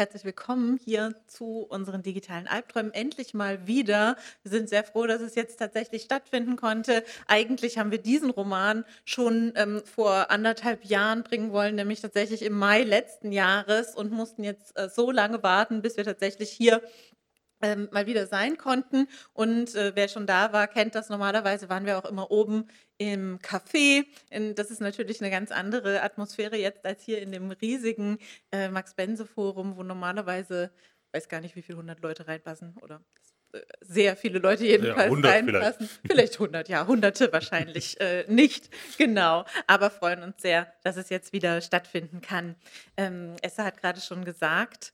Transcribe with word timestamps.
Herzlich 0.00 0.24
willkommen 0.24 0.80
hier 0.82 1.14
zu 1.26 1.66
unseren 1.68 2.02
digitalen 2.02 2.48
Albträumen. 2.48 2.90
Endlich 2.94 3.34
mal 3.34 3.66
wieder. 3.66 4.16
Wir 4.42 4.50
sind 4.50 4.70
sehr 4.70 4.82
froh, 4.82 5.06
dass 5.06 5.20
es 5.20 5.34
jetzt 5.34 5.58
tatsächlich 5.58 6.04
stattfinden 6.04 6.56
konnte. 6.56 7.04
Eigentlich 7.26 7.76
haben 7.76 7.90
wir 7.90 7.98
diesen 7.98 8.30
Roman 8.30 8.86
schon 9.04 9.52
ähm, 9.56 9.82
vor 9.84 10.30
anderthalb 10.30 10.86
Jahren 10.86 11.22
bringen 11.22 11.52
wollen, 11.52 11.74
nämlich 11.74 12.00
tatsächlich 12.00 12.40
im 12.40 12.58
Mai 12.58 12.82
letzten 12.82 13.30
Jahres 13.30 13.94
und 13.94 14.10
mussten 14.10 14.42
jetzt 14.42 14.74
äh, 14.78 14.88
so 14.88 15.10
lange 15.10 15.42
warten, 15.42 15.82
bis 15.82 15.98
wir 15.98 16.04
tatsächlich 16.04 16.48
hier 16.48 16.80
ähm, 17.62 17.88
mal 17.92 18.06
wieder 18.06 18.26
sein 18.26 18.56
konnten. 18.56 19.08
Und 19.32 19.74
äh, 19.74 19.92
wer 19.94 20.08
schon 20.08 20.26
da 20.26 20.52
war, 20.52 20.66
kennt 20.68 20.94
das. 20.94 21.08
Normalerweise 21.08 21.68
waren 21.68 21.86
wir 21.86 21.98
auch 21.98 22.04
immer 22.04 22.30
oben 22.30 22.68
im 22.98 23.38
Café. 23.38 24.04
In, 24.30 24.54
das 24.54 24.70
ist 24.70 24.80
natürlich 24.80 25.20
eine 25.20 25.30
ganz 25.30 25.50
andere 25.50 26.02
Atmosphäre 26.02 26.56
jetzt 26.56 26.84
als 26.84 27.02
hier 27.02 27.20
in 27.22 27.32
dem 27.32 27.50
riesigen 27.50 28.18
äh, 28.52 28.68
Max-Bense-Forum, 28.68 29.76
wo 29.76 29.82
normalerweise, 29.82 30.70
weiß 31.12 31.28
gar 31.28 31.40
nicht, 31.40 31.56
wie 31.56 31.62
viele 31.62 31.78
hundert 31.78 32.00
Leute 32.00 32.28
reinpassen 32.28 32.76
oder 32.82 33.02
äh, 33.52 33.60
sehr 33.80 34.16
viele 34.16 34.38
Leute 34.38 34.64
jedenfalls 34.64 35.12
ja, 35.22 35.30
reinpassen. 35.30 35.88
Vielleicht. 35.88 36.06
vielleicht 36.06 36.34
100, 36.34 36.68
ja, 36.68 36.86
hunderte 36.86 37.32
wahrscheinlich 37.32 38.00
äh, 38.02 38.24
nicht, 38.28 38.70
genau. 38.98 39.44
Aber 39.66 39.90
freuen 39.90 40.22
uns 40.22 40.42
sehr, 40.42 40.72
dass 40.82 40.96
es 40.96 41.08
jetzt 41.08 41.32
wieder 41.32 41.60
stattfinden 41.60 42.20
kann. 42.20 42.56
Ähm, 42.96 43.36
Esther 43.42 43.64
hat 43.64 43.80
gerade 43.80 44.00
schon 44.00 44.24
gesagt, 44.24 44.92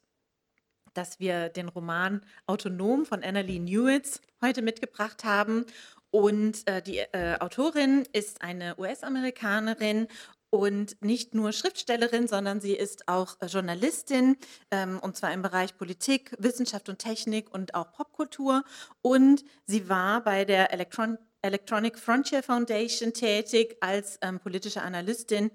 dass 0.96 1.20
wir 1.20 1.48
den 1.48 1.68
Roman 1.68 2.23
Autonom 2.46 3.05
von 3.05 3.23
Annalee 3.23 3.59
Newitz 3.59 4.20
heute 4.42 4.62
mitgebracht 4.62 5.24
haben. 5.24 5.66
Und 6.10 6.66
äh, 6.66 6.80
die 6.82 6.98
äh, 6.98 7.38
Autorin 7.41 8.06
ist 8.12 8.42
eine 8.42 8.78
US-Amerikanerin 8.78 10.09
und 10.50 11.02
nicht 11.02 11.34
nur 11.34 11.52
Schriftstellerin, 11.52 12.28
sondern 12.28 12.60
sie 12.60 12.74
ist 12.74 13.09
auch 13.09 13.36
äh, 13.41 13.46
Journalistin, 13.46 14.36
ähm, 14.70 14.98
und 15.00 15.16
zwar 15.16 15.32
im 15.32 15.42
Bereich 15.42 15.77
Politik, 15.77 16.34
Wissenschaft 16.38 16.88
und 16.88 16.98
Technik 16.98 17.52
und 17.52 17.74
auch 17.74 17.92
Popkultur. 17.92 18.64
Und 19.02 19.44
sie 19.67 19.89
war 19.89 20.22
bei 20.22 20.44
der 20.44 20.72
Electron 20.72 21.19
Electronic 21.42 21.98
Frontier 21.98 22.42
Foundation 22.42 23.12
tätig 23.12 23.77
als 23.80 24.19
ähm, 24.22 24.41
politische 24.41 24.83
Analystin. 24.83 25.50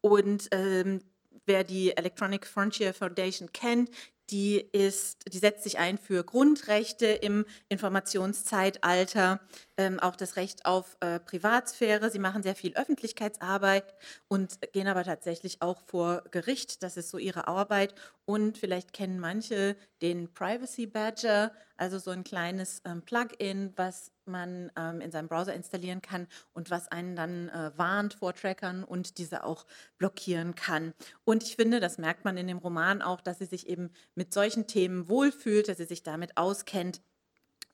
Und 0.00 0.48
ähm, 0.52 1.00
wer 1.44 1.64
die 1.64 1.94
Electronic 1.96 2.46
Frontier 2.46 2.94
Foundation 2.94 3.52
kennt, 3.52 3.90
die, 4.30 4.56
ist, 4.56 5.32
die 5.32 5.38
setzt 5.38 5.64
sich 5.64 5.78
ein 5.78 5.98
für 5.98 6.24
Grundrechte 6.24 7.06
im 7.06 7.44
Informationszeitalter, 7.68 9.40
ähm, 9.76 10.00
auch 10.00 10.16
das 10.16 10.36
Recht 10.36 10.64
auf 10.64 10.96
äh, 11.00 11.20
Privatsphäre. 11.20 12.10
Sie 12.10 12.18
machen 12.18 12.42
sehr 12.42 12.54
viel 12.54 12.74
Öffentlichkeitsarbeit 12.74 13.94
und 14.28 14.60
gehen 14.72 14.88
aber 14.88 15.04
tatsächlich 15.04 15.60
auch 15.60 15.82
vor 15.86 16.24
Gericht. 16.30 16.82
Das 16.82 16.96
ist 16.96 17.10
so 17.10 17.18
ihre 17.18 17.48
Arbeit. 17.48 17.94
Und 18.24 18.56
vielleicht 18.56 18.92
kennen 18.92 19.20
manche 19.20 19.76
den 20.00 20.32
Privacy 20.32 20.86
Badger, 20.86 21.52
also 21.76 21.98
so 21.98 22.10
ein 22.10 22.24
kleines 22.24 22.80
ähm, 22.84 23.02
Plugin, 23.02 23.72
was 23.76 24.13
man 24.26 24.70
ähm, 24.76 25.00
in 25.00 25.10
seinem 25.10 25.28
Browser 25.28 25.54
installieren 25.54 26.02
kann 26.02 26.26
und 26.52 26.70
was 26.70 26.88
einen 26.88 27.16
dann 27.16 27.48
äh, 27.48 27.72
warnt 27.76 28.14
vor 28.14 28.34
Trackern 28.34 28.84
und 28.84 29.18
diese 29.18 29.44
auch 29.44 29.66
blockieren 29.98 30.54
kann. 30.54 30.94
Und 31.24 31.42
ich 31.42 31.56
finde, 31.56 31.80
das 31.80 31.98
merkt 31.98 32.24
man 32.24 32.36
in 32.36 32.46
dem 32.46 32.58
Roman 32.58 33.02
auch, 33.02 33.20
dass 33.20 33.38
sie 33.38 33.46
sich 33.46 33.68
eben 33.68 33.90
mit 34.14 34.32
solchen 34.32 34.66
Themen 34.66 35.08
wohlfühlt, 35.08 35.68
dass 35.68 35.78
sie 35.78 35.84
sich 35.84 36.02
damit 36.02 36.36
auskennt 36.36 37.02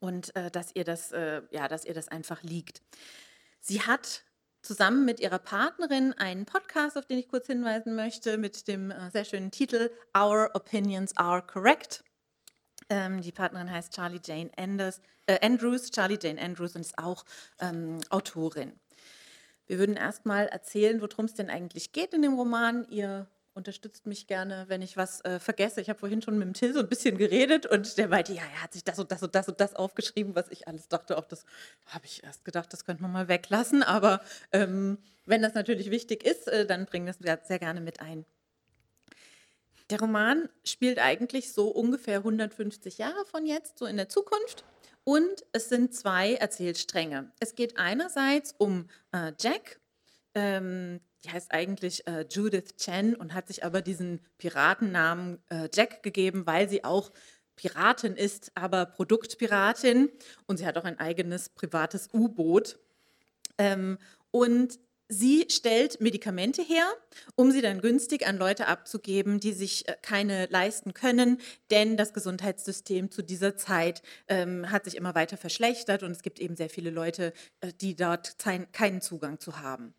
und 0.01 0.35
äh, 0.37 0.51
dass, 0.51 0.75
ihr 0.75 0.85
das, 0.85 1.13
äh, 1.13 1.43
ja, 1.51 1.69
dass 1.69 1.85
ihr 1.85 1.95
das 1.95 2.09
einfach 2.09 2.43
liegt. 2.43 2.83
Sie 3.61 3.83
hat 3.83 4.25
zusammen 4.63 5.05
mit 5.05 5.21
ihrer 5.21 5.39
Partnerin 5.39 6.13
einen 6.15 6.47
Podcast, 6.47 6.97
auf 6.99 7.07
den 7.07 7.19
ich 7.19 7.29
kurz 7.29 7.47
hinweisen 7.47 7.95
möchte, 7.95 8.39
mit 8.39 8.69
dem 8.69 8.91
äh, 8.91 9.11
sehr 9.11 9.25
schönen 9.25 9.51
Titel 9.51 9.91
Our 10.17 10.51
Opinions 10.55 11.17
Are 11.17 11.43
Correct. 11.43 12.05
Ähm, 12.91 13.23
die 13.23 13.33
Partnerin 13.33 13.71
heißt 13.71 13.95
Charlie 13.95 14.21
Jane 14.23 14.51
Anders, 14.57 15.01
äh, 15.27 15.39
Andrews, 15.47 15.91
Charlie 15.91 16.19
Jane 16.21 16.41
Andrews 16.41 16.75
und 16.75 16.83
ist 16.83 16.99
auch 16.99 17.25
ähm, 17.61 17.99
Autorin. 18.11 18.73
Wir 19.67 19.79
würden 19.79 19.97
erstmal 19.97 20.49
erzählen, 20.49 21.01
worum 21.01 21.27
es 21.27 21.35
denn 21.35 21.49
eigentlich 21.49 21.93
geht 21.93 22.13
in 22.13 22.23
dem 22.23 22.35
Roman. 22.35 22.85
Ihr 22.91 23.29
unterstützt 23.55 24.07
mich 24.07 24.27
gerne, 24.27 24.65
wenn 24.67 24.83
ich 24.83 24.97
was 24.97 25.25
äh, 25.25 25.39
vergesse. 25.39 25.81
Ich 25.81 25.89
habe 25.89 25.99
vorhin 25.99 26.23
schon 26.23 26.37
mit 26.39 26.47
dem 26.47 26.55
Till 26.55 26.73
so 26.73 26.81
ein 26.81 26.89
bisschen 26.89 27.17
geredet 27.17 27.67
und 27.67 27.97
der 27.97 28.09
meinte, 28.09 28.33
ja, 28.33 28.43
er 28.43 28.63
hat 28.65 28.73
sich 28.73 28.83
das 28.83 28.99
und 28.99 29.13
das 29.13 29.23
und 29.23 29.35
das 29.35 29.49
und 29.49 29.61
das 29.61 29.77
aufgeschrieben, 29.77 30.35
was 30.35 30.49
ich 30.51 30.67
alles 30.67 30.89
dachte. 30.89 31.17
Auch 31.17 31.27
das 31.27 31.45
habe 31.87 32.07
ich 32.07 32.25
erst 32.25 32.45
gedacht, 32.45 32.73
das 32.73 32.85
könnte 32.85 33.03
man 33.03 33.13
mal 33.13 33.29
weglassen. 33.29 33.85
Aber 33.85 34.21
ähm, 34.51 34.99
wenn 35.27 35.43
das 35.43 35.55
natürlich 35.55 35.93
wichtig 35.93 36.25
ist, 36.25 36.49
äh, 36.49 36.67
dann 36.67 36.87
bringen 36.87 37.07
wir 37.07 37.15
das 37.37 37.47
sehr 37.47 37.61
gerne 37.61 37.81
mit 37.81 38.01
ein. 38.01 38.25
Der 39.91 39.99
Roman 39.99 40.49
spielt 40.63 41.01
eigentlich 41.01 41.53
so 41.53 41.69
ungefähr 41.69 42.19
150 42.19 42.99
Jahre 42.99 43.25
von 43.27 43.45
jetzt, 43.45 43.79
so 43.79 43.87
in 43.87 43.97
der 43.97 44.09
Zukunft. 44.09 44.65
Und 45.03 45.45
es 45.53 45.69
sind 45.69 45.95
zwei 45.95 46.35
Erzählstränge. 46.35 47.33
Es 47.41 47.57
geht 47.57 47.77
einerseits 47.77 48.55
um 48.57 48.87
äh, 49.13 49.33
Jack, 49.41 49.81
ähm, 50.35 51.01
die 51.25 51.31
heißt 51.31 51.51
eigentlich 51.53 52.07
äh, 52.07 52.25
Judith 52.31 52.77
Chen 52.77 53.17
und 53.17 53.35
hat 53.35 53.49
sich 53.49 53.65
aber 53.65 53.83
diesen 53.83 54.21
Piratennamen 54.39 55.43
äh, 55.51 55.69
Jack 55.75 56.05
gegeben, 56.05 56.47
weil 56.47 56.69
sie 56.69 56.85
auch 56.85 57.11
Piratin 57.57 58.15
ist, 58.15 58.53
aber 58.55 58.87
Produktpiratin. 58.87 60.11
Und 60.47 60.59
sie 60.59 60.67
hat 60.67 60.79
auch 60.79 60.85
ein 60.85 61.01
eigenes 61.01 61.49
privates 61.49 62.09
U-Boot. 62.13 62.79
Ähm, 63.59 63.99
und 64.31 64.79
Sie 65.13 65.47
stellt 65.51 66.01
Medikamente 66.01 66.63
her, 66.63 66.87
um 67.35 67.51
sie 67.51 67.63
dann 67.63 67.81
günstig 67.81 68.29
an 68.29 68.39
Leute 68.39 68.69
abzugeben, 68.69 69.41
die 69.41 69.53
sich 69.53 69.89
äh, 69.89 69.97
keine 70.03 70.47
leisten 70.47 70.95
können, 70.95 71.39
denn 71.73 71.97
das 71.97 72.13
Gesundheitssystem 72.13 73.11
zu 73.11 73.23
dieser 73.23 73.57
Zeit 73.57 74.03
ähm, 74.29 74.71
hat 74.71 74.85
sich 74.85 74.97
immer 74.97 75.17
weiter 75.17 75.37
verschlechtert 75.37 76.05
und 76.05 76.13
es 76.13 76.23
gibt 76.23 76.39
eben 76.39 76.55
sehr 76.55 76.71
viele 76.71 76.91
Leute, 76.91 77.33
äh, 77.61 77.73
die 77.81 77.97
dort 77.97 78.37
keinen 78.73 79.01
Zugang 79.01 79.41
zu 79.41 79.59
haben. 79.59 79.95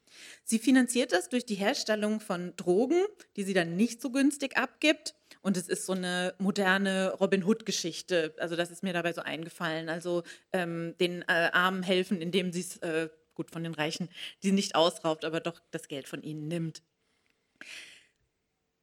Sie 0.45 0.59
finanziert 0.59 1.11
das 1.11 1.27
durch 1.27 1.45
die 1.45 1.55
Herstellung 1.55 2.21
von 2.21 2.53
Drogen, 2.55 3.03
die 3.35 3.43
sie 3.43 3.53
dann 3.53 3.75
nicht 3.75 4.01
so 4.01 4.11
günstig 4.11 4.55
abgibt. 4.55 5.13
Und 5.41 5.57
es 5.57 5.67
ist 5.67 5.85
so 5.87 5.93
eine 5.93 6.35
moderne 6.37 7.13
Robin 7.19 7.43
Hood-Geschichte. 7.43 8.33
Also 8.37 8.55
das 8.55 8.69
ist 8.71 8.83
mir 8.83 8.93
dabei 8.93 9.11
so 9.11 9.21
eingefallen. 9.21 9.89
Also 9.89 10.23
ähm, 10.53 10.95
den 10.99 11.23
äh, 11.23 11.49
Armen 11.51 11.83
helfen, 11.83 12.21
indem 12.21 12.53
sie 12.53 12.61
es 12.61 12.77
äh, 12.77 13.09
gut 13.35 13.51
von 13.51 13.63
den 13.63 13.73
Reichen, 13.73 14.09
die 14.43 14.51
nicht 14.51 14.75
ausraubt, 14.75 15.25
aber 15.25 15.39
doch 15.39 15.61
das 15.71 15.87
Geld 15.87 16.07
von 16.07 16.21
ihnen 16.23 16.47
nimmt. 16.47 16.81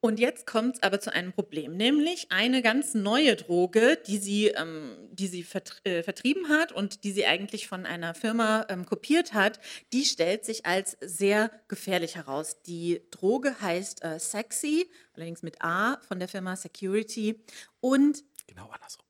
Und 0.00 0.20
jetzt 0.20 0.46
kommt 0.46 0.76
es 0.76 0.82
aber 0.84 1.00
zu 1.00 1.12
einem 1.12 1.32
Problem, 1.32 1.76
nämlich 1.76 2.30
eine 2.30 2.62
ganz 2.62 2.94
neue 2.94 3.34
Droge, 3.34 4.00
die 4.06 4.18
sie, 4.18 4.46
ähm, 4.46 4.96
die 5.10 5.26
sie 5.26 5.42
vert 5.42 5.84
äh, 5.84 6.04
vertrieben 6.04 6.48
hat 6.48 6.70
und 6.70 7.02
die 7.02 7.10
sie 7.10 7.26
eigentlich 7.26 7.66
von 7.66 7.84
einer 7.84 8.14
Firma 8.14 8.64
ähm, 8.68 8.86
kopiert 8.86 9.34
hat, 9.34 9.58
die 9.92 10.04
stellt 10.04 10.44
sich 10.44 10.66
als 10.66 10.96
sehr 11.00 11.50
gefährlich 11.66 12.14
heraus. 12.14 12.62
Die 12.62 13.02
Droge 13.10 13.60
heißt 13.60 14.04
äh, 14.04 14.20
Sexy, 14.20 14.88
allerdings 15.14 15.42
mit 15.42 15.60
A 15.62 16.00
von 16.06 16.20
der 16.20 16.28
Firma 16.28 16.54
Security 16.54 17.44
und 17.80 18.22
genau 18.46 18.68
andersrum. 18.68 19.04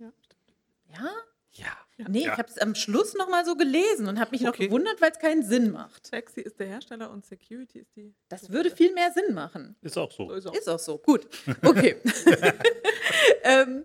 Ja, 0.00 0.12
ja 0.92 1.10
ja. 1.58 2.06
Nee, 2.08 2.24
ja. 2.24 2.32
ich 2.32 2.38
habe 2.38 2.48
es 2.48 2.58
am 2.58 2.76
Schluss 2.76 3.14
nochmal 3.14 3.44
so 3.44 3.56
gelesen 3.56 4.06
und 4.06 4.20
habe 4.20 4.30
mich 4.30 4.42
okay. 4.42 4.48
noch 4.64 4.70
gewundert, 4.70 5.00
weil 5.00 5.10
es 5.10 5.18
keinen 5.18 5.42
Sinn 5.42 5.72
macht. 5.72 6.06
Sexy 6.06 6.40
ist 6.40 6.60
der 6.60 6.68
Hersteller 6.68 7.10
und 7.10 7.26
Security 7.26 7.80
ist 7.80 7.96
die. 7.96 8.14
Das 8.28 8.50
würde 8.50 8.70
viel 8.70 8.94
mehr 8.94 9.10
Sinn 9.12 9.34
machen. 9.34 9.74
Ist 9.82 9.98
auch 9.98 10.12
so. 10.12 10.30
Ist 10.30 10.46
auch, 10.46 10.54
ist 10.54 10.68
auch 10.68 10.78
so. 10.78 10.98
Gut. 10.98 11.26
Okay. 11.64 11.96
ähm, 13.42 13.84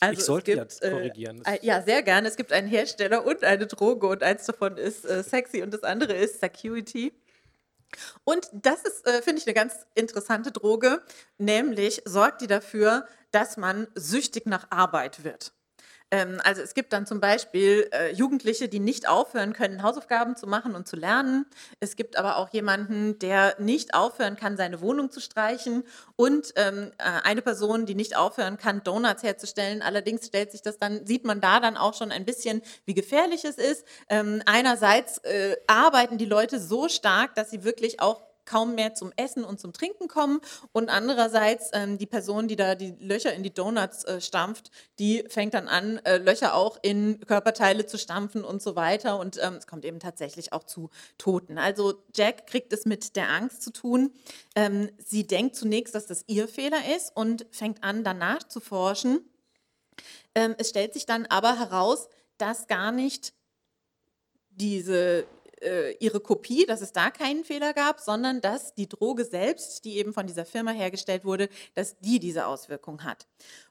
also 0.00 0.12
ich 0.12 0.24
sollte 0.24 0.54
gibt, 0.54 0.80
ja 0.82 0.90
korrigieren. 0.90 1.42
Äh, 1.46 1.58
ja, 1.62 1.82
sehr 1.82 2.02
gerne. 2.02 2.28
Es 2.28 2.36
gibt 2.36 2.52
einen 2.52 2.68
Hersteller 2.68 3.24
und 3.24 3.42
eine 3.42 3.66
Droge 3.66 4.06
und 4.06 4.22
eins 4.22 4.44
davon 4.44 4.76
ist 4.76 5.06
äh, 5.06 5.22
sexy 5.22 5.62
und 5.62 5.72
das 5.72 5.82
andere 5.84 6.12
ist 6.12 6.40
Security. 6.40 7.12
Und 8.24 8.48
das 8.52 8.82
ist, 8.82 9.06
äh, 9.06 9.22
finde 9.22 9.40
ich, 9.40 9.46
eine 9.46 9.54
ganz 9.54 9.86
interessante 9.94 10.52
Droge. 10.52 11.02
Nämlich 11.38 12.02
sorgt 12.04 12.42
die 12.42 12.46
dafür, 12.46 13.06
dass 13.30 13.56
man 13.56 13.88
süchtig 13.94 14.46
nach 14.46 14.70
Arbeit 14.70 15.24
wird. 15.24 15.52
Ähm, 16.10 16.40
also 16.44 16.62
es 16.62 16.74
gibt 16.74 16.92
dann 16.92 17.06
zum 17.06 17.20
Beispiel 17.20 17.88
äh, 17.92 18.12
Jugendliche, 18.12 18.68
die 18.68 18.80
nicht 18.80 19.08
aufhören 19.08 19.52
können, 19.52 19.82
Hausaufgaben 19.82 20.36
zu 20.36 20.46
machen 20.46 20.74
und 20.74 20.88
zu 20.88 20.96
lernen. 20.96 21.46
Es 21.80 21.96
gibt 21.96 22.16
aber 22.16 22.36
auch 22.36 22.48
jemanden, 22.50 23.18
der 23.18 23.56
nicht 23.58 23.94
aufhören 23.94 24.36
kann, 24.36 24.56
seine 24.56 24.80
Wohnung 24.80 25.10
zu 25.10 25.20
streichen. 25.20 25.84
Und 26.16 26.52
ähm, 26.56 26.92
äh, 26.98 27.04
eine 27.24 27.42
Person, 27.42 27.86
die 27.86 27.94
nicht 27.94 28.16
aufhören 28.16 28.56
kann, 28.56 28.82
Donuts 28.82 29.22
herzustellen. 29.22 29.82
Allerdings 29.82 30.26
stellt 30.26 30.52
sich 30.52 30.62
das 30.62 30.78
dann, 30.78 31.06
sieht 31.06 31.24
man 31.24 31.40
da 31.40 31.60
dann 31.60 31.76
auch 31.76 31.94
schon 31.94 32.10
ein 32.10 32.24
bisschen, 32.24 32.62
wie 32.86 32.94
gefährlich 32.94 33.44
es 33.44 33.56
ist. 33.56 33.84
Ähm, 34.08 34.42
einerseits 34.46 35.18
äh, 35.18 35.56
arbeiten 35.66 36.18
die 36.18 36.24
Leute 36.24 36.58
so 36.58 36.88
stark, 36.88 37.34
dass 37.34 37.50
sie 37.50 37.64
wirklich 37.64 38.00
auch 38.00 38.27
kaum 38.48 38.74
mehr 38.74 38.94
zum 38.94 39.12
Essen 39.16 39.44
und 39.44 39.60
zum 39.60 39.72
Trinken 39.72 40.08
kommen. 40.08 40.40
Und 40.72 40.88
andererseits 40.88 41.70
ähm, 41.74 41.98
die 41.98 42.06
Person, 42.06 42.48
die 42.48 42.56
da 42.56 42.74
die 42.74 42.96
Löcher 42.98 43.32
in 43.34 43.42
die 43.42 43.52
Donuts 43.52 44.04
äh, 44.04 44.20
stampft, 44.20 44.70
die 44.98 45.24
fängt 45.28 45.54
dann 45.54 45.68
an, 45.68 45.98
äh, 46.04 46.16
Löcher 46.16 46.54
auch 46.54 46.78
in 46.82 47.20
Körperteile 47.26 47.86
zu 47.86 47.98
stampfen 47.98 48.42
und 48.42 48.62
so 48.62 48.74
weiter. 48.74 49.18
Und 49.18 49.38
ähm, 49.42 49.54
es 49.54 49.66
kommt 49.66 49.84
eben 49.84 50.00
tatsächlich 50.00 50.52
auch 50.52 50.64
zu 50.64 50.88
Toten. 51.18 51.58
Also 51.58 52.02
Jack 52.14 52.46
kriegt 52.46 52.72
es 52.72 52.86
mit 52.86 53.16
der 53.16 53.28
Angst 53.28 53.62
zu 53.62 53.70
tun. 53.70 54.12
Ähm, 54.56 54.90
sie 54.98 55.26
denkt 55.26 55.54
zunächst, 55.54 55.94
dass 55.94 56.06
das 56.06 56.24
ihr 56.26 56.48
Fehler 56.48 56.96
ist 56.96 57.14
und 57.14 57.46
fängt 57.50 57.84
an, 57.84 58.02
danach 58.02 58.44
zu 58.44 58.60
forschen. 58.60 59.20
Ähm, 60.34 60.54
es 60.58 60.70
stellt 60.70 60.94
sich 60.94 61.04
dann 61.04 61.26
aber 61.26 61.58
heraus, 61.58 62.08
dass 62.38 62.66
gar 62.66 62.92
nicht 62.92 63.34
diese 64.50 65.26
äh, 65.62 65.92
ihre 66.00 66.20
Kopie, 66.20 66.66
dass 66.66 66.80
es 66.80 66.92
da 66.92 67.10
keinen 67.10 67.44
Fehler 67.44 67.72
gab, 67.72 68.00
sondern 68.00 68.40
dass 68.40 68.74
die 68.74 68.88
Droge 68.88 69.24
selbst, 69.24 69.84
die 69.84 69.96
eben 69.96 70.12
von 70.12 70.26
dieser 70.26 70.44
Firma 70.44 70.70
hergestellt 70.70 71.24
wurde, 71.24 71.48
dass 71.74 71.98
die 71.98 72.18
diese 72.18 72.46
Auswirkung 72.46 73.04
hat. 73.04 73.26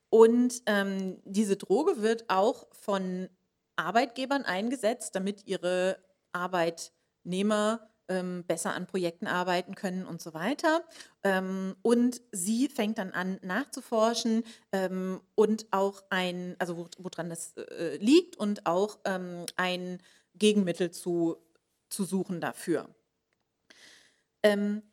Und 0.09 0.61
ähm, 0.65 1.19
diese 1.25 1.57
Droge 1.57 2.01
wird 2.01 2.25
auch 2.29 2.67
von 2.71 3.29
Arbeitgebern 3.75 4.43
eingesetzt, 4.43 5.15
damit 5.15 5.45
ihre 5.45 5.97
Arbeitnehmer 6.31 7.89
ähm, 8.09 8.43
besser 8.45 8.73
an 8.73 8.87
Projekten 8.87 9.27
arbeiten 9.27 9.75
können 9.75 10.05
und 10.05 10.21
so 10.21 10.33
weiter. 10.33 10.83
Ähm, 11.23 11.75
und 11.81 12.21
sie 12.31 12.67
fängt 12.69 12.97
dann 12.97 13.11
an 13.11 13.39
nachzuforschen 13.41 14.43
ähm, 14.71 15.21
und 15.35 15.65
auch 15.71 16.03
ein, 16.09 16.55
also 16.59 16.87
woran 16.97 17.29
das 17.29 17.55
äh, 17.57 17.97
liegt 17.97 18.37
und 18.37 18.65
auch 18.65 18.99
ähm, 19.05 19.45
ein 19.55 19.99
Gegenmittel 20.35 20.91
zu 20.91 21.37
zu 21.89 22.03
suchen 22.03 22.41
dafür. 22.41 22.89
Ähm, 24.43 24.83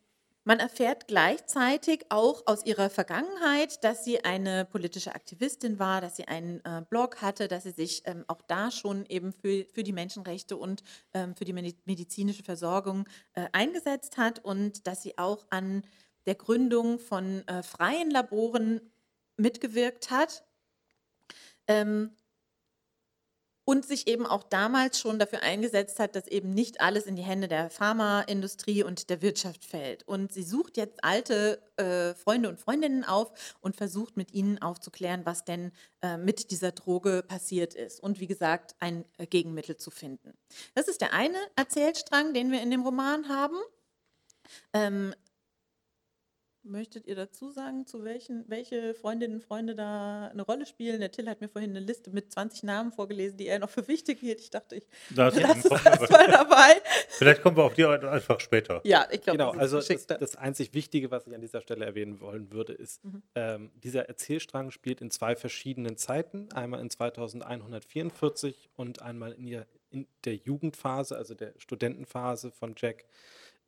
man 0.47 0.59
erfährt 0.59 1.07
gleichzeitig 1.07 2.05
auch 2.09 2.43
aus 2.45 2.67
ihrer 2.67 2.91
Vergangenheit, 2.91 3.83
dass 3.83 4.05
sie 4.05 4.23
eine 4.23 4.65
politische 4.65 5.15
Aktivistin 5.15 5.79
war, 5.79 6.01
dass 6.01 6.17
sie 6.17 6.27
einen 6.27 6.63
äh, 6.63 6.83
Blog 6.87 7.23
hatte, 7.23 7.47
dass 7.47 7.63
sie 7.63 7.71
sich 7.71 8.03
ähm, 8.05 8.25
auch 8.27 8.43
da 8.43 8.69
schon 8.69 9.07
eben 9.07 9.33
für, 9.33 9.65
für 9.65 9.83
die 9.83 9.91
Menschenrechte 9.91 10.55
und 10.55 10.83
ähm, 11.15 11.35
für 11.35 11.45
die 11.45 11.53
medizinische 11.53 12.43
Versorgung 12.43 13.09
äh, 13.33 13.47
eingesetzt 13.53 14.17
hat 14.17 14.37
und 14.37 14.85
dass 14.85 15.01
sie 15.01 15.17
auch 15.17 15.47
an 15.49 15.81
der 16.27 16.35
Gründung 16.35 16.99
von 16.99 17.47
äh, 17.47 17.63
freien 17.63 18.11
Laboren 18.11 18.81
mitgewirkt 19.37 20.11
hat. 20.11 20.43
Ähm, 21.67 22.15
und 23.65 23.85
sich 23.85 24.07
eben 24.07 24.27
auch 24.27 24.43
damals 24.43 24.99
schon 24.99 25.17
dafür 25.17 25.41
eingesetzt 25.41 25.99
hat, 25.99 26.15
dass 26.15 26.27
eben 26.27 26.53
nicht 26.53 26.81
alles 26.81 27.05
in 27.05 27.15
die 27.15 27.23
Hände 27.23 27.47
der 27.47 27.71
Pharmaindustrie 27.71 28.83
und 28.83 29.09
der 29.09 29.23
Wirtschaft 29.23 29.65
fällt. 29.65 30.07
Und 30.07 30.31
sie 30.31 30.43
sucht 30.43 30.77
jetzt 30.77 31.03
alte 31.03 31.61
äh, 31.77 32.13
Freunde 32.13 32.47
und 32.47 32.59
Freundinnen 32.59 33.03
auf 33.03 33.31
und 33.61 33.75
versucht 33.75 34.17
mit 34.17 34.33
ihnen 34.33 34.61
aufzuklären, 34.61 35.25
was 35.25 35.43
denn 35.43 35.71
äh, 36.03 36.17
mit 36.17 36.51
dieser 36.51 36.71
Droge 36.71 37.23
passiert 37.27 37.73
ist. 37.73 37.99
Und 37.99 38.19
wie 38.19 38.27
gesagt, 38.27 38.75
ein 38.79 39.03
äh, 39.17 39.25
Gegenmittel 39.25 39.77
zu 39.77 39.89
finden. 39.89 40.33
Das 40.75 40.87
ist 40.87 41.01
der 41.01 41.13
eine 41.13 41.37
Erzählstrang, 41.55 42.33
den 42.33 42.51
wir 42.51 42.61
in 42.61 42.69
dem 42.69 42.83
Roman 42.83 43.27
haben. 43.29 43.57
Ähm, 44.73 45.15
Möchtet 46.67 47.05
ihr 47.05 47.15
dazu 47.15 47.51
sagen, 47.51 47.85
zu 47.85 48.03
welchen, 48.03 48.43
welche 48.47 48.95
Freundinnen 48.95 49.35
und 49.35 49.43
Freunde 49.43 49.75
da 49.75 50.29
eine 50.29 50.41
Rolle 50.41 50.65
spielen? 50.65 50.99
Der 50.99 51.11
Till 51.11 51.29
hat 51.29 51.39
mir 51.39 51.47
vorhin 51.47 51.69
eine 51.69 51.79
Liste 51.79 52.09
mit 52.09 52.31
20 52.31 52.63
Namen 52.63 52.91
vorgelesen, 52.91 53.37
die 53.37 53.45
er 53.45 53.59
noch 53.59 53.69
für 53.69 53.87
wichtig 53.87 54.19
hielt. 54.19 54.41
Ich 54.41 54.49
dachte, 54.49 54.77
ich 54.77 54.87
das 55.13 55.39
lasse 55.39 55.67
es 55.67 55.85
erstmal 55.85 56.27
dabei. 56.27 56.81
Vielleicht 57.09 57.43
kommen 57.43 57.55
wir 57.55 57.65
auf 57.65 57.75
die 57.75 57.85
einfach 57.85 58.39
später. 58.39 58.81
Ja, 58.83 59.07
ich 59.11 59.21
glaube, 59.21 59.37
genau. 59.37 59.51
Also 59.51 59.79
das, 59.79 60.07
das, 60.07 60.35
einzig 60.35 60.73
Wichtige, 60.73 61.11
was 61.11 61.27
ich 61.27 61.35
an 61.35 61.41
dieser 61.41 61.61
Stelle 61.61 61.85
erwähnen 61.85 62.19
wollen 62.19 62.51
würde, 62.51 62.73
ist, 62.73 63.05
mhm. 63.05 63.21
ähm, 63.35 63.71
dieser 63.75 64.09
Erzählstrang 64.09 64.71
spielt 64.71 65.01
in 65.01 65.11
zwei 65.11 65.35
verschiedenen 65.35 65.97
Zeiten. 65.97 66.51
Einmal 66.51 66.81
in 66.81 66.89
2144 66.89 68.69
und 68.75 69.03
einmal 69.03 69.33
in, 69.33 69.45
ihr, 69.45 69.67
in 69.91 70.07
der 70.23 70.33
Jugendphase, 70.33 71.15
also 71.15 71.35
der 71.35 71.53
Studentenphase 71.57 72.49
von 72.51 72.73
Jack 72.75 73.05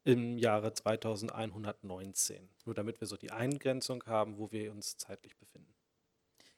im 0.08 0.38
Jahre 0.38 0.74
2119. 0.74 2.50
Nur 2.64 2.74
damit 2.74 3.02
wir 3.02 3.08
so 3.08 3.18
die 3.18 3.32
Eingrenzung 3.32 4.06
haben, 4.06 4.38
wo 4.38 4.50
wir 4.54 4.72
uns 4.72 4.96
zeitlich 4.96 5.36
befinden. 5.36 5.76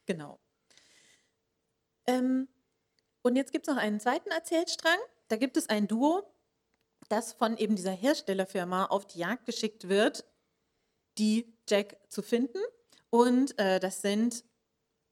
Genau. 0.06 0.40
Ähm, 2.06 2.48
und 3.24 3.36
jetzt 3.36 3.51
gibt 3.51 3.68
es 3.68 3.74
noch 3.74 3.81
einen 3.81 4.00
zweiten 4.00 4.30
Erzählstrang. 4.30 5.00
Da 5.30 5.36
gibt 5.36 5.57
es 5.57 5.68
ein 5.68 5.88
Duo, 5.88 6.31
das 7.10 7.34
von 7.34 7.57
eben 7.57 7.75
dieser 7.75 7.92
Herstellerfirma 7.92 8.86
auf 8.86 9.07
die 9.07 9.18
Jagd 9.18 9.48
geschickt 9.48 9.90
wird, 9.90 10.25
die 11.18 11.51
Jack 11.68 11.98
zu 12.07 12.22
finden. 12.22 12.60
Und 13.10 13.57
äh, 13.57 13.80
das 13.80 14.04
sind 14.04 14.46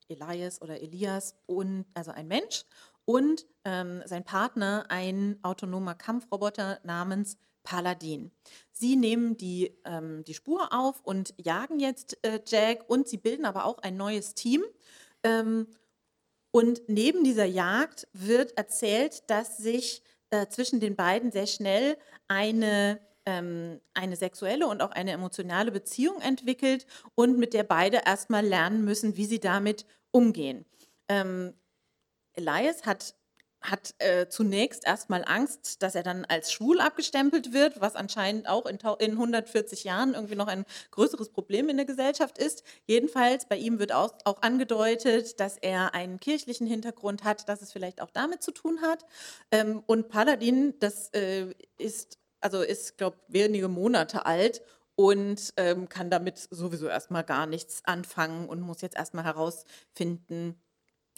Elias 0.10 0.62
oder 0.62 0.80
Elias 0.80 1.36
und 1.48 1.86
also 1.96 2.12
ein 2.12 2.28
Mensch 2.28 2.66
und 3.04 3.48
ähm, 3.66 4.04
sein 4.06 4.24
Partner, 4.24 4.86
ein 4.90 5.40
autonomer 5.42 5.96
Kampfroboter 5.96 6.80
namens 6.84 7.38
Paladin. 7.68 8.32
Sie 8.72 8.96
nehmen 8.96 9.36
die, 9.36 9.78
ähm, 9.84 10.24
die 10.24 10.34
Spur 10.34 10.72
auf 10.72 11.02
und 11.04 11.34
jagen 11.38 11.82
jetzt 11.82 12.18
äh, 12.26 12.40
Jack 12.48 12.90
und 12.90 13.10
sie 13.10 13.18
bilden 13.18 13.44
aber 13.44 13.66
auch 13.66 13.80
ein 13.80 13.98
neues 13.98 14.36
Team. 14.36 14.64
Ähm, 15.22 15.68
und 16.52 16.88
neben 16.88 17.26
dieser 17.26 17.44
Jagd 17.44 18.08
wird 18.14 18.58
erzählt, 18.58 19.30
dass 19.30 19.58
sich 19.58 20.02
äh, 20.30 20.48
zwischen 20.48 20.80
den 20.80 20.96
beiden 20.96 21.34
sehr 21.34 21.46
schnell 21.46 21.98
eine, 22.30 23.02
ähm, 23.26 23.82
eine 23.94 24.16
sexuelle 24.16 24.68
und 24.68 24.82
auch 24.82 24.92
eine 24.92 25.12
emotionale 25.12 25.74
Beziehung 25.74 26.22
entwickelt 26.22 26.86
und 27.16 27.38
mit 27.38 27.54
der 27.54 27.64
beide 27.64 28.04
erstmal 28.06 28.46
lernen 28.46 28.86
müssen, 28.86 29.18
wie 29.18 29.26
sie 29.26 29.42
damit 29.42 29.86
umgehen. 30.12 30.64
Ähm, 31.10 31.54
Elias 32.32 32.86
hat 32.86 33.14
hat 33.62 33.96
äh, 34.00 34.28
zunächst 34.28 34.86
erstmal 34.86 35.24
Angst, 35.26 35.82
dass 35.82 35.96
er 35.96 36.04
dann 36.04 36.26
als 36.26 36.52
schwul 36.52 36.80
abgestempelt 36.80 37.54
wird, 37.54 37.82
was 37.82 37.96
anscheinend 37.96 38.48
auch 38.48 38.66
in, 38.66 38.78
in 39.00 39.12
140 39.12 39.84
Jahren 39.84 40.14
irgendwie 40.14 40.36
noch 40.36 40.48
ein 40.48 40.66
größeres 40.92 41.30
Problem 41.30 41.70
in 41.70 41.78
der 41.78 41.86
Gesellschaft 41.86 42.38
ist. 42.38 42.64
Jedenfalls 42.86 43.48
bei 43.48 43.58
ihm 43.58 43.80
wird 43.80 43.92
auch, 43.92 44.14
auch 44.26 44.42
angedeutet, 44.42 45.40
dass 45.40 45.58
er 45.58 45.94
einen 45.94 46.20
kirchlichen 46.20 46.68
Hintergrund 46.68 47.24
hat, 47.24 47.50
dass 47.50 47.62
es 47.62 47.72
vielleicht 47.72 48.02
auch 48.02 48.12
damit 48.12 48.44
zu 48.44 48.52
tun 48.52 48.82
hat. 48.82 49.06
Ähm, 49.52 49.84
und 49.86 50.10
Paladin, 50.10 50.76
das 50.80 51.10
äh, 51.14 51.54
ist, 51.78 52.20
also 52.40 52.62
ist, 52.62 52.98
glaube 52.98 53.18
wenige 53.28 53.68
Monate 53.68 54.26
alt 54.26 54.62
und 54.96 55.54
ähm, 55.58 55.90
kann 55.90 56.10
damit 56.10 56.48
sowieso 56.50 56.88
erstmal 56.88 57.24
gar 57.24 57.46
nichts 57.46 57.82
anfangen 57.86 58.50
und 58.50 58.62
muss 58.62 58.82
jetzt 58.82 58.98
erstmal 58.98 59.26
herausfinden, 59.26 60.60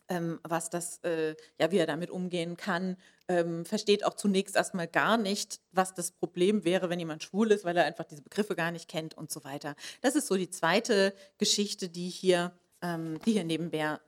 ähm, 0.10 0.40
was 0.44 0.70
das, 0.70 0.98
äh, 1.04 1.36
ja, 1.60 1.72
wie 1.72 1.78
er 1.78 1.86
damit 1.88 2.10
umgehen 2.10 2.58
kann, 2.58 2.98
ähm, 3.28 3.64
versteht 3.64 4.04
auch 4.04 4.16
zunächst 4.16 4.56
erstmal 4.56 4.88
gar 4.88 5.18
nicht, 5.18 5.62
was 5.72 5.94
das 5.94 6.12
Problem 6.12 6.66
wäre, 6.66 6.90
wenn 6.90 7.00
jemand 7.00 7.24
schwul 7.24 7.52
ist, 7.52 7.64
weil 7.64 7.78
er 7.78 7.86
einfach 7.86 8.06
diese 8.06 8.24
Begriffe 8.24 8.56
gar 8.56 8.72
nicht 8.72 8.90
kennt 8.90 9.16
und 9.16 9.32
so 9.32 9.44
weiter. 9.44 9.76
Das 10.02 10.16
ist 10.16 10.28
so 10.28 10.36
die 10.36 10.50
zweite 10.50 11.14
Geschichte, 11.38 11.90
die 11.90 12.10
hier, 12.10 12.58
ähm, 12.82 13.20
die 13.26 13.34
hier 13.34 13.44
nebenbei 13.44 14.00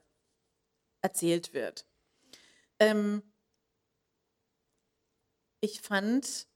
erzählt 1.00 1.54
wird. 1.54 1.86
Ähm, 2.80 3.22
ich 5.60 5.80
fand, 5.80 6.48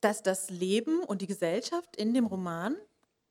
dass 0.00 0.22
das 0.22 0.50
Leben 0.50 1.02
und 1.02 1.22
die 1.22 1.26
Gesellschaft 1.26 1.96
in 1.96 2.14
dem 2.14 2.26
Roman 2.26 2.76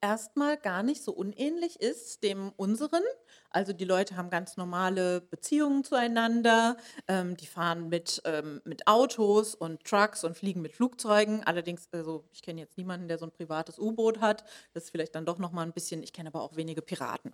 erstmal 0.03 0.57
gar 0.57 0.83
nicht 0.83 1.01
so 1.01 1.13
unähnlich 1.13 1.79
ist 1.79 2.23
dem 2.23 2.51
unseren. 2.57 3.01
Also 3.49 3.71
die 3.71 3.85
Leute 3.85 4.17
haben 4.17 4.29
ganz 4.29 4.57
normale 4.57 5.21
Beziehungen 5.21 5.85
zueinander, 5.85 6.75
ähm, 7.07 7.37
die 7.37 7.47
fahren 7.47 7.87
mit, 7.87 8.21
ähm, 8.25 8.61
mit 8.65 8.85
Autos 8.85 9.55
und 9.55 9.85
Trucks 9.85 10.25
und 10.25 10.35
fliegen 10.35 10.61
mit 10.61 10.73
Flugzeugen. 10.73 11.41
Allerdings, 11.45 11.87
also 11.93 12.25
ich 12.33 12.41
kenne 12.41 12.59
jetzt 12.59 12.77
niemanden, 12.77 13.07
der 13.07 13.17
so 13.17 13.25
ein 13.25 13.31
privates 13.31 13.79
U-Boot 13.79 14.19
hat. 14.19 14.43
Das 14.73 14.83
ist 14.83 14.89
vielleicht 14.89 15.15
dann 15.15 15.25
doch 15.25 15.39
noch 15.39 15.53
mal 15.53 15.63
ein 15.63 15.71
bisschen, 15.71 16.03
ich 16.03 16.11
kenne 16.11 16.27
aber 16.27 16.41
auch 16.41 16.57
wenige 16.57 16.81
Piraten. 16.81 17.31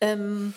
Ähm, 0.00 0.54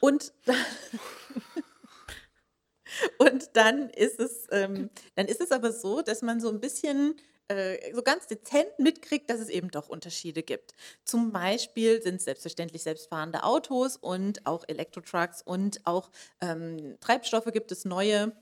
und, 0.00 0.34
und 3.18 3.48
dann 3.54 3.88
ist 3.88 4.20
es, 4.20 4.48
ähm, 4.50 4.90
dann 5.14 5.26
ist 5.26 5.40
es 5.40 5.50
aber 5.50 5.72
so, 5.72 6.02
dass 6.02 6.20
man 6.20 6.40
so 6.40 6.50
ein 6.50 6.60
bisschen 6.60 7.16
äh, 7.50 7.92
so 7.92 8.02
ganz 8.02 8.28
dezent 8.28 8.78
mitkriegt, 8.78 9.28
dass 9.28 9.40
es 9.40 9.48
eben 9.48 9.70
doch 9.70 9.88
Unterschiede 9.88 10.42
gibt. 10.42 10.72
Zum 11.04 11.32
Beispiel 11.32 12.00
sind 12.00 12.16
es 12.16 12.24
selbstverständlich 12.24 12.82
selbstfahrende 12.82 13.42
Autos 13.42 13.96
und 13.96 14.46
auch 14.46 14.64
Elektrotrucks 14.68 15.42
und 15.42 15.80
auch 15.84 16.10
ähm, 16.40 16.96
Treibstoffe 17.00 17.50
gibt 17.52 17.72
es 17.72 17.84
neue, 17.84 18.32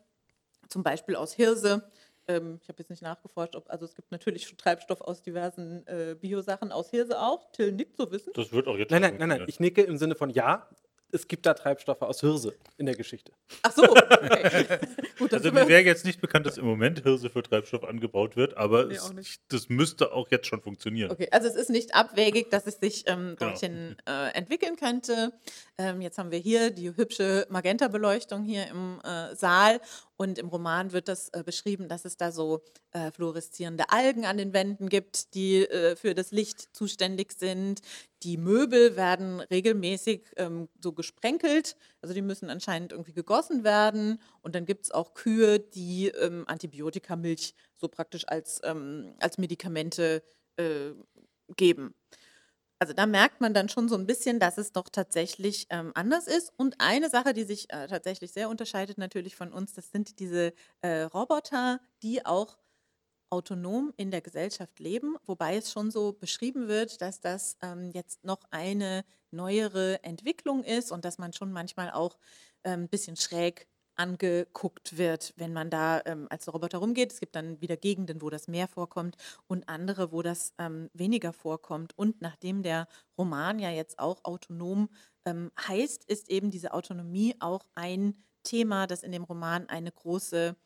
zum 0.69 0.83
Beispiel 0.83 1.17
aus 1.17 1.33
Hirse. 1.33 1.91
Ähm, 2.27 2.59
ich 2.63 2.69
habe 2.69 2.81
jetzt 2.81 2.91
nicht 2.91 3.03
nachgeforscht, 3.03 3.57
ob, 3.57 3.71
also 3.71 3.87
es 3.87 3.95
gibt 3.95 4.13
natürlich 4.13 4.47
schon 4.47 4.59
Treibstoff 4.59 5.01
aus 5.01 5.23
diversen 5.23 5.87
äh, 5.87 6.15
Biosachen 6.21 6.71
aus 6.71 6.91
Hirse 6.91 7.19
auch. 7.19 7.51
Till 7.53 7.73
nickt 7.73 7.97
so 7.97 8.11
wissen. 8.11 8.33
Das 8.35 8.53
wird 8.53 8.69
auch 8.69 8.77
jetzt. 8.77 8.91
Nein, 8.91 9.01
nein, 9.01 9.17
nein, 9.19 9.29
nein, 9.31 9.45
ich 9.47 9.59
nicke 9.59 9.83
im 9.83 9.97
Sinne 9.97 10.17
von 10.17 10.29
ja. 10.29 10.69
Es 11.11 11.27
gibt 11.27 11.47
da 11.47 11.55
Treibstoffe 11.55 12.03
aus 12.03 12.21
Hirse 12.21 12.55
in 12.77 12.87
der 12.87 12.95
Geschichte. 12.95 13.33
Ach 13.63 13.73
so, 13.73 13.83
okay. 13.83 14.79
Gut, 15.19 15.33
also 15.33 15.51
mir 15.51 15.67
wäre 15.69 15.83
jetzt 15.83 16.05
nicht 16.05 16.21
bekannt, 16.21 16.47
dass 16.47 16.59
im 16.59 16.67
Moment 16.67 17.03
Hirse 17.03 17.31
für 17.31 17.43
Treibstoff 17.43 17.85
angebaut 17.85 18.37
wird, 18.37 18.57
aber 18.57 18.87
nee, 18.87 18.95
es, 18.95 19.41
das 19.49 19.69
müsste 19.69 20.13
auch 20.13 20.31
jetzt 20.31 20.47
schon 20.47 20.61
funktionieren. 20.61 21.11
Okay, 21.11 21.29
also 21.31 21.49
es 21.49 21.55
ist 21.55 21.71
nicht 21.71 21.95
abwegig, 21.95 22.51
dass 22.51 22.67
es 22.67 22.77
sich 22.77 23.05
ähm, 23.07 23.37
dorthin 23.39 23.97
genau. 24.05 24.27
äh, 24.27 24.31
entwickeln 24.35 24.77
könnte. 24.77 25.33
Ähm, 25.79 26.01
jetzt 26.01 26.19
haben 26.19 26.31
wir 26.31 26.39
hier 26.39 26.71
die 26.71 26.95
hübsche 26.95 27.47
Magenta-Beleuchtung 27.49 28.45
hier 28.45 28.67
im 28.69 29.01
äh, 29.03 29.35
Saal 29.35 29.81
und 30.19 30.37
im 30.37 30.49
Roman 30.49 30.93
wird 30.93 31.07
das 31.07 31.29
äh, 31.29 31.45
beschrieben, 31.45 31.89
dass 31.89 32.05
es 32.05 32.17
da 32.17 32.33
so 32.33 32.61
äh, 32.91 33.13
fluoreszierende 33.13 33.91
Algen 33.91 34.27
an 34.27 34.37
den 34.37 34.53
Wänden 34.53 34.89
gibt, 34.89 35.33
die 35.35 35.59
äh, 35.63 35.95
für 35.95 36.13
das 36.13 36.33
Licht 36.33 36.75
zuständig 36.77 37.33
sind. 37.33 37.81
Die 38.25 38.37
Möbel 38.37 38.97
werden 38.97 39.41
regelmäßig 39.41 40.25
ähm, 40.37 40.69
so 40.83 40.93
gesprenkelt, 40.93 41.77
also 42.03 42.15
die 42.15 42.23
müssen 42.23 42.51
anscheinend 42.51 42.91
irgendwie 42.91 43.13
gegossen 43.13 43.63
werden. 43.63 44.21
Und 44.43 44.57
dann 44.57 44.67
gibt 44.67 44.87
es 44.87 44.91
auch 44.91 45.15
Kühe, 45.15 45.61
die 45.61 46.09
ähm, 46.09 46.45
Antibiotikamilch 46.49 47.55
so 47.77 47.87
praktisch 47.87 48.27
als, 48.27 48.61
ähm, 48.65 49.15
als 49.21 49.39
Medikamente 49.39 50.25
äh, 50.57 50.91
geben. 51.57 51.95
Also 52.81 52.93
da 52.93 53.07
merkt 53.07 53.41
man 53.41 53.55
dann 53.55 53.69
schon 53.69 53.89
so 53.89 53.97
ein 53.97 54.07
bisschen, 54.07 54.39
dass 54.39 54.57
es 54.57 54.73
doch 54.73 54.89
tatsächlich 54.89 55.67
ähm, 55.71 55.91
anders 55.95 56.29
ist. 56.29 56.53
Und 56.57 56.77
eine 56.81 57.11
Sache, 57.11 57.35
die 57.35 57.43
sich 57.45 57.71
äh, 57.73 57.89
tatsächlich 57.89 58.33
sehr 58.33 58.49
unterscheidet 58.49 58.99
natürlich 58.99 59.35
von 59.35 59.53
uns, 59.53 59.73
das 59.75 59.91
sind 59.91 60.21
diese 60.21 60.53
äh, 60.83 61.03
Roboter, 61.03 61.81
die 62.03 62.25
auch 62.25 62.57
autonom 63.31 63.93
in 63.97 64.11
der 64.11 64.23
Gesellschaft 64.23 64.81
leben, 64.81 65.17
wobei 65.27 65.57
es 65.57 65.73
schon 65.73 65.91
so 65.91 66.13
beschrieben 66.13 66.69
wird, 66.69 67.03
dass 67.03 67.21
das 67.21 67.59
ähm, 67.63 67.91
jetzt 67.93 68.25
noch 68.25 68.41
eine 68.51 69.05
neuere 69.33 70.03
Entwicklung 70.05 70.65
ist 70.65 70.93
und 70.93 71.05
dass 71.05 71.19
man 71.19 71.33
schon 71.35 71.53
manchmal 71.53 71.91
auch 71.93 72.19
ein 72.63 72.83
ähm, 72.83 72.89
bisschen 72.89 73.17
schräg 73.17 73.69
angeguckt 73.99 74.97
wird, 74.97 75.35
wenn 75.37 75.53
man 75.53 75.71
da 75.71 76.01
ähm, 76.07 76.27
als 76.31 76.53
Roboter 76.53 76.79
rumgeht. 76.79 77.13
Es 77.13 77.21
gibt 77.21 77.35
dann 77.37 77.61
wieder 77.61 77.77
Gegenden, 77.77 78.23
wo 78.23 78.31
das 78.31 78.49
mehr 78.49 78.69
vorkommt 78.69 79.17
und 79.47 79.69
andere, 79.69 80.13
wo 80.13 80.23
das 80.23 80.55
ähm, 80.59 80.89
weniger 80.95 81.33
vorkommt. 81.33 81.97
Und 81.99 82.21
nachdem 82.23 82.63
der 82.63 82.89
Roman 83.19 83.59
ja 83.59 83.71
jetzt 83.71 83.99
auch 83.99 84.25
autonom 84.25 84.89
ähm, 85.25 85.51
heißt, 85.61 86.05
ist 86.05 86.31
eben 86.31 86.51
diese 86.51 86.73
Autonomie 86.73 87.35
auch 87.41 87.67
ein 87.75 88.23
Thema, 88.45 88.87
das 88.87 89.03
in 89.03 89.13
dem 89.13 89.25
Roman 89.25 89.69
eine 89.69 89.93
große, 89.93 90.57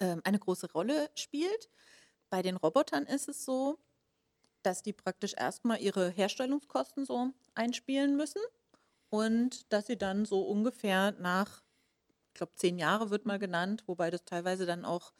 ähm, 0.00 0.20
eine 0.24 0.38
große 0.38 0.72
Rolle 0.72 1.10
spielt. 1.14 1.68
Bei 2.30 2.42
den 2.42 2.56
Robotern 2.56 3.04
ist 3.04 3.28
es 3.28 3.44
so, 3.44 3.78
dass 4.62 4.82
die 4.82 4.92
praktisch 4.92 5.34
erstmal 5.36 5.80
ihre 5.80 6.10
Herstellungskosten 6.10 7.04
so 7.04 7.30
einspielen 7.54 8.16
müssen 8.16 8.40
und 9.10 9.72
dass 9.72 9.86
sie 9.86 9.98
dann 9.98 10.24
so 10.24 10.42
ungefähr 10.42 11.12
nach 11.12 11.62
ich 12.32 12.38
glaube, 12.38 12.54
zehn 12.56 12.78
Jahre 12.78 13.10
wird 13.10 13.26
mal 13.26 13.38
genannt, 13.38 13.84
wobei 13.86 14.10
das 14.10 14.24
teilweise 14.24 14.64
dann 14.64 14.86
auch 14.86 15.12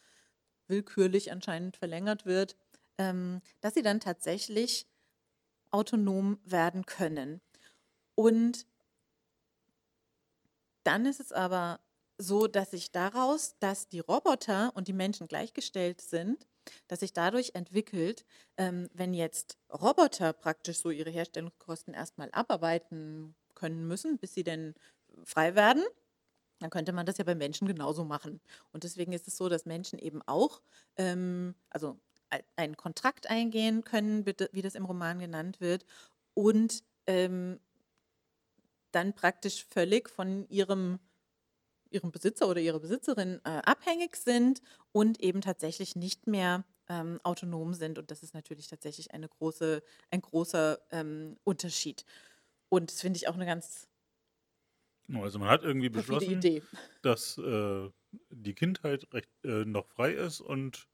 willkürlich 0.68 1.30
anscheinend 1.30 1.76
verlängert 1.76 2.26
wird, 2.26 2.56
ähm, 2.98 3.42
dass 3.60 3.74
sie 3.74 3.82
dann 3.82 4.00
tatsächlich 4.00 4.88
autonom 5.70 6.40
werden 6.44 6.86
können. 6.86 7.42
Und 8.14 8.66
dann 10.84 11.06
ist 11.06 11.20
es 11.20 11.32
aber 11.32 11.80
so, 12.18 12.46
dass 12.46 12.70
sich 12.70 12.92
daraus, 12.92 13.56
dass 13.58 13.88
die 13.88 14.00
Roboter 14.00 14.72
und 14.74 14.88
die 14.88 14.92
Menschen 14.92 15.28
gleichgestellt 15.28 16.00
sind, 16.00 16.46
dass 16.88 17.00
sich 17.00 17.12
dadurch 17.12 17.52
entwickelt, 17.54 18.24
ähm, 18.56 18.88
wenn 18.92 19.14
jetzt 19.14 19.58
Roboter 19.72 20.32
praktisch 20.32 20.78
so 20.78 20.90
ihre 20.90 21.10
Herstellungskosten 21.10 21.94
erstmal 21.94 22.30
abarbeiten 22.32 23.34
können 23.54 23.86
müssen, 23.86 24.18
bis 24.18 24.34
sie 24.34 24.44
denn 24.44 24.74
frei 25.24 25.54
werden, 25.54 25.84
dann 26.62 26.70
könnte 26.70 26.92
man 26.92 27.06
das 27.06 27.18
ja 27.18 27.24
bei 27.24 27.34
Menschen 27.34 27.66
genauso 27.66 28.04
machen. 28.04 28.40
Und 28.72 28.84
deswegen 28.84 29.12
ist 29.12 29.28
es 29.28 29.36
so, 29.36 29.48
dass 29.48 29.66
Menschen 29.66 29.98
eben 29.98 30.22
auch, 30.22 30.62
ähm, 30.96 31.54
also 31.70 31.98
einen 32.56 32.76
Kontrakt 32.76 33.28
eingehen 33.28 33.84
können, 33.84 34.24
wie 34.24 34.62
das 34.62 34.74
im 34.74 34.86
Roman 34.86 35.18
genannt 35.18 35.60
wird, 35.60 35.84
und 36.34 36.82
ähm, 37.06 37.60
dann 38.90 39.14
praktisch 39.14 39.66
völlig 39.68 40.08
von 40.08 40.48
ihrem, 40.48 40.98
ihrem 41.90 42.10
Besitzer 42.10 42.48
oder 42.48 42.60
ihrer 42.60 42.80
Besitzerin 42.80 43.40
äh, 43.44 43.60
abhängig 43.64 44.16
sind 44.16 44.62
und 44.92 45.20
eben 45.20 45.40
tatsächlich 45.40 45.96
nicht 45.96 46.26
mehr 46.26 46.64
ähm, 46.88 47.20
autonom 47.22 47.74
sind. 47.74 47.98
Und 47.98 48.10
das 48.10 48.22
ist 48.22 48.34
natürlich 48.34 48.68
tatsächlich 48.68 49.12
eine 49.12 49.28
große, 49.28 49.82
ein 50.10 50.22
großer 50.22 50.78
ähm, 50.90 51.36
Unterschied. 51.44 52.04
Und 52.68 52.90
das 52.90 53.00
finde 53.00 53.18
ich 53.18 53.28
auch 53.28 53.34
eine 53.34 53.46
ganz 53.46 53.88
also 55.20 55.38
man 55.38 55.48
hat 55.48 55.62
irgendwie 55.62 55.88
beschlossen, 55.88 56.40
dass 57.02 57.38
äh, 57.38 57.90
die 58.30 58.54
Kindheit 58.54 59.06
recht 59.12 59.30
äh, 59.44 59.64
noch 59.64 59.86
frei 59.86 60.12
ist 60.12 60.40
und 60.40 60.88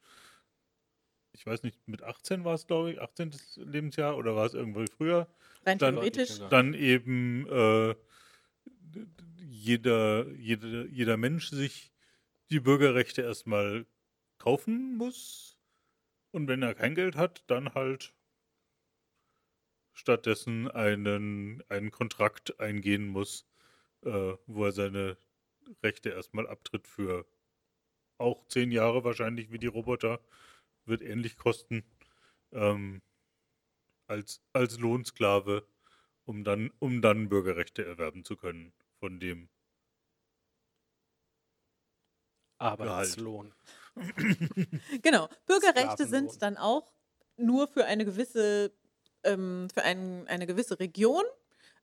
ich 1.33 1.47
weiß 1.47 1.63
nicht, 1.63 1.87
mit 1.87 2.03
18 2.03 2.45
war 2.45 2.55
es, 2.55 2.67
glaube 2.67 2.93
ich, 2.93 3.01
18. 3.01 3.33
Lebensjahr 3.57 4.17
oder 4.17 4.35
war 4.35 4.47
es 4.47 4.55
irgendwo 4.55 4.85
früher? 4.87 5.29
Rein 5.65 5.79
dann, 5.79 5.95
theoretisch. 5.95 6.41
Dann 6.51 6.75
eben 6.75 7.47
äh, 7.49 7.95
jeder, 9.37 10.29
jeder, 10.33 10.87
jeder 10.87 11.17
Mensch 11.17 11.51
sich 11.51 11.93
die 12.51 12.61
Bürgerrechte 12.61 13.23
erstmal 13.23 13.87
kaufen 14.39 14.97
muss 14.97 15.59
und 16.31 16.49
wenn 16.49 16.63
er 16.63 16.75
kein 16.75 16.95
Geld 16.95 17.17
hat, 17.17 17.45
dann 17.47 17.75
halt 17.75 18.15
stattdessen 19.93 20.69
einen, 20.71 21.63
einen 21.69 21.91
Kontrakt 21.91 22.61
eingehen 22.61 23.09
muss 23.09 23.47
äh, 24.05 24.35
wo 24.47 24.65
er 24.65 24.73
seine 24.73 25.17
Rechte 25.83 26.11
erstmal 26.11 26.47
abtritt 26.47 26.87
für 26.87 27.27
auch 28.19 28.47
zehn 28.49 28.73
Jahre 28.73 29.05
wahrscheinlich 29.05 29.53
wie 29.53 29.59
die 29.59 29.67
Roboter, 29.67 30.21
wird 30.85 31.03
ähnlich 31.03 31.37
kosten 31.37 31.85
ähm, 32.53 33.03
als, 34.07 34.41
als 34.53 34.79
Lohnsklave, 34.79 35.67
um 36.25 36.45
dann, 36.45 36.73
um 36.79 37.01
dann 37.01 37.29
Bürgerrechte 37.29 37.85
erwerben 37.85 38.25
zu 38.25 38.37
können 38.37 38.73
von 38.99 39.21
dem 39.21 39.49
Arbeitslohn. 42.59 43.55
genau, 45.03 45.29
Bürgerrechte 45.47 46.07
sind 46.07 46.43
dann 46.43 46.57
auch 46.57 46.93
nur 47.37 47.69
für 47.69 47.85
eine 47.85 48.05
gewisse, 48.05 48.73
ähm, 49.23 49.69
für 49.73 49.83
ein, 49.83 50.27
eine 50.27 50.47
gewisse 50.47 50.81
Region 50.81 51.25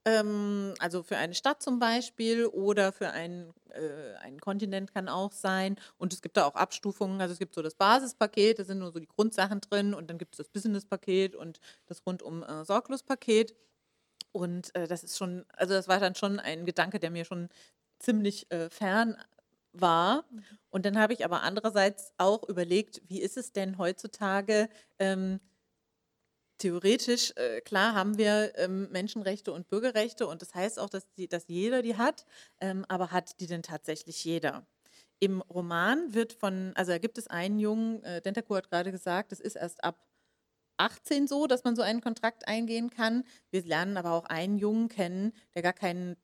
ähm, 0.06 0.74
also 0.80 1.04
für 1.04 1.18
eine 1.18 1.34
Stadt 1.34 1.62
zum 1.62 1.80
Beispiel 1.80 2.46
oder 2.46 2.92
für 2.92 3.10
einen, 3.10 3.54
äh, 3.70 4.16
einen 4.22 4.40
Kontinent 4.40 4.94
kann 4.94 5.10
auch 5.10 5.32
sein. 5.32 5.78
Und 5.98 6.14
es 6.14 6.22
gibt 6.22 6.38
da 6.38 6.46
auch 6.46 6.56
Abstufungen. 6.56 7.20
Also 7.20 7.34
es 7.34 7.40
gibt 7.40 7.56
so 7.56 7.62
das 7.62 7.76
Basispaket, 7.76 8.60
da 8.60 8.64
sind 8.64 8.80
nur 8.80 8.92
so 8.92 9.00
die 9.00 9.08
Grundsachen 9.08 9.62
drin 9.62 9.94
und 9.94 10.10
dann 10.10 10.18
gibt 10.18 10.36
es 10.36 10.38
das 10.38 10.50
Business-Paket 10.50 11.36
und 11.36 11.60
das 11.88 12.06
rundum 12.06 12.44
äh, 12.44 12.64
Sorglos-Paket. 12.64 13.56
Und 14.32 14.76
äh, 14.76 14.88
das 14.88 15.04
ist 15.04 15.18
schon, 15.18 15.46
also 15.54 15.74
das 15.74 15.88
war 15.88 16.00
dann 16.00 16.16
schon 16.16 16.40
ein 16.40 16.66
Gedanke, 16.66 17.00
der 17.00 17.10
mir 17.10 17.26
schon 17.26 17.50
ziemlich 18.00 18.52
äh, 18.52 18.70
fern 18.70 19.18
war. 19.74 20.26
Mhm. 20.30 20.44
Und 20.70 20.86
dann 20.86 21.00
habe 21.00 21.14
ich 21.14 21.26
aber 21.26 21.42
andererseits 21.44 22.14
auch 22.18 22.48
überlegt, 22.48 23.02
wie 23.08 23.22
ist 23.22 23.38
es 23.38 23.54
denn 23.54 23.78
heutzutage? 23.78 24.70
Ähm, 25.00 25.40
theoretisch, 26.58 27.34
äh, 27.36 27.62
klar 27.62 27.94
haben 27.96 28.18
wir 28.18 28.54
ähm, 28.58 28.90
Menschenrechte 28.92 29.52
und 29.52 29.68
Bürgerrechte 29.70 30.28
und 30.28 30.42
das 30.42 30.54
heißt 30.56 30.80
auch, 30.80 30.90
dass, 30.90 31.10
die, 31.14 31.28
dass 31.28 31.48
jeder 31.48 31.82
die 31.82 31.98
hat, 31.98 32.26
ähm, 32.62 32.86
aber 32.88 33.12
hat 33.12 33.40
die 33.40 33.48
denn 33.48 33.64
tatsächlich 33.64 34.24
jeder? 34.24 34.66
Im 35.20 35.42
Roman 35.42 36.14
wird 36.14 36.34
von, 36.34 36.74
also 36.76 36.92
da 36.92 36.98
gibt 36.98 37.18
es 37.18 37.28
einen 37.28 37.60
Jungen, 37.60 38.04
äh, 38.04 38.22
Dentaku 38.22 38.56
hat 38.56 38.70
gerade 38.70 38.92
gesagt, 38.92 39.32
es 39.32 39.40
ist 39.40 39.56
erst 39.56 39.84
ab 39.84 39.98
18 40.78 41.28
so, 41.28 41.48
dass 41.48 41.64
man 41.64 41.76
so 41.76 41.82
einen 41.82 42.02
Kontrakt 42.02 42.48
eingehen 42.48 42.90
kann. 42.90 43.24
Wir 43.52 43.64
lernen 43.64 43.98
aber 43.98 44.12
auch 44.12 44.26
einen 44.26 44.58
Jungen 44.58 44.90
kennen, 44.90 45.34
der 45.56 45.62
gar 45.62 45.74
keinen 45.74 46.18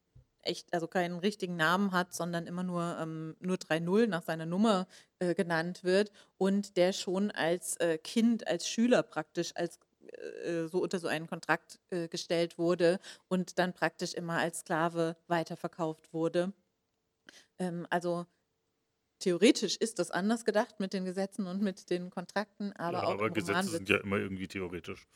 echt, 0.44 0.74
also 0.74 0.88
keinen 0.88 1.20
richtigen 1.20 1.56
Namen 1.56 1.92
hat, 1.92 2.14
sondern 2.14 2.48
immer 2.48 2.64
nur, 2.64 2.98
ähm, 3.00 3.36
nur 3.40 3.58
3-0 3.58 4.08
nach 4.08 4.24
seiner 4.24 4.46
Nummer 4.46 4.88
äh, 5.20 5.36
genannt 5.36 5.84
wird 5.84 6.12
und 6.38 6.78
der 6.78 6.94
schon 6.94 7.32
als 7.32 7.78
äh, 7.78 7.98
Kind, 7.98 8.48
als 8.48 8.68
Schüler 8.68 9.04
praktisch, 9.04 9.52
als 9.56 9.80
äh, 10.44 10.68
so 10.68 10.82
unter 10.82 11.00
so 11.00 11.08
einen 11.08 11.28
Kontrakt 11.28 11.80
äh, 11.90 12.08
gestellt 12.08 12.58
wurde 12.58 13.00
und 13.28 13.60
dann 13.60 13.74
praktisch 13.74 14.14
immer 14.14 14.38
als 14.38 14.60
Sklave 14.60 15.16
weiterverkauft 15.28 16.14
wurde. 16.14 16.54
Ähm, 17.60 17.88
also 17.90 18.26
theoretisch 19.20 19.78
ist 19.78 20.00
das 20.00 20.12
anders 20.12 20.46
gedacht 20.46 20.80
mit 20.80 20.94
den 20.94 21.06
Gesetzen 21.06 21.48
und 21.48 21.62
mit 21.62 21.90
den 21.90 22.10
Kontrakten, 22.10 22.74
aber 22.74 23.00
ja, 23.00 23.04
auch 23.04 23.14
aber 23.14 23.30
Gesetze 23.30 23.70
sind 23.70 23.90
ja 23.90 23.98
immer 23.98 24.18
irgendwie 24.18 24.48
theoretisch. 24.48 25.08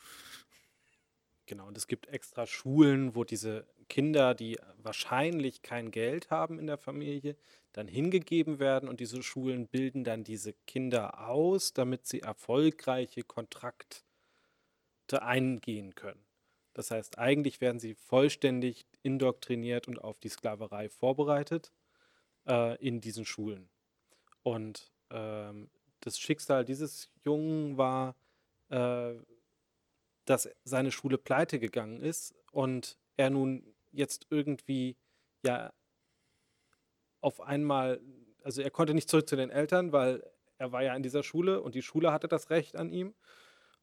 Genau, 1.46 1.68
und 1.68 1.76
es 1.76 1.86
gibt 1.86 2.08
extra 2.08 2.46
Schulen, 2.46 3.14
wo 3.14 3.22
diese 3.22 3.68
Kinder, 3.88 4.34
die 4.34 4.58
wahrscheinlich 4.78 5.62
kein 5.62 5.92
Geld 5.92 6.30
haben 6.30 6.58
in 6.58 6.66
der 6.66 6.76
Familie, 6.76 7.36
dann 7.72 7.86
hingegeben 7.86 8.58
werden 8.58 8.88
und 8.88 8.98
diese 8.98 9.22
Schulen 9.22 9.68
bilden 9.68 10.02
dann 10.02 10.24
diese 10.24 10.54
Kinder 10.66 11.28
aus, 11.28 11.72
damit 11.72 12.06
sie 12.06 12.20
erfolgreiche 12.20 13.22
Kontrakt 13.22 14.05
eingehen 15.14 15.94
können. 15.94 16.24
Das 16.74 16.90
heißt, 16.90 17.18
eigentlich 17.18 17.60
werden 17.60 17.80
sie 17.80 17.94
vollständig 17.94 18.86
indoktriniert 19.02 19.88
und 19.88 19.98
auf 19.98 20.18
die 20.18 20.28
Sklaverei 20.28 20.88
vorbereitet 20.88 21.72
äh, 22.46 22.76
in 22.84 23.00
diesen 23.00 23.24
Schulen. 23.24 23.70
Und 24.42 24.92
ähm, 25.10 25.70
das 26.00 26.18
Schicksal 26.18 26.64
dieses 26.64 27.10
Jungen 27.24 27.78
war, 27.78 28.14
äh, 28.68 29.14
dass 30.26 30.48
seine 30.64 30.92
Schule 30.92 31.18
pleite 31.18 31.58
gegangen 31.58 32.00
ist 32.00 32.34
und 32.50 32.98
er 33.16 33.30
nun 33.30 33.74
jetzt 33.92 34.26
irgendwie 34.30 34.96
ja 35.42 35.72
auf 37.20 37.40
einmal, 37.40 38.00
also 38.42 38.60
er 38.60 38.70
konnte 38.70 38.94
nicht 38.94 39.08
zurück 39.08 39.28
zu 39.28 39.36
den 39.36 39.50
Eltern, 39.50 39.92
weil 39.92 40.22
er 40.58 40.72
war 40.72 40.82
ja 40.82 40.94
in 40.94 41.02
dieser 41.02 41.22
Schule 41.22 41.60
und 41.62 41.74
die 41.74 41.82
Schule 41.82 42.12
hatte 42.12 42.28
das 42.28 42.50
Recht 42.50 42.76
an 42.76 42.90
ihm. 42.90 43.14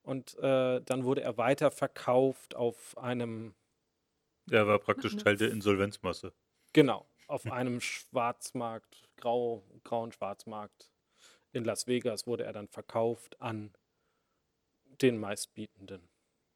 Und 0.04 0.38
äh, 0.40 0.82
dann 0.82 1.06
wurde 1.06 1.22
er 1.22 1.38
weiter 1.38 1.72
verkauft 1.72 2.56
auf 2.56 2.98
einem. 2.98 3.56
Er 4.52 4.68
war 4.68 4.80
praktisch 4.80 5.16
Teil 5.16 5.38
der 5.38 5.52
Insolvenzmasse. 5.52 6.34
Genau, 6.74 7.08
auf 7.28 7.50
einem 7.50 7.80
Schwarzmarkt, 7.80 9.10
grau, 9.16 9.64
grauen 9.84 10.12
Schwarzmarkt 10.12 10.90
in 11.54 11.64
Las 11.64 11.88
Vegas 11.88 12.28
wurde 12.28 12.44
er 12.44 12.54
dann 12.54 12.68
verkauft 12.68 13.40
an 13.40 13.72
den 15.02 15.18
meistbietenden. 15.18 16.02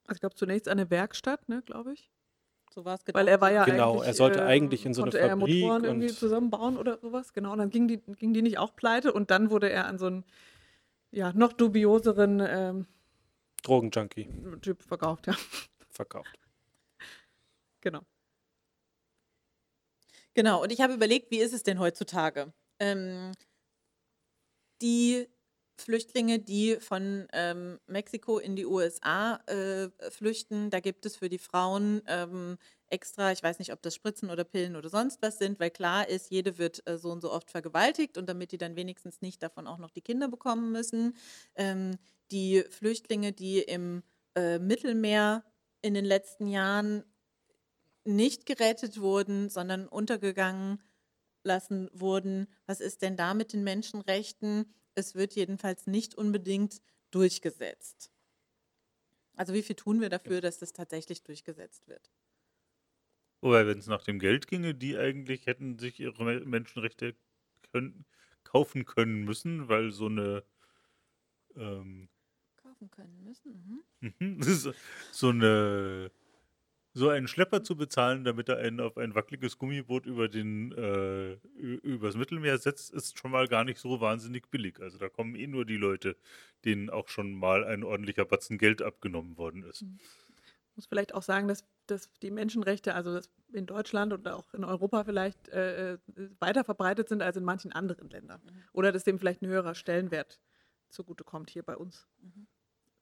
Also 0.06 0.18
ich 0.18 0.20
glaube 0.22 0.36
zunächst 0.36 0.68
eine 0.68 0.90
Werkstatt, 0.90 1.48
ne, 1.48 1.62
glaube 1.66 1.94
ich. 1.94 2.12
So 2.74 2.84
war 2.84 2.96
es 2.96 3.06
genau. 3.06 3.18
Weil 3.18 3.28
er 3.28 3.40
war 3.40 3.52
ja 3.52 3.64
genau, 3.64 4.02
er 4.02 4.14
sollte 4.14 4.40
äh, 4.40 4.44
eigentlich 4.44 4.86
in 4.86 4.94
so 4.94 5.04
eine 5.04 5.12
Fabrik 5.12 5.30
er 5.30 5.36
Motoren 5.36 5.84
irgendwie 5.84 6.10
und 6.10 6.16
zusammenbauen 6.16 6.78
oder 6.78 6.98
sowas. 7.00 7.34
Genau, 7.34 7.54
und 7.54 7.60
dann 7.60 7.70
ging 7.70 7.88
die, 7.88 7.98
ging 7.98 8.34
die 8.34 8.42
nicht 8.42 8.58
auch 8.58 8.76
pleite 8.76 9.14
und 9.14 9.32
dann 9.32 9.50
wurde 9.50 9.70
er 9.70 9.86
an 9.86 9.98
so 9.98 10.08
einen 10.08 10.26
ja, 11.12 11.32
noch 11.34 11.54
dubioseren 11.54 12.42
ähm, 12.46 12.88
Drogenjunkie 13.68 14.30
Typ 14.62 14.82
verkauft, 14.82 15.28
ja. 15.28 15.36
verkauft. 15.90 16.40
Genau. 17.82 18.02
Genau, 20.34 20.64
und 20.64 20.72
ich 20.72 20.80
habe 20.82 20.94
überlegt, 20.94 21.32
wie 21.32 21.40
ist 21.40 21.54
es 21.54 21.64
denn 21.64 21.80
heutzutage? 21.80 22.54
Ähm, 22.80 23.34
die 24.82 25.28
Flüchtlinge, 25.80 26.40
die 26.40 26.78
von 26.80 27.28
ähm, 27.34 27.80
Mexiko 27.88 28.40
in 28.40 28.56
die 28.56 28.66
USA 28.66 29.36
äh, 29.48 29.90
flüchten, 30.12 30.70
da 30.70 30.80
gibt 30.80 31.06
es 31.06 31.18
für 31.18 31.30
die 31.30 31.38
Frauen 31.38 32.02
ähm, 32.08 32.58
extra, 32.88 33.32
ich 33.32 33.44
weiß 33.44 33.60
nicht, 33.60 33.74
ob 33.74 33.82
das 33.82 33.94
Spritzen 33.96 34.30
oder 34.30 34.44
Pillen 34.44 34.76
oder 34.76 34.90
sonst 34.90 35.22
was 35.22 35.40
sind, 35.40 35.60
weil 35.60 35.72
klar 35.72 36.08
ist, 36.08 36.32
jede 36.32 36.58
wird 36.58 36.88
äh, 36.88 36.98
so 36.98 37.12
und 37.12 37.22
so 37.22 37.32
oft 37.32 37.52
vergewaltigt 37.52 38.18
und 38.18 38.30
damit 38.30 38.52
die 38.52 38.58
dann 38.58 38.76
wenigstens 38.76 39.22
nicht 39.22 39.44
davon 39.44 39.68
auch 39.68 39.78
noch 39.78 39.92
die 39.92 40.02
Kinder 40.02 40.30
bekommen 40.30 40.72
müssen. 40.72 41.16
Ähm, 41.56 41.98
die 42.32 42.64
Flüchtlinge, 42.70 43.34
die 43.34 43.60
im 43.60 44.04
äh, 44.36 44.60
Mittelmeer 44.60 45.44
in 45.82 45.94
den 45.94 46.06
letzten 46.06 46.48
Jahren 46.48 47.04
nicht 48.06 48.46
gerettet 48.46 49.00
wurden, 49.00 49.50
sondern 49.50 49.88
untergegangen 49.88 50.82
lassen 51.44 51.90
wurden. 51.94 52.48
Was 52.66 52.80
ist 52.82 53.02
denn 53.02 53.18
da 53.18 53.34
mit 53.34 53.54
den 53.54 53.64
Menschenrechten? 53.64 54.74
Es 54.96 55.16
wird 55.16 55.34
jedenfalls 55.36 55.88
nicht 55.88 56.16
unbedingt 56.16 56.82
durchgesetzt. 57.12 58.12
Also 59.36 59.54
wie 59.54 59.62
viel 59.62 59.76
tun 59.76 60.02
wir 60.02 60.10
dafür, 60.10 60.42
dass 60.42 60.58
das 60.60 60.74
tatsächlich 60.74 61.24
durchgesetzt 61.24 61.88
wird? 61.88 62.12
Wobei, 63.42 63.68
wenn 63.68 63.78
es 63.78 63.88
nach 63.88 64.04
dem 64.04 64.20
Geld 64.20 64.48
ginge, 64.48 64.74
die 64.74 64.98
eigentlich 64.98 65.46
hätten 65.46 65.78
sich 65.78 66.00
ihre 66.00 66.24
Menschenrechte 66.46 67.16
können, 67.72 68.06
kaufen 68.44 68.86
können 68.86 69.24
müssen, 69.24 69.68
weil 69.70 69.92
so 69.92 70.08
eine 70.08 70.44
ähm, 71.56 72.10
kaufen 72.78 72.92
können 72.92 73.24
müssen. 73.24 73.84
Mhm. 74.00 74.42
so 75.12 75.30
eine 75.30 76.12
so 76.94 77.10
einen 77.10 77.28
Schlepper 77.28 77.64
zu 77.64 77.76
bezahlen, 77.76 78.24
damit 78.24 78.50
er 78.50 78.58
einen 78.58 78.80
auf 78.80 78.98
ein 78.98 79.14
wackeliges 79.14 79.60
Gummiboot 79.60 80.08
über 80.08 80.28
den 80.28 80.72
äh, 80.72 81.34
übers 81.56 82.16
Mittelmeer 82.16 82.58
setzt, 82.58 82.92
ist 82.92 83.20
schon 83.20 83.30
mal 83.30 83.48
gar 83.48 83.64
nicht 83.64 83.78
so 83.78 84.02
wahnsinnig 84.02 84.50
billig. 84.50 84.80
Also 84.82 84.98
da 84.98 85.08
kommen 85.08 85.36
eh 85.36 85.46
nur 85.46 85.64
die 85.64 85.78
Leute, 85.78 86.18
denen 86.66 86.90
auch 86.90 87.08
schon 87.08 87.34
mal 87.34 87.64
ein 87.66 87.84
ordentlicher 87.84 88.26
Batzen 88.26 88.58
Geld 88.58 88.82
abgenommen 88.82 89.38
worden 89.38 89.62
ist. 89.62 89.84
Ich 89.84 90.76
muss 90.76 90.88
vielleicht 90.88 91.14
auch 91.14 91.22
sagen, 91.22 91.48
dass, 91.48 91.66
dass 91.86 92.10
die 92.24 92.32
Menschenrechte, 92.32 92.96
also 92.96 93.20
in 93.54 93.68
Deutschland 93.68 94.12
und 94.12 94.28
auch 94.28 94.52
in 94.56 94.64
Europa 94.64 95.04
vielleicht 95.04 95.50
äh, 95.50 95.94
äh, 95.94 95.98
weiter 96.40 96.64
verbreitet 96.64 97.10
sind 97.10 97.22
als 97.22 97.38
in 97.38 97.44
manchen 97.44 97.72
anderen 97.72 98.10
Ländern. 98.10 98.42
Mhm. 98.44 98.64
Oder 98.74 98.92
dass 98.92 99.04
dem 99.04 99.20
vielleicht 99.20 99.44
ein 99.44 99.50
höherer 99.50 99.76
Stellenwert 99.76 100.40
zugutekommt 100.90 101.50
hier 101.50 101.64
bei 101.64 101.78
uns. 101.78 102.08
Mhm. 102.22 102.48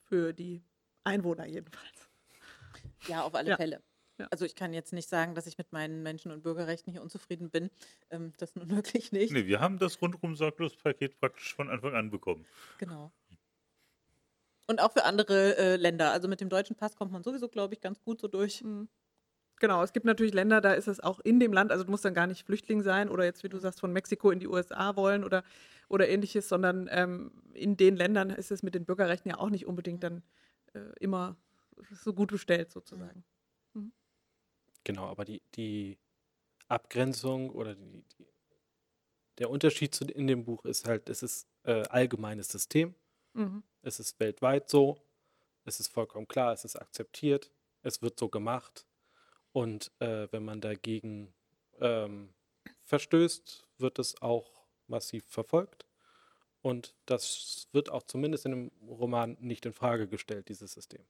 Für 0.06 0.34
die 0.34 0.64
Einwohner 1.04 1.46
jedenfalls. 1.46 2.10
Ja, 3.08 3.24
auf 3.24 3.36
alle 3.36 3.52
ja. 3.52 3.58
Fälle. 3.58 3.82
Ja. 4.18 4.28
Also 4.32 4.46
ich 4.46 4.56
kann 4.56 4.74
jetzt 4.74 4.94
nicht 4.94 5.10
sagen, 5.10 5.36
dass 5.36 5.46
ich 5.46 5.58
mit 5.58 5.74
meinen 5.74 6.02
Menschen- 6.02 6.32
und 6.32 6.42
Bürgerrechten 6.42 6.92
hier 6.92 7.02
unzufrieden 7.02 7.50
bin. 7.50 7.70
Ähm, 8.10 8.34
das 8.38 8.56
nun 8.56 8.70
wirklich 8.72 9.12
nicht. 9.12 9.34
Nee, 9.34 9.46
wir 9.46 9.60
haben 9.60 9.78
das 9.78 10.02
rundum 10.02 10.36
sorglos 10.36 10.76
Paket 10.76 11.20
praktisch 11.20 11.54
von 11.54 11.70
Anfang 11.70 11.94
an 11.96 12.10
bekommen. 12.10 12.46
Genau. 12.78 13.12
Und 14.68 14.82
auch 14.82 14.92
für 14.94 15.04
andere 15.04 15.58
äh, 15.58 15.76
Länder. 15.76 16.12
Also 16.12 16.28
mit 16.28 16.42
dem 16.42 16.50
deutschen 16.50 16.76
Pass 16.76 16.96
kommt 16.96 17.12
man 17.12 17.24
sowieso, 17.24 17.50
glaube 17.50 17.74
ich, 17.76 17.82
ganz 17.82 18.02
gut 18.02 18.20
so 18.20 18.28
durch. 18.28 18.64
Mhm. 18.64 18.88
Genau, 19.60 19.84
es 19.84 19.94
gibt 19.94 20.06
natürlich 20.06 20.34
Länder, 20.34 20.60
da 20.60 20.74
ist 20.74 20.88
es 20.88 21.00
auch 21.00 21.20
in 21.22 21.40
dem 21.40 21.54
Land, 21.54 21.72
also 21.72 21.86
du 21.86 21.92
musst 21.92 22.04
dann 22.04 22.14
gar 22.14 22.28
nicht 22.28 22.46
Flüchtling 22.46 22.82
sein 22.82 23.10
oder 23.10 23.24
jetzt, 23.24 23.44
wie 23.44 23.50
du 23.50 23.58
sagst, 23.58 23.80
von 23.80 23.94
Mexiko 23.94 24.32
in 24.32 24.40
die 24.40 24.48
USA 24.48 24.96
wollen 24.96 25.24
oder, 25.24 25.44
oder 25.88 26.10
ähnliches, 26.10 26.50
sondern 26.50 26.90
ähm, 26.92 27.32
in 27.54 27.78
den 27.78 27.96
Ländern 27.96 28.30
ist 28.32 28.52
es 28.52 28.64
mit 28.64 28.76
den 28.76 28.86
Bürgerrechten 28.86 29.30
ja 29.30 29.38
auch 29.38 29.50
nicht 29.50 29.66
unbedingt 29.66 30.04
dann 30.04 30.24
äh, 30.74 30.80
immer 31.00 31.38
so 31.92 32.14
gut 32.14 32.32
bestellt 32.32 32.72
sozusagen. 32.72 33.24
Mhm. 33.74 33.94
Genau, 34.84 35.06
aber 35.06 35.24
die, 35.24 35.42
die 35.56 35.98
Abgrenzung 36.68 37.50
oder 37.50 37.76
die, 37.76 38.04
die, 38.18 38.28
der 39.38 39.50
Unterschied 39.50 39.96
zu, 39.96 40.04
in 40.04 40.28
dem 40.28 40.44
Buch 40.44 40.66
ist 40.66 40.86
halt, 40.86 41.10
es 41.10 41.24
ist 41.24 41.48
äh, 41.64 41.84
allgemeines 41.88 42.50
System, 42.50 42.94
mhm. 43.34 43.64
es 43.84 44.02
ist 44.02 44.20
weltweit 44.20 44.70
so, 44.70 44.98
es 45.64 45.80
ist 45.80 45.88
vollkommen 45.88 46.28
klar, 46.28 46.52
es 46.52 46.66
ist 46.66 46.76
akzeptiert, 46.76 47.52
es 47.84 48.02
wird 48.02 48.20
so 48.20 48.28
gemacht 48.28 48.86
und 49.56 49.90
äh, 50.00 50.28
wenn 50.32 50.44
man 50.44 50.60
dagegen 50.60 51.34
ähm, 51.80 52.34
verstößt, 52.84 53.66
wird 53.78 54.00
es 54.00 54.22
auch 54.22 54.66
massiv 54.88 55.24
verfolgt. 55.30 55.86
Und 56.62 56.94
das 57.06 57.70
wird 57.72 57.90
auch 57.90 58.04
zumindest 58.04 58.46
in 58.46 58.52
dem 58.52 58.72
Roman 58.86 59.38
nicht 59.40 59.66
in 59.66 59.72
Frage 59.72 60.10
gestellt, 60.10 60.50
dieses 60.50 60.74
System 60.74 61.06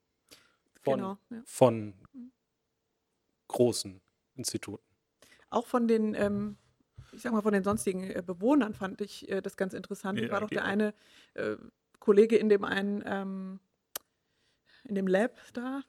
von, 0.80 0.94
genau, 0.94 1.18
ja. 1.30 1.42
von 1.44 1.94
mhm. 2.12 2.30
großen 3.48 4.00
Instituten. 4.36 4.94
Auch 5.50 5.66
von 5.66 5.88
den, 5.88 6.14
ähm, 6.14 6.56
ich 7.10 7.22
sag 7.22 7.32
mal, 7.32 7.42
von 7.42 7.52
den 7.52 7.64
sonstigen 7.64 8.04
äh, 8.04 8.22
Bewohnern 8.24 8.74
fand 8.74 9.00
ich 9.00 9.28
äh, 9.28 9.42
das 9.42 9.56
ganz 9.56 9.74
interessant. 9.74 10.20
Ja, 10.20 10.26
ich 10.26 10.30
war 10.30 10.40
doch 10.40 10.50
der 10.50 10.62
auch. 10.62 10.68
eine 10.68 10.94
äh, 11.34 11.56
Kollege 11.98 12.36
in 12.36 12.48
dem 12.48 12.62
einen, 12.62 13.02
ähm, 13.04 13.58
in 14.84 14.94
dem 14.94 15.08
Lab 15.08 15.36
da, 15.52 15.82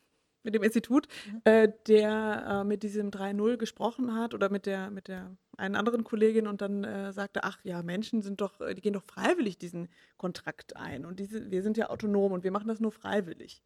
mit 0.47 0.55
dem 0.55 0.63
Institut, 0.63 1.07
mhm. 1.25 1.41
äh, 1.43 1.69
der 1.87 2.45
äh, 2.47 2.63
mit 2.63 2.81
diesem 2.81 3.11
3.0 3.11 3.57
gesprochen 3.57 4.15
hat 4.15 4.33
oder 4.33 4.49
mit 4.49 4.65
der, 4.65 4.89
mit 4.89 5.09
der 5.09 5.35
einen 5.57 5.75
anderen 5.75 6.05
Kollegin 6.05 6.47
und 6.47 6.61
dann 6.61 6.85
äh, 6.85 7.11
sagte, 7.11 7.43
ach 7.43 7.59
ja, 7.63 7.83
Menschen 7.83 8.21
sind 8.21 8.39
doch, 8.39 8.59
die 8.73 8.81
gehen 8.81 8.93
doch 8.93 9.03
freiwillig 9.03 9.57
diesen 9.57 9.89
Kontrakt 10.15 10.77
ein 10.77 11.05
und 11.05 11.19
diese, 11.19 11.51
wir 11.51 11.63
sind 11.63 11.75
ja 11.75 11.89
autonom 11.89 12.31
und 12.31 12.45
wir 12.45 12.51
machen 12.51 12.69
das 12.69 12.79
nur 12.79 12.93
freiwillig 12.93 13.61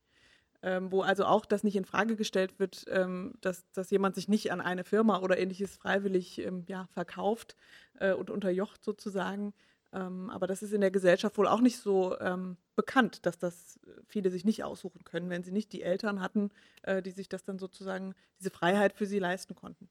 ähm, 0.63 0.91
wo 0.91 1.01
also 1.01 1.25
auch 1.25 1.45
das 1.45 1.63
nicht 1.63 1.75
in 1.75 1.85
Frage 1.85 2.15
gestellt 2.15 2.59
wird, 2.59 2.85
ähm, 2.89 3.33
dass, 3.41 3.69
dass 3.71 3.89
jemand 3.89 4.15
sich 4.15 4.27
nicht 4.27 4.51
an 4.51 4.61
eine 4.61 4.83
Firma 4.83 5.19
oder 5.19 5.37
ähnliches 5.37 5.75
freiwillig 5.75 6.39
ähm, 6.39 6.65
ja, 6.67 6.87
verkauft 6.93 7.55
äh, 7.99 8.13
und 8.13 8.29
unterjocht 8.29 8.83
sozusagen. 8.83 9.53
Ähm, 9.93 10.29
aber 10.29 10.47
das 10.47 10.63
ist 10.63 10.73
in 10.73 10.81
der 10.81 10.91
Gesellschaft 10.91 11.37
wohl 11.37 11.47
auch 11.47 11.59
nicht 11.59 11.77
so 11.77 12.17
ähm, 12.19 12.57
bekannt, 12.75 13.25
dass 13.25 13.37
das 13.37 13.79
viele 14.07 14.31
sich 14.31 14.45
nicht 14.45 14.63
aussuchen 14.63 15.03
können, 15.03 15.29
wenn 15.29 15.43
sie 15.43 15.51
nicht 15.51 15.73
die 15.73 15.81
Eltern 15.81 16.21
hatten, 16.21 16.49
äh, 16.83 17.01
die 17.01 17.11
sich 17.11 17.27
das 17.27 17.43
dann 17.43 17.59
sozusagen, 17.59 18.15
diese 18.39 18.51
Freiheit 18.51 18.93
für 18.93 19.05
sie 19.05 19.19
leisten 19.19 19.55
konnten. 19.55 19.89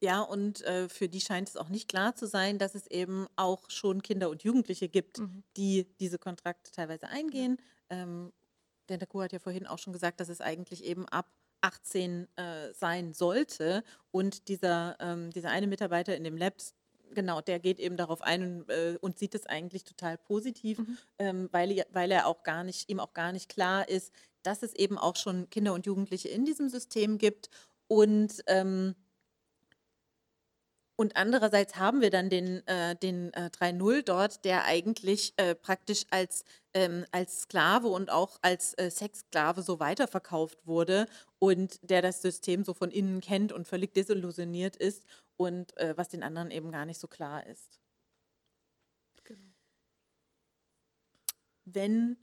Ja, 0.00 0.20
und 0.20 0.60
äh, 0.64 0.90
für 0.90 1.08
die 1.08 1.22
scheint 1.22 1.48
es 1.48 1.56
auch 1.56 1.70
nicht 1.70 1.88
klar 1.88 2.14
zu 2.14 2.26
sein, 2.26 2.58
dass 2.58 2.74
es 2.74 2.86
eben 2.88 3.26
auch 3.36 3.70
schon 3.70 4.02
Kinder 4.02 4.28
und 4.28 4.42
Jugendliche 4.44 4.90
gibt, 4.90 5.20
mhm. 5.20 5.42
die 5.56 5.86
diese 5.98 6.18
Kontrakte 6.18 6.70
teilweise 6.72 7.08
eingehen. 7.08 7.56
Ähm, 7.88 8.30
denn 8.90 8.98
der 8.98 9.08
Kuh 9.08 9.22
hat 9.22 9.32
ja 9.32 9.38
vorhin 9.38 9.66
auch 9.66 9.78
schon 9.78 9.94
gesagt, 9.94 10.20
dass 10.20 10.28
es 10.28 10.42
eigentlich 10.42 10.84
eben 10.84 11.08
ab 11.08 11.30
18 11.62 12.28
äh, 12.36 12.74
sein 12.74 13.14
sollte. 13.14 13.82
Und 14.10 14.48
dieser, 14.48 14.96
ähm, 15.00 15.30
dieser 15.30 15.50
eine 15.50 15.66
Mitarbeiter 15.66 16.14
in 16.14 16.24
dem 16.24 16.36
Lab, 16.36 16.56
genau, 17.12 17.40
der 17.40 17.58
geht 17.58 17.80
eben 17.80 17.96
darauf 17.96 18.22
ein 18.22 18.60
und, 18.60 18.70
äh, 18.70 18.98
und 19.00 19.18
sieht 19.18 19.34
es 19.34 19.46
eigentlich 19.46 19.84
total 19.84 20.18
positiv, 20.18 20.78
mhm. 20.78 20.98
ähm, 21.18 21.48
weil, 21.52 21.84
weil 21.92 22.10
er 22.10 22.26
auch 22.26 22.42
gar 22.42 22.64
nicht, 22.64 22.88
ihm 22.88 23.00
auch 23.00 23.12
gar 23.14 23.32
nicht 23.32 23.48
klar 23.48 23.88
ist, 23.88 24.12
dass 24.42 24.62
es 24.62 24.74
eben 24.74 24.98
auch 24.98 25.16
schon 25.16 25.48
Kinder 25.50 25.74
und 25.74 25.86
Jugendliche 25.86 26.28
in 26.28 26.44
diesem 26.44 26.68
System 26.68 27.18
gibt. 27.18 27.50
Und 27.86 28.42
ähm, 28.46 28.94
und 30.96 31.16
andererseits 31.16 31.74
haben 31.74 32.00
wir 32.00 32.10
dann 32.10 32.30
den, 32.30 32.64
äh, 32.68 32.94
den 32.94 33.32
äh, 33.34 33.50
3.0 33.52 34.02
dort, 34.02 34.44
der 34.44 34.64
eigentlich 34.64 35.34
äh, 35.36 35.56
praktisch 35.56 36.04
als 36.10 36.44
ähm, 36.72 37.04
als 37.10 37.42
Sklave 37.42 37.88
und 37.88 38.10
auch 38.10 38.38
als 38.42 38.74
äh, 38.74 38.90
Sexsklave 38.90 39.62
so 39.62 39.80
weiterverkauft 39.80 40.66
wurde 40.66 41.06
und 41.40 41.78
der 41.88 42.02
das 42.02 42.22
System 42.22 42.64
so 42.64 42.74
von 42.74 42.90
innen 42.90 43.20
kennt 43.20 43.52
und 43.52 43.66
völlig 43.66 43.92
desillusioniert 43.94 44.76
ist 44.76 45.04
und 45.36 45.76
äh, 45.76 45.96
was 45.96 46.08
den 46.08 46.22
anderen 46.22 46.50
eben 46.50 46.70
gar 46.70 46.86
nicht 46.86 47.00
so 47.00 47.08
klar 47.08 47.46
ist. 47.46 47.80
Genau. 49.24 49.52
Wenn 51.64 52.16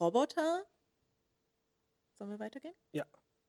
Roboter, 0.00 0.64
sollen 2.14 2.30
wir 2.30 2.38
weitergehen? 2.38 2.74
Ja. 2.92 3.04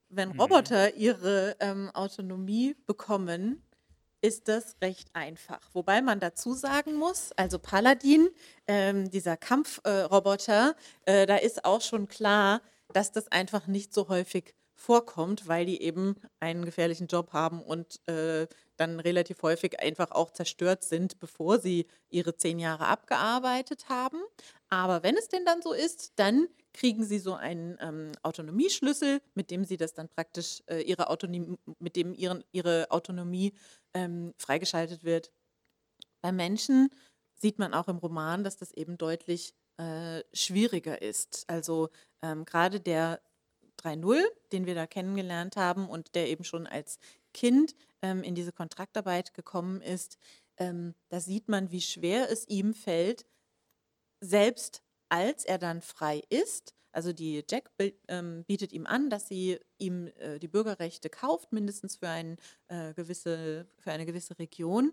Wenn 0.09 0.29
mhm. 0.29 0.41
Roboter 0.41 0.95
ihre 0.95 1.55
ähm, 1.59 1.89
Autonomie 1.93 2.75
bekommen, 2.85 3.63
ist 4.21 4.47
das 4.47 4.75
recht 4.81 5.09
einfach. 5.13 5.61
Wobei 5.73 6.01
man 6.01 6.19
dazu 6.19 6.53
sagen 6.53 6.95
muss, 6.95 7.31
also 7.33 7.57
Paladin, 7.57 8.29
ähm, 8.67 9.09
dieser 9.09 9.35
Kampfroboter, 9.35 10.75
äh, 11.05 11.23
äh, 11.23 11.25
da 11.25 11.37
ist 11.37 11.65
auch 11.65 11.81
schon 11.81 12.07
klar, 12.07 12.61
dass 12.93 13.11
das 13.11 13.31
einfach 13.31 13.67
nicht 13.67 13.93
so 13.93 14.09
häufig 14.09 14.53
vorkommt, 14.81 15.47
weil 15.47 15.65
die 15.65 15.81
eben 15.81 16.15
einen 16.39 16.65
gefährlichen 16.65 17.07
Job 17.07 17.33
haben 17.33 17.61
und 17.61 17.99
äh, 18.07 18.47
dann 18.77 18.99
relativ 18.99 19.43
häufig 19.43 19.79
einfach 19.79 20.11
auch 20.11 20.31
zerstört 20.31 20.83
sind, 20.83 21.19
bevor 21.19 21.59
sie 21.59 21.85
ihre 22.09 22.35
zehn 22.35 22.57
Jahre 22.57 22.87
abgearbeitet 22.87 23.89
haben. 23.89 24.17
Aber 24.69 25.03
wenn 25.03 25.15
es 25.15 25.27
denn 25.27 25.45
dann 25.45 25.61
so 25.61 25.71
ist, 25.71 26.13
dann 26.15 26.47
kriegen 26.73 27.03
sie 27.03 27.19
so 27.19 27.35
einen 27.35 27.77
ähm, 27.79 28.11
Autonomieschlüssel, 28.23 29.21
mit 29.35 29.51
dem 29.51 29.65
sie 29.65 29.77
das 29.77 29.93
dann 29.93 30.09
praktisch 30.09 30.63
äh, 30.65 30.81
ihre 30.81 31.09
Autonomie, 31.09 31.57
mit 31.79 31.95
dem 31.95 32.13
ihren, 32.13 32.43
ihre 32.51 32.89
Autonomie 32.89 33.53
ähm, 33.93 34.33
freigeschaltet 34.37 35.03
wird. 35.03 35.31
Bei 36.21 36.31
Menschen 36.31 36.89
sieht 37.39 37.59
man 37.59 37.73
auch 37.73 37.87
im 37.87 37.97
Roman, 37.97 38.43
dass 38.43 38.57
das 38.57 38.71
eben 38.71 38.97
deutlich 38.97 39.53
äh, 39.77 40.23
schwieriger 40.33 41.01
ist. 41.01 41.43
Also 41.47 41.89
ähm, 42.23 42.45
gerade 42.45 42.79
der 42.79 43.21
3.0, 43.81 44.21
den 44.51 44.65
wir 44.65 44.75
da 44.75 44.87
kennengelernt 44.87 45.55
haben 45.55 45.89
und 45.89 46.15
der 46.15 46.29
eben 46.29 46.43
schon 46.43 46.67
als 46.67 46.99
Kind 47.33 47.75
ähm, 48.01 48.23
in 48.23 48.35
diese 48.35 48.51
Kontraktarbeit 48.51 49.33
gekommen 49.33 49.81
ist, 49.81 50.17
ähm, 50.57 50.95
da 51.09 51.19
sieht 51.19 51.47
man, 51.49 51.71
wie 51.71 51.81
schwer 51.81 52.29
es 52.29 52.47
ihm 52.47 52.73
fällt, 52.73 53.25
selbst 54.19 54.83
als 55.09 55.45
er 55.45 55.57
dann 55.57 55.81
frei 55.81 56.21
ist, 56.29 56.75
also 56.91 57.13
die 57.13 57.43
Jack 57.49 57.71
ähm, 58.07 58.43
bietet 58.45 58.73
ihm 58.73 58.85
an, 58.85 59.09
dass 59.09 59.27
sie 59.27 59.59
ihm 59.77 60.07
äh, 60.17 60.39
die 60.39 60.47
Bürgerrechte 60.47 61.09
kauft, 61.09 61.51
mindestens 61.53 61.97
für, 61.97 62.09
ein, 62.09 62.37
äh, 62.67 62.93
gewisse, 62.93 63.67
für 63.79 63.91
eine 63.91 64.05
gewisse 64.05 64.37
Region. 64.37 64.91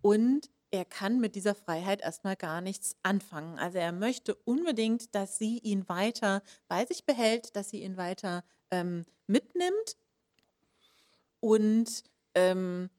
Und 0.00 0.50
er 0.76 0.84
kann 0.84 1.20
mit 1.20 1.34
dieser 1.34 1.54
Freiheit 1.54 2.02
erstmal 2.02 2.36
gar 2.36 2.60
nichts 2.60 2.96
anfangen. 3.02 3.58
Also 3.58 3.78
er 3.78 3.92
möchte 3.92 4.34
unbedingt, 4.34 5.14
dass 5.14 5.38
sie 5.38 5.58
ihn 5.58 5.88
weiter 5.88 6.42
bei 6.68 6.84
sich 6.84 7.04
behält, 7.04 7.56
dass 7.56 7.70
sie 7.70 7.82
ihn 7.82 7.96
weiter 7.96 8.44
ähm, 8.70 9.04
mitnimmt. 9.26 9.96
Und 11.40 12.02
ähm, 12.34 12.90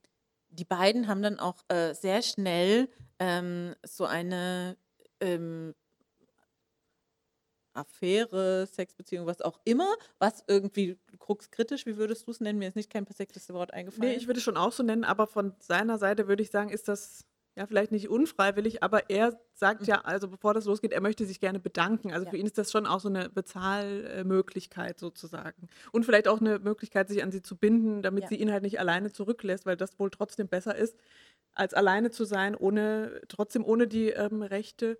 die 0.50 0.66
beiden 0.66 1.08
haben 1.08 1.22
dann 1.22 1.40
auch 1.40 1.63
äh, 1.68 1.94
sehr 1.94 2.22
schnell 2.22 2.90
ähm, 3.20 3.76
so 3.86 4.06
eine 4.06 4.78
ähm, 5.20 5.76
Affäre, 7.74 8.66
Sexbeziehung, 8.66 9.28
was 9.28 9.42
auch 9.42 9.60
immer, 9.63 9.94
was 10.18 10.44
irgendwie 10.48 10.98
kruxkritisch, 11.20 11.86
wie 11.86 11.98
würdest 11.98 12.26
du 12.26 12.32
es 12.32 12.40
nennen? 12.40 12.58
Mir 12.58 12.70
ist 12.70 12.76
nicht 12.76 12.90
kein 12.92 13.06
perfektes 13.06 13.54
Wort 13.54 13.74
eingefallen. 13.74 14.12
Nee, 14.12 14.18
ich 14.18 14.28
würde 14.28 14.40
es 14.40 14.44
schon 14.44 14.58
auch 14.58 14.72
so 14.72 14.82
nennen, 14.82 15.04
aber 15.04 15.28
von 15.28 15.54
seiner 15.60 15.98
Seite 16.00 16.28
würde 16.28 16.42
ich 16.42 16.50
sagen, 16.50 16.70
ist 16.70 16.88
das 16.88 17.26
ja 17.58 17.65
vielleicht 17.65 17.91
nicht 17.91 18.08
unfreiwillig, 18.08 18.84
aber 18.84 19.10
er 19.10 19.38
sagt 19.54 19.82
mhm. 19.82 19.88
ja, 19.88 20.02
also 20.02 20.28
bevor 20.28 20.54
das 20.54 20.65
losgeht, 20.65 20.91
er 20.91 21.02
möchte 21.02 21.26
sich 21.26 21.39
gerne 21.39 21.60
bedanken. 21.60 22.13
Also 22.13 22.26
ja. 22.26 22.32
für 22.32 22.38
ihn 22.38 22.46
ist 22.46 22.58
das 22.58 22.72
schon 22.72 22.86
auch 22.86 23.00
so 23.00 23.10
eine 23.10 23.30
Bezahlmöglichkeit 23.30 25.00
sozusagen. 25.00 25.67
Und 25.91 26.06
vielleicht 26.06 26.28
auch 26.28 26.39
eine 26.39 26.60
Möglichkeit, 26.60 27.10
sich 27.10 27.24
an 27.24 27.32
sie 27.32 27.41
zu 27.41 27.58
binden, 27.58 28.04
damit 28.04 28.24
ja. 28.24 28.30
sie 28.30 28.36
ihn 28.36 28.52
halt 28.52 28.62
nicht 28.62 28.80
alleine 28.80 29.12
zurücklässt, 29.12 29.65
weil 29.65 29.76
das 29.76 30.00
wohl 30.00 30.12
trotzdem 30.12 30.48
besser 30.48 30.76
ist, 30.76 30.96
als 31.54 31.74
alleine 31.74 32.12
zu 32.12 32.26
sein, 32.26 32.56
ohne, 32.56 33.22
trotzdem 33.28 33.65
ohne 33.65 33.88
die 33.88 34.10
ähm, 34.10 34.43
Rechte, 34.43 35.00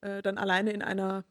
äh, 0.00 0.20
dann 0.20 0.36
alleine 0.36 0.72
in 0.72 0.82
einer 0.82 1.24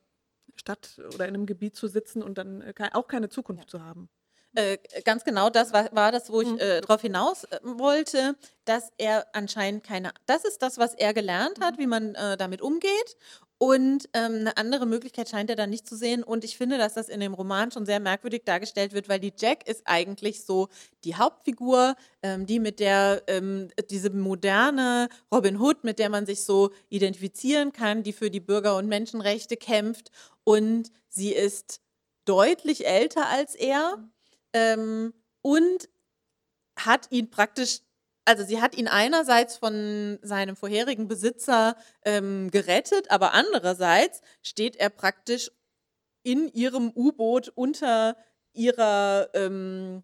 Stadt 0.55 1.01
oder 1.13 1.27
in 1.27 1.35
einem 1.35 1.45
Gebiet 1.45 1.75
zu 1.75 1.87
sitzen 1.87 2.23
und 2.23 2.37
dann 2.37 2.61
äh, 2.61 2.73
auch 2.93 3.07
keine 3.07 3.27
Zukunft 3.27 3.65
ja. 3.65 3.67
zu 3.67 3.83
haben. 3.83 4.09
Äh, 4.55 4.77
ganz 5.03 5.23
genau 5.23 5.49
das 5.49 5.73
war, 5.73 5.89
war 5.93 6.11
das, 6.11 6.31
wo 6.31 6.41
ich 6.41 6.49
mhm. 6.49 6.59
äh, 6.59 6.81
darauf 6.81 7.01
hinaus 7.01 7.45
äh, 7.45 7.59
wollte, 7.63 8.35
dass 8.65 8.91
er 8.97 9.25
anscheinend 9.33 9.83
keine, 9.83 10.11
das 10.27 10.45
ist 10.45 10.61
das, 10.61 10.77
was 10.77 10.93
er 10.93 11.13
gelernt 11.13 11.59
hat, 11.59 11.77
mhm. 11.77 11.81
wie 11.81 11.87
man 11.87 12.15
äh, 12.15 12.37
damit 12.37 12.61
umgeht. 12.61 13.17
Und 13.57 14.09
ähm, 14.13 14.33
eine 14.41 14.57
andere 14.57 14.85
Möglichkeit 14.85 15.29
scheint 15.29 15.49
er 15.49 15.55
dann 15.55 15.69
nicht 15.69 15.87
zu 15.87 15.95
sehen. 15.95 16.21
Und 16.21 16.43
ich 16.43 16.57
finde, 16.57 16.77
dass 16.77 16.95
das 16.95 17.07
in 17.07 17.21
dem 17.21 17.33
Roman 17.33 17.71
schon 17.71 17.85
sehr 17.85 18.01
merkwürdig 18.01 18.43
dargestellt 18.43 18.93
wird, 18.93 19.07
weil 19.07 19.21
die 19.21 19.33
Jack 19.39 19.67
ist 19.67 19.83
eigentlich 19.85 20.43
so 20.43 20.67
die 21.05 21.15
Hauptfigur, 21.15 21.95
ähm, 22.21 22.45
die 22.45 22.59
mit 22.59 22.81
der, 22.81 23.23
ähm, 23.27 23.69
diese 23.89 24.09
moderne 24.09 25.07
Robin 25.33 25.61
Hood, 25.61 25.83
mit 25.85 25.97
der 25.97 26.09
man 26.09 26.25
sich 26.25 26.43
so 26.43 26.71
identifizieren 26.89 27.71
kann, 27.71 28.03
die 28.03 28.11
für 28.11 28.29
die 28.29 28.41
Bürger- 28.41 28.75
und 28.75 28.87
Menschenrechte 28.87 29.55
kämpft. 29.55 30.11
Und 30.43 30.91
sie 31.07 31.31
ist 31.31 31.79
deutlich 32.25 32.85
älter 32.85 33.27
als 33.29 33.55
er 33.55 33.97
ähm, 34.53 35.13
und 35.41 35.89
hat 36.77 37.11
ihn 37.11 37.29
praktisch 37.29 37.79
also 38.25 38.45
sie 38.45 38.61
hat 38.61 38.75
ihn 38.75 38.87
einerseits 38.87 39.57
von 39.57 40.17
seinem 40.21 40.55
vorherigen 40.55 41.07
Besitzer 41.07 41.75
ähm, 42.05 42.51
gerettet, 42.51 43.11
aber 43.11 43.33
andererseits 43.33 44.21
steht 44.41 44.77
er 44.77 44.89
praktisch 44.89 45.51
in 46.23 46.47
ihrem 46.53 46.91
U-Boot 46.95 47.49
unter 47.49 48.15
ihrer 48.53 49.29
ähm, 49.33 50.03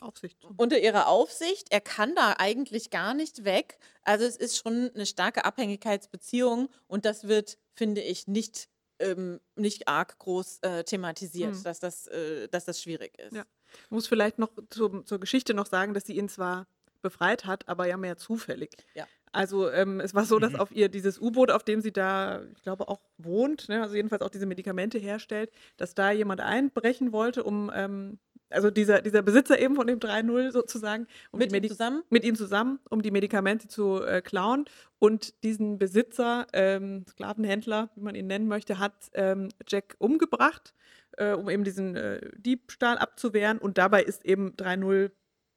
Aufsicht. 0.00 0.38
Unter 0.56 0.78
ihrer 0.78 1.08
Aufsicht. 1.08 1.68
Er 1.70 1.80
kann 1.80 2.14
da 2.14 2.34
eigentlich 2.38 2.90
gar 2.90 3.14
nicht 3.14 3.44
weg. 3.44 3.78
Also 4.02 4.24
es 4.24 4.36
ist 4.36 4.56
schon 4.56 4.90
eine 4.94 5.06
starke 5.06 5.44
Abhängigkeitsbeziehung 5.44 6.68
und 6.86 7.04
das 7.04 7.28
wird, 7.28 7.58
finde 7.74 8.00
ich, 8.00 8.26
nicht, 8.26 8.68
ähm, 9.00 9.40
nicht 9.56 9.88
arg 9.88 10.18
groß 10.18 10.60
äh, 10.62 10.84
thematisiert, 10.84 11.54
hm. 11.54 11.62
dass, 11.62 11.80
das, 11.80 12.06
äh, 12.06 12.48
dass 12.48 12.64
das 12.64 12.80
schwierig 12.80 13.18
ist. 13.18 13.34
Ja. 13.34 13.44
Ich 13.84 13.90
muss 13.90 14.06
vielleicht 14.06 14.38
noch 14.38 14.50
zu, 14.68 15.02
zur 15.02 15.20
Geschichte 15.20 15.54
noch 15.54 15.66
sagen, 15.66 15.94
dass 15.94 16.04
sie 16.04 16.16
ihn 16.16 16.28
zwar 16.28 16.66
befreit 17.02 17.46
hat, 17.46 17.68
aber 17.68 17.86
ja 17.86 17.96
mehr 17.96 18.16
zufällig. 18.16 18.70
Ja. 18.94 19.06
Also 19.32 19.70
ähm, 19.70 20.00
es 20.00 20.14
war 20.14 20.24
so, 20.24 20.38
dass 20.38 20.54
mhm. 20.54 20.60
auf 20.60 20.72
ihr 20.72 20.88
dieses 20.88 21.18
U-Boot, 21.20 21.50
auf 21.50 21.62
dem 21.62 21.80
sie 21.80 21.92
da, 21.92 22.42
ich 22.56 22.62
glaube, 22.62 22.88
auch 22.88 23.00
wohnt, 23.16 23.68
ne, 23.68 23.80
also 23.80 23.94
jedenfalls 23.94 24.22
auch 24.22 24.30
diese 24.30 24.46
Medikamente 24.46 24.98
herstellt, 24.98 25.52
dass 25.76 25.94
da 25.94 26.10
jemand 26.10 26.40
einbrechen 26.40 27.12
wollte, 27.12 27.44
um, 27.44 27.70
ähm, 27.72 28.18
also 28.50 28.70
dieser, 28.70 29.00
dieser 29.00 29.22
Besitzer 29.22 29.58
eben 29.58 29.74
von 29.74 29.86
dem 29.86 29.98
3.0 29.98 30.50
sozusagen, 30.50 31.06
um 31.30 31.38
mit 31.38 31.52
ihm 31.52 31.68
zusammen? 31.68 32.02
Mit 32.10 32.24
ihm 32.24 32.34
zusammen, 32.34 32.80
um 32.90 33.02
die 33.02 33.10
Medikamente 33.10 33.68
zu 33.68 34.02
äh, 34.02 34.20
klauen. 34.20 34.64
Und 34.98 35.42
diesen 35.44 35.78
Besitzer, 35.78 36.46
ähm, 36.52 37.04
Sklavenhändler, 37.08 37.90
wie 37.94 38.02
man 38.02 38.14
ihn 38.14 38.26
nennen 38.26 38.48
möchte, 38.48 38.78
hat 38.78 39.10
ähm, 39.14 39.48
Jack 39.66 39.96
umgebracht, 39.98 40.74
äh, 41.16 41.32
um 41.32 41.48
eben 41.48 41.64
diesen 41.64 41.96
äh, 41.96 42.20
Diebstahl 42.36 42.98
abzuwehren. 42.98 43.58
Und 43.58 43.78
dabei 43.78 44.02
ist 44.02 44.24
eben 44.24 44.50
3.0 44.56 45.10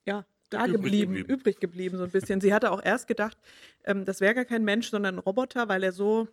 ja, 0.05 0.25
da 0.49 0.65
übrig 0.65 0.73
geblieben, 0.73 1.13
geblieben, 1.13 1.29
übrig 1.29 1.59
geblieben, 1.59 1.97
so 1.97 2.03
ein 2.03 2.11
bisschen. 2.11 2.41
Sie 2.41 2.53
hatte 2.53 2.71
auch 2.71 2.83
erst 2.83 3.07
gedacht, 3.07 3.37
ähm, 3.85 4.05
das 4.05 4.21
wäre 4.21 4.35
gar 4.35 4.45
kein 4.45 4.63
Mensch, 4.63 4.89
sondern 4.89 5.15
ein 5.15 5.19
Roboter, 5.19 5.67
weil 5.67 5.83
er 5.83 5.91
so 5.91 6.27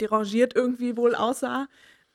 derangiert 0.00 0.54
irgendwie 0.54 0.96
wohl 0.96 1.14
aussah. 1.14 1.68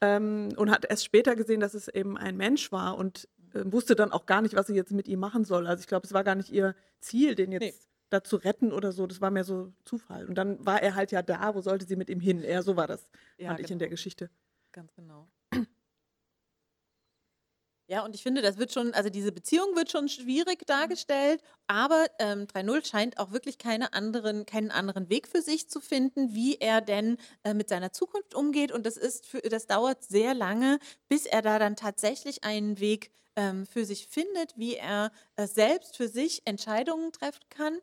Ähm, 0.04 0.50
und 0.58 0.72
hat 0.72 0.86
erst 0.90 1.06
später 1.06 1.36
gesehen, 1.36 1.60
dass 1.60 1.76
es 1.76 1.88
eben 1.88 2.18
ein 2.18 2.36
Mensch 2.36 2.72
war 2.72 2.98
und 2.98 3.28
wusste 3.54 3.96
dann 3.96 4.12
auch 4.12 4.26
gar 4.26 4.42
nicht, 4.42 4.56
was 4.56 4.68
sie 4.68 4.76
jetzt 4.76 4.92
mit 4.92 5.08
ihm 5.08 5.20
machen 5.20 5.46
soll. 5.46 5.68
Also 5.68 5.82
ich 5.82 5.88
glaube, 5.88 6.06
es 6.06 6.14
war 6.14 6.24
gar 6.24 6.36
nicht 6.36 6.52
ihr 6.52 6.76
Ziel, 7.00 7.36
den 7.36 7.52
jetzt 7.52 7.62
nee. 7.62 7.74
da 8.10 8.24
zu 8.24 8.38
retten 8.38 8.72
oder 8.72 8.92
so. 8.92 9.08
Das 9.08 9.22
war 9.22 9.32
mehr 9.32 9.44
so 9.44 9.72
Zufall. 9.86 10.26
Und 10.26 10.36
dann 10.36 10.66
war 10.66 10.82
er 10.82 10.96
halt 10.96 11.12
ja 11.12 11.22
da, 11.22 11.56
wo 11.56 11.62
sollte 11.62 11.86
sie 11.86 11.96
mit 11.96 12.10
ihm 12.10 12.20
hin? 12.20 12.44
Eher 12.44 12.64
so 12.64 12.76
war 12.76 12.88
das, 12.88 13.10
ja, 13.38 13.48
fand 13.48 13.58
genau. 13.58 13.66
ich 13.66 13.72
in 13.72 13.80
der 13.80 13.88
genau. 13.88 13.96
Geschichte. 13.96 14.30
Ganz 14.72 14.94
genau. 14.94 15.28
Ja, 17.92 18.06
und 18.06 18.16
ich 18.16 18.24
finde, 18.24 18.42
das 18.42 18.58
wird 18.58 18.72
schon, 18.72 18.94
also 18.94 19.10
diese 19.10 19.34
Beziehung 19.34 19.76
wird 19.76 19.92
schon 19.92 20.08
schwierig 20.08 20.66
dargestellt, 20.66 21.42
aber 21.68 22.06
ähm, 22.20 22.44
3.0 22.46 22.86
scheint 22.86 23.20
auch 23.20 23.34
wirklich 23.34 23.58
keine 23.58 23.92
anderen, 23.92 24.46
keinen 24.46 24.72
anderen 24.72 25.10
Weg 25.10 25.28
für 25.28 25.42
sich 25.42 25.70
zu 25.70 25.82
finden, 25.82 26.34
wie 26.34 26.56
er 26.56 26.80
denn 26.80 27.18
äh, 27.44 27.54
mit 27.54 27.68
seiner 27.68 27.92
Zukunft 27.92 28.34
umgeht. 28.34 28.72
Und 28.72 28.86
das 28.86 28.96
ist 28.96 29.26
für, 29.26 29.42
das 29.42 29.68
dauert 29.68 30.06
sehr 30.06 30.34
lange, 30.34 30.80
bis 31.10 31.26
er 31.26 31.42
da 31.42 31.60
dann 31.60 31.76
tatsächlich 31.76 32.46
einen 32.46 32.80
Weg 32.80 33.12
ähm, 33.36 33.66
für 33.66 33.86
sich 33.86 34.08
findet, 34.08 34.58
wie 34.58 34.76
er 34.76 35.12
äh, 35.36 35.48
selbst 35.48 35.98
für 35.98 36.08
sich 36.08 36.42
Entscheidungen 36.46 37.12
treffen 37.12 37.44
kann. 37.50 37.80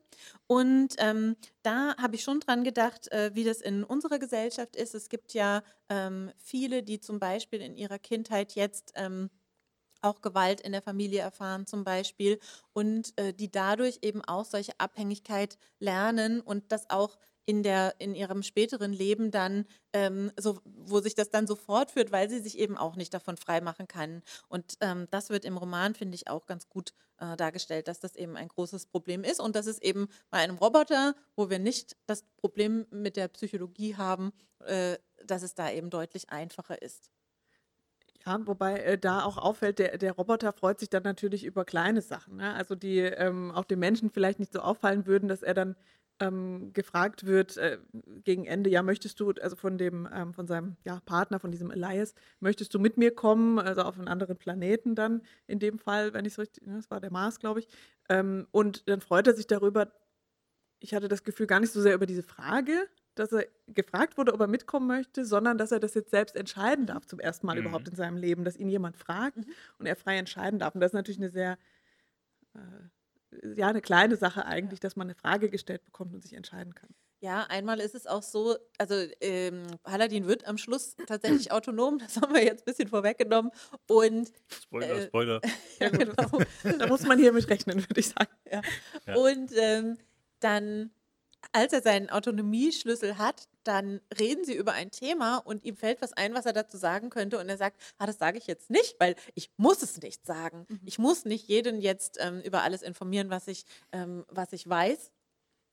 Und 0.47 0.95
ähm, 0.99 1.37
da 1.63 1.97
habe 1.97 2.17
ich 2.17 2.23
schon 2.23 2.41
dran 2.41 2.65
gedacht, 2.65 3.11
äh, 3.13 3.31
wie 3.35 3.45
das 3.45 3.61
in 3.61 3.85
unserer 3.85 4.19
Gesellschaft 4.19 4.77
ist. 4.77 4.95
Es 4.95 5.09
gibt 5.09 5.35
ja 5.35 5.63
ähm, 5.89 6.31
viele, 6.39 6.83
die 6.83 7.01
zum 7.01 7.19
Beispiel 7.19 7.61
in 7.61 7.77
ihrer 7.77 7.99
Kindheit 7.99 8.55
jetzt 8.55 8.93
ähm, 8.97 9.31
auch 10.01 10.21
Gewalt 10.21 10.61
in 10.61 10.73
der 10.73 10.83
Familie 10.83 11.21
erfahren 11.21 11.67
zum 11.67 11.85
Beispiel 11.85 12.39
und 12.73 13.19
äh, 13.19 13.33
die 13.35 13.51
dadurch 13.51 13.99
eben 14.03 14.25
auch 14.25 14.45
solche 14.45 14.79
Abhängigkeit 14.79 15.59
lernen 15.81 16.41
und 16.41 16.71
das 16.73 16.89
auch 16.91 17.19
in, 17.49 17.63
der, 17.63 17.95
in 17.99 18.15
ihrem 18.15 18.43
späteren 18.43 18.93
Leben 18.93 19.31
dann, 19.31 19.65
ähm, 19.95 20.31
so, 20.39 20.61
wo 20.67 21.01
sich 21.01 21.15
das 21.15 21.31
dann 21.31 21.47
so 21.47 21.57
fortführt, 21.57 22.13
weil 22.13 22.29
sie 22.29 22.41
sich 22.41 22.59
eben 22.59 22.77
auch 22.77 22.95
nicht 22.95 23.15
davon 23.15 23.39
freimachen 23.39 23.89
kann. 23.89 24.23
Und 24.49 24.75
ähm, 24.83 25.07
das 25.11 25.31
wird 25.31 25.47
im 25.47 25.57
Roman, 25.57 25.95
finde 25.95 26.15
ich, 26.15 26.29
auch 26.29 26.45
ganz 26.45 26.69
gut 26.69 26.93
äh, 27.17 27.39
dargestellt, 27.39 27.89
dass 27.89 28.01
das 28.01 28.17
eben 28.17 28.37
ein 28.37 28.49
großes 28.49 28.85
Problem 28.85 29.25
ist 29.25 29.41
und 29.41 29.57
dass 29.57 29.67
es 29.67 29.81
eben 29.81 30.09
bei 30.29 30.41
einem 30.41 30.59
Roboter, 30.59 31.15
wo 31.37 31.49
wir 31.49 31.59
nicht 31.59 31.97
das 32.05 32.23
Problem 32.37 32.87
mit 32.91 33.17
der 33.17 33.29
Psychologie 33.29 33.97
haben, 33.97 34.35
äh, 34.67 34.99
dass 35.25 35.43
es 35.43 35.55
da 35.55 35.71
eben 35.71 35.89
deutlich 35.89 36.29
einfacher 36.29 36.83
ist. 36.83 37.11
Ja, 38.27 38.47
wobei 38.47 38.81
äh, 38.81 38.99
da 38.99 39.23
auch 39.25 39.39
auffällt, 39.39 39.79
der, 39.79 39.97
der 39.97 40.13
Roboter 40.13 40.53
freut 40.53 40.81
sich 40.81 40.91
dann 40.91 41.05
natürlich 41.05 41.45
über 41.45 41.65
kleine 41.65 42.03
Sachen. 42.03 42.37
Ne? 42.37 42.53
Also 42.53 42.75
die 42.75 42.99
ähm, 42.99 43.53
auch 43.53 43.65
dem 43.65 43.79
Menschen 43.79 44.11
vielleicht 44.11 44.39
nicht 44.39 44.53
so 44.53 44.61
auffallen 44.61 45.07
würden, 45.07 45.31
dass 45.31 45.43
er 45.43 45.55
dann 45.55 45.77
ähm, 46.21 46.73
gefragt 46.73 47.27
wird 47.27 47.57
äh, 47.57 47.79
gegen 48.25 48.45
Ende, 48.45 48.71
ja, 48.71 48.83
möchtest 48.83 49.21
du, 49.21 49.33
also 49.41 49.57
von 49.57 49.79
dem, 49.79 50.09
ähm, 50.13 50.35
von 50.35 50.47
seinem 50.47 50.77
ja, 50.85 51.01
Partner, 51.05 51.39
von 51.39 51.51
diesem 51.51 51.71
Elias, 51.71 52.15
möchtest 52.41 52.75
du 52.75 52.79
mit 52.79 52.97
mir 52.97 53.15
kommen, 53.15 53.59
also 53.59 53.83
auf 53.83 53.99
einen 53.99 54.09
anderen 54.09 54.37
Planeten 54.37 54.95
dann 54.95 55.23
in 55.47 55.59
dem 55.59 55.79
Fall, 55.79 56.15
wenn 56.15 56.25
ich 56.25 56.33
es 56.33 56.39
richtig, 56.39 56.67
ne, 56.67 56.77
das 56.77 56.91
war 56.91 57.01
der 57.01 57.13
Mars, 57.13 57.39
glaube 57.39 57.61
ich. 57.61 57.69
Ähm, 58.09 58.47
und 58.51 58.89
dann 58.89 59.01
freut 59.01 59.27
er 59.27 59.35
sich 59.35 59.47
darüber, 59.47 59.93
ich 60.81 60.95
hatte 60.95 61.09
das 61.09 61.25
Gefühl 61.25 61.47
gar 61.47 61.61
nicht 61.61 61.73
so 61.73 61.81
sehr 61.81 61.95
über 61.95 62.07
diese 62.07 62.23
Frage, 62.23 62.89
dass 63.15 63.33
er 63.33 63.47
gefragt 63.67 64.17
wurde, 64.17 64.33
ob 64.33 64.41
er 64.41 64.47
mitkommen 64.47 64.87
möchte, 64.87 65.25
sondern 65.25 65.59
dass 65.59 65.73
er 65.73 65.81
das 65.81 65.95
jetzt 65.95 66.11
selbst 66.11 66.37
entscheiden 66.37 66.87
darf, 66.87 67.07
zum 67.07 67.19
ersten 67.19 67.47
Mal 67.47 67.57
mhm. 67.57 67.67
überhaupt 67.67 67.89
in 67.89 67.97
seinem 67.97 68.17
Leben, 68.17 68.45
dass 68.45 68.57
ihn 68.57 68.69
jemand 68.69 68.97
fragt 68.97 69.39
mhm. 69.39 69.47
und 69.79 69.87
er 69.87 69.97
frei 69.97 70.17
entscheiden 70.17 70.59
darf. 70.59 70.75
Und 70.75 70.81
das 70.81 70.91
ist 70.91 70.95
natürlich 70.95 71.19
eine 71.19 71.31
sehr, 71.31 71.59
äh, 72.55 72.59
ja, 73.57 73.69
eine 73.69 73.81
kleine 73.81 74.17
Sache 74.17 74.47
eigentlich, 74.47 74.81
dass 74.81 74.97
man 74.97 75.07
eine 75.07 75.15
Frage 75.15 75.51
gestellt 75.51 75.85
bekommt 75.85 76.15
und 76.15 76.23
sich 76.23 76.35
entscheiden 76.35 76.75
kann. 76.75 76.91
Ja, 77.21 77.47
einmal 77.49 77.81
ist 77.81 77.97
es 77.97 78.07
auch 78.07 78.23
so, 78.23 78.57
also 78.79 78.95
ähm, 79.21 79.67
Paladin 79.83 80.29
wird 80.29 80.47
am 80.47 80.57
Schluss 80.57 80.95
tatsächlich 81.07 81.51
autonom, 81.53 81.99
das 81.99 82.17
haben 82.17 82.33
wir 82.33 82.45
jetzt 82.45 82.63
ein 82.63 82.65
bisschen 82.67 82.89
vorweggenommen. 82.89 83.51
Und 83.89 84.31
Spoiler, 84.49 84.89
äh, 84.89 85.07
Spoiler. 85.07 85.41
ja, 85.81 85.89
genau. 85.89 86.15
da 86.79 86.87
muss 86.87 87.03
man 87.03 87.19
hier 87.19 87.33
mit 87.33 87.49
rechnen, 87.49 87.79
würde 87.89 88.01
ich 88.01 88.09
sagen. 88.09 88.31
Ja. 88.51 88.63
Ja. 89.07 89.17
Und 89.17 89.51
ähm, 89.57 89.99
dann 90.39 90.91
als 91.53 91.73
er 91.73 91.83
seinen 91.83 92.11
Autonomieschlüssel 92.11 93.19
hat, 93.19 93.49
dann 93.65 94.01
reden 94.19 94.45
sie 94.45 94.55
über 94.55 94.73
ein 94.73 94.91
Thema 94.91 95.39
und 95.39 95.65
ihm 95.65 95.77
fällt 95.77 96.03
was 96.03 96.13
ein, 96.13 96.35
was 96.35 96.47
er 96.47 96.53
dazu 96.53 96.77
sagen 96.77 97.11
könnte. 97.11 97.39
Und 97.39 97.49
er 97.49 97.57
sagt, 97.57 97.81
ah, 97.99 98.07
das 98.07 98.19
sage 98.19 98.39
ich 98.39 98.47
jetzt 98.47 98.71
nicht, 98.71 98.99
weil 98.99 99.15
ich 99.35 99.51
muss 99.57 99.83
es 99.83 100.01
nicht 100.01 100.27
sagen. 100.27 100.67
Mhm. 100.69 100.81
Ich 100.85 100.99
muss 100.99 101.25
nicht 101.25 101.49
jeden 101.49 101.81
jetzt 101.81 102.19
ähm, 102.21 102.41
über 102.41 102.63
alles 102.63 102.83
informieren, 102.83 103.31
was 103.31 103.49
ich, 103.49 103.65
ähm, 103.93 104.25
was 104.29 104.53
ich 104.53 104.69
weiß. 104.69 105.13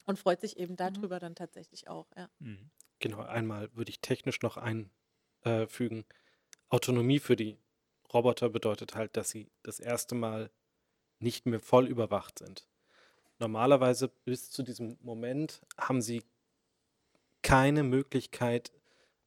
Und 0.06 0.20
freut 0.20 0.42
sich 0.42 0.58
eben 0.58 0.74
mhm. 0.74 0.78
darüber 0.78 1.16
mhm. 1.16 1.22
dann 1.22 1.36
tatsächlich 1.36 1.88
auch. 1.88 2.08
Ja. 2.16 2.30
Mhm. 2.40 2.70
Genau, 3.00 3.22
einmal 3.22 3.76
würde 3.76 3.90
ich 3.90 4.02
technisch 4.02 4.42
noch 4.42 4.58
einfügen. 4.58 6.06
Autonomie 6.70 7.20
für 7.20 7.36
die 7.36 7.58
Roboter 8.14 8.50
bedeutet 8.50 8.96
halt, 8.96 9.18
dass 9.18 9.30
sie 9.30 9.52
das 9.64 9.80
erste 9.80 10.16
Mal 10.16 10.50
nicht 11.20 11.46
mehr 11.46 11.60
voll 11.60 11.88
überwacht 11.88 12.40
sind 12.40 12.68
normalerweise 13.40 14.10
bis 14.26 14.52
zu 14.52 14.64
diesem 14.64 14.98
Moment 15.02 15.62
haben 15.78 16.02
sie 16.02 16.24
keine 17.42 17.84
Möglichkeit, 17.84 18.72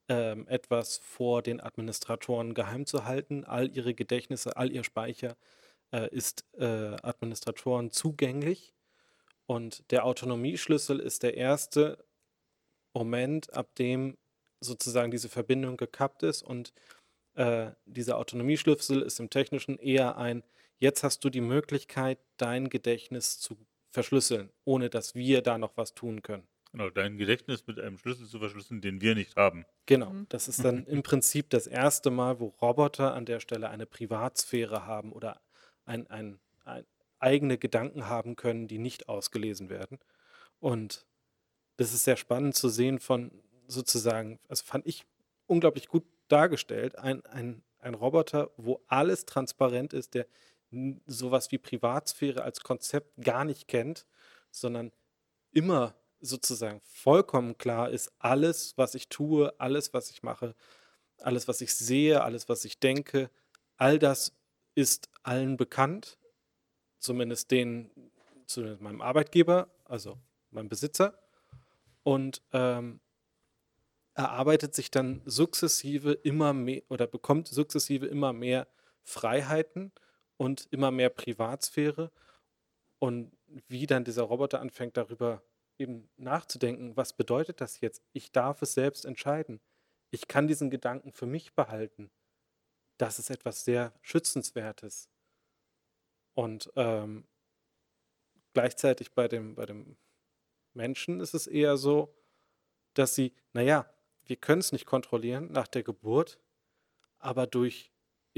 ähm, 0.09 0.49
etwas 0.49 0.99
vor 0.99 1.43
den 1.43 1.61
Administratoren 1.61 2.55
geheim 2.55 2.87
zu 2.87 3.05
halten. 3.05 3.45
All 3.45 3.71
ihre 3.77 3.95
Gedächtnisse, 3.95 4.57
all 4.57 4.73
ihr 4.73 4.83
Speicher 4.83 5.37
äh, 5.93 6.09
ist 6.15 6.45
äh, 6.59 6.97
Administratoren 7.03 7.91
zugänglich. 7.91 8.75
Und 9.47 9.91
der 9.91 10.05
Autonomieschlüssel 10.05 10.99
ist 11.01 11.23
der 11.23 11.37
erste 11.37 12.05
Moment, 12.95 13.53
ab 13.55 13.75
dem 13.77 14.17
sozusagen 14.61 15.11
diese 15.11 15.29
Verbindung 15.29 15.77
gekappt 15.77 16.23
ist. 16.23 16.43
Und 16.43 16.73
äh, 17.35 17.71
dieser 17.87 18.19
Autonomieschlüssel 18.19 19.03
ist 19.03 19.21
im 19.21 19.31
Technischen 19.31 19.79
eher 19.79 20.17
ein, 20.17 20.43
jetzt 20.79 21.05
hast 21.05 21.25
du 21.25 21.31
die 21.31 21.41
Möglichkeit, 21.41 22.19
dein 22.37 22.69
Gedächtnis 22.69 23.39
zu 23.39 23.57
verschlüsseln, 23.91 24.51
ohne 24.65 24.91
dass 24.91 25.15
wir 25.15 25.43
da 25.43 25.59
noch 25.59 25.77
was 25.77 25.95
tun 25.95 26.23
können. 26.23 26.47
Genau, 26.73 26.91
dein 26.91 27.17
Gedächtnis 27.17 27.67
mit 27.67 27.81
einem 27.81 27.97
Schlüssel 27.97 28.27
zu 28.27 28.39
verschlüsseln, 28.39 28.81
den 28.81 29.01
wir 29.01 29.15
nicht 29.15 29.37
haben. 29.37 29.65
Genau, 29.87 30.11
mhm. 30.11 30.27
das 30.29 30.49
ist 30.49 30.65
dann 30.65 30.85
im 30.87 31.03
Prinzip 31.03 31.49
das 31.51 31.67
erste 31.67 32.11
Mal, 32.11 32.41
wo 32.41 32.49
Roboter 32.61 33.15
an 33.15 33.25
der 33.25 33.41
Stelle 33.41 33.71
eine 33.71 33.87
Privatsphäre 33.87 34.87
haben 34.87 35.13
oder 35.13 35.41
ein, 35.85 36.07
ein, 36.09 36.39
ein 36.65 36.85
eigene 37.19 37.57
Gedanken 37.57 38.09
haben 38.09 38.37
können, 38.37 38.69
die 38.69 38.79
nicht 38.79 39.09
ausgelesen 39.09 39.71
werden. 39.71 39.99
Und 40.61 41.07
das 41.77 41.95
ist 41.95 42.05
sehr 42.05 42.17
spannend 42.17 42.55
zu 42.55 42.69
sehen 42.69 42.99
von 42.99 43.31
sozusagen, 43.67 44.39
also 44.49 44.65
fand 44.65 44.87
ich 44.87 45.05
unglaublich 45.47 45.89
gut 45.89 46.05
dargestellt, 46.29 46.99
ein, 46.99 47.25
ein, 47.27 47.63
ein 47.79 47.95
Roboter, 47.95 48.51
wo 48.57 48.83
alles 48.89 49.25
transparent 49.25 49.93
ist, 49.93 50.15
der 50.15 50.27
sowas 51.07 51.51
wie 51.51 51.59
Privatsphäre 51.59 52.43
als 52.43 52.61
Konzept 52.61 53.23
gar 53.23 53.45
nicht 53.45 53.69
kennt, 53.69 54.07
sondern 54.51 54.93
immer 55.53 55.95
sozusagen 56.21 56.81
vollkommen 56.85 57.57
klar 57.59 57.91
ist, 57.91 58.13
alles, 58.19 58.77
was 58.77 58.95
ich 58.95 59.09
tue, 59.09 59.59
alles, 59.59 59.95
was 59.95 60.11
ich 60.11 60.23
mache, 60.23 60.55
alles, 61.19 61.49
was 61.49 61.61
ich 61.61 61.75
sehe, 61.75 62.23
alles, 62.23 62.49
was 62.49 62.65
ich 62.65 62.81
denke, 62.81 63.31
all 63.77 63.99
das 63.99 64.33
ist 64.75 65.09
allen 65.23 65.57
bekannt, 65.57 66.19
zumindest 66.99 67.51
den, 67.51 67.91
zumindest 68.47 68.83
meinem 68.83 69.01
Arbeitgeber, 69.01 69.69
also 69.85 70.19
meinem 70.51 70.69
Besitzer. 70.69 71.19
Und 72.03 72.43
ähm, 72.53 73.01
erarbeitet 74.15 74.75
sich 74.75 74.91
dann 74.91 75.23
sukzessive 75.27 76.13
immer 76.13 76.53
mehr 76.53 76.83
oder 76.89 77.07
bekommt 77.07 77.49
sukzessive 77.49 78.07
immer 78.07 78.33
mehr 78.33 78.67
Freiheiten 79.05 79.93
und 80.39 80.67
immer 80.71 80.91
mehr 80.91 81.11
Privatsphäre 81.11 82.11
und 82.99 83.37
wie 83.69 83.87
dann 83.87 84.05
dieser 84.05 84.23
Roboter 84.23 84.61
anfängt 84.61 84.97
darüber 84.97 85.43
eben 85.79 86.09
nachzudenken, 86.17 86.97
was 86.97 87.13
bedeutet 87.13 87.61
das 87.61 87.81
jetzt? 87.81 88.03
Ich 88.13 88.33
darf 88.33 88.63
es 88.63 88.73
selbst 88.75 89.05
entscheiden. 89.05 89.61
Ich 90.11 90.27
kann 90.27 90.49
diesen 90.49 90.71
Gedanken 90.71 91.13
für 91.13 91.27
mich 91.27 91.55
behalten. 91.55 92.11
Das 92.97 93.19
ist 93.19 93.31
etwas 93.31 93.65
sehr 93.65 93.93
Schützenswertes. 94.01 95.09
Und 96.35 96.73
ähm, 96.77 97.27
gleichzeitig 98.55 99.13
bei 99.13 99.29
dem, 99.29 99.55
bei 99.55 99.67
dem 99.67 99.97
Menschen 100.73 101.21
ist 101.21 101.35
es 101.35 101.47
eher 101.47 101.77
so, 101.77 102.15
dass 102.95 103.15
sie, 103.15 103.33
naja, 103.53 103.89
wir 104.25 104.37
können 104.37 104.61
es 104.61 104.73
nicht 104.73 104.87
kontrollieren 104.87 105.53
nach 105.53 105.69
der 105.69 105.83
Geburt, 105.83 106.41
aber 107.19 107.47
durch 107.47 107.93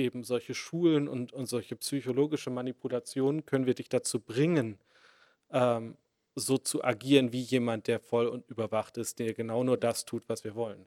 eben 0.05 0.25
solche 0.25 0.55
Schulen 0.55 1.09
und, 1.09 1.33
und 1.33 1.47
solche 1.47 1.77
psychologische 1.77 2.51
Manipulationen 2.51 3.47
können 3.47 3.67
wir 3.67 3.75
dich 3.75 3.89
dazu 3.89 4.21
bringen, 4.21 4.79
ähm, 5.51 5.97
so 6.35 6.59
zu 6.59 6.85
agieren 6.85 7.33
wie 7.33 7.41
jemand, 7.41 7.87
der 7.87 8.01
voll 8.01 8.29
und 8.29 8.49
überwacht 8.49 8.97
ist, 8.97 9.19
der 9.19 9.35
genau 9.35 9.65
nur 9.65 9.77
das 9.77 10.05
tut, 10.05 10.25
was 10.29 10.45
wir 10.45 10.55
wollen. 10.55 10.87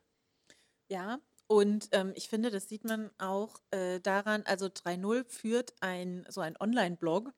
Ja, 0.90 1.20
und 1.48 1.90
ähm, 1.92 2.14
ich 2.16 2.30
finde, 2.30 2.50
das 2.50 2.70
sieht 2.70 2.86
man 2.86 3.12
auch 3.18 3.60
äh, 3.72 4.00
daran, 4.00 4.44
also 4.46 4.68
3.0 4.68 5.26
führt 5.28 5.74
ein, 5.82 6.26
so 6.30 6.42
ein 6.42 6.56
Online-Blog, 6.60 7.32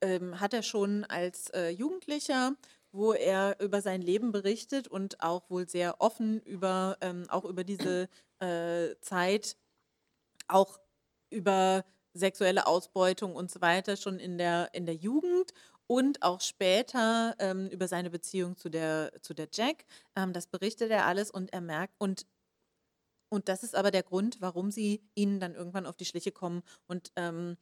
ähm, 0.00 0.40
hat 0.40 0.54
er 0.54 0.62
schon 0.62 1.04
als 1.04 1.50
äh, 1.50 1.70
Jugendlicher, 1.70 2.54
wo 2.92 3.12
er 3.12 3.60
über 3.60 3.82
sein 3.82 4.02
Leben 4.02 4.32
berichtet 4.32 4.88
und 4.88 5.22
auch 5.22 5.50
wohl 5.50 5.68
sehr 5.68 6.00
offen 6.00 6.40
über, 6.42 6.96
ähm, 7.00 7.24
auch 7.28 7.44
über 7.44 7.64
diese 7.64 8.08
äh, 8.40 8.94
Zeit 9.00 9.56
auch 10.48 10.78
über 11.30 11.84
sexuelle 12.14 12.66
Ausbeutung 12.66 13.34
und 13.36 13.50
so 13.50 13.60
weiter 13.60 13.96
schon 13.96 14.18
in 14.18 14.38
der, 14.38 14.70
in 14.72 14.86
der 14.86 14.94
Jugend 14.96 15.52
und 15.86 16.22
auch 16.22 16.40
später 16.40 17.34
ähm, 17.38 17.68
über 17.68 17.88
seine 17.88 18.10
Beziehung 18.10 18.56
zu 18.56 18.68
der, 18.68 19.12
zu 19.22 19.34
der 19.34 19.48
Jack. 19.52 19.84
Ähm, 20.16 20.32
das 20.32 20.46
berichtet 20.46 20.90
er 20.90 21.06
alles 21.06 21.30
und 21.30 21.52
er 21.52 21.60
merkt, 21.60 21.94
und, 21.98 22.26
und 23.30 23.48
das 23.48 23.62
ist 23.62 23.74
aber 23.74 23.90
der 23.90 24.02
Grund, 24.02 24.40
warum 24.40 24.70
sie 24.70 25.02
ihnen 25.14 25.40
dann 25.40 25.54
irgendwann 25.54 25.86
auf 25.86 25.96
die 25.96 26.04
Schliche 26.04 26.32
kommen. 26.32 26.62
Und, 26.86 27.12
ähm, 27.16 27.56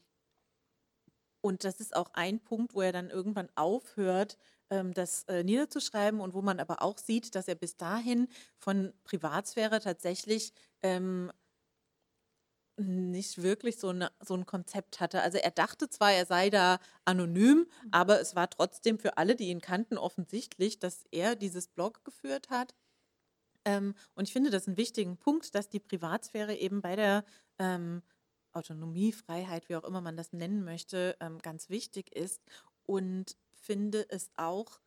und 1.40 1.64
das 1.64 1.80
ist 1.80 1.94
auch 1.94 2.10
ein 2.14 2.40
Punkt, 2.40 2.74
wo 2.74 2.82
er 2.82 2.92
dann 2.92 3.10
irgendwann 3.10 3.48
aufhört, 3.54 4.36
ähm, 4.70 4.92
das 4.94 5.24
äh, 5.24 5.44
niederzuschreiben 5.44 6.20
und 6.20 6.34
wo 6.34 6.42
man 6.42 6.58
aber 6.58 6.82
auch 6.82 6.98
sieht, 6.98 7.34
dass 7.36 7.46
er 7.46 7.54
bis 7.54 7.76
dahin 7.76 8.28
von 8.58 8.92
Privatsphäre 9.04 9.80
tatsächlich 9.80 10.52
ähm, 10.82 11.30
nicht 12.76 13.42
wirklich 13.42 13.78
so, 13.78 13.88
eine, 13.88 14.12
so 14.20 14.34
ein 14.34 14.46
Konzept 14.46 15.00
hatte. 15.00 15.22
Also 15.22 15.38
er 15.38 15.50
dachte 15.50 15.88
zwar, 15.88 16.12
er 16.12 16.26
sei 16.26 16.50
da 16.50 16.78
anonym, 17.04 17.58
mhm. 17.58 17.68
aber 17.90 18.20
es 18.20 18.34
war 18.34 18.50
trotzdem 18.50 18.98
für 18.98 19.16
alle, 19.16 19.36
die 19.36 19.48
ihn 19.48 19.60
kannten, 19.60 19.98
offensichtlich, 19.98 20.78
dass 20.78 21.04
er 21.10 21.36
dieses 21.36 21.68
Blog 21.68 22.04
geführt 22.04 22.50
hat. 22.50 22.74
Ähm, 23.64 23.94
und 24.14 24.28
ich 24.28 24.32
finde 24.32 24.50
das 24.50 24.66
einen 24.66 24.76
wichtigen 24.76 25.16
Punkt, 25.16 25.54
dass 25.54 25.68
die 25.68 25.80
Privatsphäre 25.80 26.54
eben 26.54 26.82
bei 26.82 26.96
der 26.96 27.24
ähm, 27.58 28.02
Autonomie, 28.52 29.12
Freiheit, 29.12 29.68
wie 29.68 29.76
auch 29.76 29.84
immer 29.84 30.00
man 30.00 30.16
das 30.16 30.32
nennen 30.32 30.64
möchte, 30.64 31.16
ähm, 31.20 31.38
ganz 31.38 31.68
wichtig 31.68 32.14
ist. 32.14 32.42
Und 32.84 33.36
finde 33.52 34.06
es 34.08 34.30
auch 34.36 34.80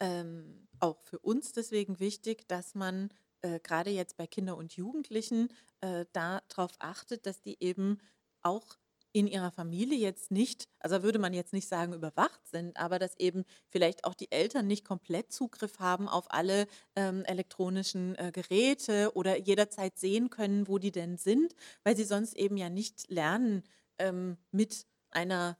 ähm, 0.00 0.66
auch 0.80 1.00
für 1.02 1.18
uns 1.18 1.52
deswegen 1.52 2.00
wichtig, 2.00 2.48
dass 2.48 2.74
man 2.74 3.10
äh, 3.44 3.60
gerade 3.60 3.90
jetzt 3.90 4.16
bei 4.16 4.26
Kindern 4.26 4.56
und 4.56 4.74
Jugendlichen 4.74 5.48
äh, 5.80 6.06
darauf 6.12 6.72
achtet, 6.78 7.26
dass 7.26 7.40
die 7.42 7.62
eben 7.62 7.98
auch 8.42 8.78
in 9.12 9.28
ihrer 9.28 9.52
Familie 9.52 9.96
jetzt 9.96 10.32
nicht, 10.32 10.68
also 10.80 11.04
würde 11.04 11.20
man 11.20 11.34
jetzt 11.34 11.52
nicht 11.52 11.68
sagen, 11.68 11.92
überwacht 11.92 12.48
sind, 12.48 12.76
aber 12.76 12.98
dass 12.98 13.16
eben 13.18 13.44
vielleicht 13.68 14.04
auch 14.04 14.14
die 14.14 14.32
Eltern 14.32 14.66
nicht 14.66 14.84
komplett 14.84 15.30
Zugriff 15.30 15.78
haben 15.78 16.08
auf 16.08 16.32
alle 16.32 16.66
ähm, 16.96 17.22
elektronischen 17.24 18.16
äh, 18.16 18.32
Geräte 18.32 19.12
oder 19.14 19.38
jederzeit 19.38 19.98
sehen 19.98 20.30
können, 20.30 20.66
wo 20.66 20.78
die 20.78 20.90
denn 20.90 21.16
sind, 21.16 21.54
weil 21.84 21.96
sie 21.96 22.02
sonst 22.02 22.34
eben 22.34 22.56
ja 22.56 22.70
nicht 22.70 23.08
lernen, 23.08 23.62
ähm, 23.98 24.36
mit 24.50 24.84
einer 25.10 25.56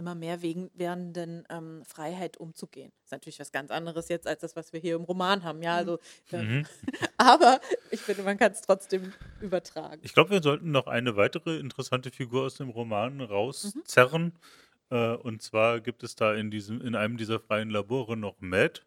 immer 0.00 0.14
mehr 0.14 0.42
wegen, 0.42 0.70
werdenden 0.74 1.46
ähm, 1.50 1.84
Freiheit 1.84 2.36
umzugehen. 2.38 2.90
Das 2.96 3.06
ist 3.06 3.12
natürlich 3.12 3.38
was 3.38 3.52
ganz 3.52 3.70
anderes 3.70 4.08
jetzt 4.08 4.26
als 4.26 4.40
das, 4.40 4.56
was 4.56 4.72
wir 4.72 4.80
hier 4.80 4.96
im 4.96 5.04
Roman 5.04 5.44
haben. 5.44 5.62
Ja, 5.62 5.76
also, 5.76 5.98
äh, 6.32 6.42
mhm. 6.42 6.66
aber 7.16 7.60
ich 7.90 8.00
finde, 8.00 8.22
man 8.22 8.38
kann 8.38 8.52
es 8.52 8.62
trotzdem 8.62 9.12
übertragen. 9.40 10.00
Ich 10.02 10.14
glaube, 10.14 10.30
wir 10.30 10.42
sollten 10.42 10.72
noch 10.72 10.86
eine 10.86 11.16
weitere 11.16 11.58
interessante 11.58 12.10
Figur 12.10 12.46
aus 12.46 12.56
dem 12.56 12.70
Roman 12.70 13.20
rauszerren. 13.20 14.24
Mhm. 14.24 14.32
Äh, 14.90 15.14
und 15.14 15.42
zwar 15.42 15.80
gibt 15.80 16.02
es 16.02 16.16
da 16.16 16.34
in, 16.34 16.50
diesem, 16.50 16.80
in 16.80 16.94
einem 16.94 17.16
dieser 17.16 17.38
freien 17.38 17.70
Labore 17.70 18.16
noch 18.16 18.40
Matt, 18.40 18.86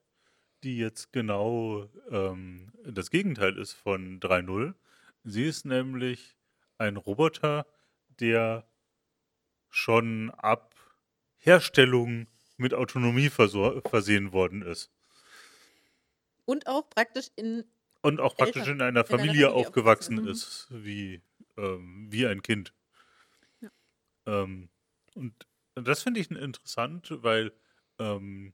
die 0.63 0.77
jetzt 0.77 1.13
genau 1.13 1.89
ähm, 2.09 2.71
das 2.85 3.09
Gegenteil 3.09 3.57
ist 3.57 3.73
von 3.73 4.19
3.0. 4.19 4.73
Sie 5.23 5.45
ist 5.45 5.65
nämlich 5.65 6.35
ein 6.77 6.97
Roboter, 6.97 7.65
der 8.19 8.65
schon 9.69 10.29
ab 10.31 10.72
Herstellung 11.43 12.27
mit 12.57 12.73
Autonomie 12.73 13.29
versehen 13.29 14.31
worden 14.31 14.61
ist. 14.61 14.91
Und 16.45 16.67
auch 16.67 16.89
praktisch 16.89 17.27
in 17.35 17.65
und 18.01 18.19
auch 18.19 18.35
praktisch 18.35 18.63
Eltern, 18.63 18.75
in 18.75 18.81
einer 18.81 19.05
Familie, 19.05 19.23
in 19.23 19.29
Familie 19.29 19.51
aufgewachsen, 19.51 20.19
aufgewachsen 20.19 20.31
ist, 20.31 20.67
wie, 20.71 21.21
ähm, 21.57 22.07
wie 22.09 22.27
ein 22.27 22.41
Kind. 22.41 22.73
Ja. 23.61 23.69
Ähm, 24.25 24.69
und 25.15 25.47
das 25.75 26.03
finde 26.03 26.19
ich 26.19 26.29
interessant, 26.29 27.09
weil 27.23 27.53
ähm, 27.99 28.53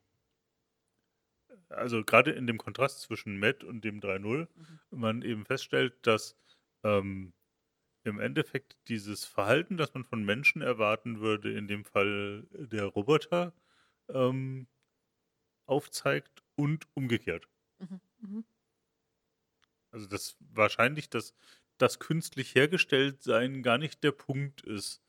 also 1.70 2.04
gerade 2.04 2.32
in 2.32 2.48
dem 2.48 2.58
Kontrast 2.58 3.02
zwischen 3.02 3.40
Matt 3.40 3.64
und 3.64 3.84
dem 3.84 4.00
3.0 4.02 4.20
mhm. 4.20 4.80
man 4.92 5.22
eben 5.22 5.46
feststellt, 5.46 5.96
dass 6.04 6.36
ähm, 6.84 7.34
im 8.04 8.20
Endeffekt 8.20 8.78
dieses 8.88 9.26
Verhalten, 9.26 9.78
das 9.78 9.94
man 9.94 10.04
von 10.06 10.24
Menschen 10.24 10.62
erwarten 10.62 11.20
würde, 11.20 11.52
in 11.54 11.68
dem 11.68 11.86
Fall 11.86 12.48
der 12.52 12.86
Roboter, 12.86 13.54
ähm, 14.10 14.68
aufzeigt 15.66 16.44
und 16.56 16.88
umgekehrt. 16.96 17.48
Mhm. 17.80 18.02
Mhm. 18.22 18.44
Also 19.92 20.08
dass 20.08 20.36
wahrscheinlich 20.40 21.10
das, 21.10 21.34
das 21.78 22.00
künstlich 22.00 22.56
hergestellt 22.56 23.24
sein 23.24 23.64
gar 23.64 23.78
nicht 23.78 24.04
der 24.04 24.12
Punkt 24.12 24.62
ist 24.62 25.02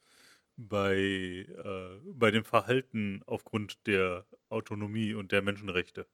bei, 0.57 0.97
äh, 0.97 2.01
bei 2.05 2.31
dem 2.31 2.45
Verhalten 2.45 3.23
aufgrund 3.27 3.87
der 3.87 4.27
Autonomie 4.49 5.15
und 5.15 5.33
der 5.33 5.43
Menschenrechte. 5.43 6.07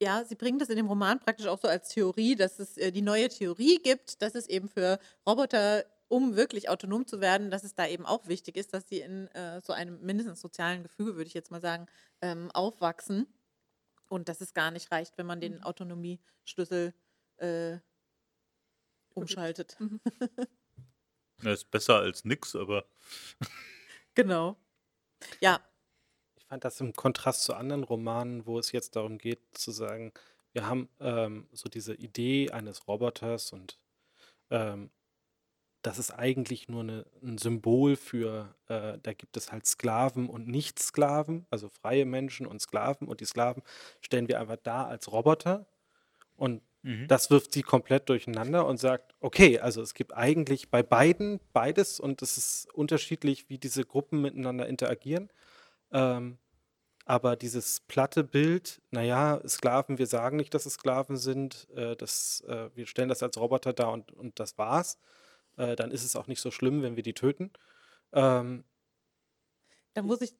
Ja, 0.00 0.24
sie 0.24 0.34
bringen 0.34 0.58
das 0.58 0.70
in 0.70 0.76
dem 0.76 0.86
Roman 0.86 1.20
praktisch 1.20 1.46
auch 1.46 1.60
so 1.60 1.68
als 1.68 1.90
Theorie, 1.90 2.34
dass 2.34 2.58
es 2.58 2.78
äh, 2.78 2.90
die 2.90 3.02
neue 3.02 3.28
Theorie 3.28 3.78
gibt, 3.82 4.22
dass 4.22 4.34
es 4.34 4.48
eben 4.48 4.68
für 4.68 4.98
Roboter, 5.26 5.84
um 6.08 6.36
wirklich 6.36 6.70
autonom 6.70 7.06
zu 7.06 7.20
werden, 7.20 7.50
dass 7.50 7.64
es 7.64 7.74
da 7.74 7.86
eben 7.86 8.06
auch 8.06 8.26
wichtig 8.26 8.56
ist, 8.56 8.72
dass 8.72 8.88
sie 8.88 9.00
in 9.00 9.28
äh, 9.28 9.60
so 9.60 9.74
einem 9.74 10.00
mindestens 10.00 10.40
sozialen 10.40 10.82
Gefüge, 10.82 11.16
würde 11.16 11.28
ich 11.28 11.34
jetzt 11.34 11.50
mal 11.50 11.60
sagen, 11.60 11.86
ähm, 12.22 12.50
aufwachsen. 12.52 13.26
Und 14.08 14.28
dass 14.28 14.40
es 14.40 14.54
gar 14.54 14.70
nicht 14.70 14.90
reicht, 14.90 15.18
wenn 15.18 15.26
man 15.26 15.40
den 15.40 15.56
mhm. 15.56 15.62
Autonomieschlüssel 15.62 16.94
äh, 17.36 17.78
umschaltet. 19.14 19.76
Mhm. 19.78 20.00
Das 21.42 21.60
ist 21.60 21.70
besser 21.70 21.96
als 21.96 22.26
nix, 22.26 22.54
aber. 22.54 22.84
genau. 24.14 24.58
Ja, 25.40 25.58
fand 26.50 26.64
das 26.64 26.80
im 26.80 26.92
Kontrast 26.92 27.44
zu 27.44 27.54
anderen 27.54 27.84
Romanen, 27.84 28.44
wo 28.44 28.58
es 28.58 28.72
jetzt 28.72 28.96
darum 28.96 29.18
geht 29.18 29.38
zu 29.52 29.70
sagen, 29.70 30.12
wir 30.52 30.66
haben 30.66 30.88
ähm, 30.98 31.46
so 31.52 31.68
diese 31.68 31.94
Idee 31.94 32.50
eines 32.50 32.88
Roboters 32.88 33.52
und 33.52 33.78
ähm, 34.50 34.90
das 35.82 36.00
ist 36.00 36.10
eigentlich 36.10 36.68
nur 36.68 36.82
eine, 36.82 37.06
ein 37.22 37.38
Symbol 37.38 37.94
für, 37.94 38.52
äh, 38.66 38.98
da 39.00 39.12
gibt 39.12 39.36
es 39.36 39.52
halt 39.52 39.64
Sklaven 39.64 40.28
und 40.28 40.48
Nicht-Sklaven, 40.48 41.46
also 41.50 41.68
freie 41.68 42.04
Menschen 42.04 42.46
und 42.46 42.60
Sklaven 42.60 43.06
und 43.06 43.20
die 43.20 43.26
Sklaven 43.26 43.62
stellen 44.00 44.26
wir 44.26 44.40
einfach 44.40 44.58
da 44.60 44.88
als 44.88 45.12
Roboter 45.12 45.66
und 46.34 46.62
mhm. 46.82 47.06
das 47.06 47.30
wirft 47.30 47.52
sie 47.52 47.62
komplett 47.62 48.08
durcheinander 48.08 48.66
und 48.66 48.78
sagt, 48.78 49.14
okay, 49.20 49.60
also 49.60 49.82
es 49.82 49.94
gibt 49.94 50.14
eigentlich 50.16 50.68
bei 50.68 50.82
beiden 50.82 51.38
beides 51.52 52.00
und 52.00 52.22
es 52.22 52.36
ist 52.36 52.74
unterschiedlich, 52.74 53.48
wie 53.48 53.58
diese 53.58 53.84
Gruppen 53.84 54.20
miteinander 54.20 54.66
interagieren. 54.66 55.30
Ähm, 55.92 56.38
aber 57.04 57.34
dieses 57.34 57.80
platte 57.80 58.22
Bild, 58.22 58.80
naja, 58.90 59.40
Sklaven, 59.48 59.98
wir 59.98 60.06
sagen 60.06 60.36
nicht, 60.36 60.54
dass 60.54 60.66
es 60.66 60.74
Sklaven 60.74 61.16
sind, 61.16 61.68
äh, 61.74 61.96
das, 61.96 62.42
äh, 62.46 62.70
wir 62.74 62.86
stellen 62.86 63.08
das 63.08 63.22
als 63.22 63.36
Roboter 63.36 63.72
dar 63.72 63.92
und, 63.92 64.12
und 64.12 64.38
das 64.38 64.58
war's, 64.58 64.98
äh, 65.56 65.74
dann 65.74 65.90
ist 65.90 66.04
es 66.04 66.14
auch 66.14 66.28
nicht 66.28 66.40
so 66.40 66.50
schlimm, 66.50 66.82
wenn 66.82 66.96
wir 66.96 67.02
die 67.02 67.14
töten. 67.14 67.50
Ähm, 68.12 68.64
da 69.94 70.02
muss 70.02 70.20
ich. 70.20 70.34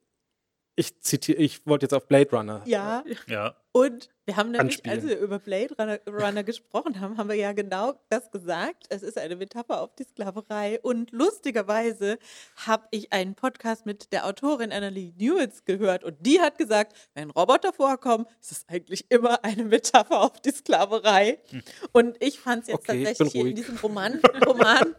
Ich 0.76 1.00
zitiere, 1.00 1.38
ich 1.38 1.66
wollte 1.66 1.84
jetzt 1.84 1.94
auf 1.94 2.06
Blade 2.06 2.30
Runner. 2.30 2.62
Ja. 2.64 3.04
ja. 3.26 3.56
Und 3.72 4.08
wir 4.26 4.36
haben 4.36 4.50
nämlich, 4.50 4.76
anspielen. 4.76 4.98
als 4.98 5.08
wir 5.08 5.18
über 5.18 5.38
Blade 5.38 5.74
Runner, 5.78 5.98
Runner 6.06 6.44
gesprochen 6.44 7.00
haben, 7.00 7.18
haben 7.18 7.28
wir 7.28 7.36
ja 7.36 7.52
genau 7.52 8.00
das 8.10 8.30
gesagt. 8.30 8.86
Es 8.88 9.02
ist 9.02 9.18
eine 9.18 9.34
Metapher 9.34 9.80
auf 9.80 9.94
die 9.96 10.04
Sklaverei. 10.04 10.80
Und 10.82 11.10
lustigerweise 11.12 12.18
habe 12.66 12.84
ich 12.90 13.12
einen 13.12 13.34
Podcast 13.34 13.86
mit 13.86 14.12
der 14.12 14.26
Autorin 14.26 14.72
Annalie 14.72 15.12
Newitz 15.16 15.64
gehört 15.64 16.04
und 16.04 16.16
die 16.24 16.40
hat 16.40 16.58
gesagt, 16.58 16.96
wenn 17.14 17.30
Roboter 17.30 17.72
vorkommen, 17.72 18.26
ist 18.40 18.52
es 18.52 18.64
eigentlich 18.68 19.06
immer 19.08 19.44
eine 19.44 19.64
Metapher 19.64 20.20
auf 20.20 20.40
die 20.40 20.52
Sklaverei. 20.52 21.38
Hm. 21.50 21.62
Und 21.92 22.16
ich 22.22 22.38
fand 22.38 22.62
es 22.62 22.68
jetzt 22.68 22.88
okay, 22.88 23.04
tatsächlich 23.04 23.34
in 23.34 23.54
diesem 23.56 23.76
Roman, 23.78 24.20
Roman 24.46 24.94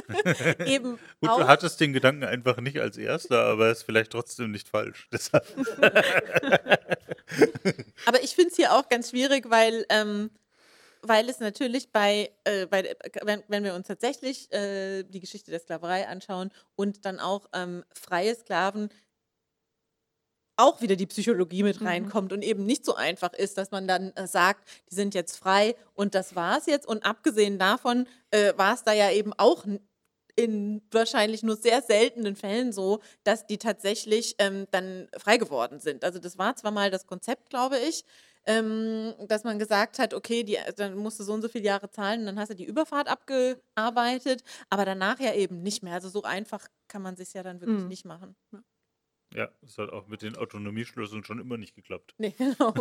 eben. 0.66 0.98
Gut, 1.20 1.30
auch, 1.30 1.40
du 1.40 1.46
hattest 1.46 1.80
den 1.80 1.92
Gedanken 1.92 2.24
einfach 2.24 2.58
nicht 2.60 2.78
als 2.78 2.96
erster, 2.96 3.44
aber 3.44 3.70
es 3.70 3.78
ist 3.78 3.84
vielleicht 3.84 4.12
trotzdem 4.12 4.50
nicht 4.50 4.68
falsch. 4.68 5.08
Deshalb. 5.12 5.44
Aber 8.06 8.22
ich 8.22 8.34
finde 8.34 8.50
es 8.50 8.56
hier 8.56 8.72
auch 8.72 8.88
ganz 8.88 9.10
schwierig, 9.10 9.48
weil, 9.50 9.86
ähm, 9.88 10.30
weil 11.02 11.28
es 11.28 11.40
natürlich 11.40 11.92
bei, 11.92 12.30
äh, 12.44 12.66
bei 12.66 12.96
wenn, 13.22 13.42
wenn 13.48 13.64
wir 13.64 13.74
uns 13.74 13.86
tatsächlich 13.86 14.52
äh, 14.52 15.02
die 15.04 15.20
Geschichte 15.20 15.50
der 15.50 15.60
Sklaverei 15.60 16.08
anschauen 16.08 16.50
und 16.76 17.04
dann 17.04 17.20
auch 17.20 17.48
ähm, 17.52 17.84
freie 17.92 18.34
Sklaven 18.34 18.90
auch 20.56 20.80
wieder 20.80 20.96
die 20.96 21.06
Psychologie 21.06 21.62
mit 21.62 21.80
mhm. 21.80 21.86
reinkommt 21.86 22.30
mhm. 22.30 22.36
und 22.36 22.42
eben 22.42 22.64
nicht 22.64 22.84
so 22.84 22.94
einfach 22.94 23.32
ist, 23.32 23.58
dass 23.58 23.70
man 23.70 23.88
dann 23.88 24.12
äh, 24.14 24.26
sagt, 24.26 24.68
die 24.90 24.94
sind 24.94 25.14
jetzt 25.14 25.36
frei 25.36 25.74
und 25.94 26.14
das 26.14 26.34
war's 26.34 26.66
jetzt. 26.66 26.86
Und 26.86 27.04
abgesehen 27.04 27.58
davon 27.58 28.06
äh, 28.30 28.52
war 28.56 28.74
es 28.74 28.84
da 28.84 28.92
ja 28.92 29.10
eben 29.10 29.32
auch 29.36 29.64
in 30.36 30.82
wahrscheinlich 30.90 31.42
nur 31.42 31.56
sehr 31.56 31.82
seltenen 31.82 32.36
Fällen 32.36 32.72
so, 32.72 33.00
dass 33.24 33.46
die 33.46 33.58
tatsächlich 33.58 34.34
ähm, 34.38 34.66
dann 34.70 35.08
frei 35.18 35.36
geworden 35.36 35.78
sind. 35.78 36.04
Also 36.04 36.18
das 36.18 36.38
war 36.38 36.56
zwar 36.56 36.70
mal 36.70 36.90
das 36.90 37.06
Konzept, 37.06 37.50
glaube 37.50 37.78
ich, 37.78 38.04
ähm, 38.46 39.14
dass 39.28 39.44
man 39.44 39.58
gesagt 39.58 39.98
hat, 39.98 40.14
okay, 40.14 40.42
die, 40.42 40.58
dann 40.76 40.96
musst 40.96 41.20
du 41.20 41.24
so 41.24 41.32
und 41.32 41.42
so 41.42 41.48
viele 41.48 41.64
Jahre 41.64 41.90
zahlen 41.90 42.20
und 42.20 42.26
dann 42.26 42.38
hast 42.38 42.50
du 42.50 42.56
die 42.56 42.64
Überfahrt 42.64 43.08
abgearbeitet, 43.08 44.42
aber 44.68 44.84
danach 44.84 45.20
ja 45.20 45.34
eben 45.34 45.62
nicht 45.62 45.82
mehr. 45.82 45.94
Also 45.94 46.08
so 46.08 46.22
einfach 46.22 46.66
kann 46.88 47.02
man 47.02 47.16
sich 47.16 47.34
ja 47.34 47.42
dann 47.42 47.60
wirklich 47.60 47.82
mhm. 47.82 47.88
nicht 47.88 48.04
machen. 48.04 48.34
Ja. 48.52 48.62
Ja, 49.34 49.48
das 49.62 49.78
hat 49.78 49.90
auch 49.90 50.08
mit 50.08 50.22
den 50.22 50.36
Autonomieschlüsseln 50.36 51.24
schon 51.24 51.38
immer 51.38 51.56
nicht 51.56 51.74
geklappt. 51.74 52.14
Nee, 52.18 52.34
genau. 52.38 52.74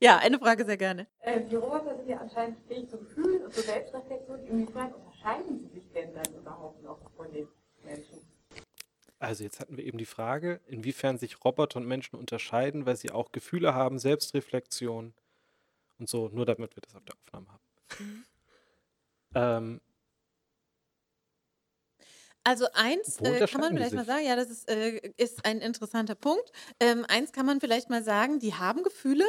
Ja, 0.00 0.18
eine 0.18 0.38
Frage 0.38 0.64
sehr 0.64 0.76
gerne. 0.76 1.06
Äh, 1.20 1.42
die 1.42 1.56
Roboter 1.56 1.96
sind 1.96 2.08
ja 2.08 2.18
anscheinend 2.18 2.58
fähig 2.66 2.88
zu 2.88 2.98
fühlen 2.98 3.44
und 3.44 3.52
zur 3.52 3.64
Selbstreflexion. 3.64 4.46
Inwiefern 4.46 4.92
unterscheiden 5.28 5.58
sie 5.58 5.80
sich 5.80 5.92
denn 5.92 6.14
dann 6.14 6.34
überhaupt 6.34 6.82
noch 6.82 6.98
von 7.16 7.30
den 7.32 7.48
Menschen? 7.84 8.18
Also 9.18 9.42
jetzt 9.42 9.58
hatten 9.58 9.76
wir 9.76 9.84
eben 9.84 9.98
die 9.98 10.06
Frage, 10.06 10.60
inwiefern 10.66 11.18
sich 11.18 11.44
Roboter 11.44 11.78
und 11.78 11.86
Menschen 11.86 12.16
unterscheiden, 12.16 12.86
weil 12.86 12.96
sie 12.96 13.10
auch 13.10 13.32
Gefühle 13.32 13.74
haben, 13.74 13.98
Selbstreflexion 13.98 15.12
und 15.98 16.08
so, 16.08 16.28
nur 16.28 16.46
damit 16.46 16.76
wir 16.76 16.82
das 16.82 16.94
auf 16.94 17.04
der 17.04 17.16
Aufnahme 17.16 17.48
haben. 17.48 17.62
Mhm. 17.98 18.24
ähm, 19.34 19.80
also 22.44 22.66
eins 22.72 23.20
äh, 23.20 23.46
kann 23.46 23.60
man 23.60 23.76
vielleicht 23.76 23.94
mal 23.94 24.06
sagen, 24.06 24.24
ja, 24.24 24.34
das 24.34 24.48
ist, 24.48 24.70
äh, 24.70 25.12
ist 25.18 25.44
ein 25.44 25.60
interessanter 25.60 26.14
Punkt. 26.14 26.50
Ähm, 26.80 27.04
eins 27.06 27.32
kann 27.32 27.44
man 27.44 27.60
vielleicht 27.60 27.90
mal 27.90 28.02
sagen, 28.02 28.38
die 28.38 28.54
haben 28.54 28.82
Gefühle. 28.82 29.26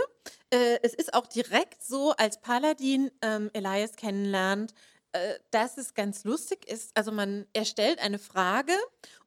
Äh, 0.51 0.77
es 0.83 0.93
ist 0.93 1.13
auch 1.13 1.27
direkt 1.27 1.83
so, 1.83 2.12
als 2.12 2.39
Paladin 2.39 3.12
ähm, 3.21 3.50
Elias 3.52 3.97
kennenlernt, 3.97 4.73
äh, 5.12 5.39
dass 5.51 5.77
es 5.77 5.93
ganz 5.93 6.23
lustig 6.23 6.67
ist. 6.67 6.95
Also 6.95 7.12
man 7.12 7.47
erstellt 7.53 7.99
eine 7.99 8.19
Frage 8.19 8.73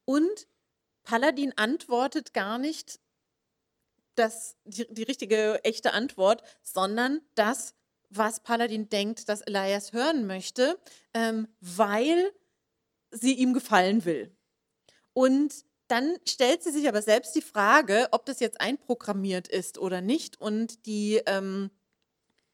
und 0.05 0.47
Paladin 1.03 1.53
antwortet 1.57 2.33
gar 2.33 2.59
nicht 2.59 3.01
das, 4.15 4.57
die, 4.65 4.87
die 4.93 5.03
richtige, 5.03 5.65
echte 5.65 5.93
Antwort, 5.93 6.43
sondern 6.63 7.21
das, 7.35 7.75
was 8.11 8.41
Paladin 8.41 8.89
denkt, 8.89 9.29
dass 9.29 9.41
Elias 9.41 9.93
hören 9.93 10.27
möchte, 10.27 10.79
ähm, 11.15 11.49
weil 11.61 12.33
sie 13.11 13.35
ihm 13.35 13.55
gefallen 13.55 14.05
will. 14.05 14.35
Und 15.15 15.65
dann 15.89 16.17
stellt 16.27 16.63
sie 16.63 16.71
sich 16.71 16.89
aber 16.89 17.03
selbst 17.03 17.35
die 17.35 17.43
Frage, 17.43 18.09
ob 18.13 18.25
das 18.25 18.41
jetzt 18.41 18.61
einprogrammiert 18.61 19.49
ist 19.49 19.79
oder 19.79 20.01
nicht. 20.01 20.41
Und 20.41 20.87
die 20.87 21.21
ähm, 21.27 21.71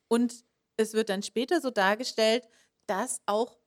und 0.09 0.45
es 0.77 0.95
wird 0.95 1.09
dann 1.09 1.23
später 1.23 1.61
so 1.61 1.71
dargestellt, 1.71 2.49
dass 2.89 3.23
auch 3.27 3.59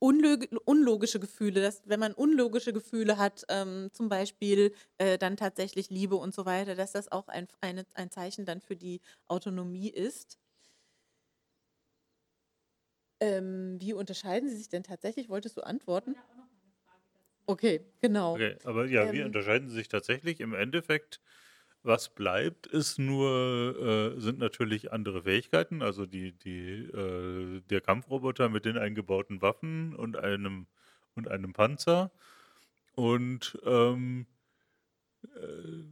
unlogische 0.00 1.18
Gefühle, 1.20 1.60
dass 1.60 1.82
wenn 1.86 1.98
man 2.00 2.12
unlogische 2.14 2.72
Gefühle 2.72 3.18
hat, 3.18 3.44
ähm, 3.48 3.90
zum 3.92 4.08
Beispiel 4.08 4.72
äh, 4.98 5.18
dann 5.18 5.36
tatsächlich 5.36 5.90
Liebe 5.90 6.14
und 6.16 6.32
so 6.34 6.46
weiter, 6.46 6.74
dass 6.76 6.92
das 6.92 7.10
auch 7.10 7.28
ein, 7.28 7.48
eine, 7.60 7.84
ein 7.94 8.10
Zeichen 8.10 8.44
dann 8.44 8.60
für 8.60 8.76
die 8.76 9.00
Autonomie 9.26 9.88
ist. 9.90 10.38
Ähm, 13.20 13.76
wie 13.80 13.92
unterscheiden 13.94 14.48
sie 14.48 14.56
sich 14.56 14.68
denn 14.68 14.82
tatsächlich? 14.84 15.28
Wolltest 15.28 15.56
du 15.56 15.62
antworten? 15.62 16.16
Okay, 17.48 17.92
genau. 18.00 18.40
Okay, 18.40 18.56
aber 18.64 18.86
ja, 18.86 19.10
ähm, 19.10 19.12
wie 19.12 19.22
unterscheiden 19.22 19.68
sie 19.68 19.76
sich 19.76 19.88
tatsächlich? 19.88 20.40
Im 20.40 20.54
Endeffekt 20.54 21.20
was 21.88 22.14
bleibt, 22.14 22.68
ist 22.68 22.98
nur, 23.00 24.14
äh, 24.16 24.20
sind 24.20 24.38
natürlich 24.38 24.92
andere 24.92 25.24
Fähigkeiten, 25.24 25.82
also 25.82 26.06
die, 26.06 26.32
die, 26.32 26.84
äh, 26.84 27.62
der 27.62 27.80
Kampfroboter 27.80 28.48
mit 28.48 28.64
den 28.66 28.78
eingebauten 28.78 29.42
Waffen 29.42 29.96
und 29.96 30.16
einem 30.16 30.68
und 31.16 31.28
einem 31.28 31.52
Panzer 31.52 32.12
und 32.94 33.58
ähm, 33.64 34.26
äh, 35.22 35.84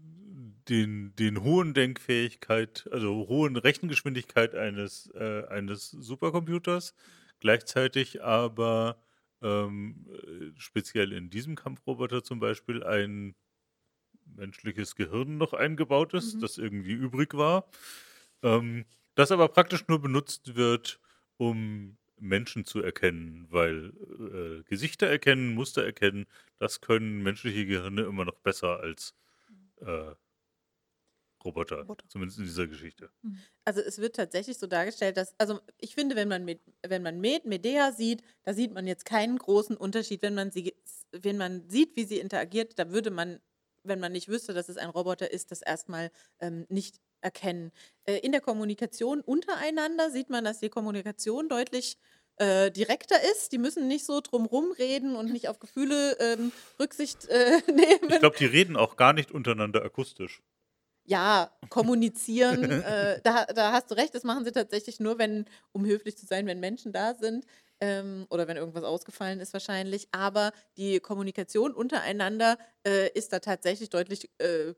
den, 0.68 1.14
den 1.16 1.42
hohen 1.42 1.74
Denkfähigkeit, 1.74 2.88
also 2.90 3.28
hohen 3.28 3.56
Rechengeschwindigkeit 3.56 4.54
eines, 4.54 5.10
äh, 5.14 5.44
eines 5.48 5.90
Supercomputers, 5.90 6.94
gleichzeitig 7.40 8.22
aber 8.22 9.00
ähm, 9.42 10.06
äh, 10.10 10.58
speziell 10.58 11.12
in 11.12 11.30
diesem 11.30 11.54
Kampfroboter 11.54 12.24
zum 12.24 12.40
Beispiel 12.40 12.82
ein 12.82 13.36
menschliches 14.34 14.94
Gehirn 14.94 15.38
noch 15.38 15.52
eingebaut 15.52 16.14
ist, 16.14 16.36
mhm. 16.36 16.40
das 16.40 16.58
irgendwie 16.58 16.92
übrig 16.92 17.34
war. 17.34 17.68
Ähm, 18.42 18.84
das 19.14 19.32
aber 19.32 19.48
praktisch 19.48 19.88
nur 19.88 20.00
benutzt 20.00 20.56
wird, 20.56 21.00
um 21.36 21.96
Menschen 22.18 22.64
zu 22.64 22.82
erkennen, 22.82 23.46
weil 23.50 23.92
äh, 24.60 24.62
Gesichter 24.64 25.06
erkennen, 25.06 25.54
Muster 25.54 25.84
erkennen, 25.84 26.26
das 26.58 26.80
können 26.80 27.22
menschliche 27.22 27.66
Gehirne 27.66 28.02
immer 28.02 28.24
noch 28.24 28.38
besser 28.40 28.80
als 28.80 29.14
äh, 29.80 30.14
Roboter, 31.44 31.78
Roboter, 31.78 32.08
zumindest 32.08 32.38
in 32.38 32.44
dieser 32.44 32.66
Geschichte. 32.66 33.10
Mhm. 33.22 33.38
Also 33.64 33.80
es 33.80 33.98
wird 33.98 34.16
tatsächlich 34.16 34.58
so 34.58 34.66
dargestellt, 34.66 35.16
dass, 35.16 35.34
also 35.38 35.60
ich 35.78 35.94
finde, 35.94 36.16
wenn 36.16 36.28
man 36.28 36.44
mit, 36.44 36.60
wenn 36.86 37.02
man 37.02 37.20
Med, 37.20 37.44
Medea 37.44 37.92
sieht, 37.92 38.22
da 38.42 38.52
sieht 38.52 38.72
man 38.72 38.86
jetzt 38.86 39.04
keinen 39.04 39.38
großen 39.38 39.76
Unterschied. 39.76 40.22
Wenn 40.22 40.34
man 40.34 40.50
sie, 40.50 40.74
wenn 41.12 41.36
man 41.36 41.68
sieht, 41.68 41.96
wie 41.96 42.04
sie 42.04 42.18
interagiert, 42.18 42.78
da 42.78 42.90
würde 42.90 43.10
man 43.10 43.40
wenn 43.88 44.00
man 44.00 44.12
nicht 44.12 44.28
wüsste, 44.28 44.54
dass 44.54 44.68
es 44.68 44.76
ein 44.76 44.90
Roboter 44.90 45.30
ist, 45.30 45.50
das 45.50 45.62
erstmal 45.62 46.10
ähm, 46.40 46.66
nicht 46.68 47.00
erkennen. 47.20 47.72
Äh, 48.04 48.18
in 48.18 48.32
der 48.32 48.40
Kommunikation 48.40 49.20
untereinander 49.20 50.10
sieht 50.10 50.30
man, 50.30 50.44
dass 50.44 50.60
die 50.60 50.68
Kommunikation 50.68 51.48
deutlich 51.48 51.96
äh, 52.36 52.70
direkter 52.70 53.16
ist. 53.32 53.52
Die 53.52 53.58
müssen 53.58 53.88
nicht 53.88 54.04
so 54.04 54.20
drumrum 54.20 54.72
reden 54.72 55.16
und 55.16 55.32
nicht 55.32 55.48
auf 55.48 55.58
Gefühle 55.58 56.16
ähm, 56.20 56.52
Rücksicht 56.78 57.26
äh, 57.26 57.60
nehmen. 57.68 58.10
Ich 58.10 58.20
glaube, 58.20 58.36
die 58.38 58.46
reden 58.46 58.76
auch 58.76 58.96
gar 58.96 59.12
nicht 59.12 59.32
untereinander 59.32 59.82
akustisch. 59.82 60.42
Ja, 61.04 61.52
kommunizieren, 61.68 62.64
äh, 62.82 63.20
da, 63.22 63.44
da 63.46 63.72
hast 63.72 63.90
du 63.90 63.94
recht, 63.94 64.14
das 64.14 64.24
machen 64.24 64.44
sie 64.44 64.52
tatsächlich 64.52 64.98
nur, 64.98 65.18
wenn, 65.18 65.46
um 65.72 65.86
höflich 65.86 66.18
zu 66.18 66.26
sein, 66.26 66.46
wenn 66.46 66.58
Menschen 66.58 66.92
da 66.92 67.14
sind 67.14 67.46
ähm, 67.80 68.26
oder 68.30 68.48
wenn 68.48 68.56
irgendwas 68.56 68.84
ausgefallen 68.84 69.40
ist 69.40 69.52
wahrscheinlich. 69.52 70.08
Aber 70.12 70.52
die 70.76 71.00
Kommunikation 71.00 71.74
untereinander 71.74 72.58
äh, 72.86 73.10
ist 73.12 73.32
da 73.32 73.38
tatsächlich 73.40 73.90
deutlich 73.90 74.30
äh, 74.38 74.74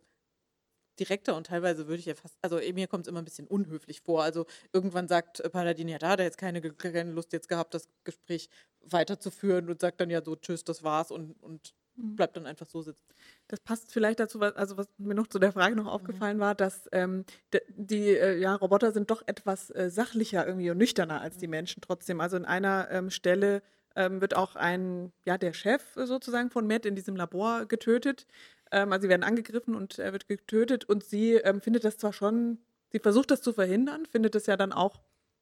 direkter 0.99 1.37
und 1.37 1.47
teilweise 1.47 1.87
würde 1.87 2.01
ich 2.01 2.07
ja 2.07 2.15
fast, 2.15 2.37
also 2.43 2.59
mir 2.73 2.89
kommt 2.89 3.07
es 3.07 3.09
immer 3.09 3.21
ein 3.23 3.25
bisschen 3.25 3.47
unhöflich 3.47 4.01
vor. 4.01 4.23
Also 4.23 4.47
irgendwann 4.73 5.09
sagt 5.09 5.41
äh, 5.41 5.51
Paladin, 5.51 5.89
ja, 5.89 5.99
da 5.99 6.11
hat 6.11 6.21
er 6.21 6.27
jetzt 6.27 6.39
keine, 6.39 6.61
keine 6.61 7.13
Lust 7.13 7.33
jetzt 7.33 7.49
gehabt, 7.49 7.75
das 7.75 7.89
Gespräch 8.05 8.49
weiterzuführen 8.81 9.69
und 9.69 9.81
sagt 9.81 10.01
dann 10.01 10.11
ja 10.11 10.23
so, 10.25 10.37
tschüss, 10.37 10.65
das 10.65 10.83
war's 10.83 11.11
und, 11.11 11.43
und. 11.43 11.75
Bleibt 11.99 12.37
dann 12.37 12.47
einfach 12.47 12.67
so 12.67 12.81
sitzen. 12.81 13.05
Das 13.49 13.61
passt 13.61 13.93
vielleicht 13.93 14.21
dazu, 14.21 14.41
was, 14.41 14.57
also 14.57 14.77
was 14.77 14.89
mir 14.99 15.15
noch 15.15 15.27
zu 15.27 15.39
der 15.39 15.53
Frage 15.53 15.77
noch 15.77 15.85
mhm. 15.85 15.91
aufgefallen 15.91 16.39
war, 16.39 16.55
dass 16.55 16.89
ähm, 16.93 17.25
die 17.69 18.09
äh, 18.09 18.39
ja, 18.39 18.55
Roboter 18.55 18.93
sind 18.93 19.11
doch 19.11 19.23
etwas 19.27 19.71
äh, 19.71 19.91
sachlicher 19.91 20.47
irgendwie 20.47 20.71
und 20.71 20.79
nüchterner 20.79 21.21
als 21.21 21.37
die 21.39 21.47
mhm. 21.47 21.53
Menschen 21.53 21.81
trotzdem. 21.81 22.21
Also 22.21 22.37
in 22.37 22.45
einer 22.45 22.89
ähm, 22.91 23.11
Stelle 23.11 23.63
ähm, 23.97 24.21
wird 24.21 24.35
auch 24.35 24.55
ein, 24.55 25.13
ja, 25.25 25.39
der 25.39 25.53
Chef 25.53 25.83
sozusagen 25.97 26.51
von 26.51 26.67
Matt 26.67 26.87
in 26.87 26.95
diesem 26.95 27.17
Labor 27.17 27.67
getötet. 27.67 28.27
Ähm, 28.71 28.93
also 28.93 29.03
sie 29.03 29.09
werden 29.09 29.25
angegriffen 29.25 29.75
und 29.75 29.99
er 29.99 30.13
wird 30.13 30.29
getötet 30.29 30.85
und 30.85 31.05
sie 31.05 31.35
ähm, 31.35 31.61
findet 31.61 31.85
das 31.85 31.99
zwar 31.99 32.13
schon, 32.13 32.59
sie 32.93 33.01
versucht 33.01 33.31
das 33.31 33.43
zu 33.43 33.53
verhindern, 33.53 34.07
findet 34.07 34.35
es 34.35 34.47
ja 34.47 34.57
dann 34.57 34.73
auch 34.73 35.01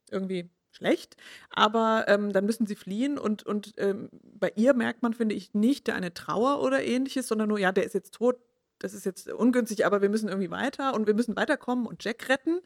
irgendwie 0.09 0.49
schlecht, 0.77 1.17
aber 1.49 2.05
ähm, 2.07 2.31
dann 2.31 2.45
müssen 2.45 2.67
sie 2.67 2.75
fliehen 2.75 3.17
und, 3.17 3.43
und 3.43 3.73
ähm, 3.77 4.09
bei 4.23 4.51
ihr 4.55 4.73
merkt 4.73 5.01
man, 5.03 5.13
finde 5.13 5.35
ich, 5.35 5.53
nicht 5.53 5.89
eine 5.89 6.13
Trauer 6.13 6.61
oder 6.61 6.83
ähnliches, 6.83 7.27
sondern 7.27 7.49
nur, 7.49 7.59
ja, 7.59 7.71
der 7.71 7.83
ist 7.83 7.93
jetzt 7.93 8.13
tot, 8.13 8.37
das 8.79 8.93
ist 8.93 9.05
jetzt 9.05 9.27
ungünstig, 9.27 9.85
aber 9.85 10.01
wir 10.01 10.09
müssen 10.09 10.29
irgendwie 10.29 10.51
weiter 10.51 10.93
und 10.93 11.07
wir 11.07 11.15
müssen 11.15 11.35
weiterkommen 11.35 11.87
und 11.87 12.03
Jack 12.03 12.29
retten. 12.29 12.61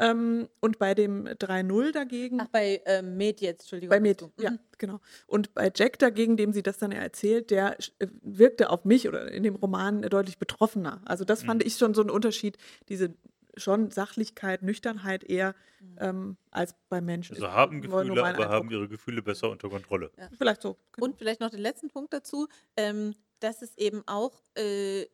Ähm, 0.00 0.48
und 0.60 0.80
bei 0.80 0.92
dem 0.94 1.26
3-0 1.26 1.92
dagegen. 1.92 2.40
Ach, 2.40 2.48
bei 2.48 2.82
äh, 2.84 3.00
Med 3.00 3.40
jetzt, 3.40 3.62
Entschuldigung. 3.62 3.90
Bei 3.90 4.00
Med, 4.00 4.28
ja, 4.40 4.50
mhm. 4.50 4.58
genau. 4.76 5.00
Und 5.28 5.54
bei 5.54 5.70
Jack 5.72 6.00
dagegen, 6.00 6.36
dem 6.36 6.52
sie 6.52 6.64
das 6.64 6.78
dann 6.78 6.90
erzählt, 6.90 7.50
der 7.50 7.76
äh, 8.00 8.08
wirkte 8.22 8.70
auf 8.70 8.84
mich 8.84 9.06
oder 9.06 9.30
in 9.30 9.44
dem 9.44 9.54
Roman 9.54 10.02
deutlich 10.02 10.38
betroffener. 10.38 11.00
Also 11.04 11.24
das 11.24 11.42
mhm. 11.42 11.46
fand 11.46 11.64
ich 11.64 11.76
schon 11.76 11.94
so 11.94 12.02
ein 12.02 12.10
Unterschied, 12.10 12.58
diese 12.88 13.14
schon 13.56 13.90
Sachlichkeit, 13.90 14.62
Nüchternheit 14.62 15.24
eher 15.24 15.54
mhm. 15.80 15.96
ähm, 16.00 16.36
als 16.50 16.74
bei 16.88 17.00
Menschen. 17.00 17.34
Also 17.34 17.50
haben 17.50 17.80
Gefühle, 17.80 18.24
aber 18.24 18.48
haben 18.48 18.70
ihre 18.70 18.88
Gefühle 18.88 19.22
besser 19.22 19.50
unter 19.50 19.68
Kontrolle. 19.68 20.10
Ja. 20.16 20.28
Vielleicht 20.36 20.62
so. 20.62 20.76
Genau. 20.92 21.06
Und 21.06 21.18
vielleicht 21.18 21.40
noch 21.40 21.50
den 21.50 21.60
letzten 21.60 21.88
Punkt 21.88 22.12
dazu, 22.12 22.48
ähm, 22.76 23.14
dass 23.40 23.62
es 23.62 23.76
eben 23.76 24.02
auch, 24.06 24.42
äh, 24.56 25.06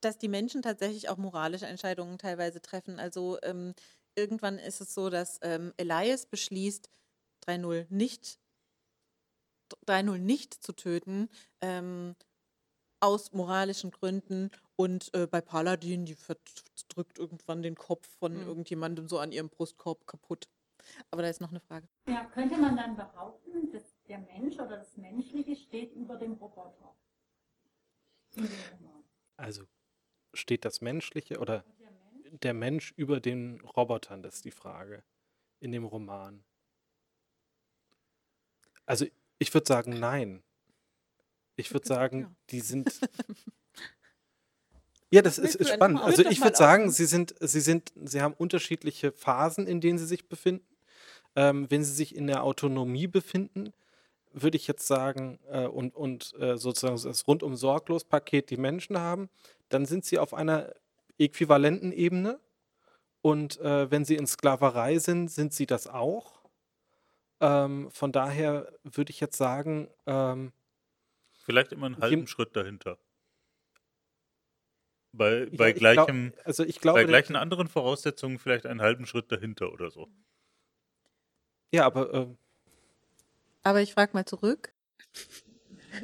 dass 0.00 0.18
die 0.18 0.28
Menschen 0.28 0.62
tatsächlich 0.62 1.08
auch 1.08 1.16
moralische 1.16 1.66
Entscheidungen 1.66 2.18
teilweise 2.18 2.60
treffen. 2.60 2.98
Also 2.98 3.38
ähm, 3.42 3.74
irgendwann 4.14 4.58
ist 4.58 4.80
es 4.80 4.94
so, 4.94 5.10
dass 5.10 5.38
ähm, 5.42 5.72
Elias 5.76 6.26
beschließt, 6.26 6.90
3-0 7.46 7.86
nicht 7.90 8.38
3-0 9.86 10.18
nicht 10.18 10.54
zu 10.54 10.72
töten, 10.72 11.28
ähm, 11.60 12.14
aus 13.00 13.32
moralischen 13.32 13.90
Gründen. 13.90 14.50
Und 14.76 15.12
äh, 15.14 15.26
bei 15.26 15.40
Paladin, 15.40 16.04
die 16.04 16.14
verdrückt 16.14 17.18
irgendwann 17.18 17.62
den 17.62 17.74
Kopf 17.74 18.06
von 18.18 18.34
mhm. 18.34 18.46
irgendjemandem 18.46 19.08
so 19.08 19.18
an 19.18 19.32
ihrem 19.32 19.48
Brustkorb 19.48 20.06
kaputt. 20.06 20.48
Aber 21.10 21.22
da 21.22 21.28
ist 21.28 21.40
noch 21.40 21.50
eine 21.50 21.60
Frage. 21.60 21.88
Ja, 22.06 22.26
könnte 22.26 22.58
man 22.58 22.76
dann 22.76 22.96
behaupten, 22.96 23.70
dass 23.72 23.96
der 24.06 24.18
Mensch 24.18 24.54
oder 24.54 24.76
das 24.76 24.96
Menschliche 24.96 25.56
steht 25.56 25.92
über 25.94 26.16
dem 26.16 26.34
Roboter? 26.34 26.94
Also 29.36 29.64
steht 30.34 30.64
das 30.64 30.80
Menschliche 30.80 31.38
oder 31.38 31.64
der 31.78 31.90
Mensch? 31.90 32.40
der 32.42 32.54
Mensch 32.54 32.92
über 32.96 33.20
den 33.20 33.60
Robotern, 33.60 34.22
das 34.22 34.36
ist 34.36 34.44
die 34.44 34.50
Frage 34.50 35.02
in 35.58 35.72
dem 35.72 35.84
Roman. 35.84 36.44
Also 38.84 39.06
ich 39.38 39.52
würde 39.52 39.66
sagen, 39.66 39.98
nein. 39.98 40.42
Ich 41.56 41.70
würde 41.74 41.86
sagen, 41.86 42.36
die 42.50 42.60
sind. 42.60 43.00
Ja, 45.16 45.22
das 45.22 45.38
ist, 45.38 45.54
ist 45.54 45.72
spannend. 45.72 46.02
Also 46.02 46.26
ich 46.26 46.42
würde 46.42 46.56
sagen, 46.58 46.90
sie 46.90 47.06
sind, 47.06 47.34
sie 47.40 47.60
sind, 47.60 47.90
sie 48.04 48.20
haben 48.20 48.34
unterschiedliche 48.34 49.12
Phasen, 49.12 49.66
in 49.66 49.80
denen 49.80 49.98
sie 49.98 50.04
sich 50.04 50.28
befinden. 50.28 50.66
Ähm, 51.34 51.70
wenn 51.70 51.82
sie 51.82 51.94
sich 51.94 52.14
in 52.14 52.26
der 52.26 52.44
Autonomie 52.44 53.06
befinden, 53.06 53.72
würde 54.34 54.58
ich 54.58 54.66
jetzt 54.66 54.86
sagen, 54.86 55.38
äh, 55.50 55.66
und, 55.66 55.94
und 55.94 56.34
äh, 56.38 56.58
sozusagen 56.58 57.00
das 57.02 57.26
rundum 57.26 57.56
sorglos 57.56 58.04
Paket 58.04 58.50
die 58.50 58.58
Menschen 58.58 58.98
haben, 58.98 59.30
dann 59.70 59.86
sind 59.86 60.04
sie 60.04 60.18
auf 60.18 60.34
einer 60.34 60.74
äquivalenten 61.18 61.92
Ebene. 61.92 62.38
Und 63.22 63.58
äh, 63.60 63.90
wenn 63.90 64.04
sie 64.04 64.16
in 64.16 64.26
Sklaverei 64.26 64.98
sind, 64.98 65.30
sind 65.30 65.54
sie 65.54 65.64
das 65.64 65.86
auch. 65.86 66.42
Ähm, 67.40 67.90
von 67.90 68.12
daher 68.12 68.70
würde 68.82 69.12
ich 69.12 69.20
jetzt 69.20 69.38
sagen, 69.38 69.88
ähm, 70.04 70.52
Vielleicht 71.46 71.72
immer 71.72 71.86
einen 71.86 71.98
halben 72.02 72.26
Schritt 72.26 72.54
dahinter. 72.54 72.98
Bei, 75.16 75.46
bei, 75.46 75.68
ja, 75.68 75.72
gleichem, 75.72 76.32
glaub, 76.32 76.46
also 76.46 76.64
ich 76.64 76.80
glaube, 76.80 77.00
bei 77.00 77.04
gleichen 77.04 77.36
anderen 77.36 77.68
Voraussetzungen 77.68 78.38
vielleicht 78.38 78.66
einen 78.66 78.82
halben 78.82 79.06
Schritt 79.06 79.32
dahinter 79.32 79.72
oder 79.72 79.90
so. 79.90 80.08
Ja, 81.72 81.86
aber. 81.86 82.12
Äh, 82.12 82.26
aber 83.62 83.80
ich 83.82 83.94
frage 83.94 84.12
mal 84.12 84.24
zurück. 84.24 84.72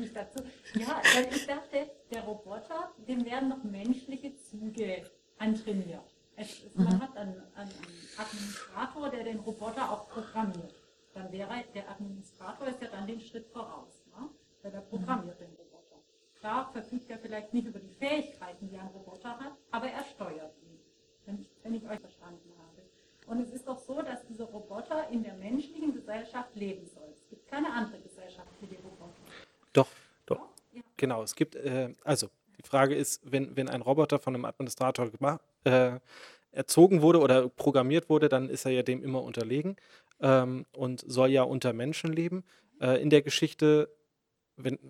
ich 0.00 0.12
dazu. 0.12 0.42
Ja, 0.74 1.00
ich 1.30 1.46
dachte, 1.46 1.90
der 2.10 2.22
Roboter, 2.22 2.92
dem 3.06 3.24
werden 3.24 3.50
noch 3.50 3.62
menschliche 3.62 4.34
Züge 4.36 5.04
antrainiert. 5.38 6.12
Es, 6.36 6.64
es, 6.64 6.74
man 6.74 6.96
mhm. 6.96 7.02
hat 7.02 7.16
einen, 7.16 7.42
einen, 7.54 7.70
Administrator, 8.16 9.10
der 9.10 9.24
den 9.24 9.38
Roboter 9.40 9.90
auch 9.90 10.08
programmiert. 10.08 10.74
Dann 11.14 11.30
wäre 11.30 11.64
der 11.74 11.90
Administrator 11.90 12.68
ist 12.68 12.80
ja 12.80 12.88
dann 12.88 13.06
den 13.06 13.20
Schritt 13.20 13.46
voraus, 13.52 14.02
ne? 14.06 14.28
weil 14.62 14.72
der 14.72 14.80
programmiert 14.80 15.38
den 15.40 15.50
Roboter. 15.50 15.71
Da 16.42 16.68
verfügt 16.72 17.08
er 17.08 17.18
vielleicht 17.18 17.54
nicht 17.54 17.68
über 17.68 17.78
die 17.78 17.94
Fähigkeiten, 17.94 18.68
die 18.68 18.76
ein 18.76 18.88
Roboter 18.88 19.38
hat, 19.38 19.52
aber 19.70 19.86
er 19.86 20.04
steuert 20.04 20.52
ihn, 20.62 20.78
wenn 21.24 21.40
ich, 21.40 21.48
wenn 21.62 21.74
ich 21.74 21.84
euch 21.88 22.00
verstanden 22.00 22.52
habe. 22.58 22.82
Und 23.26 23.40
es 23.40 23.52
ist 23.52 23.68
doch 23.68 23.78
so, 23.78 24.02
dass 24.02 24.26
dieser 24.26 24.46
Roboter 24.46 25.08
in 25.10 25.22
der 25.22 25.34
menschlichen 25.34 25.94
Gesellschaft 25.94 26.54
leben 26.56 26.84
soll. 26.92 27.08
Es 27.14 27.28
gibt 27.30 27.46
keine 27.46 27.72
andere 27.72 28.00
Gesellschaft 28.00 28.48
für 28.58 28.66
die 28.66 28.74
Roboter. 28.74 29.14
Doch, 29.72 29.88
doch. 30.26 30.40
Ja. 30.72 30.82
Genau, 30.96 31.22
es 31.22 31.36
gibt, 31.36 31.54
äh, 31.54 31.94
also 32.02 32.28
die 32.58 32.68
Frage 32.68 32.96
ist, 32.96 33.20
wenn, 33.30 33.56
wenn 33.56 33.68
ein 33.68 33.80
Roboter 33.80 34.18
von 34.18 34.34
einem 34.34 34.44
Administrator 34.44 35.10
gemacht, 35.10 35.40
äh, 35.62 36.00
erzogen 36.50 37.02
wurde 37.02 37.20
oder 37.20 37.48
programmiert 37.48 38.10
wurde, 38.10 38.28
dann 38.28 38.50
ist 38.50 38.64
er 38.64 38.72
ja 38.72 38.82
dem 38.82 39.02
immer 39.04 39.22
unterlegen 39.22 39.76
ähm, 40.20 40.66
und 40.72 41.04
soll 41.06 41.30
ja 41.30 41.44
unter 41.44 41.72
Menschen 41.72 42.12
leben. 42.12 42.44
Äh, 42.80 43.00
in 43.00 43.10
der 43.10 43.22
Geschichte 43.22 43.88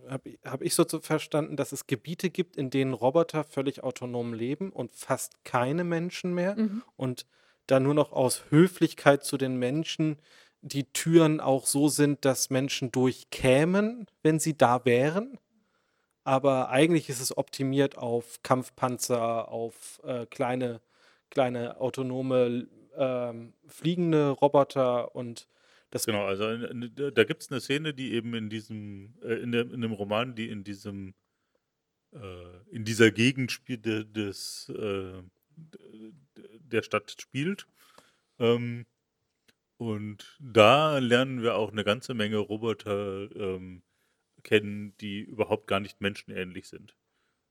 habe 0.09 0.39
hab 0.45 0.63
ich 0.63 0.75
so 0.75 0.85
verstanden, 0.85 1.57
dass 1.57 1.73
es 1.73 1.87
Gebiete 1.87 2.31
gibt, 2.31 2.57
in 2.57 2.71
denen 2.71 2.93
Roboter 2.93 3.45
völlig 3.45 3.83
autonom 3.83 4.35
leben 4.35 4.71
und 4.71 4.95
fast 4.95 5.45
keine 5.45 5.85
Menschen 5.85 6.35
mehr 6.35 6.57
mhm. 6.57 6.83
und 6.97 7.27
da 7.67 7.81
nur 7.81 7.95
noch 7.95 8.13
aus 8.13 8.45
Höflichkeit 8.51 9.25
zu 9.25 9.37
den 9.37 9.57
Menschen 9.57 10.17
die 10.65 10.85
Türen 10.93 11.41
auch 11.41 11.67
so 11.67 11.89
sind, 11.89 12.25
dass 12.25 12.49
Menschen 12.49 12.93
durchkämen, 12.93 14.07
wenn 14.23 14.39
sie 14.39 14.57
da 14.57 14.85
wären 14.85 15.39
aber 16.25 16.71
eigentlich 16.71 17.09
ist 17.09 17.21
es 17.21 17.37
optimiert 17.37 17.99
auf 17.99 18.43
Kampfpanzer, 18.43 19.51
auf 19.51 20.01
äh, 20.05 20.27
kleine, 20.27 20.81
kleine 21.31 21.81
autonome 21.81 22.69
ähm, 22.97 23.55
fliegende 23.67 24.31
Roboter 24.31 25.15
und 25.17 25.49
das. 25.95 26.07
Genau, 26.07 26.25
also 26.25 26.51
in, 26.51 26.93
da 26.95 27.25
gibt 27.25 27.43
es 27.43 27.51
eine 27.51 27.61
Szene, 27.61 27.95
die 27.95 28.13
eben 28.13 28.35
in 28.35 28.51
diesem, 28.51 29.15
äh, 29.23 29.35
in, 29.35 29.53
der, 29.53 29.71
in 29.71 29.81
dem 29.81 29.93
Roman, 29.93 30.35
die 30.35 30.49
in 30.49 30.65
diesem, 30.65 31.15
äh, 32.13 32.71
in 32.71 32.85
dieser 32.85 33.11
Gegend 33.11 33.53
spielt, 33.53 33.87
des, 33.87 34.71
äh, 34.71 35.23
der 36.59 36.83
Stadt 36.83 37.15
spielt. 37.21 37.67
Ähm, 38.39 38.87
und 39.77 40.39
da 40.41 40.99
lernen 40.99 41.43
wir 41.43 41.57
auch 41.57 41.73
eine 41.73 41.85
ganze 41.85 42.15
Menge 42.15 42.39
Roboter 42.39 43.29
ähm, 43.35 43.83
kennen, 44.43 44.97
die 45.01 45.21
überhaupt 45.21 45.67
gar 45.67 45.81
nicht 45.81 46.01
menschenähnlich 46.01 46.69
sind. 46.69 46.97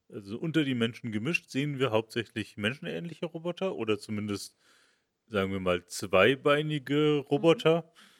Also 0.09 0.37
unter 0.37 0.63
die 0.63 0.75
Menschen 0.75 1.11
gemischt 1.11 1.49
sehen 1.49 1.79
wir 1.79 1.91
hauptsächlich 1.91 2.57
menschenähnliche 2.57 3.25
Roboter 3.27 3.75
oder 3.75 3.99
zumindest, 3.99 4.57
sagen 5.27 5.51
wir 5.51 5.59
mal, 5.59 5.85
zweibeinige 5.85 7.17
Roboter. 7.17 7.83
Mhm. 7.83 8.10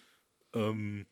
Ähm, 0.54 1.08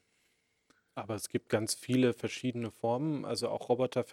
aber 0.95 1.15
es 1.15 1.29
gibt 1.29 1.49
ganz 1.49 1.75
viele 1.75 2.13
verschiedene 2.13 2.71
Formen. 2.71 3.25
Also 3.25 3.49
auch 3.49 3.69
Roboter 3.69 4.05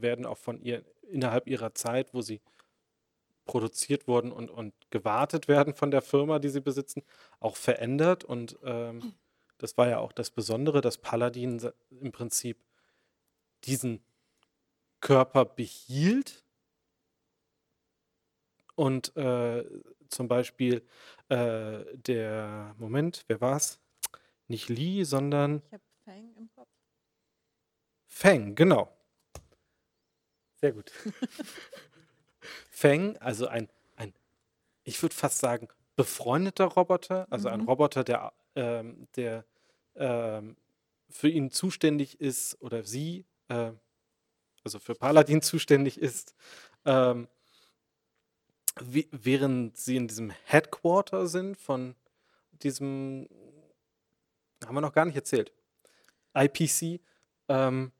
werden 0.00 0.26
auch 0.26 0.38
von 0.38 0.60
ihr 0.60 0.84
innerhalb 1.02 1.46
ihrer 1.46 1.74
Zeit, 1.74 2.14
wo 2.14 2.22
sie 2.22 2.40
produziert 3.44 4.08
wurden 4.08 4.32
und, 4.32 4.50
und 4.50 4.74
gewartet 4.90 5.48
werden 5.48 5.74
von 5.74 5.90
der 5.90 6.02
Firma, 6.02 6.38
die 6.38 6.48
sie 6.48 6.60
besitzen, 6.60 7.02
auch 7.40 7.56
verändert. 7.56 8.24
Und 8.24 8.58
ähm, 8.64 9.14
das 9.58 9.76
war 9.76 9.88
ja 9.88 9.98
auch 9.98 10.12
das 10.12 10.30
Besondere, 10.30 10.80
dass 10.80 10.98
Paladin 10.98 11.60
im 11.90 12.12
Prinzip 12.12 12.58
diesen 13.64 14.02
Körper 15.00 15.44
behielt 15.44 16.44
und 18.74 19.16
äh, 19.16 19.64
zum 20.08 20.28
Beispiel 20.28 20.86
äh, 21.28 21.84
der, 21.94 22.74
Moment, 22.78 23.24
wer 23.28 23.40
war 23.40 23.56
es? 23.56 23.81
Nicht 24.52 24.68
Lee, 24.68 25.04
sondern. 25.04 25.62
Ich 25.64 25.72
habe 25.72 25.82
Fang 26.04 26.34
im 26.36 26.50
Kopf. 26.54 26.68
Fang, 28.06 28.54
genau. 28.54 28.94
Sehr 30.60 30.72
gut. 30.72 30.92
Fang, 32.70 33.16
also 33.16 33.46
ein, 33.46 33.70
ein 33.96 34.12
ich 34.84 35.00
würde 35.02 35.14
fast 35.14 35.38
sagen, 35.38 35.68
befreundeter 35.96 36.66
Roboter, 36.66 37.26
also 37.30 37.48
mhm. 37.48 37.54
ein 37.54 37.60
Roboter, 37.62 38.04
der, 38.04 38.34
ähm, 38.54 39.08
der 39.16 39.46
ähm, 39.94 40.58
für 41.08 41.30
ihn 41.30 41.50
zuständig 41.50 42.20
ist 42.20 42.60
oder 42.60 42.84
sie 42.84 43.24
äh, 43.48 43.72
also 44.64 44.80
für 44.80 44.94
Paladin 44.94 45.40
zuständig 45.40 45.96
ist, 45.96 46.34
ähm, 46.84 47.26
wie, 48.82 49.08
während 49.12 49.78
sie 49.78 49.96
in 49.96 50.08
diesem 50.08 50.28
Headquarter 50.44 51.26
sind 51.26 51.56
von 51.56 51.94
diesem, 52.62 53.28
haben 54.66 54.74
wir 54.74 54.80
noch 54.80 54.92
gar 54.92 55.04
nicht 55.04 55.16
erzählt, 55.16 55.52
IPC, 56.34 57.00
ähm, 57.48 57.92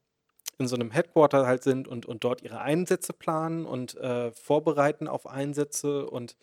in 0.58 0.68
so 0.68 0.76
einem 0.76 0.90
Headquarter 0.90 1.46
halt 1.46 1.62
sind 1.62 1.88
und, 1.88 2.06
und 2.06 2.24
dort 2.24 2.42
ihre 2.42 2.60
Einsätze 2.60 3.12
planen 3.12 3.66
und 3.66 3.96
äh, 3.96 4.30
vorbereiten 4.32 5.08
auf 5.08 5.26
Einsätze 5.26 6.08
und 6.08 6.36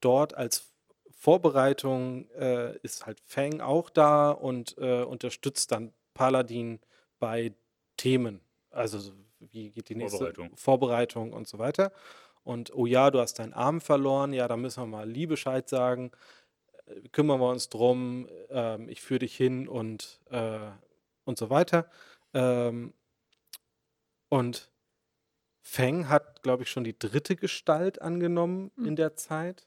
dort 0.00 0.34
als 0.34 0.70
Vorbereitung 1.10 2.28
äh, 2.30 2.76
ist 2.78 3.06
halt 3.06 3.20
Fang 3.24 3.60
auch 3.60 3.90
da 3.90 4.30
und 4.30 4.76
äh, 4.78 5.02
unterstützt 5.02 5.72
dann 5.72 5.92
Paladin 6.12 6.80
bei 7.18 7.54
Themen 7.96 8.44
also 8.74 9.12
wie 9.38 9.70
geht 9.70 9.88
die 9.88 9.94
nächste 9.94 10.18
Vorbereitung. 10.18 10.56
Vorbereitung 10.56 11.32
und 11.32 11.48
so 11.48 11.58
weiter. 11.58 11.92
Und 12.42 12.74
oh 12.74 12.86
ja, 12.86 13.10
du 13.10 13.20
hast 13.20 13.38
deinen 13.38 13.54
Arm 13.54 13.80
verloren, 13.80 14.32
ja, 14.32 14.48
da 14.48 14.56
müssen 14.56 14.82
wir 14.82 14.86
mal 14.86 15.08
Liebescheid 15.08 15.68
sagen, 15.68 16.10
kümmern 17.12 17.40
wir 17.40 17.50
uns 17.50 17.68
drum, 17.68 18.28
ähm, 18.50 18.88
ich 18.88 19.00
führe 19.00 19.20
dich 19.20 19.36
hin 19.36 19.68
und, 19.68 20.20
äh, 20.30 20.70
und 21.24 21.38
so 21.38 21.50
weiter. 21.50 21.88
Ähm, 22.32 22.94
und 24.28 24.70
Feng 25.62 26.08
hat, 26.08 26.42
glaube 26.42 26.64
ich, 26.64 26.70
schon 26.70 26.84
die 26.84 26.98
dritte 26.98 27.36
Gestalt 27.36 28.02
angenommen 28.02 28.70
mhm. 28.76 28.86
in 28.86 28.96
der 28.96 29.16
Zeit, 29.16 29.66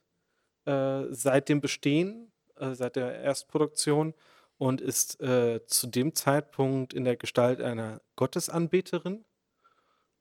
äh, 0.66 1.06
seit 1.10 1.50
dem 1.50 1.62
Bestehen, 1.62 2.32
äh, 2.56 2.74
seit 2.74 2.96
der 2.96 3.20
Erstproduktion 3.22 4.14
und 4.58 4.82
ist 4.82 5.20
äh, 5.22 5.66
zu 5.66 5.88
dem 5.88 6.14
Zeitpunkt 6.14 6.94
in 6.94 7.04
der 7.04 7.16
Gestalt 7.16 7.62
einer 7.62 8.02
Gottesanbeterin, 8.16 9.26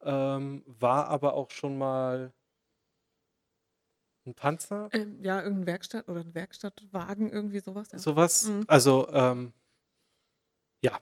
ähm, 0.03 0.63
war 0.67 1.09
aber 1.09 1.35
auch 1.35 1.51
schon 1.51 1.77
mal 1.77 2.33
ein 4.27 4.35
Panzer. 4.35 4.89
Ähm, 4.93 5.23
ja, 5.23 5.43
irgendein 5.43 5.67
Werkstatt 5.67 6.09
oder 6.09 6.21
ein 6.21 6.35
Werkstattwagen, 6.35 7.31
irgendwie 7.31 7.61
sowas. 7.61 7.89
Ja. 7.93 7.99
Sowas. 7.99 8.49
Mhm. 8.49 8.65
Also, 8.67 9.09
ähm, 9.13 9.53
ja. 10.83 11.01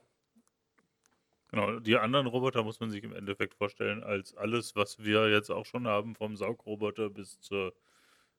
Genau, 1.49 1.79
die 1.79 1.97
anderen 1.97 2.27
Roboter 2.27 2.63
muss 2.63 2.81
man 2.81 2.91
sich 2.91 3.05
im 3.05 3.15
Endeffekt 3.15 3.55
vorstellen 3.55 4.03
als 4.03 4.37
alles, 4.37 4.75
was 4.77 4.99
wir 4.99 5.31
jetzt 5.31 5.51
auch 5.51 5.67
schon 5.67 5.87
haben, 5.87 6.15
vom 6.15 6.37
Saugroboter 6.37 7.11
bis 7.11 7.41
zur 7.41 7.75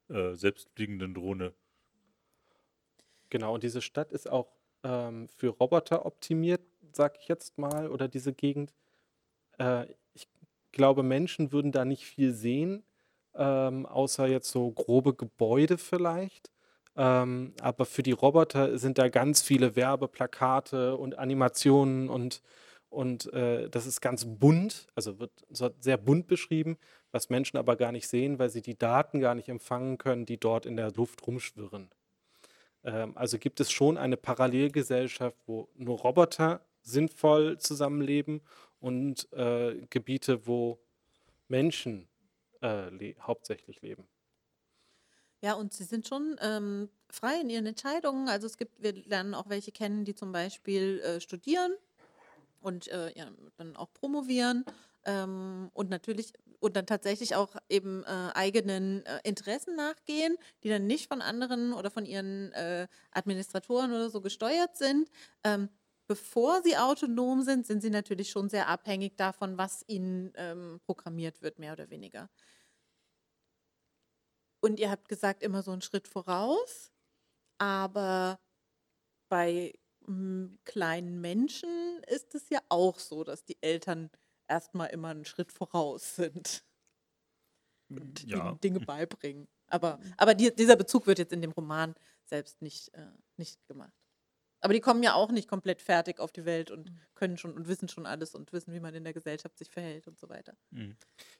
äh, 0.10 0.34
selbstfliegenden 0.36 1.14
Drohne. 1.14 1.54
Genau, 3.30 3.56
und 3.56 3.64
diese 3.64 3.82
Stadt 3.82 4.12
ist 4.12 4.30
auch 4.30 4.52
ähm, 4.84 5.28
für 5.30 5.50
Roboter 5.50 6.06
optimiert, 6.06 6.62
sag 6.92 7.18
ich 7.20 7.28
jetzt 7.28 7.58
mal, 7.58 7.90
oder 7.90 8.08
diese 8.08 8.34
Gegend. 8.34 8.74
Äh, 9.58 9.88
ich 10.14 10.28
glaube, 10.72 11.02
Menschen 11.02 11.52
würden 11.52 11.72
da 11.72 11.86
nicht 11.86 12.06
viel 12.06 12.34
sehen, 12.34 12.84
ähm, 13.36 13.86
außer 13.86 14.28
jetzt 14.28 14.50
so 14.52 14.72
grobe 14.72 15.14
Gebäude 15.14 15.78
vielleicht. 15.78 16.52
Ähm, 16.98 17.54
aber 17.62 17.86
für 17.86 18.04
die 18.04 18.14
Roboter 18.14 18.78
sind 18.78 18.98
da 18.98 19.10
ganz 19.10 19.42
viele 19.42 19.76
Werbeplakate 19.76 20.96
und 20.96 21.18
Animationen 21.18 22.10
und, 22.10 22.42
und 22.90 23.32
äh, 23.34 23.70
das 23.70 23.86
ist 23.86 24.00
ganz 24.00 24.26
bunt, 24.26 24.88
also 24.96 25.20
wird 25.20 25.32
sehr 25.80 25.98
bunt 25.98 26.28
beschrieben, 26.28 26.78
was 27.12 27.30
Menschen 27.30 27.58
aber 27.58 27.76
gar 27.76 27.92
nicht 27.92 28.08
sehen, 28.08 28.40
weil 28.40 28.50
sie 28.50 28.62
die 28.62 28.78
Daten 28.78 29.20
gar 29.20 29.36
nicht 29.36 29.50
empfangen 29.50 29.98
können, 29.98 30.26
die 30.26 30.40
dort 30.40 30.66
in 30.66 30.78
der 30.78 30.92
Luft 30.94 31.28
rumschwirren. 31.28 31.90
Ähm, 32.86 33.12
also 33.18 33.38
gibt 33.40 33.60
es 33.60 33.72
schon 33.72 33.98
eine 33.98 34.16
Parallelgesellschaft, 34.16 35.38
wo 35.48 35.68
nur 35.76 36.00
Roboter 36.00 36.62
sinnvoll 36.82 37.58
zusammenleben 37.58 38.42
und 38.80 39.32
äh, 39.34 39.82
Gebiete, 39.90 40.48
wo 40.48 40.80
Menschen 41.50 42.08
äh, 42.66 42.90
le 42.90 43.16
hauptsächlich 43.22 43.82
leben. 43.82 44.08
Ja, 45.42 45.54
und 45.54 45.74
sie 45.74 45.84
sind 45.84 46.08
schon 46.08 46.38
ähm, 46.42 46.90
frei 47.10 47.40
in 47.42 47.50
ihren 47.50 47.66
Entscheidungen. 47.66 48.30
Also 48.30 48.48
es 48.48 48.58
gibt, 48.58 48.82
wir 48.82 48.94
lernen 48.94 49.34
auch 49.36 49.50
welche 49.50 49.72
kennen, 49.72 50.06
die 50.06 50.16
zum 50.16 50.32
Beispiel 50.32 51.00
äh, 51.02 51.22
studieren 51.22 51.74
und 52.62 52.88
äh, 52.90 53.12
ja, 53.18 53.32
dann 53.58 53.76
auch 53.76 53.94
promovieren 53.94 54.66
ähm, 55.06 55.70
und 55.74 55.90
natürlich 55.90 56.34
und 56.60 56.76
dann 56.76 56.88
tatsächlich 56.88 57.36
auch 57.36 57.56
eben 57.70 58.04
äh, 58.06 58.32
eigenen 58.34 59.06
äh, 59.06 59.20
Interessen 59.24 59.76
nachgehen, 59.76 60.38
die 60.64 60.70
dann 60.70 60.88
nicht 60.88 61.08
von 61.08 61.22
anderen 61.22 61.74
oder 61.74 61.92
von 61.92 62.06
ihren 62.06 62.52
äh, 62.54 62.88
Administratoren 63.12 63.92
oder 63.92 64.10
so 64.10 64.22
gesteuert 64.22 64.78
sind. 64.78 65.10
Ähm, 65.44 65.70
bevor 66.08 66.64
sie 66.64 66.78
autonom 66.78 67.44
sind, 67.44 67.68
sind 67.68 67.82
sie 67.82 67.92
natürlich 67.92 68.32
schon 68.32 68.50
sehr 68.50 68.68
abhängig 68.70 69.16
davon, 69.18 69.58
was 69.58 69.84
ihnen 69.88 70.34
ähm, 70.36 70.80
programmiert 70.86 71.42
wird, 71.44 71.60
mehr 71.60 71.74
oder 71.74 71.90
weniger. 71.92 72.30
Und 74.66 74.80
ihr 74.80 74.90
habt 74.90 75.10
gesagt, 75.10 75.44
immer 75.44 75.62
so 75.62 75.70
einen 75.70 75.84
Schritt 75.84 76.08
voraus, 76.08 76.92
aber 77.60 78.40
bei 79.30 79.74
hm, 80.06 80.58
kleinen 80.66 81.22
Menschen 81.22 82.02
ist 82.08 82.34
es 82.34 82.50
ja 82.50 82.58
auch 82.70 82.98
so, 82.98 83.24
dass 83.24 83.46
die 83.46 83.62
Eltern 83.62 84.10
erstmal 84.48 84.90
immer 84.90 85.10
einen 85.10 85.24
Schritt 85.24 85.52
voraus 85.52 86.16
sind 86.16 86.66
und 87.92 88.24
Ja. 88.24 88.54
Dinge 88.64 88.80
beibringen. 88.90 89.48
Aber, 89.68 90.00
aber 90.18 90.34
die, 90.34 90.56
dieser 90.56 90.76
Bezug 90.78 91.06
wird 91.06 91.20
jetzt 91.20 91.34
in 91.34 91.44
dem 91.44 91.52
Roman 91.52 91.94
selbst 92.24 92.64
nicht, 92.64 92.92
äh, 92.96 93.12
nicht 93.38 93.64
gemacht. 93.68 93.94
Aber 94.66 94.74
die 94.74 94.82
kommen 94.82 95.04
ja 95.04 95.14
auch 95.14 95.32
nicht 95.32 95.48
komplett 95.48 95.80
fertig 95.80 96.20
auf 96.20 96.32
die 96.32 96.44
Welt 96.46 96.72
und 96.72 96.92
können 97.14 97.38
schon 97.38 97.54
und 97.54 97.68
wissen 97.68 97.88
schon 97.88 98.08
alles 98.08 98.34
und 98.34 98.52
wissen, 98.52 98.74
wie 98.74 98.80
man 98.80 98.96
in 98.96 99.04
der 99.04 99.14
Gesellschaft 99.14 99.58
sich 99.60 99.70
verhält 99.70 100.08
und 100.08 100.20
so 100.20 100.28
weiter. 100.28 100.58
Mhm. 100.72 100.96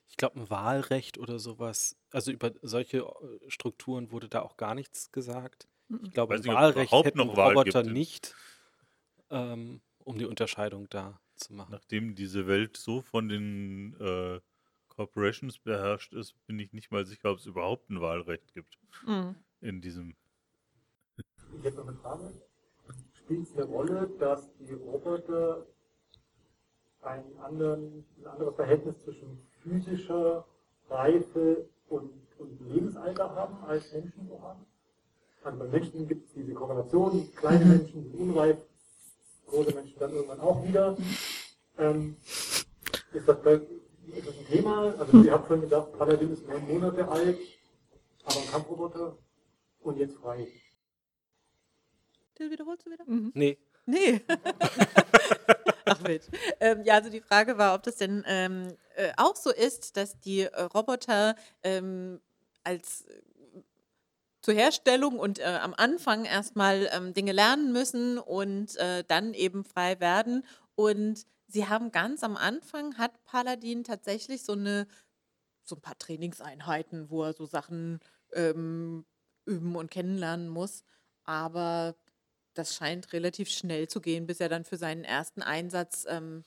Ich 0.08 0.16
glaube, 0.16 0.38
ein 0.40 0.48
Wahlrecht 0.48 1.18
oder 1.18 1.40
sowas, 1.40 1.96
also 2.12 2.30
über 2.30 2.52
solche 2.62 2.98
äh, 2.98 3.50
Strukturen 3.50 4.12
wurde 4.12 4.28
da 4.28 4.42
auch 4.42 4.56
gar 4.56 4.76
nichts 4.76 5.10
gesagt. 5.10 5.66
Ich 6.04 6.12
glaube, 6.12 6.34
ein 6.36 6.44
Wahlrecht 6.46 6.88
überhaupt 6.88 7.06
hätten 7.06 7.18
noch 7.18 7.36
Wahl 7.36 7.56
Roboter 7.56 7.82
gibt. 7.82 7.94
nicht, 7.94 8.34
ähm, 9.30 9.80
um 10.04 10.18
die 10.18 10.24
Unterscheidung 10.24 10.88
da 10.88 11.20
zu 11.34 11.52
machen. 11.52 11.72
Nachdem 11.72 12.14
diese 12.14 12.46
Welt 12.46 12.76
so 12.76 13.02
von 13.02 13.28
den 13.28 13.94
äh, 14.00 14.40
Corporations 14.88 15.58
beherrscht 15.58 16.12
ist, 16.12 16.34
bin 16.46 16.58
ich 16.60 16.72
nicht 16.72 16.92
mal 16.92 17.04
sicher, 17.04 17.32
ob 17.32 17.38
es 17.38 17.46
überhaupt 17.46 17.90
ein 17.90 18.00
Wahlrecht 18.00 18.54
gibt 18.54 18.78
Mhm. 19.04 19.34
in 19.60 19.80
diesem. 19.80 20.14
Ich 21.18 21.66
habe 21.66 21.76
noch 21.76 21.88
eine 21.88 21.96
Frage. 21.98 22.45
Spielt 23.26 23.42
es 23.42 23.56
eine 23.56 23.64
Rolle, 23.64 24.08
dass 24.20 24.48
die 24.60 24.72
Roboter 24.72 25.66
einen 27.02 27.36
anderen, 27.40 28.06
ein 28.20 28.26
anderes 28.28 28.54
Verhältnis 28.54 28.94
zwischen 29.02 29.44
physischer 29.64 30.46
Reife 30.88 31.68
und, 31.88 32.12
und 32.38 32.60
Lebensalter 32.72 33.34
haben, 33.34 33.56
als 33.66 33.92
Menschen 33.92 34.28
so 34.28 34.40
haben? 34.40 34.64
Also 35.42 35.58
bei 35.58 35.66
Menschen 35.66 36.06
gibt 36.06 36.28
es 36.28 36.34
diese 36.34 36.54
Korrelation, 36.54 37.28
kleine 37.34 37.64
Menschen 37.64 38.04
sind 38.04 38.14
unreif, 38.14 38.58
große 39.48 39.74
Menschen 39.74 39.98
dann 39.98 40.12
irgendwann 40.12 40.40
auch 40.40 40.64
wieder. 40.64 40.96
Ähm, 41.78 42.16
ist, 42.22 42.68
das 43.12 43.38
ist 43.38 44.28
das 44.28 44.38
ein 44.38 44.46
Thema? 44.48 44.94
Also 45.00 45.20
ihr 45.22 45.32
habt 45.32 45.48
schon 45.48 45.62
gesagt, 45.62 45.98
Paladin 45.98 46.32
ist 46.32 46.46
neun 46.46 46.68
Monate 46.68 47.08
alt, 47.08 47.38
aber 48.24 48.36
ein 48.36 48.50
Kampfroboter 48.52 49.18
und 49.80 49.98
jetzt 49.98 50.14
frei. 50.14 50.46
Das 52.36 52.50
wiederholst 52.50 52.86
du 52.86 52.90
wieder? 52.90 53.04
Mhm. 53.06 53.32
Nee, 53.34 53.58
Nee. 53.86 54.20
Ach 55.84 56.00
Mensch. 56.00 56.24
Ähm, 56.58 56.82
ja, 56.84 56.94
also 56.94 57.08
die 57.08 57.20
Frage 57.20 57.56
war, 57.56 57.74
ob 57.74 57.84
das 57.84 57.96
denn 57.96 58.24
ähm, 58.26 58.76
äh, 58.96 59.12
auch 59.16 59.36
so 59.36 59.50
ist, 59.50 59.96
dass 59.96 60.18
die 60.18 60.40
äh, 60.40 60.62
Roboter 60.62 61.36
ähm, 61.62 62.20
als 62.64 63.02
äh, 63.02 63.22
zur 64.42 64.54
Herstellung 64.54 65.18
und 65.18 65.38
äh, 65.38 65.44
am 65.44 65.72
Anfang 65.76 66.24
erstmal 66.24 66.90
ähm, 66.92 67.14
Dinge 67.14 67.32
lernen 67.32 67.72
müssen 67.72 68.18
und 68.18 68.76
äh, 68.76 69.04
dann 69.06 69.34
eben 69.34 69.64
frei 69.64 70.00
werden. 70.00 70.44
Und 70.74 71.24
sie 71.46 71.68
haben 71.68 71.92
ganz 71.92 72.24
am 72.24 72.36
Anfang, 72.36 72.98
hat 72.98 73.24
Paladin 73.24 73.84
tatsächlich 73.84 74.42
so 74.42 74.52
eine 74.52 74.86
so 75.62 75.74
ein 75.76 75.80
paar 75.80 75.98
Trainingseinheiten, 75.98 77.10
wo 77.10 77.24
er 77.24 77.32
so 77.32 77.44
Sachen 77.44 77.98
ähm, 78.32 79.04
üben 79.46 79.74
und 79.74 79.90
kennenlernen 79.90 80.48
muss. 80.48 80.84
Aber 81.24 81.96
das 82.58 82.74
scheint 82.74 83.12
relativ 83.12 83.48
schnell 83.50 83.88
zu 83.88 84.00
gehen, 84.00 84.26
bis 84.26 84.40
er 84.40 84.48
dann 84.48 84.64
für 84.64 84.76
seinen 84.76 85.04
ersten 85.04 85.42
Einsatz 85.42 86.06
ähm, 86.08 86.44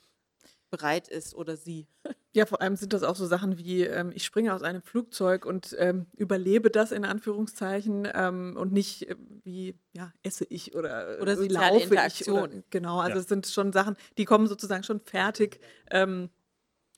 bereit 0.70 1.08
ist 1.08 1.34
oder 1.34 1.56
sie. 1.56 1.86
Ja, 2.32 2.46
vor 2.46 2.60
allem 2.60 2.76
sind 2.76 2.92
das 2.92 3.02
auch 3.02 3.16
so 3.16 3.26
Sachen 3.26 3.58
wie, 3.58 3.82
ähm, 3.82 4.12
ich 4.14 4.24
springe 4.24 4.54
aus 4.54 4.62
einem 4.62 4.82
Flugzeug 4.82 5.44
und 5.44 5.74
ähm, 5.80 6.06
überlebe 6.16 6.70
das 6.70 6.92
in 6.92 7.04
Anführungszeichen 7.04 8.06
ähm, 8.14 8.56
und 8.56 8.72
nicht 8.72 9.08
äh, 9.08 9.16
wie, 9.42 9.74
ja, 9.94 10.12
esse 10.22 10.44
ich 10.44 10.76
oder, 10.76 11.20
Oder 11.20 11.32
äh, 11.32 11.36
soziale 11.36 11.72
laufe 11.80 11.96
ich. 11.96 12.28
Oder, 12.30 12.48
genau, 12.70 13.00
also 13.00 13.16
Ja. 13.16 13.20
es 13.22 13.28
sind 13.28 13.48
schon 13.48 13.72
Sachen, 13.72 13.96
die 14.16 14.26
kommen 14.26 14.46
sozusagen 14.46 14.84
schon 14.84 15.00
fertig 15.00 15.58
ähm, 15.90 16.30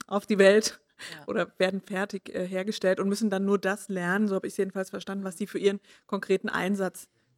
auf 0.06 0.26
die 0.26 0.38
Welt 0.38 0.80
Ja. 1.10 1.24
oder 1.26 1.52
werden 1.58 1.80
fertig 1.80 2.34
äh, 2.34 2.46
hergestellt 2.46 3.00
und 3.00 3.08
müssen 3.08 3.30
dann 3.30 3.44
nur 3.44 3.58
das 3.58 3.88
lernen, 3.88 4.28
so 4.28 4.34
habe 4.34 4.46
ich 4.46 4.52
es 4.54 4.58
jedenfalls 4.58 4.90
verstanden, 4.90 5.24
was 5.24 5.38
sie 5.38 5.46
für 5.46 5.58
ihren 5.58 5.80
konkreten 6.06 6.48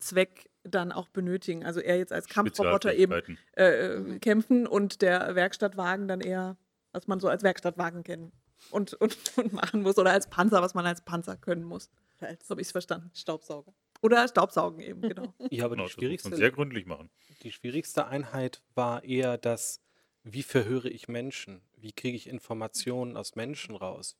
Einsatzzweck 0.04 0.50
dann 0.62 0.92
auch 0.92 1.08
benötigen. 1.08 1.64
Also 1.64 1.80
er 1.80 1.98
jetzt 1.98 2.12
als 2.12 2.28
Kampfroboter 2.28 2.94
eben 2.94 3.12
Spezialfähigkeiten. 3.12 4.16
äh, 4.16 4.18
kämpfen 4.18 4.66
und 4.66 5.02
der 5.02 5.34
Werkstattwagen 5.34 6.08
dann 6.08 6.20
eher, 6.20 6.56
was 6.92 7.06
man 7.06 7.20
so 7.20 7.28
als 7.28 7.42
Werkstattwagen 7.42 8.02
kennen 8.02 8.32
und, 8.70 8.94
und, 8.94 9.16
und 9.36 9.52
machen 9.52 9.82
muss 9.82 9.98
oder 9.98 10.12
als 10.12 10.28
Panzer, 10.28 10.62
was 10.62 10.74
man 10.74 10.86
als 10.86 11.02
Panzer 11.02 11.36
können 11.36 11.64
muss. 11.64 11.90
So 12.20 12.50
habe 12.50 12.60
ich 12.60 12.68
es 12.68 12.72
verstanden. 12.72 13.10
Staubsauger. 13.14 13.74
Oder 14.00 14.26
Staubsaugen 14.28 14.80
eben, 14.80 15.00
genau. 15.08 15.34
ja, 15.50 15.64
aber 15.64 15.76
Genau, 15.76 15.88
die 15.88 15.94
das 15.94 16.24
muss 16.24 16.24
man 16.24 16.32
sehr 16.32 16.38
schwierigste, 16.38 16.52
gründlich 16.52 16.86
machen. 16.86 17.10
die 17.42 17.52
schwierigste 17.52 18.06
Einheit 18.06 18.62
war 18.74 19.04
eher 19.04 19.36
das, 19.36 19.82
wie 20.22 20.42
verhöre 20.42 20.88
ich 20.88 21.08
Menschen? 21.08 21.60
Wie 21.76 21.92
kriege 21.92 22.16
ich 22.16 22.26
Informationen 22.28 23.16
aus 23.18 23.34
Menschen 23.34 23.76
raus? 23.76 24.16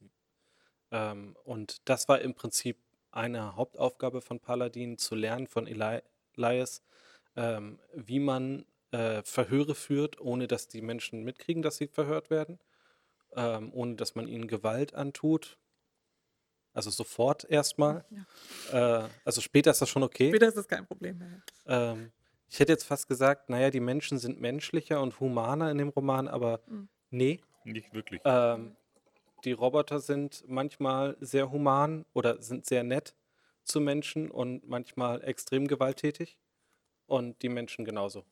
Ähm, 0.91 1.37
und 1.45 1.89
das 1.89 2.09
war 2.09 2.20
im 2.20 2.35
Prinzip 2.35 2.76
eine 3.15 3.57
Hauptaufgabe 3.57 4.21
von 4.21 4.41
Paladin, 4.41 4.99
zu 4.99 5.15
lernen 5.15 5.47
von 5.47 5.67
Eli 5.67 6.01
Elias, 6.37 6.83
ähm, 7.37 7.79
wie 7.95 8.19
man 8.21 8.67
äh, 8.91 9.23
Verhöre 9.23 9.75
führt, 9.75 10.21
ohne 10.21 10.47
dass 10.49 10.69
die 10.69 10.83
Menschen 10.83 11.25
mitkriegen, 11.25 11.62
dass 11.62 11.77
sie 11.77 11.89
verhört 11.89 12.31
werden, 12.31 12.59
ähm, 13.37 13.73
ohne 13.73 13.95
dass 13.97 14.15
man 14.15 14.29
ihnen 14.29 14.49
Gewalt 14.49 14.95
antut. 14.95 15.59
Also 16.73 16.91
sofort 16.91 17.45
erstmal. 17.49 18.05
Äh, 18.73 19.09
also 19.25 19.41
später 19.41 19.71
ist 19.71 19.81
das 19.81 19.89
schon 19.89 20.03
okay. 20.03 20.29
Später 20.31 20.49
ist 20.49 20.57
das 20.57 20.67
kein 20.67 20.87
Problem 20.87 21.19
mehr. 21.19 21.43
Ähm, 21.67 22.11
ich 22.49 22.59
hätte 22.59 22.73
jetzt 22.73 22.85
fast 22.85 23.09
gesagt, 23.09 23.49
naja, 23.49 23.71
die 23.71 23.81
Menschen 23.81 24.19
sind 24.19 24.41
menschlicher 24.41 25.01
und 25.01 25.19
humaner 25.21 25.71
in 25.71 25.79
dem 25.79 25.89
Roman, 25.89 26.29
aber 26.29 26.61
Mhm. 26.67 26.89
nee. 27.11 27.41
Nicht 27.65 27.95
wirklich. 27.95 28.21
Ähm, 28.25 28.77
die 29.45 29.53
Roboter 29.53 30.01
sind 30.01 30.45
manchmal 30.47 31.16
sehr 31.20 31.51
human 31.51 32.05
oder 32.12 32.42
sind 32.42 32.66
sehr 32.66 32.82
nett 32.82 33.14
zu 33.64 33.80
Menschen 33.80 34.30
und 34.30 34.68
manchmal 34.68 35.22
extrem 35.24 35.68
gewalttätig 35.68 36.36
und 37.07 37.40
die 37.42 37.49
Menschen 37.49 37.84
genauso. 37.84 38.24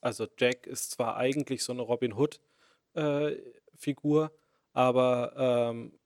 Also 0.00 0.26
Jack 0.38 0.66
ist 0.66 0.92
zwar 0.92 1.16
eigentlich 1.16 1.64
so 1.64 1.72
eine 1.72 1.82
Robin 1.82 2.14
Hood-Figur, 2.14 4.32
aber 4.72 5.70
ähm, 5.70 5.98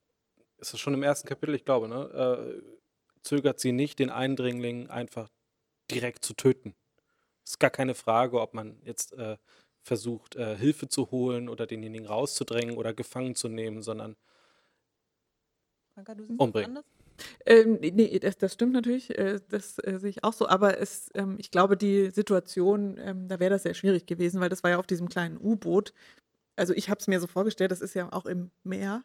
ist 0.58 0.72
das 0.72 0.80
schon 0.80 0.94
im 0.94 1.02
ersten 1.02 1.28
Kapitel, 1.28 1.54
ich 1.54 1.64
glaube, 1.64 1.88
ne, 1.88 2.04
äh, 2.04 2.62
zögert 3.22 3.60
sie 3.60 3.72
nicht, 3.72 3.98
den 3.98 4.10
Eindringling 4.10 4.88
einfach 4.88 5.30
direkt 5.90 6.24
zu 6.24 6.34
töten. 6.34 6.74
Ist 7.44 7.58
gar 7.58 7.70
keine 7.70 7.94
Frage, 7.94 8.40
ob 8.40 8.54
man 8.54 8.80
jetzt 8.84 9.12
äh, 9.14 9.36
versucht, 9.82 10.36
äh, 10.36 10.56
Hilfe 10.56 10.88
zu 10.88 11.10
holen 11.10 11.48
oder 11.48 11.66
denjenigen 11.66 12.06
rauszudrängen 12.06 12.76
oder 12.76 12.92
gefangen 12.92 13.34
zu 13.34 13.48
nehmen, 13.48 13.82
sondern 13.82 14.16
Umbringen. 16.38 16.78
Ähm, 17.44 17.78
nee, 17.80 18.18
das, 18.18 18.38
das 18.38 18.54
stimmt 18.54 18.72
natürlich, 18.72 19.16
äh, 19.18 19.40
das 19.50 19.78
äh, 19.78 19.98
sehe 19.98 20.10
ich 20.10 20.24
auch 20.24 20.32
so, 20.32 20.48
aber 20.48 20.78
es, 20.78 21.10
ähm, 21.14 21.36
ich 21.38 21.50
glaube, 21.50 21.76
die 21.76 22.10
Situation, 22.10 22.96
ähm, 22.98 23.28
da 23.28 23.38
wäre 23.40 23.50
das 23.50 23.64
sehr 23.64 23.74
schwierig 23.74 24.06
gewesen, 24.06 24.40
weil 24.40 24.48
das 24.48 24.62
war 24.62 24.70
ja 24.70 24.78
auf 24.78 24.86
diesem 24.86 25.08
kleinen 25.08 25.36
U-Boot. 25.38 25.92
Also 26.56 26.72
ich 26.74 26.88
habe 26.88 27.00
es 27.00 27.08
mir 27.08 27.20
so 27.20 27.26
vorgestellt, 27.26 27.72
das 27.72 27.80
ist 27.82 27.94
ja 27.94 28.10
auch 28.12 28.26
im 28.26 28.50
Meer 28.64 29.02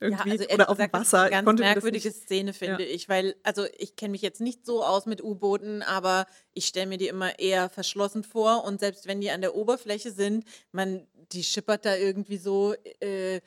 irgendwie 0.00 0.30
ehrlich 0.30 0.52
oder 0.52 0.68
auf 0.68 0.76
dem 0.76 0.90
gesagt, 0.90 0.94
das 0.94 1.02
ist 1.06 1.12
Wasser. 1.12 1.22
Eine 1.24 1.44
ganz 1.44 1.60
merkwürdige 1.60 2.10
Szene, 2.12 2.52
finde 2.52 2.84
ich, 2.84 3.08
weil, 3.08 3.34
also 3.42 3.66
ich 3.78 3.96
kenne 3.96 4.12
mich 4.12 4.22
jetzt 4.22 4.40
nicht 4.40 4.66
so 4.66 4.84
aus 4.84 5.06
mit 5.06 5.22
U-Booten, 5.22 5.82
aber 5.82 6.26
ich 6.52 6.66
stelle 6.66 6.86
mir 6.86 6.98
die 6.98 7.08
immer 7.08 7.38
eher 7.38 7.68
verschlossen 7.68 8.22
vor 8.22 8.64
und 8.64 8.80
selbst 8.80 9.06
wenn 9.06 9.20
die 9.20 9.30
an 9.30 9.40
der 9.40 9.54
Oberfläche 9.54 10.10
sind, 10.12 10.44
man, 10.72 11.06
die 11.32 11.42
schippert 11.42 11.84
da 11.84 11.96
irgendwie 11.96 12.36
so 12.38 12.74
äh, 13.00 13.40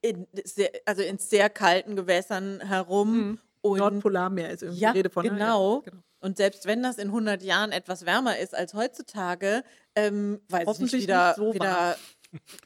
in 0.00 0.26
sehr, 0.44 0.70
also 0.84 1.02
in 1.02 1.18
sehr 1.18 1.50
kalten 1.50 1.96
Gewässern 1.96 2.60
herum. 2.60 3.16
Mhm. 3.16 3.38
Und 3.60 3.78
Nordpolarmeer 3.78 4.50
ist 4.50 4.62
irgendwie 4.62 4.80
Ja, 4.80 4.92
die 4.92 4.98
Rede 4.98 5.10
von. 5.10 5.24
ne? 5.24 5.30
genau. 5.30 5.76
Ja, 5.84 5.90
genau. 5.90 6.02
Und 6.20 6.36
selbst 6.36 6.66
wenn 6.66 6.82
das 6.82 6.98
in 6.98 7.08
100 7.08 7.42
Jahren 7.44 7.70
etwas 7.70 8.04
wärmer 8.04 8.38
ist 8.38 8.52
als 8.54 8.74
heutzutage, 8.74 9.62
ähm, 9.94 10.40
weiß 10.48 10.62
ich 10.62 10.66
nicht, 10.66 10.66
Hoffentlich 10.66 11.02
wieder, 11.04 11.28
nicht 11.28 11.36
so 11.36 11.54
wieder 11.54 11.96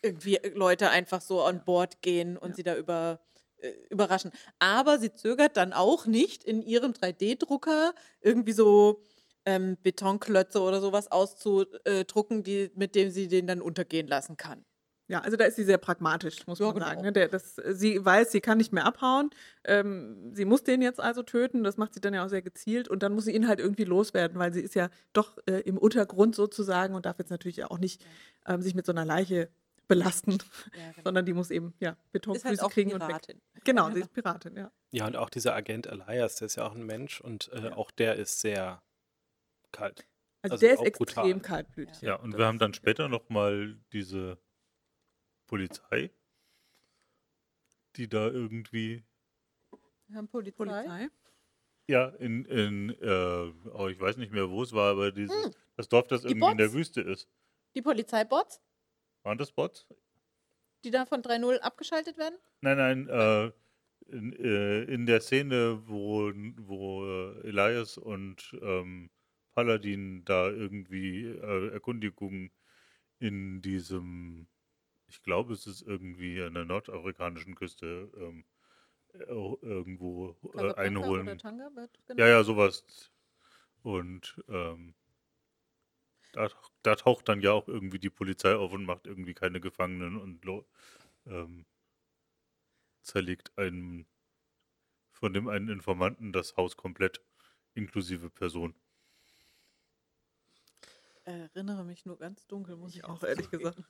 irgendwie 0.02 0.38
Leute 0.54 0.90
einfach 0.90 1.20
so 1.20 1.42
an 1.42 1.64
Bord 1.64 2.02
gehen 2.02 2.36
und 2.36 2.50
Ja. 2.50 2.54
sie 2.56 2.62
da 2.62 2.76
über, 2.76 3.20
äh, 3.58 3.70
überraschen. 3.90 4.32
Aber 4.58 4.98
sie 4.98 5.12
zögert 5.14 5.56
dann 5.56 5.72
auch 5.72 6.06
nicht, 6.06 6.44
in 6.44 6.62
ihrem 6.62 6.92
3D-Drucker 6.92 7.94
irgendwie 8.20 8.52
so 8.52 9.02
ähm, 9.46 9.76
Betonklötze 9.82 10.60
oder 10.60 10.80
sowas 10.80 11.10
auszudrucken, 11.10 12.42
die, 12.44 12.70
mit 12.74 12.94
dem 12.94 13.10
sie 13.10 13.28
den 13.28 13.46
dann 13.46 13.60
untergehen 13.62 14.06
lassen 14.08 14.36
kann. 14.36 14.64
Ja, 15.08 15.20
also 15.20 15.36
da 15.36 15.44
ist 15.44 15.56
sie 15.56 15.64
sehr 15.64 15.78
pragmatisch, 15.78 16.46
muss 16.46 16.58
Ja, 16.58 16.66
man 16.66 16.74
genau. 16.74 16.86
sagen. 16.86 17.02
Ne? 17.02 17.12
Der, 17.12 17.28
das, 17.28 17.56
sie 17.56 18.02
weiß, 18.02 18.32
sie 18.32 18.40
kann 18.40 18.56
nicht 18.58 18.72
mehr 18.72 18.86
abhauen. 18.86 19.30
Ähm, 19.64 20.30
sie 20.34 20.44
muss 20.44 20.62
den 20.64 20.80
jetzt 20.80 21.00
also 21.00 21.22
töten. 21.22 21.64
Das 21.64 21.76
macht 21.76 21.92
sie 21.94 22.00
dann 22.00 22.14
ja 22.14 22.24
auch 22.24 22.28
sehr 22.28 22.40
gezielt. 22.42 22.88
Und 22.88 23.02
dann 23.02 23.12
muss 23.14 23.24
sie 23.24 23.34
ihn 23.34 23.48
halt 23.48 23.58
irgendwie 23.60 23.84
loswerden, 23.84 24.38
weil 24.38 24.52
sie 24.54 24.60
ist 24.62 24.74
ja 24.74 24.88
doch 25.12 25.38
äh, 25.46 25.60
im 25.60 25.76
Untergrund 25.76 26.34
sozusagen 26.34 26.94
und 26.94 27.04
darf 27.04 27.18
jetzt 27.18 27.30
natürlich 27.30 27.64
auch 27.64 27.78
nicht 27.78 28.04
ähm, 28.46 28.62
sich 28.62 28.74
mit 28.74 28.86
so 28.86 28.92
einer 28.92 29.04
Leiche 29.04 29.50
belasten, 29.88 30.32
Ja, 30.32 30.38
genau. 30.92 31.02
sondern 31.04 31.26
die 31.26 31.32
muss 31.34 31.50
eben 31.50 31.74
ja, 31.80 31.90
Ist 31.90 32.12
Betonfüße 32.12 32.62
halt 32.62 32.72
kriegen 32.72 32.92
und 32.94 33.00
weg. 33.00 33.08
Piratin. 33.08 33.40
Genau, 33.64 33.90
sie 33.90 34.00
ist 34.00 34.12
Piratin, 34.14 34.56
ja. 34.56 34.70
Ja, 34.92 35.06
und 35.06 35.16
auch 35.16 35.28
dieser 35.28 35.54
Agent 35.54 35.86
Elias, 35.86 36.36
der 36.36 36.46
ist 36.46 36.56
ja 36.56 36.64
auch 36.66 36.74
ein 36.74 36.86
Mensch 36.86 37.20
und 37.20 37.50
äh, 37.52 37.64
Ja. 37.64 37.76
auch 37.76 37.90
der 37.90 38.14
ist 38.16 38.40
sehr 38.40 38.80
kalt. 39.72 40.06
Also, 40.42 40.54
Also 40.54 40.60
der 40.66 40.72
ist 40.74 40.78
auch 40.78 40.84
brutal. 40.98 41.24
extrem 41.26 41.42
kaltblütig. 41.42 42.00
Ja, 42.02 42.14
und 42.16 42.36
wir 42.38 42.46
haben 42.46 42.58
dann 42.58 42.72
später 42.74 43.08
nochmal 43.08 43.76
diese 43.92 44.38
Polizei, 45.52 46.10
die 47.96 48.08
da 48.08 48.26
irgendwie, 48.28 49.04
Wir 50.08 50.16
haben 50.16 50.28
Polizei. 50.28 50.56
Polizei. 50.64 51.08
ja, 51.88 52.08
in, 52.08 52.46
in 52.46 52.90
äh, 53.02 53.52
oh, 53.74 53.88
ich 53.88 54.00
weiß 54.00 54.16
nicht 54.16 54.32
mehr, 54.32 54.48
wo 54.48 54.62
es 54.62 54.72
war, 54.72 54.92
aber 54.92 55.12
dieses, 55.12 55.50
das 55.76 55.88
Dorf, 55.90 56.06
das 56.08 56.22
Die 56.22 56.28
irgendwie 56.28 56.52
in 56.52 56.56
der 56.56 56.66
Bots? 56.68 56.74
Wüste 56.74 57.02
ist. 57.02 57.28
Die 57.74 57.82
Polizeibots, 57.82 58.62
Waren 59.24 59.36
das 59.36 59.52
Bots? 59.52 59.86
die 60.84 60.90
da 60.90 61.04
von 61.04 61.22
3.0 61.22 61.58
abgeschaltet 61.58 62.16
werden? 62.16 62.38
Nein, 62.62 62.78
nein, 62.78 63.08
äh, 63.08 63.52
in, 64.06 64.32
äh, 64.32 64.82
in 64.84 65.04
der 65.06 65.20
Szene, 65.20 65.82
wo, 65.86 66.32
wo 66.56 67.04
äh, 67.04 67.48
Elias 67.48 67.98
und 67.98 68.56
ähm, 68.62 69.10
Paladin 69.54 70.24
da 70.24 70.48
irgendwie 70.48 71.26
äh, 71.26 71.68
Erkundigungen 71.72 72.50
in 73.18 73.60
diesem, 73.62 74.48
ich 75.12 75.22
glaube, 75.22 75.52
es 75.52 75.66
ist 75.66 75.82
irgendwie 75.82 76.40
an 76.40 76.54
der 76.54 76.64
nordafrikanischen 76.64 77.54
Küste 77.54 78.10
ähm, 78.16 78.44
äh, 79.12 79.18
irgendwo 79.24 80.34
äh, 80.54 80.74
einholen. 80.74 81.36
Tanga 81.36 81.70
wird 81.74 81.98
Ja, 82.16 82.28
ja, 82.28 82.42
sowas. 82.42 83.10
Und 83.82 84.42
ähm, 84.48 84.94
da, 86.32 86.48
da 86.82 86.96
taucht 86.96 87.28
dann 87.28 87.42
ja 87.42 87.52
auch 87.52 87.68
irgendwie 87.68 87.98
die 87.98 88.08
Polizei 88.08 88.54
auf 88.54 88.72
und 88.72 88.86
macht 88.86 89.06
irgendwie 89.06 89.34
keine 89.34 89.60
Gefangenen 89.60 90.16
und 90.16 90.42
ähm, 91.26 91.66
zerlegt 93.02 93.52
einen 93.58 94.06
von 95.12 95.34
dem 95.34 95.46
einen 95.48 95.68
Informanten 95.68 96.32
das 96.32 96.56
Haus 96.56 96.78
komplett, 96.78 97.20
inklusive 97.74 98.30
Person. 98.30 98.74
Erinnere 101.24 101.84
mich 101.84 102.06
nur 102.06 102.18
ganz 102.18 102.46
dunkel, 102.46 102.76
muss 102.76 102.92
ich, 102.92 102.98
Ich 102.98 103.04
auch, 103.04 103.22
ehrlich 103.22 103.46
ehrlich 103.46 103.50
gesagt. 103.50 103.84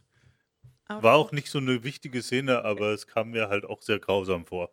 Aber, 0.86 1.02
War 1.02 1.16
auch 1.16 1.32
nicht 1.32 1.48
so 1.48 1.58
eine 1.58 1.82
wichtige 1.84 2.22
Szene, 2.22 2.64
aber 2.64 2.92
es 2.92 3.06
kam 3.06 3.30
mir 3.30 3.48
halt 3.48 3.64
auch 3.64 3.82
sehr 3.82 3.98
grausam 3.98 4.44
vor. 4.46 4.70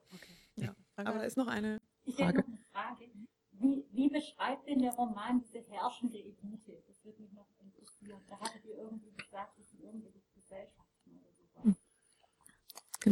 ja. 0.56 0.76
aber 0.96 1.14
da 1.20 1.24
ist 1.24 1.38
noch 1.38 1.48
eine 1.48 1.80
Ich 2.06 2.18
hätte 2.18 2.24
Frage. 2.24 2.40
noch 2.40 2.48
eine 2.48 2.58
Frage. 2.72 3.10
Wie, 3.52 3.84
wie 3.92 4.10
beschreibt 4.10 4.68
denn 4.68 4.82
der 4.82 4.92
Roman 4.94 5.42
diese 5.42 5.60
herrschende 5.70 6.18
Elite? 6.18 6.82
Das 6.88 7.04
würde 7.04 7.22
mich 7.22 7.32
noch 7.34 7.48
interessieren. 7.62 8.22
Da 8.30 8.40
hattet 8.40 8.64
ihr 8.66 8.78
irgendwie 8.78 9.12
gesagt, 9.18 9.58
das 9.60 9.70
sind 9.70 9.82
irgendwelche 9.84 10.20
Gesellschaften 10.34 11.22
oder 11.22 11.74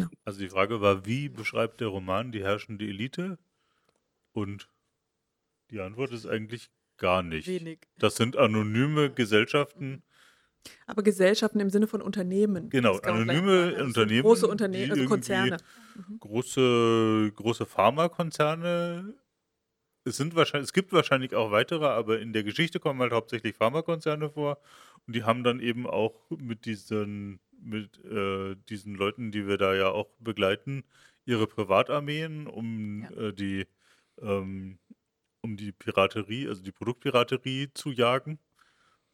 sowas. 0.02 0.08
Also 0.26 0.40
die 0.40 0.50
Frage 0.50 0.82
war, 0.82 1.06
wie 1.06 1.30
beschreibt 1.30 1.82
der 1.82 1.88
Roman 1.90 2.32
die 2.32 2.44
herrschende 2.44 2.86
Elite? 2.86 3.38
Und 4.32 4.70
die 5.70 5.80
Antwort 5.82 6.12
ist 6.12 6.26
eigentlich 6.26 6.70
gar 6.98 7.24
nicht. 7.24 7.48
Wenig. 7.48 7.80
Das 7.98 8.16
sind 8.16 8.38
anonyme 8.38 9.12
Gesellschaften. 9.12 10.04
Aber 10.86 11.04
Gesellschaften 11.04 11.60
im 11.60 11.70
Sinne 11.70 11.88
von 11.88 12.02
Unternehmen. 12.02 12.70
Genau, 12.70 12.98
anonyme. 12.98 13.74
Also 13.78 13.78
so 13.78 13.84
Unternehmen, 13.86 14.22
Große 14.24 14.48
Unternehmen, 14.48 14.92
also 14.92 15.06
Konzerne. 15.06 15.58
Große, 16.20 17.32
große 17.36 17.66
Pharmakonzerne. 17.66 19.14
Es, 20.04 20.18
sind 20.18 20.36
wahrscheinlich, 20.36 20.68
es 20.68 20.74
gibt 20.74 20.94
wahrscheinlich 20.94 21.36
auch 21.36 21.52
weitere, 21.52 21.86
aber 21.86 22.20
in 22.20 22.34
der 22.34 22.44
Geschichte 22.44 22.80
kommen 22.80 23.02
halt 23.02 23.12
hauptsächlich 23.12 23.56
Pharmakonzerne 23.56 24.30
vor. 24.30 24.60
Und 25.06 25.16
die 25.16 25.24
haben 25.24 25.44
dann 25.44 25.60
eben 25.60 25.86
auch 25.88 26.30
mit 26.30 26.66
diesen, 26.66 27.40
mit, 27.60 28.04
äh, 28.06 28.56
diesen 28.70 28.96
Leuten, 28.96 29.32
die 29.32 29.48
wir 29.48 29.58
da 29.58 29.74
ja 29.76 29.90
auch 29.90 30.10
begleiten, 30.20 30.84
ihre 31.26 31.48
Privatarmeen, 31.48 32.48
um 32.48 33.04
Ja. 33.04 33.28
äh, 33.28 33.34
die 33.34 33.66
ähm, 34.22 34.80
um 35.42 35.58
die 35.58 35.72
Piraterie, 35.72 36.48
also 36.48 36.62
die 36.62 36.72
Produktpiraterie 36.72 37.74
zu 37.74 37.92
jagen. 37.92 38.40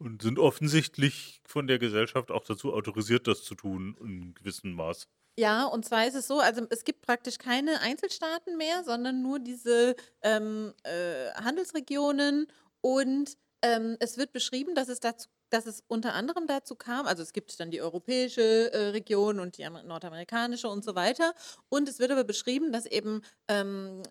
Und 0.04 0.20
sind 0.20 0.38
offensichtlich 0.38 1.40
von 1.46 1.66
der 1.66 1.78
Gesellschaft 1.78 2.30
auch 2.30 2.44
dazu 2.44 2.74
autorisiert, 2.74 3.26
das 3.26 3.42
zu 3.42 3.54
tun, 3.54 3.96
in 4.00 4.34
gewissem 4.34 4.72
Maß. 4.72 5.08
Ja, 5.38 5.64
und 5.64 5.84
zwar 5.84 6.06
ist 6.06 6.14
es 6.14 6.26
so, 6.26 6.40
also 6.40 6.66
es 6.68 6.84
gibt 6.84 7.02
praktisch 7.02 7.38
keine 7.38 7.80
Einzelstaaten 7.80 8.56
mehr, 8.56 8.84
sondern 8.84 9.22
nur 9.22 9.40
diese 9.40 9.96
ähm, 10.22 10.74
äh, 10.84 11.32
Handelsregionen 11.34 12.46
und 12.82 13.36
ähm, 13.62 13.96
es 13.98 14.18
wird 14.18 14.32
beschrieben, 14.32 14.74
dass 14.74 14.88
es 14.88 15.00
dazu 15.00 15.28
dass 15.50 15.66
es 15.66 15.84
unter 15.86 16.14
anderem 16.14 16.48
dazu 16.48 16.74
kam, 16.74 17.06
also 17.06 17.22
es 17.22 17.32
gibt 17.32 17.60
dann 17.60 17.70
die 17.70 17.80
europäische 17.80 18.72
äh, 18.72 18.88
Region 18.88 19.38
und 19.38 19.56
die 19.56 19.64
amer- 19.64 19.84
nordamerikanische 19.84 20.68
und 20.68 20.84
so 20.84 20.96
weiter. 20.96 21.32
Und 21.68 21.88
es 21.88 22.00
wird 22.00 22.10
aber 22.10 22.24
beschrieben, 22.24 22.72
dass 22.72 22.86
eben 22.86 23.22
ähm, 23.46 24.02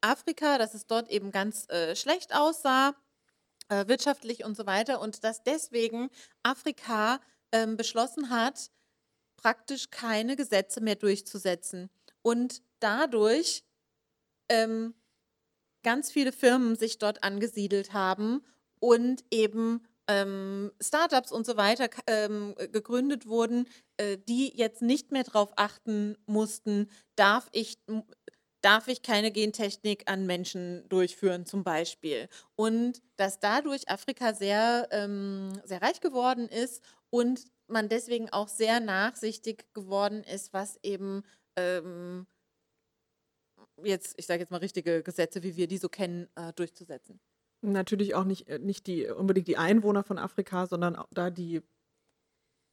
Afrika, 0.00 0.58
dass 0.58 0.74
es 0.74 0.86
dort 0.86 1.08
eben 1.08 1.30
ganz 1.30 1.68
äh, 1.68 1.94
schlecht 1.94 2.34
aussah, 2.34 2.96
äh, 3.68 3.86
wirtschaftlich 3.88 4.44
und 4.44 4.56
so 4.56 4.66
weiter. 4.66 5.00
Und 5.00 5.24
dass 5.24 5.42
deswegen 5.42 6.10
Afrika 6.42 7.20
ähm, 7.52 7.76
beschlossen 7.76 8.30
hat, 8.30 8.70
praktisch 9.36 9.90
keine 9.90 10.36
Gesetze 10.36 10.80
mehr 10.80 10.96
durchzusetzen. 10.96 11.90
Und 12.22 12.62
dadurch 12.80 13.64
ähm, 14.48 14.94
ganz 15.82 16.10
viele 16.10 16.32
Firmen 16.32 16.76
sich 16.76 16.98
dort 16.98 17.22
angesiedelt 17.22 17.92
haben 17.92 18.44
und 18.80 19.24
eben 19.30 19.86
ähm, 20.08 20.72
Startups 20.80 21.30
und 21.30 21.46
so 21.46 21.56
weiter 21.56 21.88
ähm, 22.06 22.54
äh, 22.56 22.68
gegründet 22.68 23.26
wurden, 23.26 23.68
äh, 23.98 24.16
die 24.16 24.56
jetzt 24.56 24.82
nicht 24.82 25.12
mehr 25.12 25.24
darauf 25.24 25.52
achten 25.56 26.16
mussten, 26.26 26.90
darf 27.14 27.48
ich, 27.52 27.78
darf 28.60 28.88
ich 28.88 29.02
keine 29.02 29.30
Gentechnik 29.30 30.10
an 30.10 30.26
Menschen 30.26 30.88
durchführen 30.88 31.46
zum 31.46 31.64
Beispiel. 31.64 32.28
Und 32.56 33.02
dass 33.16 33.40
dadurch 33.40 33.88
Afrika 33.88 34.34
sehr, 34.34 34.88
ähm, 34.90 35.60
sehr 35.64 35.82
reich 35.82 36.00
geworden 36.00 36.48
ist 36.48 36.82
und 37.10 37.44
man 37.68 37.88
deswegen 37.88 38.30
auch 38.30 38.48
sehr 38.48 38.80
nachsichtig 38.80 39.72
geworden 39.74 40.24
ist, 40.24 40.52
was 40.52 40.78
eben 40.82 41.22
ähm, 41.56 42.26
jetzt, 43.84 44.14
ich 44.18 44.26
sage 44.26 44.40
jetzt 44.40 44.50
mal 44.50 44.58
richtige 44.58 45.02
Gesetze, 45.02 45.42
wie 45.42 45.56
wir 45.56 45.68
die 45.68 45.78
so 45.78 45.88
kennen, 45.88 46.28
äh, 46.34 46.52
durchzusetzen. 46.54 47.20
Natürlich 47.60 48.14
auch 48.14 48.24
nicht, 48.24 48.48
äh, 48.48 48.58
nicht 48.58 48.86
die, 48.86 49.06
unbedingt 49.06 49.48
die 49.48 49.56
Einwohner 49.56 50.04
von 50.04 50.18
Afrika, 50.18 50.66
sondern 50.66 50.96
auch 50.96 51.08
da 51.12 51.30
die, 51.30 51.62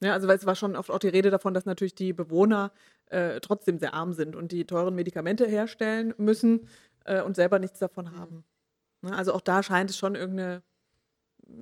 ja, 0.04 0.14
also 0.14 0.28
weil 0.28 0.38
es 0.38 0.46
war 0.46 0.56
schon 0.56 0.76
oft 0.76 0.92
auch 0.92 1.00
die 1.00 1.08
Rede 1.10 1.30
davon, 1.32 1.54
dass 1.54 1.66
natürlich 1.66 1.96
die 1.96 2.14
Bewohner 2.14 2.74
äh, 3.08 3.40
trotzdem 3.42 3.78
sehr 3.80 3.94
arm 3.94 4.14
sind 4.14 4.36
und 4.36 4.52
die 4.52 4.66
teuren 4.66 4.96
Medikamente 4.96 5.46
herstellen 5.48 6.14
müssen 6.18 6.68
äh, 7.06 7.22
und 7.22 7.36
selber 7.36 7.60
nichts 7.60 7.80
davon 7.80 8.12
Mhm. 8.12 8.16
haben. 8.18 8.46
Ne, 9.04 9.16
also 9.18 9.34
auch 9.34 9.42
da 9.42 9.64
scheint 9.64 9.90
es 9.92 9.98
schon 9.98 10.16
irgendeine 10.16 10.64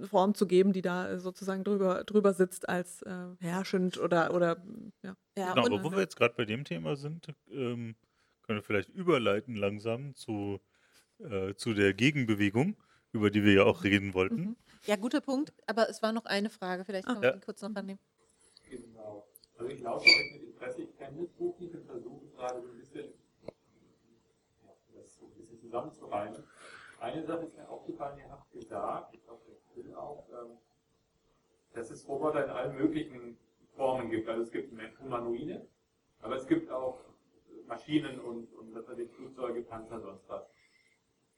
Form 0.09 0.33
zu 0.33 0.47
geben, 0.47 0.71
die 0.73 0.81
da 0.81 1.19
sozusagen 1.19 1.63
drüber, 1.63 2.03
drüber 2.05 2.33
sitzt 2.33 2.69
als 2.69 3.01
äh, 3.03 3.27
herrschend 3.39 3.97
oder, 3.99 4.33
oder 4.33 4.63
ja. 5.03 5.15
Ja, 5.37 5.53
Genau, 5.53 5.65
aber 5.65 5.83
wo 5.83 5.91
wir 5.91 5.99
jetzt 6.01 6.15
gerade 6.15 6.35
bei 6.35 6.45
dem 6.45 6.63
Thema 6.63 6.95
sind, 6.95 7.27
ähm, 7.49 7.95
können 8.43 8.59
wir 8.59 8.63
vielleicht 8.63 8.89
überleiten 8.89 9.55
langsam 9.55 10.15
zu, 10.15 10.59
äh, 11.19 11.55
zu 11.55 11.73
der 11.73 11.93
Gegenbewegung, 11.93 12.77
über 13.13 13.31
die 13.31 13.43
wir 13.43 13.53
ja 13.53 13.63
auch 13.63 13.83
reden 13.83 14.13
wollten. 14.13 14.49
Mhm. 14.49 14.57
ja, 14.85 14.95
guter 14.97 15.21
Punkt, 15.21 15.53
aber 15.67 15.89
es 15.89 16.01
war 16.01 16.11
noch 16.13 16.25
eine 16.25 16.49
Frage, 16.49 16.83
vielleicht 16.85 17.07
Ah. 17.07 17.13
können 17.13 17.25
wir 17.25 17.29
Ja. 17.29 17.33
die 17.33 17.39
kurz 17.39 17.61
noch 17.61 17.73
annehmen. 17.75 17.99
Also 19.63 19.75
ich 19.75 19.81
lausche 19.81 20.09
euch 20.09 20.29
mit 20.33 20.43
Interesse, 20.43 20.81
ich 20.81 20.97
kenne 20.97 21.21
das 21.21 21.29
Buch 21.29 21.57
nicht 21.57 21.73
und 21.73 21.85
versuche 21.85 22.27
gerade 22.35 22.61
so 22.61 22.67
ein 22.67 22.77
bisschen, 22.77 23.13
das 24.93 25.15
so 25.15 25.25
ein 25.27 25.33
bisschen 25.35 25.57
zusammenzureimen. 25.57 26.43
Eine 26.99 27.23
Sache 27.23 27.45
ist 27.45 27.55
mir 27.55 27.69
aufgefallen, 27.69 28.19
ihr 28.19 28.29
habt 28.29 28.51
gesagt, 28.51 29.13
ich 29.15 29.23
glaube, 29.23 29.41
der 29.47 29.55
Phil 29.73 29.95
auch, 29.95 30.27
ähm, 30.31 30.57
dass 31.71 31.91
es 31.91 32.05
Roboter 32.09 32.43
in 32.43 32.49
allen 32.49 32.75
möglichen 32.75 33.37
Formen 33.77 34.09
gibt. 34.09 34.27
Also 34.27 34.41
es 34.41 34.51
gibt 34.51 34.73
Humanoide, 34.99 35.65
aber 36.19 36.35
es 36.35 36.45
gibt 36.45 36.69
auch 36.69 36.99
Maschinen 37.65 38.19
und, 38.19 38.53
und 38.55 38.75
was 38.75 38.85
weiß 38.85 38.99
ich, 38.99 39.09
Flugzeuge, 39.11 39.61
Panzer, 39.61 40.01
sonst 40.01 40.27
was. 40.27 40.45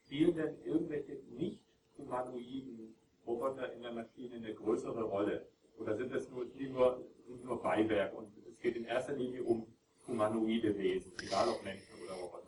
Spielen 0.04 0.36
denn 0.36 0.60
irgendwelche 0.64 1.14
nicht 1.30 1.64
humanoiden 1.96 2.96
Roboter 3.28 3.72
in 3.72 3.84
der 3.84 3.92
Maschine 3.92 4.38
eine 4.38 4.56
größere 4.56 5.04
Rolle? 5.04 5.48
Oder 5.78 5.96
sind 5.96 6.14
das 6.14 6.30
nur, 6.30 6.46
nur, 6.46 7.06
nur 7.44 7.62
Beiwerk 7.62 8.14
und 8.14 8.32
es 8.50 8.60
geht 8.60 8.76
in 8.76 8.86
erster 8.86 9.14
Linie 9.14 9.44
um 9.44 9.68
humanoide 10.08 10.78
Wesen, 10.78 11.12
egal 11.22 11.50
ob 11.50 11.64
Menschen 11.64 11.94
oder 12.04 12.14
Roboter? 12.14 12.46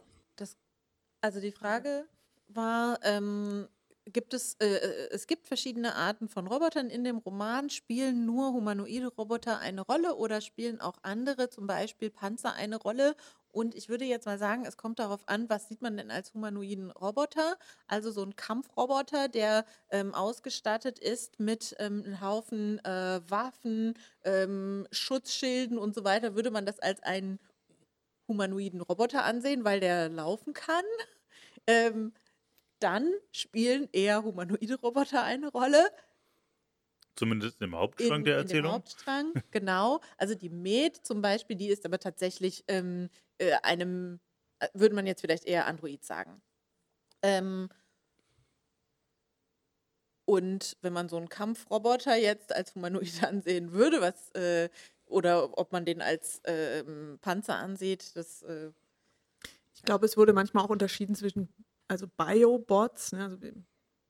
Also 1.21 1.41
die 1.41 1.51
Frage 1.51 2.05
war, 2.47 2.99
ähm, 3.03 3.67
gibt 4.05 4.33
es, 4.33 4.55
äh, 4.61 4.67
äh, 4.67 5.09
es 5.11 5.27
gibt 5.27 5.47
verschiedene 5.47 5.95
Arten 5.95 6.29
von 6.29 6.47
Robotern 6.47 6.89
in 6.89 7.03
dem 7.03 7.17
Roman. 7.17 7.69
Spielen 7.69 8.25
nur 8.25 8.53
humanoide 8.53 9.07
Roboter 9.07 9.59
eine 9.59 9.81
Rolle 9.81 10.15
oder 10.15 10.41
spielen 10.41 10.79
auch 10.79 10.97
andere, 11.01 11.49
zum 11.49 11.67
Beispiel 11.67 12.09
Panzer, 12.09 12.53
eine 12.53 12.77
Rolle? 12.77 13.15
Und 13.51 13.75
ich 13.75 13.89
würde 13.89 14.05
jetzt 14.05 14.25
mal 14.25 14.37
sagen, 14.37 14.65
es 14.65 14.77
kommt 14.77 14.99
darauf 14.99 15.27
an, 15.27 15.49
was 15.49 15.67
sieht 15.67 15.81
man 15.81 15.97
denn 15.97 16.11
als 16.11 16.33
humanoiden 16.33 16.91
Roboter? 16.91 17.57
Also 17.87 18.11
so 18.11 18.23
ein 18.23 18.35
Kampfroboter, 18.35 19.29
der 19.29 19.65
ähm, 19.89 20.13
ausgestattet 20.13 20.99
ist 20.99 21.39
mit 21.39 21.75
ähm, 21.79 22.03
einem 22.05 22.21
Haufen 22.21 22.79
äh, 22.85 23.21
Waffen, 23.27 23.95
ähm, 24.23 24.87
Schutzschilden 24.91 25.77
und 25.77 25.95
so 25.95 26.03
weiter. 26.03 26.35
Würde 26.35 26.51
man 26.51 26.65
das 26.65 26.79
als 26.79 27.01
einen 27.03 27.39
humanoiden 28.27 28.81
Roboter 28.81 29.23
ansehen, 29.23 29.63
weil 29.65 29.79
der 29.79 30.09
laufen 30.09 30.53
kann? 30.53 30.85
Ähm, 31.69 32.13
dann 32.79 33.11
spielen 33.31 33.89
eher 33.91 34.23
humanoide 34.23 34.75
Roboter 34.79 35.23
eine 35.23 35.49
Rolle. 35.49 35.89
Zumindest 37.15 37.61
im 37.61 37.75
Hauptstrang 37.75 38.19
In, 38.19 38.25
der 38.25 38.37
Erzählung. 38.37 38.71
Hauptstrang, 38.73 39.33
genau. 39.51 40.01
Also 40.17 40.35
die 40.35 40.49
Med 40.49 40.95
zum 41.05 41.21
Beispiel, 41.21 41.55
die 41.55 41.67
ist 41.67 41.85
aber 41.85 41.99
tatsächlich 41.99 42.63
ähm, 42.67 43.09
äh, 43.39 43.53
einem, 43.63 44.19
äh, 44.59 44.67
würde 44.73 44.95
man 44.95 45.07
jetzt 45.07 45.21
vielleicht 45.21 45.45
eher 45.45 45.67
Android 45.67 46.03
sagen. 46.05 46.41
Ähm, 47.23 47.69
und 50.25 50.77
wenn 50.81 50.93
man 50.93 51.09
so 51.09 51.17
einen 51.17 51.29
Kampfroboter 51.29 52.15
jetzt 52.15 52.53
als 52.53 52.75
Humanoid 52.75 53.23
ansehen 53.23 53.71
würde, 53.71 54.01
was 54.01 54.31
äh, 54.31 54.69
oder 55.05 55.57
ob 55.57 55.71
man 55.71 55.85
den 55.85 56.01
als 56.01 56.41
ähm, 56.45 57.17
Panzer 57.21 57.55
ansieht, 57.55 58.15
das 58.15 58.41
äh, 58.43 58.71
Ich 59.73 59.83
glaube, 59.83 60.05
es 60.05 60.17
wurde 60.17 60.33
manchmal 60.33 60.63
auch 60.65 60.69
unterschieden 60.69 61.15
zwischen 61.15 61.49
also 61.87 62.07
Biobots, 62.07 63.11
ne, 63.13 63.23
also 63.23 63.37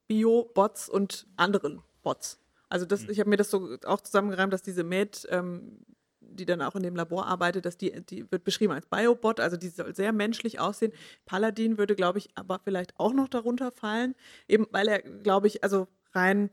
Biobots 0.08 0.90
und 0.90 1.28
anderen 1.36 1.84
Bots. 2.02 2.40
Also 2.70 2.86
das, 2.86 3.04
Mhm. 3.04 3.12
ich 3.12 3.20
habe 3.20 3.30
mir 3.30 3.38
das 3.38 3.52
so 3.52 3.78
auch 3.86 4.02
zusammengereimt, 4.02 4.52
dass 4.54 4.64
diese 4.64 4.84
Med, 4.84 5.28
ähm, 5.30 5.86
die 6.30 6.46
dann 6.46 6.62
auch 6.62 6.76
in 6.76 6.84
dem 6.84 6.96
Labor 6.96 7.26
arbeitet, 7.28 7.66
dass 7.66 7.78
die, 7.78 7.92
die 8.06 8.32
wird 8.32 8.44
beschrieben 8.44 8.74
als 8.74 8.86
Biobot, 8.86 9.40
also 9.40 9.58
die 9.58 9.70
soll 9.70 9.96
sehr 9.96 10.12
menschlich 10.12 10.60
aussehen. 10.60 10.94
Paladin 11.26 11.78
würde, 11.78 11.96
glaube 11.96 12.20
ich, 12.20 12.30
aber 12.36 12.60
vielleicht 12.64 13.00
auch 13.00 13.14
noch 13.14 13.28
darunter 13.28 13.72
fallen, 13.72 14.16
eben 14.48 14.68
weil 14.72 14.88
er, 14.88 15.02
glaube 15.02 15.48
ich, 15.48 15.64
also 15.64 15.88
rein, 16.14 16.50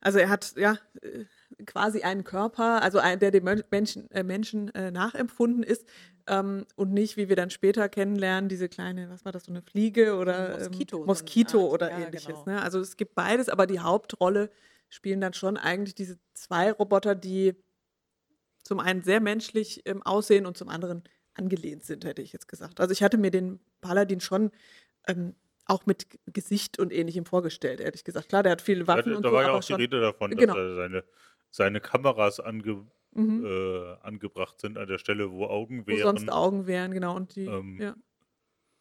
also 0.00 0.18
er 0.18 0.28
hat 0.28 0.54
ja 0.56 0.78
äh, 1.02 1.24
quasi 1.64 2.02
einen 2.02 2.24
Körper, 2.24 2.82
also 2.82 2.98
ein, 2.98 3.18
der 3.18 3.30
dem 3.30 3.44
Menschen, 3.70 4.10
äh, 4.10 4.22
Menschen 4.22 4.74
äh, 4.74 4.90
nachempfunden 4.90 5.62
ist 5.62 5.86
ähm, 6.26 6.66
und 6.76 6.92
nicht, 6.92 7.16
wie 7.16 7.28
wir 7.28 7.36
dann 7.36 7.50
später 7.50 7.88
kennenlernen, 7.88 8.48
diese 8.48 8.68
kleine, 8.68 9.10
was 9.10 9.24
war 9.24 9.32
das, 9.32 9.44
so 9.44 9.52
eine 9.52 9.62
Fliege 9.62 10.16
oder 10.16 10.58
Moskito, 10.58 10.96
so 10.96 11.02
ähm, 11.02 11.06
Moskito 11.06 11.64
Art. 11.64 11.72
oder 11.72 11.90
Ja, 11.90 11.98
ähnliches. 12.06 12.26
genau. 12.26 12.44
Ne? 12.46 12.62
Also 12.62 12.80
es 12.80 12.96
gibt 12.96 13.14
beides, 13.14 13.48
aber 13.48 13.66
die 13.66 13.80
Hauptrolle 13.80 14.50
spielen 14.88 15.20
dann 15.20 15.32
schon 15.32 15.56
eigentlich 15.56 15.94
diese 15.94 16.18
zwei 16.34 16.70
Roboter, 16.70 17.14
die 17.14 17.54
zum 18.66 18.80
einen 18.80 19.02
sehr 19.02 19.20
menschlich 19.20 19.82
ähm, 19.86 20.02
aussehen 20.02 20.46
und 20.46 20.56
zum 20.56 20.68
anderen 20.68 21.04
angelehnt 21.34 21.84
sind, 21.84 22.04
hätte 22.04 22.22
ich 22.22 22.32
jetzt 22.32 22.48
gesagt. 22.48 22.80
Also 22.80 22.92
ich 22.92 23.02
hatte 23.02 23.18
mir 23.18 23.30
den 23.30 23.60
Paladin 23.80 24.20
schon 24.20 24.50
ähm, 25.08 25.36
auch 25.66 25.86
mit 25.86 26.06
Gesicht 26.26 26.78
und 26.78 26.92
ähnlichem 26.92 27.26
vorgestellt, 27.26 27.80
ehrlich 27.80 28.04
gesagt. 28.04 28.28
Klar, 28.30 28.42
der 28.44 28.52
hat 28.52 28.62
viele 28.62 28.86
Ja, 28.86 28.86
Waffen 28.86 29.12
da 29.12 29.16
und 29.16 29.22
da 29.22 29.28
so, 29.28 29.34
war 29.34 29.44
ja 29.44 29.52
auch 29.52 29.64
die. 29.64 29.74
Rede 29.74 30.00
davon, 30.00 30.36
dass 30.36 30.46
Genau. 30.46 30.54
er 30.54 30.74
seine, 30.74 31.04
seine 31.50 31.80
Kameras 31.80 32.40
ange, 32.40 32.86
Mhm. 33.12 33.44
äh, 33.44 33.94
angebracht 34.02 34.60
sind 34.60 34.78
an 34.78 34.88
der 34.88 34.98
Stelle, 34.98 35.30
wo 35.32 35.46
Augen 35.46 35.86
Wo 35.88 35.96
sonst 35.96 36.28
wären, 36.28 36.30
Augen 36.30 36.66
wären, 36.66 36.92
genau. 36.92 37.16
Und 37.16 37.34
die, 37.36 37.46
Ähm, 37.46 37.78
ja. 37.78 37.96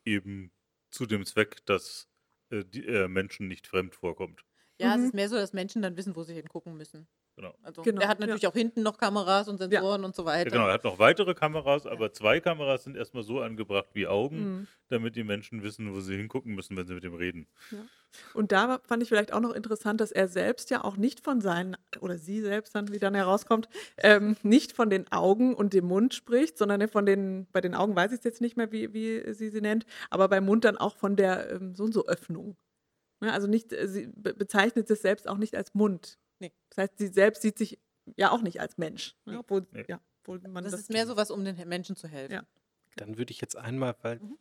eben 0.06 0.52
zu 0.92 1.06
dem 1.06 1.26
Zweck, 1.26 1.66
dass 1.66 2.08
äh, 2.50 2.64
die, 2.66 2.86
äh, 2.86 3.08
Menschen 3.08 3.48
nicht 3.48 3.68
fremd 3.68 3.96
vorkommt. 3.96 4.46
ja, 4.80 4.96
es 4.96 5.02
Mhm. 5.02 5.06
ist 5.06 5.14
mehr 5.14 5.30
so, 5.30 5.36
dass 5.36 5.54
Menschen 5.54 5.82
dann 5.82 5.98
wissen, 5.98 6.16
wo 6.16 6.24
sie 6.24 6.34
hingucken 6.34 6.76
müssen. 6.78 7.08
Genau. 7.36 7.54
Also 7.64 7.82
Genau, 7.82 8.02
er 8.02 8.08
hat 8.08 8.20
ja. 8.20 8.26
natürlich 8.28 8.48
auch 8.48 8.54
hinten 8.54 8.82
noch 8.82 8.98
Kameras 8.98 9.50
und 9.50 9.58
Sensoren 9.58 10.06
und 10.06 10.16
so 10.16 10.22
Ja, 10.24 10.28
weiter. 10.28 10.50
genau, 10.52 10.68
er 10.68 10.74
hat 10.74 10.84
noch 10.86 11.00
weitere 11.00 11.34
Kameras, 11.34 11.86
aber 11.86 12.14
zwei 12.14 12.40
Kameras 12.40 12.86
sind 12.86 12.96
erstmal 12.96 13.24
so 13.24 13.42
angebracht 13.42 13.90
wie 13.94 14.08
Augen, 14.08 14.38
Mhm. 14.38 14.68
damit 14.88 15.16
die 15.18 15.24
Menschen 15.24 15.62
wissen, 15.64 15.94
wo 15.94 16.00
sie 16.00 16.16
hingucken 16.16 16.56
müssen, 16.56 16.78
wenn 16.78 16.88
sie 16.88 16.94
mit 16.94 17.04
ihm 17.04 17.16
reden. 17.16 17.48
Und 18.34 18.54
da 18.54 18.80
fand 18.86 19.04
ich 19.04 19.10
vielleicht 19.10 19.34
auch 19.34 19.42
noch 19.42 19.52
interessant, 19.52 20.00
dass 20.00 20.14
er 20.14 20.30
selbst 20.30 20.70
ja 20.70 20.84
auch 20.86 20.96
nicht 20.96 21.20
von 21.20 21.42
seinen, 21.42 21.76
oder 22.00 22.18
sie 22.18 22.40
selbst 22.40 22.74
dann, 22.74 22.90
wie 22.94 23.00
dann 23.00 23.14
herauskommt, 23.16 23.68
ähm, 23.98 24.38
nicht 24.42 24.72
von 24.72 24.90
den 24.90 25.12
Augen 25.12 25.54
und 25.54 25.74
dem 25.74 25.86
Mund 25.86 26.14
spricht, 26.14 26.58
sondern 26.58 26.80
er 26.80 26.88
von 26.88 27.06
den, 27.06 27.48
bei 27.52 27.60
den 27.60 27.76
Augen 27.76 27.96
weiß 27.96 28.14
ich 28.14 28.20
es 28.20 28.24
jetzt 28.24 28.40
nicht 28.40 28.56
mehr, 28.56 28.72
wie, 28.72 28.94
wie 28.94 29.34
sie 29.34 29.50
sie 29.50 29.60
nennt, 29.60 29.86
aber 30.10 30.30
beim 30.30 30.46
Mund 30.46 30.64
dann 30.64 30.78
auch 30.78 30.96
von 30.96 31.18
der 31.18 31.52
ähm, 31.52 31.76
so 31.76 31.84
und 31.84 31.94
so 31.94 32.06
Öffnung. 32.08 32.56
Ne, 33.22 33.34
also 33.34 33.48
nicht, 33.48 33.74
äh, 33.74 33.88
sie 33.88 34.08
be 34.16 34.34
bezeichnet 34.34 34.90
es 34.92 35.02
selbst 35.02 35.28
auch 35.28 35.38
nicht 35.38 35.56
als 35.56 35.74
Mund. 35.74 36.18
Nee. 36.40 36.52
Das 36.70 36.78
heißt, 36.78 36.98
sie 36.98 37.08
selbst 37.08 37.42
sieht 37.42 37.58
sich 37.58 37.80
ja 38.18 38.32
auch 38.32 38.42
nicht 38.42 38.60
als 38.62 38.78
Mensch. 38.78 39.16
Ne, 39.26 39.34
Nee. 39.34 39.40
obwohl, 39.40 39.66
Nee. 39.72 39.86
ja, 39.88 40.00
obwohl 40.22 40.40
man 40.42 40.64
Das 40.64 40.72
das, 40.72 40.82
ist 40.82 40.90
mehr 40.92 41.08
so 41.08 41.16
was, 41.18 41.32
um 41.32 41.44
den 41.44 41.56
Menschen 41.68 41.96
zu 41.96 42.08
helfen. 42.08 42.34
Ja. 42.34 42.46
Dann 42.98 43.18
würde 43.18 43.32
ich 43.32 43.42
jetzt 43.42 43.56
einmal, 43.58 43.96
weil, 44.02 44.20
Mhm. 44.20 44.38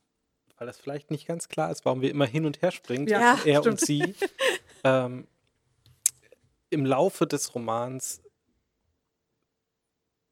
weil 0.56 0.66
das 0.66 0.78
vielleicht 0.78 1.10
nicht 1.10 1.26
ganz 1.26 1.48
klar 1.48 1.70
ist, 1.70 1.84
warum 1.84 2.00
wir 2.02 2.10
immer 2.10 2.26
hin 2.26 2.46
und 2.46 2.62
her 2.62 2.70
springen, 2.72 3.06
Ja, 3.08 3.38
er 3.44 3.60
stimmt. 3.60 3.66
und 3.66 3.80
sie. 3.80 4.14
ähm, 4.84 5.26
Im 6.70 6.84
Laufe 6.86 7.26
des 7.26 7.54
Romans 7.54 8.20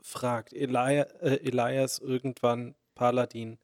fragt 0.01 0.53
Elia, 0.53 1.03
äh, 1.21 1.37
Elias 1.47 1.99
irgendwann 2.01 2.75
Paladin, 2.95 3.59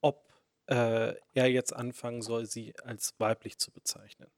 ob 0.00 0.28
äh, 0.66 1.14
er 1.34 1.46
jetzt 1.50 1.72
anfangen 1.74 2.22
soll, 2.22 2.46
sie 2.46 2.74
als 2.84 3.14
weiblich 3.18 3.58
zu 3.58 3.70
bezeichnen. 3.72 4.30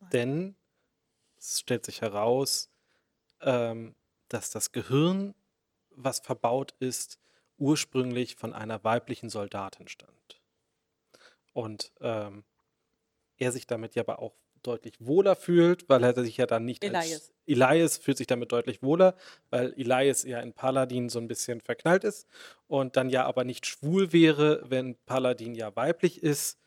Denn 0.00 0.56
es 1.38 1.60
stellt 1.60 1.84
sich 1.84 2.00
heraus, 2.00 2.70
ähm, 3.40 3.94
dass 4.28 4.50
das 4.50 4.72
Gehirn, 4.72 5.34
was 5.90 6.20
verbaut 6.20 6.74
ist, 6.80 7.18
ursprünglich 7.56 8.36
von 8.36 8.52
einer 8.52 8.84
weiblichen 8.84 9.30
Soldatin 9.30 9.88
stammt. 9.88 10.40
Und 11.52 11.92
ähm, 12.00 12.44
er 13.36 13.52
sich 13.52 13.66
damit 13.66 13.94
ja 13.94 14.02
aber 14.02 14.20
auch 14.20 14.34
deutlich 14.62 14.94
wohler 14.98 15.36
fühlt, 15.36 15.88
weil 15.88 16.02
er 16.02 16.14
sich 16.14 16.36
ja 16.36 16.46
dann 16.46 16.64
nicht 16.64 16.84
Elias. 16.84 17.12
als 17.12 17.32
Elias 17.46 17.96
fühlt 17.98 18.18
sich 18.18 18.26
damit 18.26 18.52
deutlich 18.52 18.82
wohler, 18.82 19.16
weil 19.50 19.72
Elias 19.74 20.24
ja 20.24 20.40
in 20.40 20.52
Paladin 20.52 21.08
so 21.08 21.18
ein 21.18 21.28
bisschen 21.28 21.60
verknallt 21.60 22.04
ist 22.04 22.26
und 22.66 22.96
dann 22.96 23.10
ja 23.10 23.24
aber 23.24 23.44
nicht 23.44 23.66
schwul 23.66 24.12
wäre, 24.12 24.62
wenn 24.68 24.96
Paladin 25.06 25.54
ja 25.54 25.74
weiblich 25.76 26.22
ist, 26.22 26.58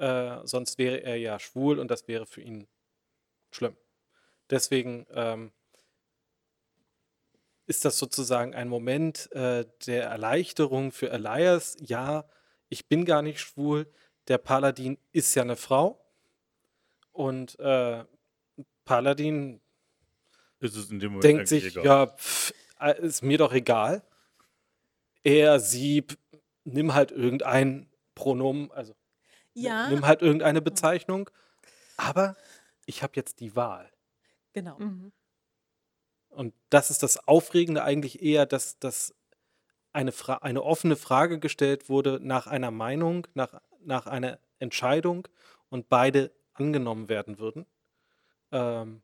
äh, 0.00 0.40
sonst 0.44 0.78
wäre 0.78 1.02
er 1.02 1.16
ja 1.16 1.38
schwul 1.38 1.78
und 1.78 1.90
das 1.90 2.08
wäre 2.08 2.26
für 2.26 2.40
ihn 2.40 2.66
schlimm. 3.50 3.76
Deswegen 4.48 5.06
ähm, 5.12 5.52
ist 7.66 7.84
das 7.84 7.98
sozusagen 7.98 8.54
ein 8.54 8.68
Moment 8.68 9.30
äh, 9.32 9.66
der 9.86 10.04
Erleichterung 10.04 10.90
für 10.90 11.10
Elias. 11.10 11.76
Ja, 11.80 12.24
ich 12.68 12.88
bin 12.88 13.04
gar 13.04 13.22
nicht 13.22 13.40
schwul. 13.40 13.92
Der 14.28 14.38
Paladin 14.38 14.98
ist 15.12 15.34
ja 15.34 15.42
eine 15.42 15.56
Frau. 15.56 16.04
Und 17.12 17.58
äh, 17.60 18.04
Paladin 18.84 19.60
Ist 20.60 20.76
es 20.76 20.90
in 20.90 20.98
dem 20.98 21.12
Moment 21.12 21.24
denkt 21.24 21.48
sich, 21.48 21.66
egal. 21.66 21.84
ja, 21.84 22.06
pf, 22.06 22.54
äh, 22.80 23.00
ist 23.02 23.22
mir 23.22 23.38
doch 23.38 23.52
egal. 23.52 24.02
Er, 25.22 25.60
sie, 25.60 26.06
nimm 26.64 26.94
halt 26.94 27.10
irgendein 27.12 27.90
Pronomen, 28.14 28.70
also 28.72 28.94
Ja, 29.54 29.88
nimm 29.88 30.06
halt 30.06 30.22
irgendeine 30.22 30.62
Bezeichnung. 30.62 31.30
Aber 31.96 32.36
ich 32.86 33.02
habe 33.02 33.12
jetzt 33.16 33.40
die 33.40 33.56
Wahl. 33.56 33.90
genau. 34.52 34.78
Mhm. 34.78 35.12
Und 36.30 36.54
das 36.70 36.90
ist 36.90 37.02
das 37.02 37.26
Aufregende 37.26 37.82
eigentlich 37.82 38.22
eher, 38.22 38.46
dass, 38.46 38.78
dass 38.78 39.14
eine, 39.92 40.12
Fra 40.12 40.36
eine 40.36 40.62
offene 40.62 40.96
Frage 40.96 41.40
gestellt 41.40 41.88
wurde 41.88 42.20
nach 42.22 42.46
einer 42.46 42.70
Meinung, 42.70 43.26
nach, 43.34 43.60
nach 43.80 44.06
einer 44.06 44.38
Entscheidung 44.60 45.26
und 45.68 45.88
beide 45.88 46.30
angenommen 46.52 47.08
werden 47.08 47.38
würden. 47.38 47.66
Ähm, 48.52 49.02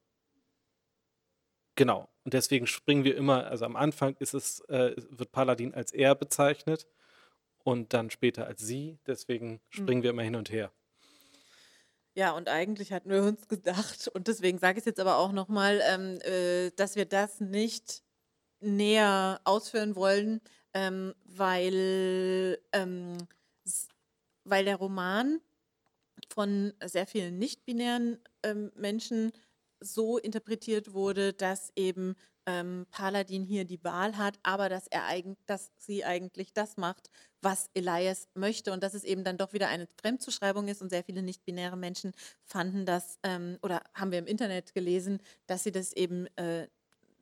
genau. 1.74 2.08
Und 2.24 2.34
deswegen 2.34 2.66
springen 2.66 3.04
wir 3.04 3.16
immer, 3.16 3.46
also 3.46 3.64
am 3.64 3.76
Anfang 3.76 4.16
ist 4.18 4.34
es, 4.34 4.60
äh, 4.68 4.94
wird 4.96 5.32
Paladin 5.32 5.74
als 5.74 5.92
er 5.92 6.14
bezeichnet 6.14 6.86
und 7.66 7.92
dann 7.92 8.10
später 8.10 8.46
als 8.46 8.60
sie. 8.60 8.98
Deswegen 9.06 9.60
springen 9.70 10.04
wir 10.04 10.10
immer 10.10 10.22
hin 10.22 10.36
und 10.36 10.50
her. 10.50 10.72
Ja, 12.14 12.30
und 12.30 12.48
eigentlich 12.48 12.92
hatten 12.92 13.10
wir 13.10 13.22
uns 13.24 13.48
gedacht, 13.48 14.08
und 14.08 14.28
deswegen 14.28 14.58
sage 14.58 14.78
ich 14.78 14.82
es 14.82 14.86
jetzt 14.86 15.00
aber 15.00 15.18
auch 15.18 15.32
nochmal, 15.32 15.82
ähm, 15.84 16.18
äh, 16.22 16.70
dass 16.76 16.94
wir 16.94 17.06
das 17.06 17.40
nicht 17.40 18.02
näher 18.60 19.40
ausführen 19.44 19.96
wollen, 19.96 20.40
ähm, 20.74 21.12
weil, 21.24 22.58
ähm, 22.72 23.18
weil 24.44 24.64
der 24.64 24.76
Roman 24.76 25.40
von 26.32 26.72
sehr 26.84 27.06
vielen 27.06 27.38
nicht-binären 27.38 28.18
ähm, 28.44 28.70
Menschen 28.76 29.32
so 29.94 30.18
interpretiert 30.18 30.92
wurde, 30.92 31.32
dass 31.32 31.72
eben 31.76 32.16
ähm, 32.46 32.86
Paladin 32.90 33.44
hier 33.44 33.64
die 33.64 33.82
Wahl 33.82 34.16
hat, 34.16 34.38
aber 34.42 34.68
dass 34.68 34.86
er 34.86 35.04
eigen, 35.06 35.36
dass 35.46 35.72
sie 35.78 36.04
eigentlich 36.04 36.52
das 36.52 36.76
macht, 36.76 37.10
was 37.42 37.70
Elias 37.74 38.28
möchte. 38.34 38.72
Und 38.72 38.82
dass 38.82 38.94
es 38.94 39.04
eben 39.04 39.24
dann 39.24 39.36
doch 39.36 39.52
wieder 39.52 39.68
eine 39.68 39.88
Fremdzuschreibung 40.00 40.68
ist 40.68 40.80
und 40.80 40.90
sehr 40.90 41.04
viele 41.04 41.22
nicht-binäre 41.22 41.76
Menschen 41.76 42.12
fanden 42.44 42.86
das 42.86 43.18
ähm, 43.22 43.58
oder 43.62 43.82
haben 43.94 44.12
wir 44.12 44.18
im 44.18 44.26
Internet 44.26 44.74
gelesen, 44.74 45.20
dass 45.46 45.64
sie 45.64 45.72
das 45.72 45.92
eben 45.92 46.26
äh, 46.36 46.68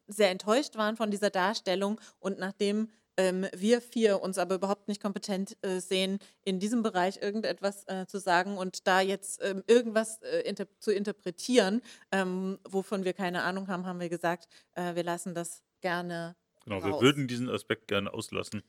sehr 0.06 0.30
enttäuscht 0.30 0.76
waren 0.76 0.96
von 0.96 1.10
dieser 1.10 1.30
Darstellung. 1.30 2.00
Und 2.20 2.38
nachdem 2.38 2.90
ähm, 3.16 3.46
wir 3.54 3.80
vier 3.80 4.22
uns 4.22 4.38
aber 4.38 4.56
überhaupt 4.56 4.88
nicht 4.88 5.02
kompetent 5.02 5.56
äh, 5.62 5.80
sehen, 5.80 6.18
in 6.42 6.58
diesem 6.58 6.82
Bereich 6.82 7.22
irgendetwas 7.22 7.84
äh, 7.86 8.06
zu 8.06 8.18
sagen 8.18 8.56
und 8.56 8.86
da 8.86 9.00
jetzt 9.00 9.42
ähm, 9.42 9.62
irgendwas 9.66 10.20
äh, 10.22 10.40
inter 10.40 10.66
zu 10.78 10.92
interpretieren, 10.92 11.80
ähm, 12.12 12.58
wovon 12.68 13.04
wir 13.04 13.12
keine 13.12 13.42
Ahnung 13.42 13.68
haben, 13.68 13.86
haben 13.86 14.00
wir 14.00 14.08
gesagt, 14.08 14.48
äh, 14.74 14.94
wir 14.94 15.04
lassen 15.04 15.34
das 15.34 15.62
gerne. 15.80 16.36
Genau, 16.64 16.78
raus. 16.78 16.84
wir 16.84 17.00
würden 17.00 17.28
diesen 17.28 17.48
Aspekt 17.48 17.88
gerne 17.88 18.12
auslassen. 18.12 18.62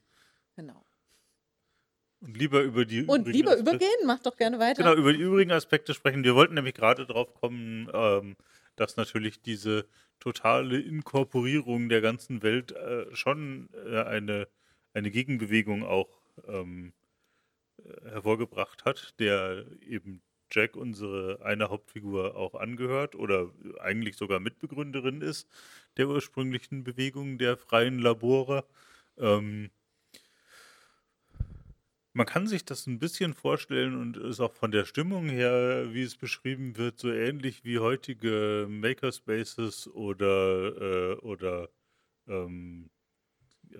Genau. 0.55 0.85
Und 2.26 2.38
lieber 2.38 2.61
über 2.61 2.86
die 2.86 3.03
Und 3.03 3.28
lieber 3.28 3.51
Aspekte, 3.51 3.69
übergehen, 3.69 4.05
mach 4.05 4.19
doch 4.19 4.36
gerne 4.36 4.57
weiter. 4.57 4.84
Genau, 4.84 4.95
über 4.95 5.13
die 5.13 5.19
übrigen 5.19 5.51
Aspekte 5.51 5.93
sprechen. 5.93 6.23
Wir 6.23 6.36
wollten 6.36 6.55
nämlich 6.55 6.73
gerade 6.73 7.05
drauf 7.05 7.34
kommen, 7.36 7.89
ähm, 7.93 8.36
dass 8.76 8.97
natürlich 8.97 9.41
diese 9.41 9.86
totale 10.19 10.80
Inkorporierung 10.80 11.88
der 11.88 12.01
ganzen 12.01 12.41
Welt 12.41 12.71
äh, 12.71 13.05
schon 13.15 13.69
äh, 13.86 14.01
eine, 14.01 14.47
eine 14.93 15.11
Gegenbewegung 15.11 15.84
auch 15.84 16.09
ähm, 16.47 16.93
äh, 17.78 18.09
hervorgebracht 18.09 18.86
hat, 18.86 19.13
der 19.19 19.65
eben 19.82 20.21
Jack, 20.51 20.76
unsere 20.76 21.39
eine 21.43 21.69
Hauptfigur, 21.69 22.36
auch 22.36 22.55
angehört 22.55 23.15
oder 23.15 23.51
eigentlich 23.80 24.15
sogar 24.15 24.39
Mitbegründerin 24.39 25.21
ist 25.21 25.47
der 25.97 26.07
ursprünglichen 26.07 26.84
Bewegung 26.84 27.38
der 27.38 27.57
freien 27.57 27.99
Labore. 27.99 28.65
Ähm, 29.17 29.69
man 32.16 32.26
kann 32.26 32.47
sich 32.47 32.63
das 32.63 32.88
ein 32.88 32.97
bisschen 32.97 33.34
vorstellen 33.34 33.99
und 33.99 34.16
ist 34.16 34.39
auch 34.39 34.53
von 34.53 34.72
der 34.72 34.86
Stimmung 34.86 35.28
her, 35.28 35.93
wie 35.93 36.01
es 36.01 36.16
beschrieben 36.16 36.78
wird, 36.78 36.97
so 36.97 37.11
ähnlich 37.11 37.66
wie 37.66 37.80
heutige 37.80 38.68
Makerspaces 38.70 39.89
oder, 39.89 41.11
äh, 41.11 41.16
oder 41.16 41.70
ähm, 42.26 42.89
äh, 43.72 43.78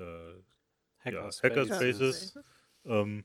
Hackerspaces. 1.00 1.42
Ja, 1.42 1.50
Hackerspaces. 1.50 2.40
Ähm, 2.84 3.24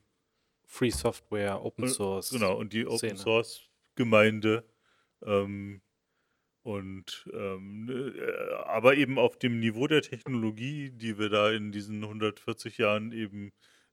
Free 0.63 0.91
Software, 0.91 1.61
Open 1.61 1.89
Source. 1.89 2.29
Genau, 2.29 2.57
und 2.57 2.71
die 2.71 2.87
Open 2.87 3.17
Source 3.17 3.69
Gemeinde. 3.95 4.63
Ähm, 5.23 5.81
und 6.63 7.27
ähm, 7.33 7.89
äh, 7.89 8.53
aber 8.63 8.95
eben 8.95 9.19
auf 9.19 9.37
dem 9.37 9.59
Niveau 9.59 9.87
der 9.87 10.03
Technologie, 10.03 10.89
die 10.91 11.19
wir 11.19 11.27
da 11.27 11.51
in 11.51 11.73
diesen 11.73 12.01
140 12.01 12.77
Jahren 12.77 13.11
eben 13.11 13.51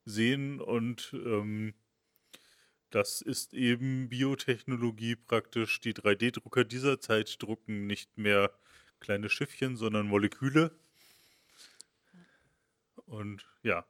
sehen 0.09 0.61
und 0.61 1.13
ähm, 1.15 1.75
das 2.91 3.21
ist 3.21 3.53
eben 3.53 4.09
Biotechnologie 4.09 5.17
praktisch. 5.17 5.81
Die 5.81 5.93
3D-Drucker 5.93 6.65
dieser 6.65 7.01
Zeit 7.01 7.43
drucken 7.43 7.87
nicht 7.87 8.17
mehr 8.17 8.51
kleine 8.99 9.29
Schiffchen, 9.29 9.77
sondern 9.77 10.07
Moleküle. 10.07 10.79
Und 13.05 13.47
ja, 13.63 13.85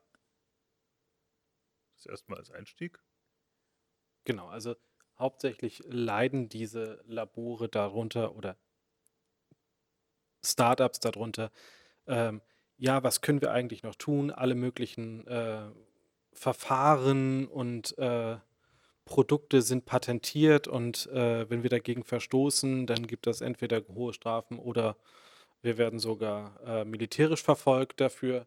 das 1.94 2.06
erstmal 2.06 2.38
als 2.38 2.50
Einstieg. 2.50 2.98
Genau, 4.24 4.48
also 4.48 4.76
hauptsächlich 5.18 5.82
leiden 5.86 6.48
diese 6.48 7.02
Labore 7.06 7.68
darunter 7.68 8.34
oder 8.34 8.56
Startups 10.44 11.00
darunter. 11.00 11.50
Ähm, 12.06 12.40
ja, 12.76 13.02
was 13.02 13.20
können 13.20 13.40
wir 13.40 13.52
eigentlich 13.52 13.82
noch 13.82 13.96
tun? 13.96 14.30
Alle 14.30 14.54
möglichen 14.54 15.26
äh, 15.26 15.70
Verfahren 16.32 17.46
und 17.46 17.96
äh, 17.98 18.36
Produkte 19.08 19.62
sind 19.62 19.86
patentiert 19.86 20.68
und 20.68 21.06
äh, 21.06 21.48
wenn 21.48 21.62
wir 21.62 21.70
dagegen 21.70 22.04
verstoßen, 22.04 22.86
dann 22.86 23.06
gibt 23.06 23.26
es 23.26 23.40
entweder 23.40 23.82
hohe 23.94 24.12
Strafen 24.12 24.58
oder 24.58 24.96
wir 25.62 25.78
werden 25.78 25.98
sogar 25.98 26.60
äh, 26.64 26.84
militärisch 26.84 27.42
verfolgt 27.42 28.02
dafür. 28.02 28.46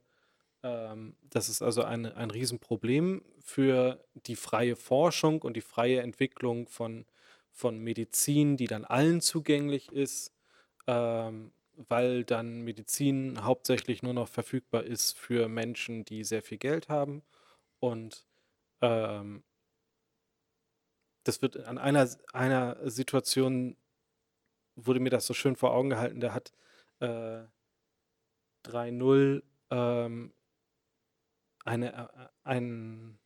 Ähm, 0.62 1.16
das 1.24 1.50
ist 1.50 1.64
also 1.64 1.84
ein, 1.84 2.06
ein 2.06 2.30
Riesenproblem 2.30 3.24
für 3.40 4.06
die 4.14 4.36
freie 4.36 4.76
Forschung 4.76 5.42
und 5.42 5.58
die 5.58 5.62
freie 5.62 6.02
Entwicklung 6.02 6.68
von, 6.68 7.06
von 7.52 7.80
Medizin, 7.80 8.56
die 8.56 8.68
dann 8.68 8.86
allen 8.86 9.20
zugänglich 9.20 9.92
ist, 9.92 10.32
ähm, 10.86 11.52
weil 11.76 12.24
dann 12.24 12.62
Medizin 12.62 13.44
hauptsächlich 13.44 14.04
nur 14.04 14.14
noch 14.14 14.28
verfügbar 14.28 14.84
ist 14.84 15.18
für 15.18 15.50
Menschen, 15.50 16.06
die 16.06 16.24
sehr 16.24 16.44
viel 16.44 16.60
Geld 16.60 16.88
haben 16.88 17.24
und 17.82 18.26
ähm, 18.82 19.44
das 21.24 21.42
wird 21.42 21.58
an 21.58 21.78
einer, 21.78 22.08
einer 22.32 22.90
Situation, 22.90 23.76
wurde 24.76 25.00
mir 25.00 25.10
das 25.10 25.26
so 25.26 25.34
schön 25.34 25.56
vor 25.56 25.74
Augen 25.74 25.90
gehalten, 25.90 26.20
der 26.22 26.34
hat 26.34 26.54
äh, 27.00 27.44
3-0 28.66 29.44
ähm, 29.72 30.34
eine, 31.66 31.94
äh, 31.94 32.28
ein, 32.44 33.20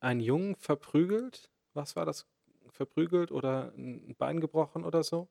einen 0.00 0.20
Jungen 0.20 0.56
verprügelt. 0.56 1.50
Was 1.74 1.96
war 1.96 2.06
das? 2.06 2.26
Verprügelt 2.68 3.30
oder 3.30 3.72
ein 3.76 4.16
Bein 4.16 4.40
gebrochen 4.40 4.84
oder 4.84 5.02
so. 5.02 5.28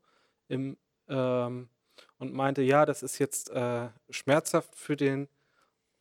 Im, 0.48 0.78
ähm, 1.08 1.70
und 2.18 2.34
meinte, 2.34 2.62
ja, 2.62 2.86
das 2.86 3.04
ist 3.04 3.20
jetzt 3.20 3.50
äh, 3.52 3.90
schmerzhaft 4.10 4.76
für 4.76 4.96
den 4.96 5.28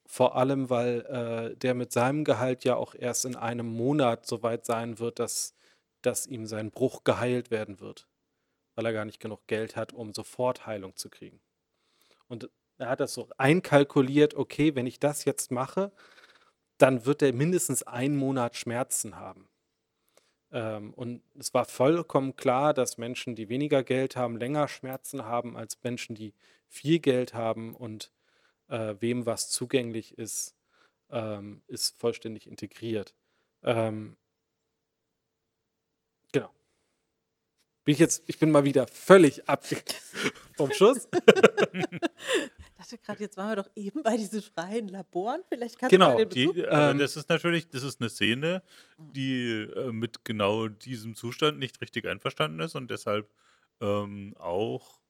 vor 0.07 0.37
allem, 0.37 0.71
weil 0.71 1.01
äh, 1.07 1.57
der 1.57 1.75
mit 1.75 1.93
seinem 1.93 2.25
Gehalt 2.25 2.65
ja 2.65 2.77
auch 2.77 2.95
erst 2.95 3.25
in 3.25 3.37
einem 3.37 3.67
Monat 3.67 4.27
so 4.27 4.43
weit 4.43 4.67
sein 4.67 4.99
wird, 4.99 5.19
dass, 5.19 5.55
dass 6.03 6.27
ihm 6.27 6.47
sein 6.47 6.71
Bruch 6.71 7.05
geheilt 7.05 7.51
werden 7.51 7.81
wird, 7.81 8.07
weil 8.75 8.87
er 8.87 8.93
gar 8.93 9.05
nicht 9.05 9.21
genug 9.21 9.47
Geld 9.47 9.77
hat, 9.77 9.93
um 9.93 10.13
sofort 10.13 10.67
Heilung 10.67 10.97
zu 10.97 11.09
kriegen. 11.09 11.41
Und 12.29 12.51
er 12.79 12.89
hat 12.89 13.01
das 13.01 13.15
so 13.15 13.29
einkalkuliert, 13.39 14.35
okay, 14.35 14.75
wenn 14.75 14.87
ich 14.87 14.99
das 15.01 15.25
jetzt 15.25 15.51
mache, 15.51 15.93
dann 16.79 17.07
wird 17.07 17.23
er 17.23 17.33
mindestens 17.33 17.83
einen 17.85 18.17
Monat 18.17 18.57
Schmerzen 18.57 19.17
haben. 19.17 19.49
Ähm, 20.51 20.93
und 20.95 21.23
es 21.39 21.55
war 21.55 21.65
vollkommen 21.65 22.37
klar, 22.37 22.75
dass 22.75 22.99
Menschen, 22.99 23.35
die 23.35 23.49
weniger 23.49 23.83
Geld 23.83 24.17
haben, 24.17 24.37
länger 24.37 24.69
Schmerzen 24.69 25.25
haben 25.25 25.57
als 25.57 25.83
Menschen, 25.83 26.15
die 26.15 26.35
viel 26.69 26.99
Geld 26.99 27.35
haben 27.35 27.75
und 27.75 28.11
äh, 28.69 28.95
wem 29.01 29.27
was 29.27 29.51
zugänglich 29.51 30.19
ist, 30.19 30.55
ähm, 31.11 31.63
ist 31.67 31.99
vollständig 31.99 32.47
integriert. 32.47 33.15
Ähm, 33.63 34.17
genau. 36.33 36.51
Bin 37.85 37.93
ich 37.93 37.99
jetzt, 37.99 38.25
ich 38.27 38.39
bin 38.39 38.51
mal 38.51 38.65
wieder 38.65 38.87
völlig 38.87 39.49
ab 39.49 39.65
vom 40.57 40.73
Schuss. 40.73 41.09
Ich 41.75 42.91
dachte 42.91 42.99
gerade, 42.99 43.21
jetzt 43.21 43.37
waren 43.37 43.51
wir 43.51 43.63
doch 43.63 43.71
eben 43.77 44.03
bei 44.03 44.17
diesen 44.17 44.43
freien 44.43 44.89
Laboren. 44.89 45.43
Vielleicht 45.49 45.79
kannst 45.79 45.91
genau, 45.91 46.19
du 46.19 46.27
die, 46.27 46.61
äh, 46.61 46.91
ähm, 46.91 46.99
das 46.99 47.17
ist 47.17 47.29
natürlich, 47.29 47.69
das 47.69 47.83
ist 47.83 48.01
eine 48.01 48.11
Szene, 48.11 48.63
die 48.99 49.69
äh, 49.75 49.93
mit 49.93 50.25
genau 50.25 50.69
diesem 50.69 51.15
Zustand 51.15 51.59
nicht 51.59 51.81
richtig 51.81 52.07
einverstanden 52.07 52.61
ist 52.61 52.75
und 52.75 52.91
deshalb 52.91 53.31
ähm, 53.81 54.35
auch 54.39 55.01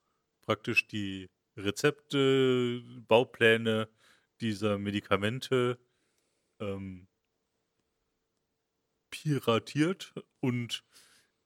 praktisch 0.42 0.86
die 0.86 1.30
Rezepte, 1.56 2.82
Baupläne 3.06 3.88
dieser 4.40 4.78
Medikamente 4.78 5.78
ähm, 6.60 7.06
piratiert 9.10 10.12
und 10.40 10.84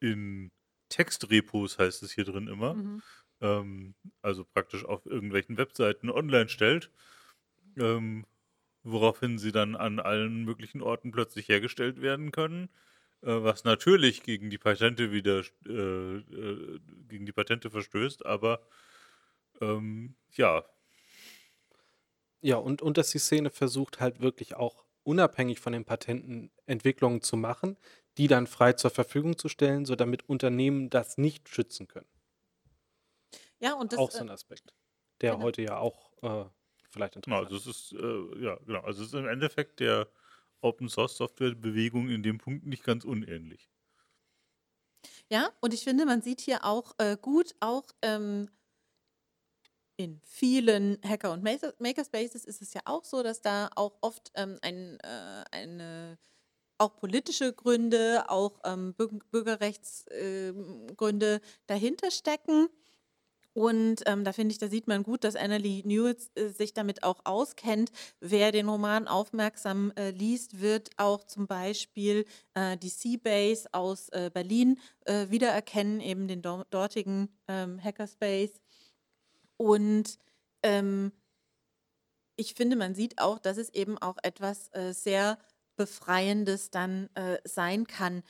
in 0.01 0.51
Textrepos 0.89 1.79
heißt 1.79 2.03
es 2.03 2.13
hier 2.13 2.25
drin 2.25 2.49
immer, 2.49 2.75
mhm. 2.75 3.03
ähm, 3.41 3.95
also 4.23 4.45
praktisch 4.45 4.85
auf 4.85 5.05
irgendwelchen 5.07 5.59
Webseiten 5.59 6.11
online 6.11 6.49
stellt, 6.49 6.91
ähm, 7.77 8.27
woraufhin 8.83 9.39
sie 9.39 9.53
dann 9.53 9.77
an 9.77 10.01
allen 10.01 10.45
möglichen 10.45 10.81
Orten 10.81 11.11
plötzlich 11.11 11.49
hergestellt 11.49 12.01
werden 12.01 12.33
können, 12.33 12.71
äh, 13.23 13.27
was 13.27 13.65
natürlich 13.65 14.23
gegen 14.23 14.49
die 14.49 14.59
Patente 14.59 15.13
wieder 15.13 15.43
äh, 15.67 16.17
äh, 16.17 16.81
gegen 17.09 17.27
die 17.27 17.33
Patente 17.33 17.71
verstößt, 17.71 18.25
aber 18.25 18.67
ähm, 19.61 20.17
ja. 20.33 20.65
Ja, 22.41 22.57
und, 22.57 22.83
und 22.83 22.99
dass 22.99 23.11
die 23.11 23.19
Szene 23.19 23.51
versucht 23.51 24.01
halt 24.01 24.21
wirklich 24.21 24.55
auch 24.55 24.85
unabhängig 25.03 25.59
von 25.59 25.73
den 25.73 25.85
Patenten 25.85 26.51
Entwicklungen 26.67 27.23
zu 27.23 27.37
machen, 27.37 27.77
die 28.19 28.29
dann 28.29 28.47
frei 28.47 28.75
zur 28.75 28.91
Verfügung 28.91 29.39
zu 29.39 29.49
stellen, 29.49 29.87
so 29.87 29.97
damit 29.97 30.29
Unternehmen 30.29 30.91
das 30.91 31.19
nicht 31.19 31.49
schützen 31.49 31.89
können. 31.89 32.09
Ja, 33.61 33.75
und 33.75 33.93
das 33.93 33.99
auch 33.99 34.11
so 34.11 34.21
ein 34.21 34.29
äh, 34.29 34.33
Aspekt, 34.33 34.75
der 35.21 35.33
genau. 35.33 35.45
heute 35.45 35.63
ja 35.63 35.79
auch 35.79 36.13
äh, 36.23 36.45
vielleicht 36.91 37.17
interessant 37.17 37.49
genau, 37.49 37.57
also 37.57 37.57
es 37.57 37.67
ist. 37.67 37.93
Äh, 37.93 38.45
ja, 38.45 38.57
genau. 38.67 38.81
Also 38.83 39.03
es 39.03 39.09
ist 39.09 39.15
im 39.15 39.27
Endeffekt 39.27 39.81
der 39.81 40.09
Open 40.61 40.89
Source 40.89 41.17
Software 41.17 41.55
Bewegung 41.55 42.09
in 42.09 42.23
dem 42.23 42.39
Punkt 42.39 42.67
nicht 42.67 42.85
ganz 42.85 43.05
unähnlich. 43.05 43.69
Ja, 45.31 45.51
und 45.61 45.75
ich 45.75 45.85
finde, 45.85 46.07
man 46.07 46.23
sieht 46.23 46.41
hier 46.41 46.65
auch 46.65 46.95
äh, 46.99 47.17
gut, 47.21 47.55
auch 47.61 47.85
ähm, 48.03 48.49
in 49.99 50.21
vielen 50.25 50.99
Hacker- 51.05 51.33
und 51.33 51.43
Makerspaces 51.43 52.45
ist 52.45 52.63
es 52.63 52.73
ja 52.73 52.81
auch 52.85 53.05
so, 53.05 53.23
dass 53.23 53.43
da 53.43 53.69
auch 53.75 53.99
oft 54.01 54.31
ähm, 54.37 54.59
ein, 54.63 54.99
äh, 55.01 55.45
eine 55.51 56.19
auch 56.79 56.97
politische 56.97 57.53
Gründe, 57.53 58.25
auch 58.29 58.61
ähm, 58.65 58.95
Bürgerrechtsgründe 58.95 61.35
ähm, 61.35 61.41
dahinter 61.67 62.13
stecken. 62.13 62.69
Und 63.55 64.03
ähm, 64.07 64.23
da 64.23 64.33
finde 64.33 64.53
ich, 64.53 64.59
da 64.59 64.69
sieht 64.69 64.87
man 64.87 65.03
gut, 65.03 65.25
dass 65.25 65.35
Annalie 65.35 65.83
Newitz 65.85 66.31
äh, 66.37 66.51
sich 66.51 66.75
damit 66.75 67.03
auch 67.03 67.23
auskennt. 67.25 67.91
Wer 68.21 68.53
den 68.53 68.69
Roman 68.69 69.09
aufmerksam 69.09 69.93
äh, 69.97 70.11
liest, 70.11 70.61
wird 70.61 70.91
auch 70.97 71.25
zum 71.25 71.49
Beispiel 71.49 72.25
äh, 72.55 72.77
die 72.77 72.89
Seabase 72.89 73.69
aus 73.73 74.11
äh, 74.11 74.31
Berlin 74.33 74.79
äh, 75.07 75.29
wiedererkennen, 75.31 76.01
eben 76.01 76.29
den 76.29 76.41
do 76.41 76.63
dortigen 76.71 77.31
ähm, 77.49 77.83
Hackerspace. 77.83 78.61
Und 79.59 80.19
ähm, 80.63 81.13
ich 82.37 82.55
finde, 82.55 82.77
man 82.77 82.95
sieht 82.95 83.21
auch, 83.21 83.39
dass 83.39 83.59
es 83.59 83.69
eben 83.71 83.99
auch 83.99 84.17
etwas 84.23 84.71
äh, 84.73 84.93
sehr 84.93 85.39
Befreiendes 85.77 86.71
dann 86.71 87.09
sein 87.45 87.87
kann. 87.87 88.25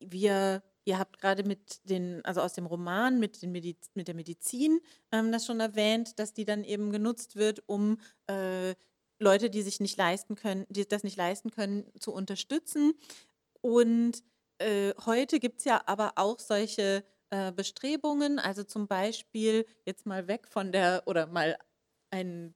Wir 0.00 0.64
Ihr 0.84 0.98
habt 0.98 1.18
gerade 1.20 1.44
mit 1.44 1.88
den, 1.88 2.24
also 2.24 2.40
aus 2.40 2.54
dem 2.54 2.66
Roman 2.66 3.20
mit, 3.20 3.40
den 3.42 3.52
Mediz 3.52 3.90
mit 3.94 4.08
der 4.08 4.16
Medizin 4.16 4.80
ähm, 5.12 5.30
das 5.30 5.46
schon 5.46 5.60
erwähnt, 5.60 6.18
dass 6.18 6.34
die 6.34 6.44
dann 6.44 6.64
eben 6.64 6.90
genutzt 6.90 7.36
wird, 7.36 7.62
um 7.66 7.98
äh, 8.26 8.74
Leute, 9.20 9.48
die 9.48 9.62
sich 9.62 9.78
nicht 9.78 9.96
leisten 9.96 10.34
können, 10.34 10.66
die 10.68 10.86
das 10.86 11.04
nicht 11.04 11.16
leisten 11.16 11.50
können, 11.50 11.84
zu 12.00 12.12
unterstützen. 12.12 12.94
Und 13.60 14.24
äh, 14.58 14.92
heute 15.06 15.38
gibt 15.38 15.60
es 15.60 15.64
ja 15.64 15.82
aber 15.86 16.14
auch 16.16 16.40
solche 16.40 17.04
äh, 17.32 17.50
Bestrebungen, 17.50 18.38
also 18.38 18.62
zum 18.62 18.86
Beispiel 18.86 19.64
jetzt 19.86 20.04
mal 20.04 20.28
weg 20.28 20.46
von 20.46 20.70
der, 20.70 21.02
oder 21.06 21.26
mal 21.26 21.56
ein 22.10 22.54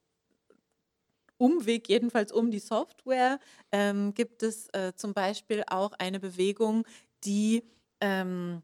Umweg 1.37 1.89
jedenfalls 1.89 2.31
um 2.31 2.51
die 2.51 2.59
Software, 2.59 3.39
ähm, 3.71 4.13
gibt 4.13 4.43
es 4.43 4.69
äh, 4.73 4.93
zum 4.95 5.15
Beispiel 5.15 5.63
auch 5.67 5.93
eine 5.97 6.19
Bewegung, 6.19 6.85
die 7.23 7.63
ähm, 8.01 8.61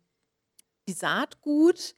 die 0.87 0.93
Saatgut 0.93 1.95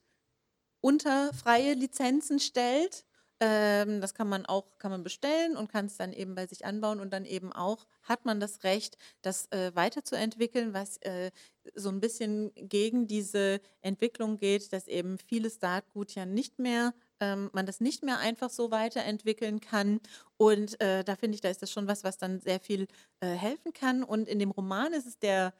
unter 0.79 1.33
freie 1.33 1.73
Lizenzen 1.73 2.39
stellt. 2.39 3.05
Ähm, 3.47 4.01
das 4.01 4.15
kann 4.15 4.27
man 4.27 4.47
auch 4.47 4.65
kann 4.79 4.89
man 4.89 5.03
bestellen 5.03 5.55
und 5.55 5.71
kann 5.71 5.85
es 5.85 5.97
dann 5.97 6.13
eben 6.13 6.33
bei 6.33 6.47
sich 6.47 6.65
anbauen 6.65 6.99
und 6.99 7.13
dann 7.13 7.25
eben 7.25 7.53
auch 7.53 7.85
hat 8.01 8.25
man 8.25 8.39
das 8.39 8.63
Recht, 8.63 8.97
das 9.21 9.51
äh, 9.51 9.71
weiterzuentwickeln, 9.75 10.73
was 10.73 10.97
äh, 11.03 11.29
so 11.75 11.89
ein 11.89 11.99
bisschen 11.99 12.51
gegen 12.55 13.05
diese 13.05 13.61
Entwicklung 13.81 14.37
geht, 14.37 14.73
dass 14.73 14.87
eben 14.87 15.19
vieles 15.19 15.59
Saatgut 15.59 16.15
ja 16.15 16.25
nicht 16.25 16.57
mehr 16.57 16.95
ähm, 17.19 17.51
man 17.53 17.67
das 17.67 17.81
nicht 17.81 18.03
mehr 18.03 18.17
einfach 18.17 18.49
so 18.49 18.71
weiterentwickeln 18.71 19.61
kann. 19.61 20.01
Und 20.37 20.81
äh, 20.81 21.03
da 21.03 21.15
finde 21.15 21.35
ich, 21.35 21.41
da 21.41 21.49
ist 21.49 21.61
das 21.61 21.71
schon 21.71 21.87
was, 21.87 22.03
was 22.03 22.17
dann 22.17 22.39
sehr 22.41 22.59
viel 22.59 22.87
äh, 23.19 23.27
helfen 23.27 23.73
kann. 23.73 24.03
Und 24.03 24.27
in 24.27 24.39
dem 24.39 24.51
Roman 24.51 24.91
ist 24.91 25.05
es 25.05 25.19
der 25.19 25.53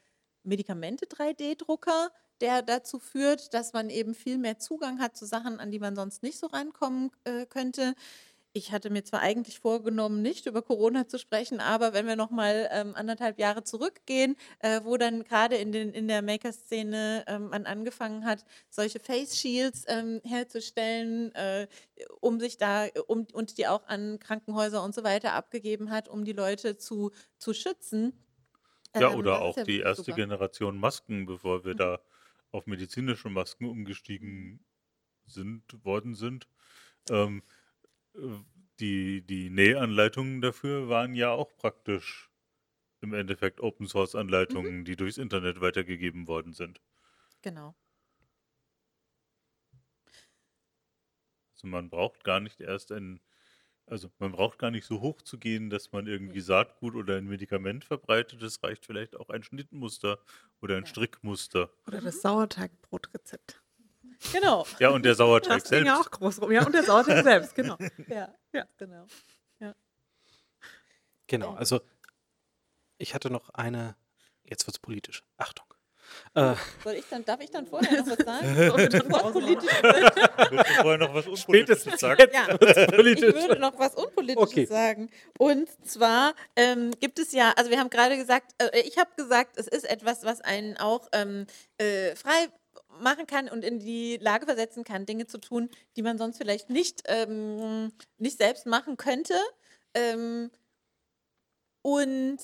Medikamente-3D-Drucker, 0.44 2.10
der 2.42 2.62
dazu 2.62 3.00
führt, 3.00 3.54
dass 3.54 3.74
man 3.74 3.90
eben 3.90 4.14
viel 4.14 4.38
mehr 4.38 4.60
Zugang 4.60 5.00
hat 5.00 5.16
zu 5.16 5.26
Sachen, 5.26 5.60
an 5.60 5.72
die 5.72 5.80
man 5.80 5.96
sonst 5.96 6.24
nicht 6.24 6.40
so 6.40 6.48
rankommen 6.48 7.12
äh, 7.24 7.46
könnte. 7.46 7.96
Ich 8.58 8.72
hatte 8.72 8.90
mir 8.90 9.04
zwar 9.04 9.20
eigentlich 9.20 9.60
vorgenommen, 9.60 10.22
nicht 10.22 10.46
über 10.46 10.62
Corona 10.62 11.10
zu 11.10 11.20
sprechen, 11.20 11.60
aber 11.60 11.92
wenn 11.92 12.08
wir 12.08 12.16
noch 12.16 12.32
mal 12.32 12.70
ähm, 12.72 12.96
anderthalb 12.96 13.38
Jahre 13.38 13.66
zurückgehen, 13.66 14.38
äh, 14.60 14.80
wo 14.86 14.96
dann 14.96 15.26
gerade 15.26 15.56
in, 15.58 15.74
in 15.74 16.08
der 16.08 16.22
Maker-Szene 16.22 17.26
ähm, 17.28 17.50
man 17.50 17.66
angefangen 17.66 18.26
hat, 18.26 18.46
solche 18.70 19.02
Face 19.02 19.38
Shields 19.38 19.84
ähm, 19.90 20.22
herzustellen, 20.24 21.36
äh, 21.36 21.68
um 22.22 22.40
sich 22.40 22.58
da 22.58 22.88
um, 23.08 23.28
und 23.34 23.58
die 23.58 23.68
auch 23.68 23.88
an 23.88 24.20
Krankenhäuser 24.20 24.82
und 24.84 24.96
so 24.96 25.04
weiter 25.04 25.34
abgegeben 25.34 25.92
hat, 25.92 26.08
um 26.08 26.24
die 26.24 26.32
Leute 26.32 26.78
zu, 26.78 27.12
zu 27.38 27.54
schützen 27.54 28.14
ja, 28.96 29.12
ähm, 29.12 29.20
oder 29.20 29.42
auch 29.42 29.58
ja 29.58 29.64
die 29.64 29.80
erste 29.80 30.04
super. 30.04 30.16
Generation 30.16 30.78
Masken, 30.78 31.26
bevor 31.26 31.66
wir 31.66 31.74
mhm. 31.74 31.80
da 31.80 32.00
auf 32.56 32.66
medizinische 32.66 33.30
Masken 33.30 33.66
umgestiegen 33.66 34.66
sind, 35.26 35.64
worden 35.84 36.16
sind. 36.16 36.48
Ähm, 37.10 37.44
äh, 38.16 38.40
die, 38.80 39.22
die 39.22 39.50
Nähanleitungen 39.50 40.42
dafür 40.42 40.90
waren 40.90 41.16
ja 41.16 41.32
auch 41.32 41.56
praktisch 41.56 42.32
im 43.02 43.14
Endeffekt 43.14 43.62
Open 43.62 43.88
Source 43.88 44.16
Anleitungen, 44.16 44.80
mhm. 44.80 44.86
die 44.86 44.96
durchs 44.96 45.18
Internet 45.18 45.62
weitergegeben 45.62 46.28
worden 46.28 46.54
sind. 46.54 46.82
Genau. 47.42 47.76
Also 51.54 51.68
man 51.68 51.90
braucht 51.90 52.24
gar 52.24 52.40
nicht 52.40 52.60
erst 52.60 52.92
ein 52.92 53.22
also 53.88 54.10
man 54.20 54.32
braucht 54.32 54.58
gar 54.58 54.72
nicht 54.72 54.86
so 54.86 55.02
hoch 55.02 55.22
zu 55.22 55.38
gehen, 55.38 55.70
dass 55.70 55.92
man 55.92 56.08
irgendwie 56.08 56.42
Saatgut 56.42 56.96
oder 56.96 57.18
ein 57.18 57.26
Medikament 57.26 57.86
verbreitet. 57.86 58.42
Es 58.42 58.64
reicht 58.64 58.86
vielleicht 58.86 59.16
auch 59.16 59.30
ein 59.30 59.44
Schnittmuster 59.44 60.20
oder 60.62 60.78
ein 60.78 60.86
Strickmuster. 60.86 61.70
Oder 61.88 62.02
das 62.02 62.22
Sauerteigbbrotrezept. 62.22 63.62
Genau. 64.32 64.66
Ja, 64.80 64.90
und 64.90 65.06
der 65.06 65.16
Sauerteig 65.16 65.60
das 65.60 65.70
selbst. 65.70 65.88
Ja, 65.88 66.00
auch 66.00 66.10
groß 66.10 66.42
rum. 66.42 66.52
Ja, 66.52 66.66
und 66.66 66.74
der 66.74 66.84
Sauerteig 66.84 67.24
selbst, 67.24 67.56
genau. 67.56 67.78
Ja, 68.08 68.34
ja, 68.54 68.66
genau. 68.78 69.06
Ja. 69.60 69.76
Genau, 71.28 71.54
also 71.54 71.82
ich 72.98 73.14
hatte 73.14 73.30
noch 73.30 73.50
eine, 73.50 73.96
jetzt 74.44 74.66
wird 74.66 74.76
es 74.76 74.80
politisch. 74.80 75.24
Achtung. 75.38 75.65
Äh, 76.34 76.56
Soll 76.84 76.96
ich 76.96 77.06
dann, 77.10 77.24
darf 77.26 77.42
ich 77.42 77.50
dann 77.52 77.66
vorher 77.66 78.02
noch 78.02 78.08
was 78.08 78.18
sagen? 78.26 78.48
was 79.10 79.32
politisch 79.32 79.72
vorher 80.82 80.98
noch 80.98 81.14
was 81.14 81.28
Unpolitisches 81.28 82.00
sagen? 82.00 82.30
Ja, 82.34 82.48
ich 82.52 83.22
würde 83.22 83.60
noch 83.60 83.78
was 83.80 83.96
Unpolitisches 83.96 84.50
okay. 84.50 84.66
sagen. 84.66 85.10
Und 85.38 85.70
zwar 85.88 86.34
ähm, 86.56 86.92
gibt 87.00 87.20
es 87.20 87.32
ja, 87.32 87.54
also 87.56 87.72
wir 87.72 87.80
haben 87.80 87.90
gerade 87.90 88.18
gesagt, 88.18 88.52
äh, 88.58 88.82
ich 88.82 88.98
habe 88.98 89.10
gesagt, 89.16 89.58
es 89.58 89.68
ist 89.68 89.90
etwas, 89.90 90.24
was 90.24 90.42
einen 90.42 90.78
auch 90.78 91.08
ähm, 91.14 91.46
äh, 91.78 92.16
frei 92.16 92.50
machen 93.00 93.28
kann 93.28 93.50
und 93.50 93.64
in 93.64 93.80
die 93.80 94.18
Lage 94.18 94.46
versetzen 94.46 94.84
kann, 94.84 95.06
Dinge 95.06 95.28
zu 95.28 95.38
tun, 95.38 95.70
die 95.96 96.02
man 96.02 96.18
sonst 96.18 96.38
vielleicht 96.38 96.70
nicht, 96.70 97.04
ähm, 97.06 97.92
nicht 98.18 98.38
selbst 98.38 98.66
machen 98.66 98.98
könnte. 98.98 99.36
Ähm, 99.94 100.52
und 101.82 102.40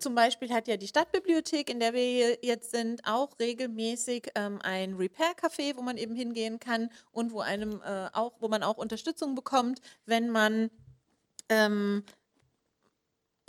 zum 0.00 0.14
Beispiel 0.14 0.52
hat 0.52 0.68
ja 0.68 0.76
die 0.76 0.88
Stadtbibliothek, 0.88 1.70
in 1.70 1.80
der 1.80 1.92
wir 1.92 2.38
jetzt 2.42 2.70
sind, 2.70 3.02
auch 3.04 3.38
regelmäßig 3.38 4.32
ähm, 4.34 4.58
ein 4.62 4.94
Repair-Café, 4.94 5.76
wo 5.76 5.82
man 5.82 5.96
eben 5.96 6.14
hingehen 6.14 6.58
kann 6.58 6.90
und 7.12 7.32
wo 7.32 7.40
einem 7.40 7.82
äh, 7.82 8.08
auch, 8.12 8.32
wo 8.40 8.48
man 8.48 8.62
auch 8.62 8.78
Unterstützung 8.78 9.34
bekommt, 9.34 9.80
wenn 10.06 10.30
man 10.30 10.70
ähm, 11.48 12.04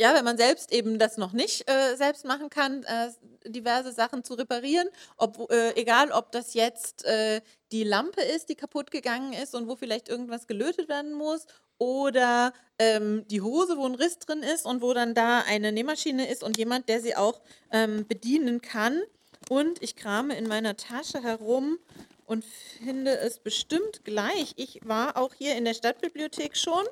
ja, 0.01 0.15
wenn 0.15 0.25
man 0.25 0.37
selbst 0.37 0.71
eben 0.73 0.97
das 0.97 1.17
noch 1.17 1.31
nicht 1.31 1.69
äh, 1.69 1.95
selbst 1.95 2.25
machen 2.25 2.49
kann, 2.49 2.83
äh, 2.83 3.11
diverse 3.45 3.91
Sachen 3.91 4.23
zu 4.23 4.33
reparieren, 4.33 4.89
ob, 5.15 5.51
äh, 5.51 5.75
egal 5.79 6.11
ob 6.11 6.31
das 6.31 6.55
jetzt 6.55 7.05
äh, 7.05 7.41
die 7.71 7.83
Lampe 7.83 8.21
ist, 8.21 8.49
die 8.49 8.55
kaputt 8.55 8.89
gegangen 8.89 9.33
ist 9.33 9.53
und 9.53 9.67
wo 9.67 9.75
vielleicht 9.75 10.09
irgendwas 10.09 10.47
gelötet 10.47 10.89
werden 10.89 11.13
muss 11.13 11.45
oder 11.81 12.53
ähm, 12.77 13.25
die 13.27 13.41
Hose, 13.41 13.75
wo 13.75 13.87
ein 13.87 13.95
Riss 13.95 14.19
drin 14.19 14.43
ist 14.43 14.67
und 14.67 14.83
wo 14.83 14.93
dann 14.93 15.15
da 15.15 15.39
eine 15.39 15.71
Nähmaschine 15.71 16.29
ist 16.29 16.43
und 16.43 16.55
jemand, 16.59 16.87
der 16.87 17.01
sie 17.01 17.15
auch 17.15 17.41
ähm, 17.71 18.05
bedienen 18.07 18.61
kann. 18.61 19.01
Und 19.49 19.81
ich 19.81 19.95
krame 19.95 20.37
in 20.37 20.47
meiner 20.47 20.77
Tasche 20.77 21.23
herum 21.23 21.79
und 22.27 22.45
finde 22.45 23.17
es 23.17 23.39
bestimmt 23.39 24.05
gleich. 24.05 24.53
Ich 24.57 24.81
war 24.83 25.17
auch 25.17 25.33
hier 25.33 25.55
in 25.55 25.65
der 25.65 25.73
Stadtbibliothek 25.73 26.55
schon. 26.55 26.85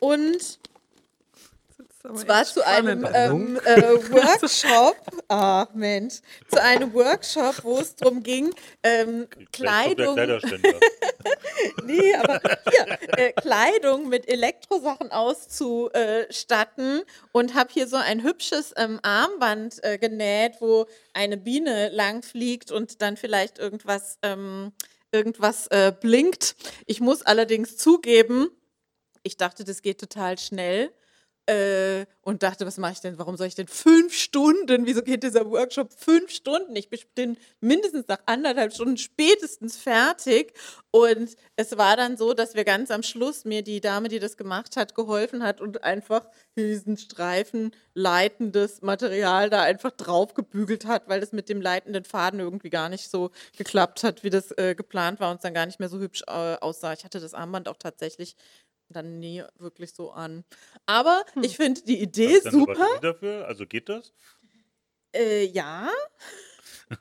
Und 0.00 0.58
zwar 2.12 2.44
zu 2.44 2.64
einem 2.66 3.06
ähm, 3.12 3.58
äh, 3.64 3.80
Workshop, 4.10 4.96
ah 5.28 5.66
Mensch, 5.74 6.20
zu 6.48 6.60
einem 6.60 6.92
Workshop, 6.92 7.64
wo 7.64 7.78
es 7.78 7.96
darum 7.96 8.22
ging, 8.22 8.54
ähm, 8.82 9.26
Kleidung, 9.52 10.14
nee, 11.84 12.14
aber 12.14 12.40
hier, 12.70 12.98
äh, 13.16 13.32
Kleidung 13.32 14.08
mit 14.08 14.28
Elektrosachen 14.28 15.10
auszustatten. 15.10 17.02
Und 17.32 17.54
habe 17.54 17.72
hier 17.72 17.86
so 17.86 17.96
ein 17.96 18.22
hübsches 18.22 18.74
ähm, 18.76 19.00
Armband 19.02 19.82
äh, 19.82 19.98
genäht, 19.98 20.56
wo 20.60 20.86
eine 21.14 21.36
Biene 21.36 21.88
lang 21.90 22.22
fliegt 22.22 22.70
und 22.70 23.00
dann 23.00 23.16
vielleicht 23.16 23.58
irgendwas, 23.58 24.18
ähm, 24.22 24.72
irgendwas 25.10 25.68
äh, 25.68 25.92
blinkt. 25.98 26.56
Ich 26.86 27.00
muss 27.00 27.22
allerdings 27.22 27.76
zugeben, 27.76 28.50
ich 29.22 29.36
dachte, 29.36 29.64
das 29.64 29.80
geht 29.80 29.98
total 29.98 30.38
schnell 30.38 30.92
äh, 31.46 32.06
und 32.22 32.42
dachte, 32.42 32.66
was 32.66 32.78
mache 32.78 32.92
ich 32.92 33.00
denn? 33.00 33.18
Warum 33.18 33.36
soll 33.36 33.46
ich 33.46 33.54
denn 33.54 33.68
fünf 33.68 34.14
Stunden? 34.14 34.86
Wieso 34.86 35.02
geht 35.02 35.22
dieser 35.22 35.50
Workshop 35.50 35.92
fünf 35.94 36.30
Stunden? 36.30 36.74
Ich 36.74 36.88
bin 37.14 37.36
mindestens 37.60 38.08
nach 38.08 38.20
anderthalb 38.26 38.72
Stunden 38.72 38.96
spätestens 38.96 39.76
fertig. 39.76 40.54
Und 40.90 41.36
es 41.56 41.76
war 41.76 41.96
dann 41.96 42.16
so, 42.16 42.34
dass 42.34 42.54
wir 42.54 42.64
ganz 42.64 42.90
am 42.90 43.02
Schluss 43.02 43.44
mir 43.44 43.62
die 43.62 43.80
Dame, 43.80 44.08
die 44.08 44.20
das 44.20 44.36
gemacht 44.36 44.76
hat, 44.76 44.94
geholfen 44.94 45.42
hat 45.42 45.60
und 45.60 45.84
einfach 45.84 46.26
diesen 46.56 46.96
Streifen 46.96 47.72
leitendes 47.94 48.80
Material 48.80 49.50
da 49.50 49.62
einfach 49.62 49.90
draufgebügelt 49.90 50.86
hat, 50.86 51.08
weil 51.08 51.20
das 51.20 51.32
mit 51.32 51.48
dem 51.48 51.60
leitenden 51.60 52.04
Faden 52.04 52.40
irgendwie 52.40 52.70
gar 52.70 52.88
nicht 52.88 53.10
so 53.10 53.30
geklappt 53.56 54.04
hat, 54.04 54.24
wie 54.24 54.30
das 54.30 54.52
äh, 54.52 54.74
geplant 54.74 55.20
war 55.20 55.30
und 55.30 55.36
es 55.36 55.42
dann 55.42 55.54
gar 55.54 55.66
nicht 55.66 55.80
mehr 55.80 55.88
so 55.88 55.98
hübsch 55.98 56.22
äh, 56.26 56.56
aussah. 56.60 56.92
Ich 56.92 57.04
hatte 57.04 57.20
das 57.20 57.34
Armband 57.34 57.68
auch 57.68 57.76
tatsächlich 57.76 58.36
dann 58.94 59.18
nie 59.18 59.42
wirklich 59.58 59.94
so 59.94 60.10
an. 60.10 60.44
Aber 60.86 61.24
hm. 61.34 61.44
ich 61.44 61.56
finde 61.56 61.82
die 61.82 62.00
Idee 62.00 62.36
Hast 62.36 62.50
super. 62.50 62.86
dafür? 63.00 63.46
Also 63.46 63.66
geht 63.66 63.88
das? 63.88 64.12
Äh, 65.14 65.46
ja. 65.46 65.90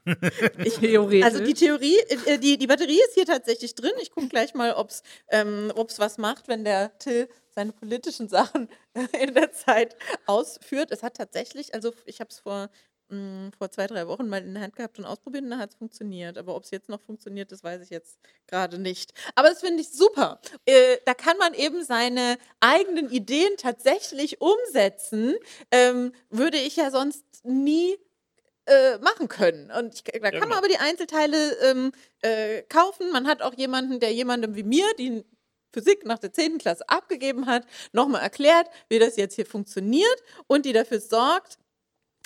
ich, 0.64 0.76
Theoretisch. 0.76 1.26
Also 1.26 1.44
die 1.44 1.54
Theorie, 1.54 1.98
äh, 2.26 2.38
die, 2.38 2.58
die 2.58 2.68
Batterie 2.68 3.00
ist 3.08 3.14
hier 3.16 3.26
tatsächlich 3.26 3.76
drin. 3.76 3.92
Ich 4.02 4.12
gucke 4.12 4.28
gleich 4.28 4.54
mal, 4.54 4.74
ob 4.74 4.90
es 4.90 5.04
ähm, 5.30 5.72
was 5.76 6.18
macht, 6.18 6.48
wenn 6.48 6.64
der 6.64 6.98
Till 7.00 7.28
seine 7.50 7.72
politischen 7.72 8.30
Sachen 8.30 8.70
in 9.20 9.34
der 9.34 9.52
Zeit 9.52 9.96
ausführt. 10.26 10.92
Es 10.92 11.04
hat 11.04 11.18
tatsächlich, 11.18 11.74
also 11.74 11.94
ich 12.06 12.20
habe 12.20 12.30
es 12.30 12.40
vor 12.40 12.70
mh, 13.14 13.46
hm, 13.46 13.52
vor 13.58 13.72
zwei, 13.72 13.88
drei 13.88 14.08
Wochen 14.08 14.28
mal 14.28 14.42
in 14.42 14.54
der 14.54 14.64
Hand 14.64 14.76
gehabt 14.76 15.00
und 15.00 15.06
ausprobiert 15.06 15.44
und 15.44 15.52
dann 15.52 15.60
hat 15.60 15.72
es 15.72 15.76
funktioniert. 15.76 16.38
Aber 16.38 16.56
ob 16.56 16.64
es 16.64 16.72
jetzt 16.72 16.90
noch 16.90 17.02
funktioniert, 17.02 17.52
das 17.52 17.64
weiß 17.64 17.82
ich 17.82 17.90
jetzt 17.90 18.20
gerade 18.48 18.80
nicht. 18.80 19.14
Aber 19.36 19.50
das 19.50 19.62
finde 19.62 19.82
ich 19.82 19.90
super. 19.92 20.40
Äh, 20.66 20.98
da 21.06 21.14
kann 21.14 21.38
man 21.38 21.54
eben 21.54 21.84
seine 21.84 22.38
eigenen 22.60 23.10
Ideen 23.10 23.56
tatsächlich 23.58 24.42
umsetzen. 24.42 25.36
Ähm, 25.72 26.14
würde 26.30 26.58
ich 26.58 26.76
ja 26.76 26.92
sonst 26.92 27.24
nie 27.44 27.98
äh, 28.66 28.98
machen 29.00 29.28
können. 29.28 29.72
Und 29.72 29.94
ich, 29.96 30.04
da 30.04 30.20
kann 30.20 30.32
genau. 30.32 30.48
man 30.48 30.58
aber 30.58 30.68
die 30.68 30.78
Einzelteile 30.78 31.54
ähm, 31.64 31.92
äh, 32.22 32.62
kaufen. 32.64 33.12
Man 33.12 33.28
hat 33.28 33.42
auch 33.42 33.54
jemanden, 33.56 34.00
der 34.00 34.14
jemandem 34.14 34.56
wie 34.56 34.64
mir, 34.64 34.86
die 34.98 35.24
Physik 35.74 36.06
nach 36.06 36.20
der 36.20 36.32
10. 36.32 36.60
Klasse 36.60 36.88
abgegeben 36.88 37.48
hat, 37.48 37.66
nochmal 37.92 38.22
erklärt, 38.22 38.68
wie 38.90 39.00
das 39.00 39.18
jetzt 39.18 39.36
hier 39.36 39.46
funktioniert 39.46 40.24
und 40.48 40.66
die 40.66 40.74
dafür 40.74 41.00
sorgt, 41.00 41.58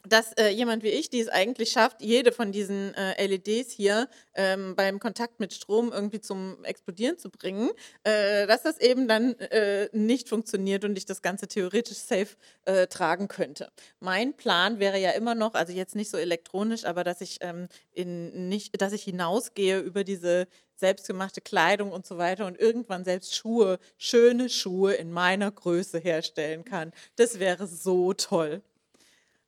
dass 0.08 0.34
äh, 0.34 0.50
jemand 0.50 0.84
wie 0.84 0.90
ich, 0.90 1.10
die 1.10 1.20
es 1.20 1.28
eigentlich 1.28 1.72
schafft, 1.72 2.02
jede 2.02 2.32
von 2.32 2.52
diesen 2.52 2.94
äh, 2.96 3.26
LEDs 3.26 3.72
hier 3.72 4.08
ähm, 4.34 4.76
beim 4.76 5.00
Kontakt 5.00 5.40
mit 5.40 5.54
Strom 5.54 5.92
irgendwie 5.92 6.22
zum 6.22 6.64
Explodieren 6.64 7.18
zu 7.18 7.30
bringen, 7.30 7.70
äh, 8.04 8.48
dass 8.48 8.64
das 8.64 8.80
eben 8.80 9.08
dann 9.08 9.34
äh, 9.40 9.90
nicht 9.92 10.30
funktioniert 10.30 10.86
und 10.86 10.98
ich 10.98 11.06
das 11.06 11.22
Ganze 11.22 11.48
theoretisch 11.48 11.98
safe 11.98 12.36
äh, 12.66 12.88
tragen 12.88 13.28
könnte. 13.28 13.70
Mein 14.00 14.36
Plan 14.36 14.80
wäre 14.80 15.00
ja 15.00 15.12
immer 15.12 15.36
noch, 15.36 15.54
also 15.54 15.74
jetzt 15.74 15.96
nicht 15.96 16.10
so 16.10 16.18
elektronisch, 16.18 16.86
aber 16.86 17.04
dass 17.04 17.22
ich 17.22 17.38
ähm, 17.42 17.68
in 17.94 18.48
nicht, 18.50 18.82
dass 18.82 18.94
ich 18.94 19.04
hinausgehe 19.04 19.80
über 19.80 20.04
diese 20.04 20.48
selbstgemachte 20.76 21.42
Kleidung 21.42 21.92
und 21.92 22.06
so 22.06 22.18
weiter 22.18 22.46
und 22.46 22.60
irgendwann 22.60 23.04
selbst 23.04 23.36
Schuhe, 23.36 23.80
schöne 23.98 24.50
Schuhe 24.50 24.94
in 24.94 25.12
meiner 25.12 25.52
Größe 25.52 25.98
herstellen 25.98 26.64
kann. 26.64 26.92
Das 27.16 27.40
wäre 27.40 27.68
so 27.68 28.14
toll. 28.14 28.62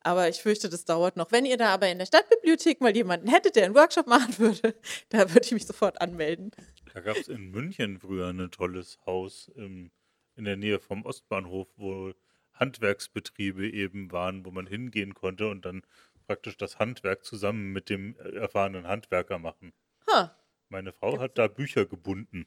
Aber 0.02 0.28
ich 0.28 0.40
fürchte, 0.40 0.68
das 0.68 0.84
dauert 0.84 1.16
noch. 1.16 1.30
Wenn 1.30 1.44
ihr 1.44 1.58
da 1.58 1.74
aber 1.74 1.88
in 1.88 1.98
der 1.98 2.06
Stadtbibliothek 2.06 2.80
mal 2.80 2.94
jemanden 2.94 3.28
hättet, 3.28 3.56
der 3.56 3.66
einen 3.66 3.74
Workshop 3.74 4.06
machen 4.06 4.38
würde, 4.38 4.74
da 5.10 5.28
würde 5.28 5.44
ich 5.44 5.52
mich 5.52 5.66
sofort 5.66 6.00
anmelden. 6.00 6.50
Da 6.94 7.00
gab 7.00 7.16
es 7.16 7.28
in 7.28 7.50
München 7.50 7.98
früher 7.98 8.28
ein 8.28 8.50
tolles 8.50 8.98
Haus 9.04 9.50
im, 9.54 9.90
in 10.36 10.44
der 10.44 10.56
Nähe 10.56 10.80
vom 10.80 11.04
Ostbahnhof, 11.04 11.68
wo 11.76 12.12
Handwerksbetriebe 12.54 13.68
eben 13.68 14.10
waren, 14.12 14.44
wo 14.44 14.50
man 14.50 14.66
hingehen 14.66 15.14
konnte 15.14 15.48
und 15.48 15.64
dann 15.64 15.82
praktisch 16.26 16.56
das 16.56 16.78
Handwerk 16.78 17.24
zusammen 17.24 17.72
mit 17.72 17.90
dem 17.90 18.16
erfahrenen 18.16 18.86
Handwerker 18.86 19.38
machen. 19.38 19.72
Huh. 20.06 20.28
Meine 20.68 20.92
Frau 20.92 21.10
Gibt's 21.10 21.24
hat 21.24 21.38
da 21.38 21.48
Bücher 21.48 21.86
gebunden. 21.86 22.46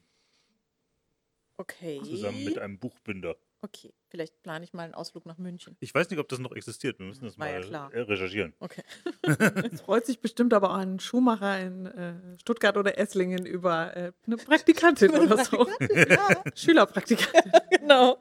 Okay. 1.56 2.00
Zusammen 2.02 2.44
mit 2.44 2.58
einem 2.58 2.78
Buchbinder. 2.78 3.36
Okay, 3.64 3.94
vielleicht 4.10 4.42
plane 4.42 4.62
ich 4.62 4.74
mal 4.74 4.82
einen 4.82 4.92
Ausflug 4.92 5.24
nach 5.24 5.38
München. 5.38 5.74
Ich 5.80 5.94
weiß 5.94 6.10
nicht, 6.10 6.18
ob 6.18 6.28
das 6.28 6.38
noch 6.38 6.52
existiert. 6.52 6.98
Wir 6.98 7.06
müssen 7.06 7.24
das 7.24 7.38
War 7.38 7.46
mal 7.46 7.66
ja 7.66 7.86
recherchieren. 7.86 8.52
Okay. 8.60 8.82
Es 9.72 9.80
freut 9.80 10.04
sich 10.04 10.20
bestimmt 10.20 10.52
aber 10.52 10.72
auch 10.72 10.76
ein 10.76 11.00
Schuhmacher 11.00 11.58
in 11.60 11.86
äh, 11.86 12.38
Stuttgart 12.38 12.76
oder 12.76 12.98
Esslingen 12.98 13.46
über 13.46 13.96
äh, 13.96 14.12
eine 14.26 14.36
Praktikantin 14.36 15.12
oder 15.12 15.42
so. 15.42 15.66
Ja. 15.80 16.42
Schülerpraktikantin. 16.54 17.52
genau. 17.70 18.20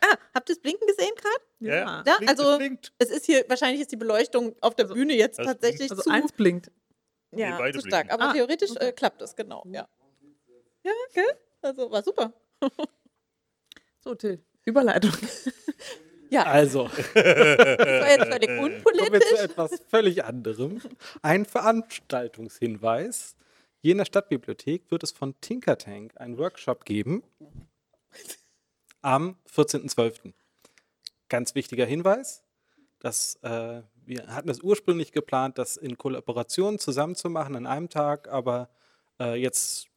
Ah, 0.00 0.16
habt 0.32 0.48
ihr 0.48 0.54
das 0.54 0.62
Blinken 0.62 0.86
gesehen 0.86 1.10
gerade? 1.16 1.44
Ja, 1.58 2.04
ja, 2.06 2.16
blinkt, 2.18 2.28
also 2.28 2.60
es, 2.98 3.08
es, 3.08 3.16
ist 3.16 3.26
hier, 3.26 3.44
wahrscheinlich 3.48 3.80
ist 3.80 3.90
die 3.90 3.96
Beleuchtung 3.96 4.54
auf 4.60 4.76
der 4.76 4.84
also, 4.84 4.94
Bühne 4.94 5.16
jetzt 5.16 5.38
tatsächlich 5.38 5.90
Also 5.90 6.04
zu, 6.04 6.10
eins 6.10 6.30
blinkt. 6.30 6.70
Ja, 7.32 7.60
nee, 7.60 7.72
zu 7.72 7.80
stark. 7.80 8.06
Blinken. 8.06 8.10
Aber 8.10 8.30
ah, 8.30 8.32
theoretisch 8.32 8.70
okay. 8.70 8.90
äh, 8.90 8.92
klappt 8.92 9.22
es, 9.22 9.34
genau. 9.34 9.64
Ja, 9.66 9.88
ja 10.84 10.92
gell? 11.14 11.24
Also 11.62 11.90
war 11.90 12.04
super. 12.04 12.32
so, 14.04 14.14
Till. 14.14 14.44
Überleitung. 14.68 15.12
Ja. 16.30 16.42
Also. 16.42 16.90
Das 17.14 17.24
war 17.24 18.10
jetzt 18.10 18.28
völlig 18.28 18.50
unpolitisch. 18.50 19.08
Kommen 19.08 19.12
wir 19.12 19.20
zu 19.20 19.42
etwas 19.42 19.82
völlig 19.88 20.24
anderem. 20.24 20.82
Ein 21.22 21.46
Veranstaltungshinweis. 21.46 23.34
Hier 23.80 23.92
in 23.92 23.98
der 23.98 24.04
Stadtbibliothek 24.04 24.90
wird 24.90 25.04
es 25.04 25.12
von 25.12 25.40
Tinker 25.40 25.78
Tank 25.78 26.12
einen 26.20 26.36
Workshop 26.36 26.84
geben 26.84 27.22
am 29.00 29.36
14.12. 29.50 30.34
Ganz 31.28 31.54
wichtiger 31.54 31.86
Hinweis, 31.86 32.44
dass 32.98 33.36
äh, 33.36 33.82
wir 34.04 34.26
hatten 34.26 34.48
es 34.48 34.60
ursprünglich 34.60 35.12
geplant, 35.12 35.58
das 35.58 35.76
in 35.76 35.96
Kollaboration 35.96 36.78
zusammenzumachen 36.78 37.56
an 37.56 37.66
einem 37.66 37.88
Tag, 37.88 38.28
aber 38.28 38.68
äh, 39.20 39.40
jetzt 39.40 39.88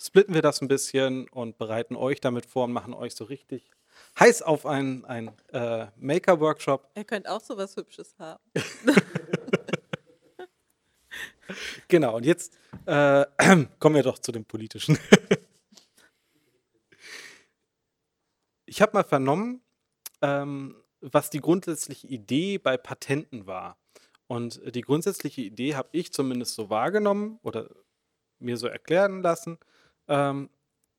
splitten 0.00 0.34
wir 0.34 0.42
das 0.42 0.62
ein 0.62 0.68
bisschen 0.68 1.28
und 1.28 1.58
bereiten 1.58 1.96
euch 1.96 2.20
damit 2.20 2.46
vor 2.46 2.64
und 2.64 2.72
machen 2.72 2.94
euch 2.94 3.14
so 3.14 3.24
richtig 3.24 3.70
heiß 4.18 4.42
auf 4.42 4.66
einen, 4.66 5.04
einen 5.04 5.30
äh, 5.52 5.86
Maker-Workshop. 5.96 6.90
Ihr 6.94 7.04
könnt 7.04 7.28
auch 7.28 7.40
so 7.40 7.56
was 7.56 7.76
Hübsches 7.76 8.14
haben. 8.18 8.42
genau, 11.88 12.16
und 12.16 12.26
jetzt 12.26 12.58
äh, 12.86 13.24
kommen 13.78 13.96
wir 13.96 14.02
doch 14.02 14.18
zu 14.18 14.32
dem 14.32 14.44
Politischen. 14.44 14.98
ich 18.66 18.82
habe 18.82 18.92
mal 18.94 19.04
vernommen, 19.04 19.62
ähm, 20.22 20.76
was 21.00 21.30
die 21.30 21.40
grundsätzliche 21.40 22.06
Idee 22.06 22.58
bei 22.58 22.76
Patenten 22.76 23.46
war. 23.46 23.78
Und 24.26 24.60
die 24.74 24.82
grundsätzliche 24.82 25.40
Idee 25.40 25.74
habe 25.74 25.88
ich 25.92 26.12
zumindest 26.12 26.54
so 26.54 26.68
wahrgenommen 26.68 27.38
oder 27.42 27.70
mir 28.40 28.56
so 28.56 28.66
erklären 28.66 29.22
lassen, 29.22 29.58
ähm, 30.08 30.50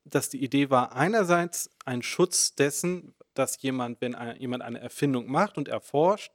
dass 0.06 0.30
die 0.30 0.44
Idee 0.44 0.70
war, 0.70 0.94
einerseits 0.94 1.70
ein 1.86 2.02
Schutz 2.02 2.56
dessen, 2.56 3.16
dass 3.34 3.62
jemand, 3.62 4.02
wenn 4.02 4.16
ein, 4.16 4.38
jemand 4.38 4.64
eine 4.64 4.80
Erfindung 4.80 5.28
macht 5.28 5.58
und 5.58 5.68
erforscht, 5.68 6.32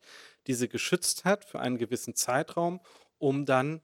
diese 0.46 0.68
geschützt 0.68 1.24
hat 1.24 1.44
für 1.44 1.60
einen 1.60 1.78
gewissen 1.78 2.14
Zeitraum, 2.14 2.80
um 3.18 3.46
dann 3.46 3.80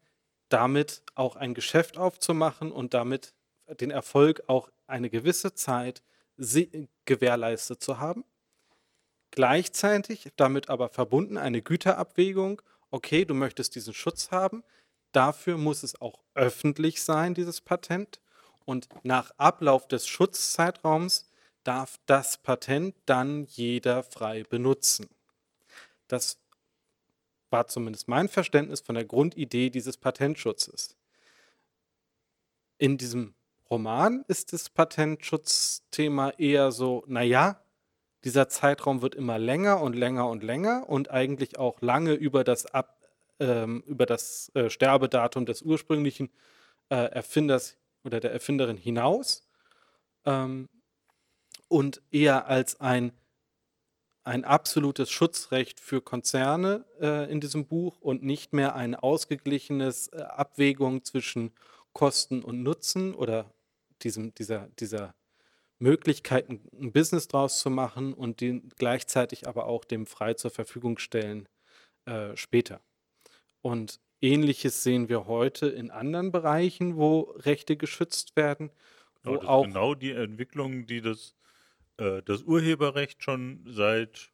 damit 0.49 1.03
auch 1.15 1.37
ein 1.37 1.55
Geschäft 1.55 1.97
aufzumachen 1.97 2.73
und 2.73 2.95
damit 2.95 3.35
den 3.81 3.91
Erfolg 3.91 4.43
auch 4.49 4.71
eine 4.87 5.11
gewisse 5.11 5.55
Zeit 5.55 6.03
gewährleistet 7.05 7.83
zu 7.83 7.99
haben. 7.99 8.25
Gleichzeitig 9.31 10.33
damit 10.37 10.69
aber 10.69 10.89
verbunden 10.89 11.39
eine 11.39 11.63
Güterabwägung, 11.63 12.63
okay, 12.91 13.25
du 13.25 13.35
möchtest 13.35 13.75
diesen 13.77 13.95
Schutz 13.95 14.31
haben, 14.31 14.65
dafür 15.13 15.57
muss 15.57 15.83
es 15.83 16.01
auch 16.01 16.25
öffentlich 16.35 17.03
sein, 17.03 17.35
dieses 17.35 17.61
Patent. 17.61 18.21
Und 18.65 18.89
nach 19.03 19.33
Ablauf 19.37 19.89
des 19.89 20.07
Schutzzeitraums 20.07 21.31
darf 21.65 21.99
das 22.07 22.39
Patent 22.39 22.95
dann 23.07 23.47
jeder 23.47 24.03
frei 24.03 24.45
benutzen. 24.45 25.09
Das 26.09 26.39
war 27.51 27.67
zumindest 27.67 28.09
mein 28.09 28.29
Verständnis 28.29 28.81
von 28.81 28.95
der 28.95 29.05
Grundidee 29.05 29.71
dieses 29.71 29.97
Patentschutzes. 29.97 30.97
In 32.79 32.97
diesem 32.97 33.35
Roman 33.71 34.25
ist 34.27 34.53
das 34.53 34.71
Patentschutzthema 34.71 36.31
eher 36.31 36.73
so, 36.73 37.05
naja, 37.07 37.63
dieser 38.25 38.49
Zeitraum 38.49 39.03
wird 39.03 39.15
immer 39.15 39.39
länger 39.39 39.81
und 39.81 39.95
länger 39.95 40.29
und 40.29 40.43
länger 40.43 40.89
und 40.89 41.11
eigentlich 41.11 41.59
auch 41.59 41.81
lange 41.81 42.13
über 42.13 42.45
das, 42.45 42.67
Ab, 42.67 42.99
ähm, 43.39 43.83
über 43.87 44.07
das 44.07 44.51
äh, 44.55 44.69
Sterbedatum 44.69 45.47
des 45.47 45.63
ursprünglichen 45.63 46.31
äh, 46.91 46.97
Erfinders 46.97 47.77
oder 48.05 48.21
der 48.21 48.33
Erfinderin 48.33 48.77
hinaus 48.77 49.47
ähm, 50.25 50.69
und 51.69 52.03
eher 52.11 52.47
als 52.47 52.81
ein, 52.81 53.13
ein 54.25 54.45
absolutes 54.45 55.11
Schutzrecht 55.11 55.81
für 55.81 56.01
Konzerne 56.01 56.85
äh, 57.01 57.31
in 57.31 57.41
diesem 57.41 57.67
Buch 57.67 58.01
und 58.01 58.23
nicht 58.23 58.53
mehr 58.53 58.75
eine 58.75 59.03
ausgeglichenes 59.03 60.09
äh, 60.09 60.23
Abwägung 60.23 61.05
zwischen 61.05 61.53
Kosten 61.93 62.43
und 62.43 62.63
Nutzen 62.63 63.15
oder 63.15 63.53
diesem, 64.03 64.35
dieser, 64.35 64.69
dieser 64.79 65.15
Möglichkeiten, 65.79 66.61
ein 66.79 66.93
Business 66.93 67.27
draus 67.27 67.59
zu 67.59 67.71
machen 67.71 68.13
und 68.13 68.41
den 68.41 68.69
gleichzeitig 68.77 69.49
aber 69.49 69.67
auch 69.67 69.85
dem 69.85 70.07
frei 70.07 70.35
zur 70.35 70.51
Verfügung 70.51 70.99
stellen 70.99 71.49
äh, 72.05 72.37
später. 72.37 72.81
Und 73.63 74.01
ähnliches 74.21 74.83
sehen 74.83 75.09
wir 75.09 75.27
heute 75.27 75.69
in 75.69 75.91
anderen 75.91 76.33
Bereichen, 76.33 76.97
wo 76.97 77.35
Rechte 77.39 77.77
geschützt 77.77 78.37
werden. 78.37 78.71
Wo 79.23 79.39
genau, 79.39 79.49
auch 79.49 79.65
genau 79.65 79.95
die 79.95 80.13
Entwicklung, 80.13 80.87
die 80.87 81.01
das, 81.01 81.35
äh, 81.99 82.23
das 82.23 82.43
Urheberrecht 82.43 83.23
schon 83.23 83.65
seit, 83.67 84.31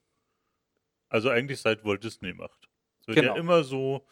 also 1.09 1.31
eigentlich 1.31 1.61
seit 1.61 1.85
Walt 1.85 2.05
Disney 2.05 2.33
macht. 2.33 2.69
Es 3.01 3.09
wird 3.09 3.19
genau. 3.19 3.35
ja 3.35 3.41
immer 3.41 3.65
so, 3.65 4.07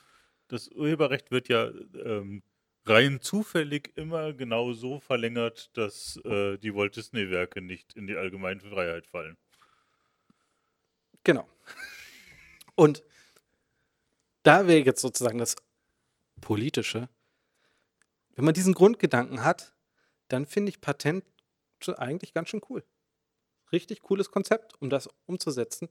das 0.48 0.68
Urheberrecht 0.68 1.30
wird 1.30 1.48
ja 1.48 1.70
ähm, 2.04 2.42
rein 2.86 3.20
zufällig 3.20 3.92
immer 3.96 4.32
genau 4.32 4.72
so 4.72 5.00
verlängert, 5.00 5.76
dass 5.76 6.16
äh, 6.24 6.58
die 6.58 6.74
Walt 6.74 6.96
Disney-Werke 6.96 7.60
nicht 7.60 7.94
in 7.94 8.06
die 8.06 8.16
allgemeine 8.16 8.60
Freiheit 8.60 9.06
fallen. 9.06 9.36
Genau. 11.22 11.48
Und 12.74 13.02
da 14.42 14.66
wäre 14.66 14.84
jetzt 14.84 15.00
sozusagen 15.00 15.38
das 15.38 15.56
Politische. 16.40 17.08
Wenn 18.34 18.44
man 18.44 18.54
diesen 18.54 18.74
Grundgedanken 18.74 19.44
hat, 19.44 19.74
dann 20.28 20.46
finde 20.46 20.70
ich 20.70 20.80
Patent 20.80 21.24
eigentlich 21.96 22.32
ganz 22.32 22.48
schön 22.48 22.62
cool. 22.70 22.82
Richtig 23.70 24.02
cooles 24.02 24.30
Konzept, 24.30 24.80
um 24.80 24.88
das 24.88 25.08
umzusetzen. 25.26 25.88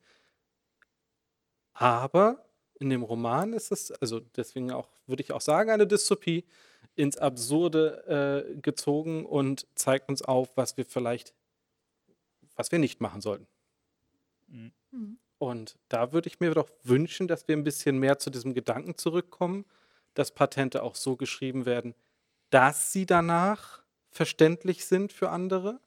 Aber 1.74 2.46
in 2.80 2.90
dem 2.90 3.04
Roman 3.04 3.54
ist 3.54 3.72
es, 3.72 3.92
also 3.92 4.20
deswegen 4.20 4.72
auch, 4.72 4.90
würde 5.06 5.24
ich 5.24 5.32
auch 5.32 5.42
sagen, 5.42 5.70
eine 5.70 5.88
Dystopie 5.88 6.46
ins 6.96 7.18
Absurde 7.18 8.48
äh, 8.56 8.60
gezogen 8.60 9.26
und 9.26 9.68
zeigt 9.76 10.10
uns 10.10 10.22
auf, 10.22 10.56
was 10.58 10.78
wir 10.78 10.86
vielleicht, 10.86 11.34
was 12.56 12.72
wir 12.72 12.80
nicht 12.80 13.02
machen 13.02 13.22
sollten. 13.22 13.48
Mhm. 14.48 15.20
Und 15.38 15.78
da 15.90 16.14
würde 16.14 16.30
ich 16.30 16.40
mir 16.40 16.54
doch 16.54 16.70
wünschen, 16.84 17.28
dass 17.28 17.48
wir 17.48 17.58
ein 17.58 17.64
bisschen 17.64 17.98
mehr 17.98 18.20
zu 18.20 18.30
diesem 18.30 18.54
Gedanken 18.54 18.98
zurückkommen, 18.98 19.66
dass 20.14 20.32
Patente 20.32 20.84
auch 20.84 20.96
so 20.96 21.16
geschrieben 21.16 21.66
werden, 21.66 21.96
dass 22.50 22.92
sie 22.92 23.06
danach 23.06 23.84
verständlich 24.12 24.86
sind 24.86 25.12
für 25.12 25.30
andere 25.30 25.80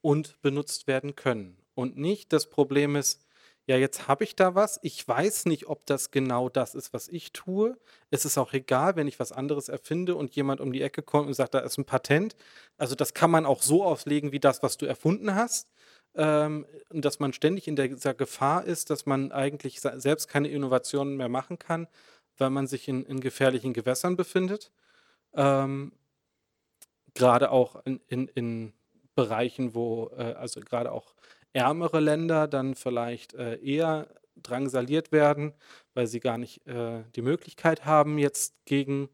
und 0.00 0.40
benutzt 0.40 0.86
werden 0.86 1.16
können. 1.16 1.58
Und 1.74 1.98
nicht 1.98 2.32
das 2.32 2.48
Problem 2.48 2.96
ist, 2.96 3.26
ja, 3.68 3.76
jetzt 3.76 4.06
habe 4.06 4.22
ich 4.22 4.36
da 4.36 4.54
was, 4.54 4.78
ich 4.82 5.06
weiß 5.06 5.46
nicht, 5.46 5.66
ob 5.66 5.84
das 5.86 6.12
genau 6.12 6.48
das 6.48 6.76
ist, 6.76 6.92
was 6.92 7.08
ich 7.08 7.32
tue. 7.32 7.76
Es 8.10 8.24
ist 8.24 8.38
auch 8.38 8.52
egal, 8.52 8.94
wenn 8.94 9.08
ich 9.08 9.18
was 9.18 9.32
anderes 9.32 9.68
erfinde 9.68 10.14
und 10.14 10.36
jemand 10.36 10.60
um 10.60 10.72
die 10.72 10.82
Ecke 10.82 11.02
kommt 11.02 11.26
und 11.26 11.34
sagt, 11.34 11.54
da 11.54 11.58
ist 11.58 11.76
ein 11.76 11.84
Patent. 11.84 12.36
Also 12.78 12.94
das 12.94 13.12
kann 13.12 13.30
man 13.30 13.44
auch 13.44 13.62
so 13.62 13.82
auslegen 13.84 14.30
wie 14.30 14.38
das, 14.38 14.62
was 14.62 14.76
du 14.76 14.86
erfunden 14.86 15.34
hast. 15.34 15.68
Ähm, 16.14 16.64
und 16.90 17.04
dass 17.04 17.18
man 17.18 17.32
ständig 17.32 17.66
in 17.66 17.74
dieser 17.74 18.14
Gefahr 18.14 18.64
ist, 18.64 18.90
dass 18.90 19.04
man 19.04 19.32
eigentlich 19.32 19.80
selbst 19.80 20.28
keine 20.28 20.48
Innovationen 20.48 21.16
mehr 21.16 21.28
machen 21.28 21.58
kann, 21.58 21.88
weil 22.38 22.50
man 22.50 22.66
sich 22.66 22.88
in, 22.88 23.04
in 23.04 23.20
gefährlichen 23.20 23.72
Gewässern 23.72 24.16
befindet. 24.16 24.72
Ähm, 25.34 25.92
gerade 27.14 27.50
auch 27.50 27.84
in, 27.84 28.00
in, 28.08 28.28
in 28.28 28.72
Bereichen, 29.14 29.74
wo, 29.74 30.10
äh, 30.16 30.34
also 30.34 30.60
gerade 30.60 30.92
auch 30.92 31.14
ärmere 31.52 32.00
Länder 32.00 32.46
dann 32.46 32.74
vielleicht 32.74 33.34
äh, 33.34 33.56
eher 33.56 34.08
drangsaliert 34.36 35.12
werden, 35.12 35.54
weil 35.94 36.06
sie 36.06 36.20
gar 36.20 36.38
nicht 36.38 36.66
äh, 36.66 37.04
die 37.14 37.22
Möglichkeit 37.22 37.86
haben, 37.86 38.18
jetzt 38.18 38.54
gegen 38.66 39.08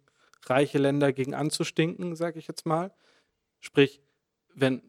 reiche 0.46 0.78
Länder 0.78 1.12
gegen 1.12 1.34
anzustinken, 1.34 2.16
sage 2.16 2.40
ich 2.40 2.48
jetzt 2.48 2.66
mal. 2.66 2.92
Sprich, 3.60 4.02
wenn 4.54 4.82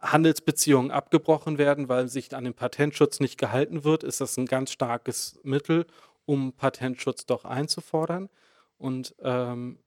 Handelsbeziehungen 0.00 0.90
abgebrochen 0.90 1.58
werden, 1.58 1.88
weil 1.88 2.08
sich 2.08 2.34
an 2.34 2.44
den 2.44 2.54
Patentschutz 2.54 3.20
nicht 3.20 3.38
gehalten 3.38 3.84
wird, 3.84 4.04
ist 4.04 4.20
das 4.20 4.36
ein 4.36 4.46
ganz 4.46 4.70
starkes 4.70 5.40
Mittel, 5.42 5.86
um 6.28 6.52
Patentschutz 6.52 7.24
doch 7.24 7.46
einzufordern. 7.46 8.28
Und 8.76 9.14
ähm, 9.20 9.78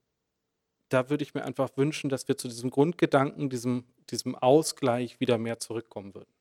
da 0.90 1.12
würde 1.12 1.24
ich 1.24 1.36
mir 1.36 1.46
einfach 1.46 1.70
wünschen, 1.78 2.10
dass 2.10 2.28
wir 2.28 2.36
zu 2.36 2.48
diesem 2.48 2.72
Grundgedanken, 2.72 3.52
diesem, 3.52 3.86
diesem 4.10 4.34
Ausgleich 4.36 5.20
wieder 5.20 5.38
mehr 5.38 5.60
zurückkommen 5.60 6.16
würden. 6.16 6.34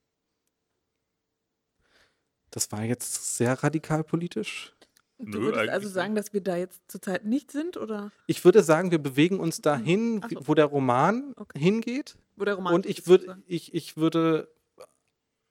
Das 2.51 2.73
war 2.73 2.83
jetzt 2.83 3.37
sehr 3.37 3.63
radikal 3.63 4.03
politisch. 4.03 4.73
Du 5.19 5.39
Nö, 5.39 5.41
würdest 5.43 5.69
also 5.69 5.89
sagen, 5.91 6.15
dass 6.15 6.33
wir 6.33 6.41
da 6.41 6.57
jetzt 6.57 6.81
zurzeit 6.91 7.27
nicht 7.27 7.51
sind, 7.51 7.77
oder? 7.77 8.11
Ich 8.27 8.43
würde 8.43 8.63
sagen, 8.63 8.91
wir 8.91 8.99
bewegen 8.99 9.39
uns 9.39 9.61
dahin, 9.61 10.25
so. 10.31 10.49
wo 10.49 10.55
der 10.55 10.65
Roman 10.65 11.35
okay. 11.37 11.59
hingeht. 11.59 12.17
Wo 12.37 12.47
der 12.47 12.55
Roman 12.55 12.73
Und 12.73 12.87
ich, 12.87 13.07
würd, 13.07 13.27
ich, 13.47 13.75
ich 13.75 13.99
würde 13.99 14.49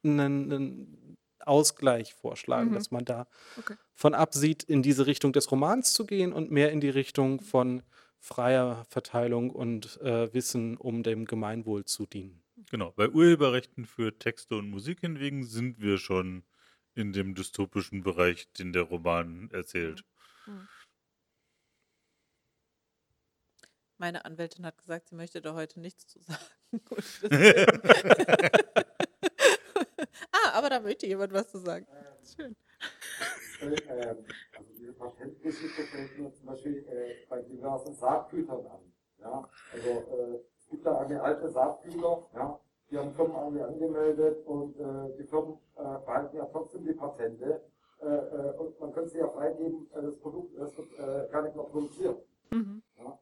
einen, 0.03 0.51
einen 0.51 0.98
Ausgleich 1.49 2.13
vorschlagen, 2.13 2.69
mhm. 2.69 2.75
dass 2.75 2.91
man 2.91 3.05
da 3.05 3.27
okay. 3.57 3.75
von 3.93 4.13
absieht, 4.13 4.63
in 4.63 4.81
diese 4.81 5.07
Richtung 5.07 5.33
des 5.33 5.51
Romans 5.51 5.93
zu 5.93 6.05
gehen 6.05 6.31
und 6.31 6.51
mehr 6.51 6.71
in 6.71 6.79
die 6.79 6.89
Richtung 6.89 7.41
von 7.41 7.83
freier 8.19 8.85
Verteilung 8.89 9.49
und 9.49 9.99
äh, 10.01 10.33
Wissen, 10.33 10.77
um 10.77 11.03
dem 11.03 11.25
Gemeinwohl 11.25 11.85
zu 11.85 12.05
dienen. 12.05 12.43
Genau, 12.69 12.91
bei 12.91 13.09
Urheberrechten 13.09 13.85
für 13.85 14.17
Texte 14.17 14.55
und 14.55 14.69
Musik 14.69 14.99
hingegen 15.01 15.45
sind 15.45 15.79
wir 15.79 15.97
schon 15.97 16.43
in 16.95 17.13
dem 17.13 17.33
dystopischen 17.33 18.03
Bereich, 18.03 18.51
den 18.53 18.73
der 18.73 18.83
Roman 18.83 19.49
erzählt. 19.51 20.03
Mhm. 20.45 20.67
Meine 23.97 24.23
Anwältin 24.23 24.65
hat 24.65 24.77
gesagt, 24.77 25.09
sie 25.09 25.15
möchte 25.15 25.41
da 25.41 25.53
heute 25.53 25.81
nichts 25.81 26.07
zu 26.07 26.21
sagen. 26.21 26.41
ah, 30.53 30.53
aber 30.57 30.69
da 30.69 30.79
möchte 30.79 31.07
jemand 31.07 31.33
was 31.33 31.49
zu 31.49 31.59
sagen. 31.59 31.87
Schön. 32.23 32.55
Äh, 33.61 34.05
also 34.07 34.23
diese 34.77 34.93
Patentgeschichte 34.93 35.83
fällt 35.83 36.17
mir 36.17 36.33
zum 36.33 36.45
Beispiel 36.45 36.85
äh, 36.87 37.27
bei 37.29 37.41
diversen 37.41 37.93
Saatgütern 37.95 38.65
an. 38.65 38.93
Ja? 39.19 39.49
Also 39.73 39.89
äh, 39.89 40.39
es 40.57 40.69
gibt 40.69 40.85
da 40.85 40.97
eine 40.99 41.21
alte 41.21 41.49
Saatgüter, 41.49 42.27
ja? 42.33 42.59
die 42.89 42.97
haben 42.97 43.13
Firmen 43.13 43.35
alle 43.35 43.65
angemeldet 43.65 44.45
und 44.45 44.79
äh, 44.79 45.17
die 45.17 45.23
Firmen 45.23 45.59
äh, 45.75 45.81
behalten 46.05 46.37
ja 46.37 46.45
trotzdem 46.45 46.85
die 46.85 46.93
Patente 46.93 47.61
äh, 48.01 48.05
äh 48.05 48.57
und 48.57 48.79
man 48.79 48.93
könnte 48.93 49.09
sie 49.09 49.19
ja 49.19 49.27
freigeben, 49.27 49.89
äh, 49.93 50.01
das 50.01 50.17
Produkt 50.19 50.57
das 50.57 50.77
wird 50.77 50.93
äh, 50.93 51.31
gar 51.31 51.41
nicht 51.43 51.55
mehr 51.55 51.65
produziert. 51.65 52.25
Mhm. 52.51 52.81
Ja? 52.97 53.19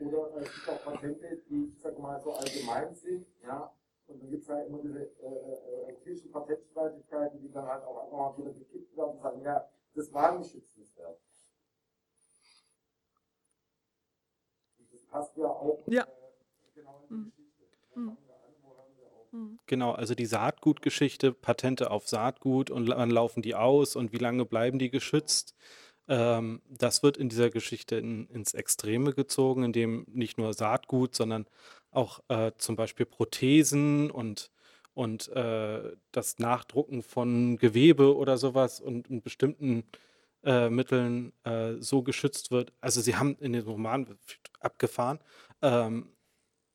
Oder 0.00 0.42
es 0.42 0.54
gibt 0.54 0.68
auch 0.68 0.84
Patente, 0.84 1.42
die, 1.48 1.72
ich 1.74 1.80
sag 1.80 1.98
mal, 1.98 2.20
so 2.20 2.32
allgemein 2.32 2.94
sind, 2.94 3.26
ja, 3.42 3.72
und 4.08 4.22
dann 4.22 4.30
gibt 4.30 4.42
es 4.42 4.48
ja 4.48 4.60
immer 4.62 4.78
diese 4.78 5.00
äh, 5.00 6.10
äh, 6.10 6.28
Patentstreitigkeiten, 6.32 7.40
die 7.40 7.52
dann 7.52 7.66
halt 7.66 7.84
auch 7.84 8.04
einfach 8.04 8.18
mal 8.18 8.38
wieder 8.38 8.52
gekippt 8.52 8.96
werden 8.96 9.16
und 9.16 9.22
sagen, 9.22 9.42
ja, 9.42 9.68
das 9.94 10.12
war 10.12 10.38
nicht 10.38 10.50
schützenswert. 10.50 11.20
Und 14.78 14.92
das 14.92 15.02
passt 15.02 15.36
ja 15.36 15.46
auch 15.46 15.82
ja. 15.86 16.02
Äh, 16.02 16.06
genau 16.74 17.02
in 17.02 17.08
die 17.08 17.14
mhm. 17.14 17.32
Geschichte. 17.36 17.76
Mhm. 17.94 18.16
Mhm. 19.30 19.58
Genau, 19.66 19.92
also 19.92 20.14
die 20.14 20.26
Saatgutgeschichte, 20.26 21.32
Patente 21.32 21.90
auf 21.90 22.08
Saatgut 22.08 22.70
und 22.70 22.88
wann 22.88 23.10
laufen 23.10 23.42
die 23.42 23.54
aus 23.54 23.94
und 23.94 24.12
wie 24.12 24.18
lange 24.18 24.46
bleiben 24.46 24.78
die 24.78 24.90
geschützt? 24.90 25.54
Ähm, 26.08 26.62
das 26.66 27.02
wird 27.02 27.18
in 27.18 27.28
dieser 27.28 27.50
Geschichte 27.50 27.96
in, 27.96 28.26
ins 28.28 28.54
Extreme 28.54 29.12
gezogen, 29.12 29.64
indem 29.64 30.06
nicht 30.08 30.38
nur 30.38 30.54
Saatgut, 30.54 31.14
sondern 31.14 31.46
auch 31.90 32.20
äh, 32.28 32.52
zum 32.58 32.76
Beispiel 32.76 33.06
Prothesen 33.06 34.10
und, 34.10 34.50
und 34.94 35.28
äh, 35.28 35.96
das 36.12 36.38
Nachdrucken 36.38 37.02
von 37.02 37.58
Gewebe 37.58 38.16
oder 38.16 38.38
sowas 38.38 38.80
und, 38.80 39.08
und 39.10 39.22
bestimmten 39.22 39.84
äh, 40.44 40.70
Mitteln 40.70 41.32
äh, 41.44 41.74
so 41.80 42.02
geschützt 42.02 42.50
wird. 42.50 42.72
Also 42.80 43.00
sie 43.00 43.16
haben 43.16 43.36
in 43.40 43.52
dem 43.52 43.64
Roman 43.64 44.18
abgefahren 44.60 45.18
ähm, 45.62 46.10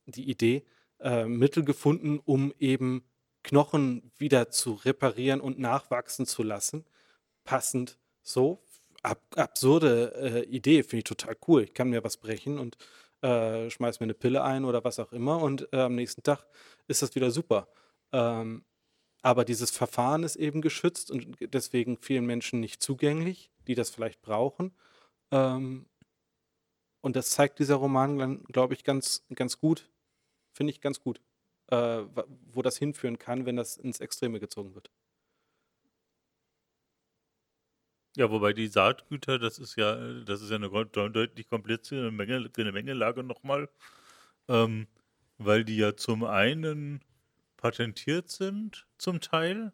die 0.06 0.30
Idee, 0.30 0.66
äh, 1.00 1.26
Mittel 1.26 1.64
gefunden, 1.64 2.20
um 2.20 2.54
eben 2.60 3.04
Knochen 3.44 4.12
wieder 4.18 4.50
zu 4.50 4.74
reparieren 4.74 5.42
und 5.42 5.60
nachwachsen 5.60 6.26
zu 6.26 6.44
lassen. 6.44 6.86
Passend 7.44 8.00
so. 8.22 8.64
Ab, 9.02 9.22
absurde 9.36 10.14
äh, 10.16 10.46
Idee, 10.46 10.84
finde 10.84 11.00
ich 11.00 11.04
total 11.04 11.36
cool. 11.48 11.64
Ich 11.64 11.74
kann 11.74 11.90
mir 11.90 12.04
was 12.06 12.18
brechen 12.18 12.58
und 12.58 12.78
äh, 13.24 13.70
schmeiß 13.70 14.00
mir 14.00 14.06
eine 14.06 14.14
Pille 14.14 14.44
ein 14.44 14.66
oder 14.66 14.84
was 14.84 15.00
auch 15.00 15.14
immer 15.14 15.42
und 15.42 15.68
äh, 15.74 15.80
am 15.80 15.96
nächsten 15.96 16.24
Tag 16.24 16.46
ist 16.88 17.02
das 17.02 17.16
wieder 17.16 17.32
super. 17.32 17.70
Ähm, 18.12 18.66
aber 19.22 19.46
dieses 19.46 19.72
Verfahren 19.72 20.24
ist 20.24 20.36
eben 20.36 20.62
geschützt 20.62 21.10
und 21.10 21.38
deswegen 21.40 21.98
vielen 21.98 22.26
Menschen 22.26 22.60
nicht 22.60 22.82
zugänglich, 22.82 23.52
die 23.68 23.76
das 23.76 23.90
vielleicht 23.90 24.22
brauchen. 24.22 24.76
Ähm, 25.32 25.88
und 27.02 27.16
das 27.16 27.30
zeigt 27.30 27.60
dieser 27.60 27.76
Roman, 27.76 28.44
glaube 28.46 28.74
ich, 28.74 28.84
ganz, 28.84 29.26
ganz 29.34 29.58
gut, 29.58 29.90
finde 30.52 30.72
ich 30.72 30.82
ganz 30.82 31.00
gut, 31.00 31.22
äh, 31.68 32.04
wo 32.52 32.62
das 32.62 32.78
hinführen 32.78 33.18
kann, 33.18 33.46
wenn 33.46 33.56
das 33.56 33.78
ins 33.78 34.02
Extreme 34.02 34.42
gezogen 34.42 34.76
wird. 34.76 34.92
Ja, 38.16 38.30
wobei 38.30 38.54
die 38.54 38.68
Saatgüter, 38.68 39.40
das 39.40 39.58
ist 39.60 39.76
ja, 39.76 39.96
das 40.24 40.42
ist 40.42 40.50
ja 40.52 40.58
eine 40.58 40.70
deutlich 40.70 41.50
komplizierte 41.50 42.12
Menge, 42.12 42.50
eine 42.58 42.72
Mengelage 42.72 43.24
nochmal. 43.24 43.70
Ähm, 44.48 44.88
weil 45.38 45.66
die 45.66 45.78
ja 45.78 45.96
zum 45.96 46.24
einen 46.24 47.04
patentiert 47.58 48.30
sind, 48.30 48.88
zum 48.98 49.22
Teil, 49.22 49.74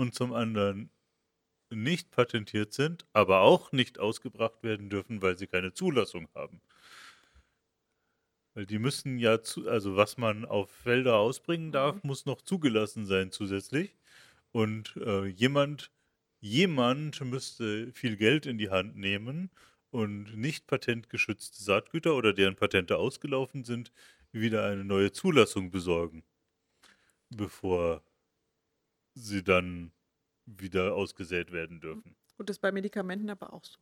und 0.00 0.14
zum 0.14 0.32
anderen 0.32 0.90
nicht 1.70 2.10
patentiert 2.10 2.72
sind, 2.72 3.06
aber 3.12 3.40
auch 3.40 3.70
nicht 3.72 3.98
ausgebracht 3.98 4.62
werden 4.62 4.88
dürfen, 4.88 5.22
weil 5.22 5.36
sie 5.38 5.46
keine 5.46 5.74
Zulassung 5.74 6.28
haben. 6.34 6.62
Weil 8.54 8.66
die 8.66 8.78
müssen 8.78 9.18
ja, 9.18 9.42
zu, 9.42 9.68
also 9.68 9.96
was 9.96 10.16
man 10.16 10.44
auf 10.44 10.70
Felder 10.70 11.16
ausbringen 11.16 11.70
darf, 11.70 11.96
mhm. 11.96 12.08
muss 12.08 12.26
noch 12.26 12.40
zugelassen 12.42 13.06
sein 13.06 13.30
zusätzlich. 13.30 13.94
Und 14.52 14.96
äh, 14.96 15.26
jemand, 15.26 15.92
jemand 16.40 17.20
müsste 17.20 17.92
viel 17.92 18.16
Geld 18.16 18.46
in 18.46 18.58
die 18.58 18.70
Hand 18.70 18.96
nehmen 18.96 19.50
und 19.90 20.36
nicht 20.36 20.66
patentgeschützte 20.66 21.62
Saatgüter 21.62 22.16
oder 22.16 22.32
deren 22.32 22.56
Patente 22.56 22.96
ausgelaufen 22.96 23.64
sind, 23.64 23.92
wieder 24.32 24.64
eine 24.64 24.84
neue 24.84 25.12
Zulassung 25.12 25.70
besorgen, 25.70 26.24
bevor 27.30 28.02
sie 29.14 29.42
dann 29.42 29.92
wieder 30.46 30.94
ausgesät 30.94 31.52
werden 31.52 31.80
dürfen. 31.80 32.16
Und 32.38 32.48
das 32.48 32.56
ist 32.56 32.60
bei 32.60 32.72
Medikamenten 32.72 33.28
aber 33.28 33.52
auch 33.52 33.64
so. 33.64 33.78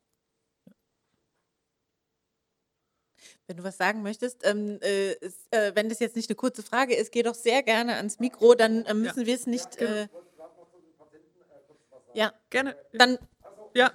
Wenn 3.47 3.57
du 3.57 3.65
was 3.65 3.77
sagen 3.77 4.03
möchtest, 4.03 4.47
ähm, 4.47 4.79
äh, 4.81 5.13
ist, 5.15 5.53
äh, 5.53 5.73
wenn 5.75 5.89
das 5.89 6.01
jetzt 6.01 6.17
nicht 6.17 6.29
eine 6.31 6.37
kurze 6.37 6.63
Frage 6.63 6.95
ist, 6.95 7.13
geh 7.13 7.23
doch 7.23 7.35
sehr 7.35 7.63
gerne 7.63 7.97
ans 7.97 8.21
Mikro, 8.21 8.55
dann 8.55 8.85
äh, 8.85 8.95
müssen 8.95 9.21
ja. 9.21 9.27
wir 9.27 9.35
es 9.35 9.47
nicht. 9.47 9.79
Genau. 9.79 10.09
Ja, 12.19 12.33
gerne. 12.51 12.75
Dann. 12.93 13.17
Ja, 13.75 13.93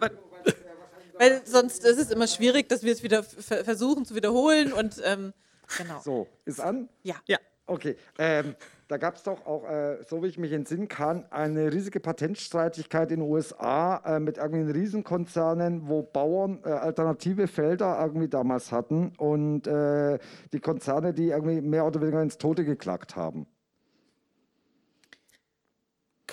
weil 1.19 1.41
sonst 1.45 1.83
ist 1.83 1.99
es 1.99 2.09
immer 2.09 2.27
schwierig, 2.27 2.69
dass 2.69 2.81
wir 2.81 2.93
es 2.93 3.03
wieder 3.03 3.21
versuchen 3.21 4.05
zu 4.05 4.15
wiederholen 4.15 4.71
und 4.71 5.01
ähm, 5.03 5.33
genau. 5.77 5.99
So, 5.99 6.27
ist 6.45 6.61
an? 6.61 6.87
Ja. 7.01 7.15
Ja. 7.27 7.37
Okay. 7.65 7.97
Ähm, 8.17 8.55
da 8.87 8.95
gab 8.95 9.15
es 9.15 9.23
doch 9.23 9.45
auch, 9.45 9.65
äh, 9.69 9.97
so 10.07 10.23
wie 10.23 10.27
ich 10.27 10.37
mich 10.37 10.53
entsinnen 10.53 10.87
kann, 10.87 11.25
eine 11.31 11.73
riesige 11.73 11.99
Patentstreitigkeit 11.99 13.11
in 13.11 13.19
den 13.19 13.29
USA 13.29 13.97
äh, 14.05 14.19
mit 14.21 14.37
irgendwelchen 14.37 14.71
Riesenkonzernen, 14.71 15.89
wo 15.89 16.01
Bauern 16.01 16.61
äh, 16.63 16.69
alternative 16.69 17.47
Felder 17.47 17.99
irgendwie 18.01 18.29
damals 18.29 18.71
hatten 18.71 19.13
und 19.17 19.67
äh, 19.67 20.17
die 20.53 20.59
Konzerne, 20.61 21.13
die 21.13 21.27
irgendwie 21.27 21.59
mehr 21.59 21.85
oder 21.85 21.99
weniger 21.99 22.21
ins 22.21 22.37
Tote 22.37 22.63
geklagt 22.63 23.17
haben. 23.17 23.47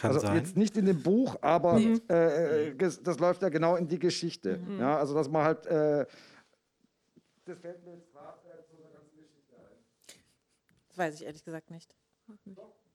Kann 0.00 0.12
also 0.12 0.26
sein. 0.26 0.36
jetzt 0.36 0.56
nicht 0.56 0.76
in 0.76 0.86
dem 0.86 1.02
Buch, 1.02 1.36
aber 1.42 1.74
mhm. 1.74 2.00
äh, 2.08 2.74
das, 2.74 3.02
das, 3.02 3.18
läuft 3.18 3.42
ja 3.42 3.50
genau 3.50 3.76
in 3.76 3.86
die 3.86 3.98
Geschichte. 3.98 4.58
Mhm. 4.58 4.80
Ja, 4.80 4.98
also 4.98 5.14
dass 5.14 5.28
man 5.28 5.44
halt, 5.44 5.66
äh, 5.66 6.06
das 7.44 7.58
fällt 7.58 7.84
mir 7.84 7.94
jetzt 7.94 8.10
gerade 8.12 8.38
äh, 8.48 8.64
zu 8.64 8.76
einer 8.76 8.90
ganzen 8.92 9.18
Geschichte 9.18 9.56
ein. 9.56 10.16
Das 10.88 10.98
weiß 10.98 11.14
ich 11.16 11.26
ehrlich 11.26 11.44
gesagt 11.44 11.70
nicht. 11.70 11.94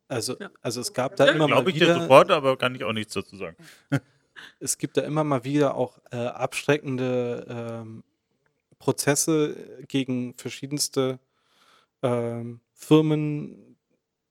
Also, 0.08 0.36
also 0.62 0.82
es 0.82 0.94
gab 0.94 1.16
da 1.16 1.26
ja, 1.26 1.32
immer 1.34 1.48
mal 1.48 1.66
wieder... 1.66 1.70
ich 1.70 1.80
dir 1.80 1.94
sofort, 1.94 2.32
aber 2.32 2.58
kann 2.58 2.76
ich 2.76 2.84
auch 2.84 2.94
nichts 2.94 3.14
dazu 3.14 3.38
sagen. 3.38 3.56
es 4.60 4.78
gibt 4.78 4.98
da 4.98 5.02
immer 5.02 5.24
mal 5.24 5.44
wieder 5.44 5.76
auch 5.76 6.00
äh, 6.12 6.18
abstreckende 6.18 7.46
ähm, 7.50 8.04
Prozesse 8.80 9.56
gegen 9.88 10.34
verschiedenste 10.36 11.20
ähm, 12.04 12.62
Firmen. 12.74 13.78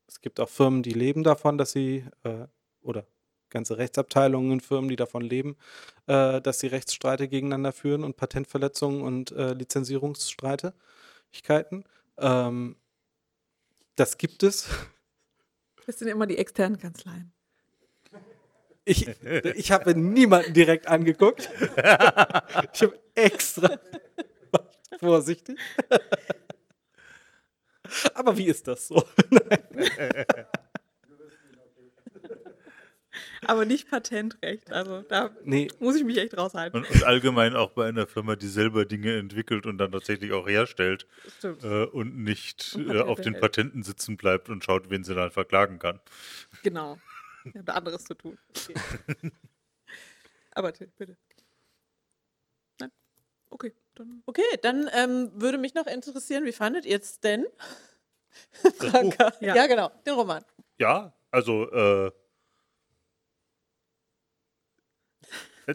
Es 0.06 0.20
gibt 0.20 0.38
auch 0.38 0.48
Firmen, 0.48 0.82
die 0.82 0.92
leben 0.92 1.24
davon, 1.24 1.58
dass 1.58 1.72
sie, 1.72 2.04
äh, 2.22 2.46
oder 2.84 3.06
ganze 3.50 3.78
Rechtsabteilungen 3.78 4.52
in 4.52 4.60
Firmen, 4.60 4.88
die 4.88 4.96
davon 4.96 5.22
leben, 5.22 5.56
äh, 6.06 6.40
dass 6.40 6.60
sie 6.60 6.66
Rechtsstreite 6.66 7.28
gegeneinander 7.28 7.72
führen 7.72 8.04
und 8.04 8.16
Patentverletzungen 8.16 9.02
und 9.02 9.32
äh, 9.32 9.52
Lizenzierungsstreitigkeiten. 9.54 11.84
Ähm, 12.18 12.76
das 13.96 14.18
gibt 14.18 14.42
es. 14.42 14.68
Das 15.86 15.98
sind 15.98 16.08
immer 16.08 16.26
die 16.26 16.38
externen 16.38 16.78
Kanzleien. 16.78 17.32
Ich, 18.86 19.08
ich 19.54 19.72
habe 19.72 19.94
niemanden 19.94 20.52
direkt 20.52 20.88
angeguckt. 20.88 21.48
Ich 22.72 22.82
habe 22.82 23.00
extra 23.14 23.80
vorsichtig. 24.98 25.58
Aber 28.14 28.36
wie 28.36 28.46
ist 28.46 28.68
das 28.68 28.88
so? 28.88 29.02
aber 33.46 33.64
nicht 33.64 33.90
Patentrecht. 33.90 34.70
Also 34.72 35.02
da 35.02 35.30
nee. 35.44 35.68
muss 35.78 35.96
ich 35.96 36.04
mich 36.04 36.18
echt 36.18 36.36
raushalten. 36.36 36.80
Und, 36.80 36.90
und, 36.90 37.04
allgemein 37.04 37.54
auch 37.54 37.70
bei 37.70 37.86
einer 37.88 38.06
Firma, 38.06 38.36
die 38.36 38.48
selber 38.48 38.84
Dinge 38.84 39.16
entwickelt 39.16 39.66
und 39.66 39.78
dann 39.78 39.92
tatsächlich 39.92 40.32
auch 40.32 40.48
herstellt 40.48 41.06
äh, 41.42 41.84
und 41.84 42.16
nicht 42.16 42.74
und 42.74 42.90
äh, 42.90 43.00
auf 43.00 43.20
den 43.20 43.38
Patenten 43.38 43.82
sitzen 43.82 44.16
bleibt 44.16 44.48
und 44.48 44.64
schaut, 44.64 44.90
wen 44.90 45.04
sie 45.04 45.14
dann 45.14 45.30
verklagen 45.30 45.78
kann. 45.78 46.00
Genau. 46.62 46.98
Ich 47.44 47.54
habe 47.56 47.74
anderes 47.74 48.04
zu 48.04 48.14
tun. 48.14 48.38
Okay. 48.50 49.30
aber 50.52 50.72
bitte. 50.72 51.16
Nein? 52.80 52.90
Okay, 53.50 53.74
dann. 53.94 54.22
Okay, 54.26 54.42
dann 54.62 54.88
ähm, 54.94 55.30
würde 55.34 55.58
mich 55.58 55.74
noch 55.74 55.86
interessieren, 55.86 56.44
wie 56.44 56.52
fandet 56.52 56.86
ihr 56.86 57.00
es 57.00 57.20
denn? 57.20 57.46
Franka. 58.78 59.32
Ja. 59.40 59.54
ja. 59.54 59.66
genau, 59.66 59.90
den 60.06 60.14
Roman. 60.14 60.44
Ja, 60.78 61.12
also 61.30 61.70
äh, 61.70 62.12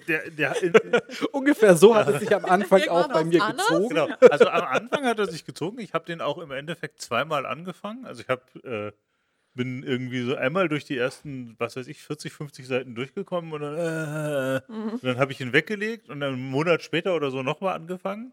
Der, 0.07 0.29
der, 0.29 0.55
Ungefähr 1.31 1.75
so 1.75 1.95
hat 1.95 2.07
es 2.09 2.19
sich 2.19 2.33
am 2.35 2.45
Anfang 2.45 2.87
auch 2.89 3.07
bei 3.07 3.23
mir 3.23 3.43
anders? 3.43 3.67
gezogen. 3.67 3.89
Genau. 3.89 4.07
Also 4.29 4.47
am 4.47 4.65
Anfang 4.65 5.05
hat 5.05 5.19
er 5.19 5.27
sich 5.27 5.45
gezogen. 5.45 5.79
Ich 5.79 5.93
habe 5.93 6.05
den 6.05 6.21
auch 6.21 6.37
im 6.37 6.51
Endeffekt 6.51 7.01
zweimal 7.01 7.45
angefangen. 7.45 8.05
Also 8.05 8.21
ich 8.21 8.29
habe 8.29 8.43
äh, 8.63 8.91
bin 9.55 9.83
irgendwie 9.83 10.21
so 10.21 10.35
einmal 10.35 10.69
durch 10.69 10.85
die 10.85 10.97
ersten, 10.97 11.55
was 11.57 11.75
weiß 11.75 11.87
ich, 11.87 12.01
40, 12.01 12.31
50 12.31 12.67
Seiten 12.67 12.95
durchgekommen 12.95 13.51
und 13.51 13.61
dann, 13.61 13.75
äh, 13.77 14.61
mhm. 14.71 14.99
dann 15.01 15.17
habe 15.17 15.31
ich 15.31 15.41
ihn 15.41 15.53
weggelegt 15.53 16.09
und 16.09 16.19
dann 16.19 16.33
einen 16.33 16.49
Monat 16.49 16.83
später 16.83 17.15
oder 17.15 17.31
so 17.31 17.43
nochmal 17.43 17.75
angefangen. 17.75 18.31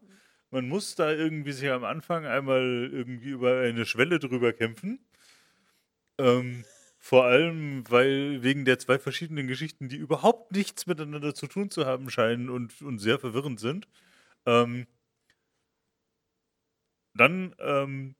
Man 0.51 0.69
muss 0.69 0.95
da 0.95 1.11
irgendwie 1.11 1.51
sich 1.51 1.69
am 1.69 1.83
Anfang 1.83 2.25
einmal 2.25 2.89
irgendwie 2.91 3.29
über 3.29 3.59
eine 3.59 3.85
Schwelle 3.85 4.19
drüber 4.19 4.53
kämpfen. 4.53 4.99
Ähm, 6.17 6.63
vor 7.07 7.23
allem, 7.23 7.89
weil 7.89 8.43
wegen 8.43 8.65
der 8.65 8.79
zwei 8.79 8.99
verschiedenen 8.99 9.47
Geschichten, 9.47 9.87
die 9.87 9.95
überhaupt 9.95 10.51
nichts 10.51 10.87
miteinander 10.87 11.33
zu 11.33 11.47
tun 11.47 11.71
zu 11.71 11.85
haben 11.85 12.09
scheinen 12.09 12.49
und, 12.49 12.81
und 12.81 12.99
sehr 12.99 13.17
verwirrend 13.17 13.61
sind. 13.61 13.87
Ähm, 14.45 14.87
dann 17.13 17.55
ähm, 17.59 18.15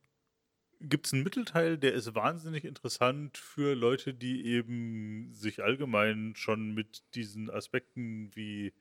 gibt 0.82 1.08
es 1.08 1.14
einen 1.14 1.24
Mittelteil, 1.24 1.78
der 1.78 1.94
ist 1.94 2.16
wahnsinnig 2.16 2.64
interessant 2.64 3.38
für 3.38 3.76
Leute, 3.76 4.14
die 4.14 4.46
eben 4.46 5.34
sich 5.34 5.62
allgemein 5.64 6.36
schon 6.38 6.74
mit 6.74 7.04
diesen 7.14 7.50
Aspekten 7.50 8.32
wie, 8.36 8.74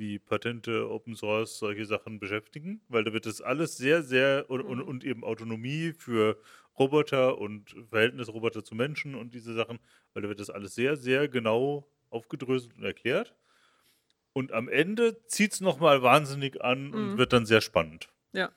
wie 0.00 0.18
Patente, 0.18 0.90
Open 0.90 1.14
Source, 1.14 1.58
solche 1.58 1.86
Sachen 1.86 2.18
beschäftigen, 2.18 2.80
weil 2.88 3.04
da 3.04 3.12
wird 3.12 3.26
das 3.26 3.40
alles 3.40 3.76
sehr, 3.76 4.02
sehr 4.02 4.50
und, 4.50 4.62
und, 4.62 4.82
und 4.82 5.04
eben 5.04 5.22
Autonomie 5.22 5.92
für 5.92 6.40
Roboter 6.76 7.38
und 7.38 7.76
Verhältnis 7.90 8.28
Roboter 8.28 8.64
zu 8.64 8.74
Menschen 8.74 9.14
und 9.14 9.34
diese 9.34 9.54
Sachen, 9.54 9.78
weil 10.14 10.22
da 10.22 10.28
wird 10.28 10.40
das 10.40 10.50
alles 10.50 10.74
sehr, 10.74 10.96
sehr 10.96 11.28
genau 11.28 11.86
aufgedröselt 12.08 12.76
und 12.76 12.82
erklärt. 12.82 13.36
Und 14.32 14.52
am 14.52 14.68
Ende 14.68 15.24
zieht 15.26 15.52
es 15.52 15.60
nochmal 15.60 16.02
wahnsinnig 16.02 16.62
an 16.62 16.88
mhm. 16.88 16.94
und 16.94 17.18
wird 17.18 17.32
dann 17.32 17.46
sehr 17.46 17.60
spannend. 17.60 18.08
Ja. 18.32 18.50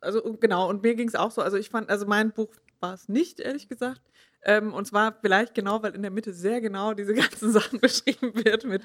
Also 0.00 0.22
genau, 0.34 0.68
und 0.68 0.82
mir 0.82 0.94
ging 0.94 1.08
es 1.08 1.14
auch 1.14 1.30
so. 1.30 1.42
Also 1.42 1.56
ich 1.56 1.70
fand, 1.70 1.88
also 1.90 2.06
mein 2.06 2.32
Buch 2.32 2.52
war 2.80 2.94
es 2.94 3.08
nicht, 3.08 3.40
ehrlich 3.40 3.68
gesagt. 3.68 4.02
Ähm, 4.42 4.72
und 4.72 4.86
zwar 4.86 5.18
vielleicht 5.20 5.54
genau, 5.54 5.82
weil 5.82 5.94
in 5.94 6.02
der 6.02 6.10
Mitte 6.10 6.32
sehr 6.32 6.60
genau 6.60 6.94
diese 6.94 7.14
ganzen 7.14 7.52
Sachen 7.52 7.80
beschrieben 7.80 8.32
wird 8.34 8.64
mit 8.64 8.82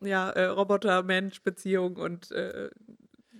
ja, 0.00 0.30
äh, 0.30 0.46
Roboter-Mensch-Beziehung 0.46 1.96
und 1.96 2.30
äh, 2.30 2.70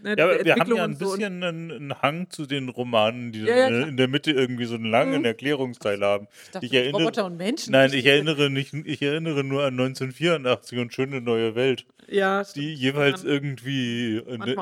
Ne, 0.03 0.15
ja, 0.17 0.45
wir 0.45 0.55
haben 0.55 0.77
ja 0.77 0.85
ein 0.85 0.97
bisschen 0.97 1.43
einen, 1.43 1.73
einen, 1.73 2.03
Hang 2.03 2.31
zu 2.31 2.47
den 2.47 2.69
Romanen, 2.69 3.33
die 3.33 3.41
ja, 3.41 3.69
ja, 3.69 3.87
in 3.87 3.97
der 3.97 4.07
Mitte 4.07 4.31
irgendwie 4.31 4.65
so 4.65 4.77
einen 4.77 4.85
langen 4.85 5.21
mhm. 5.21 5.25
Erklärungsteil 5.25 6.01
haben. 6.03 6.29
Ich, 6.31 6.51
dachte, 6.51 6.67
ich 6.67 6.73
erinnere, 6.73 7.03
Roboter 7.03 7.25
und 7.27 7.37
Menschen. 7.37 7.73
Nein, 7.73 7.93
ich 7.93 8.07
erinnere, 8.07 8.49
nicht, 8.49 8.73
ich 8.73 9.03
erinnere 9.03 9.43
nur 9.43 9.65
an 9.65 9.75
1984 9.75 10.79
und 10.79 10.95
Schöne 10.95 11.21
neue 11.21 11.57
Welt. 11.57 11.85
Ja, 12.07 12.45
die 12.45 12.73
jeweils 12.75 13.25
irgendwie, 13.25 14.23
eine, 14.29 14.57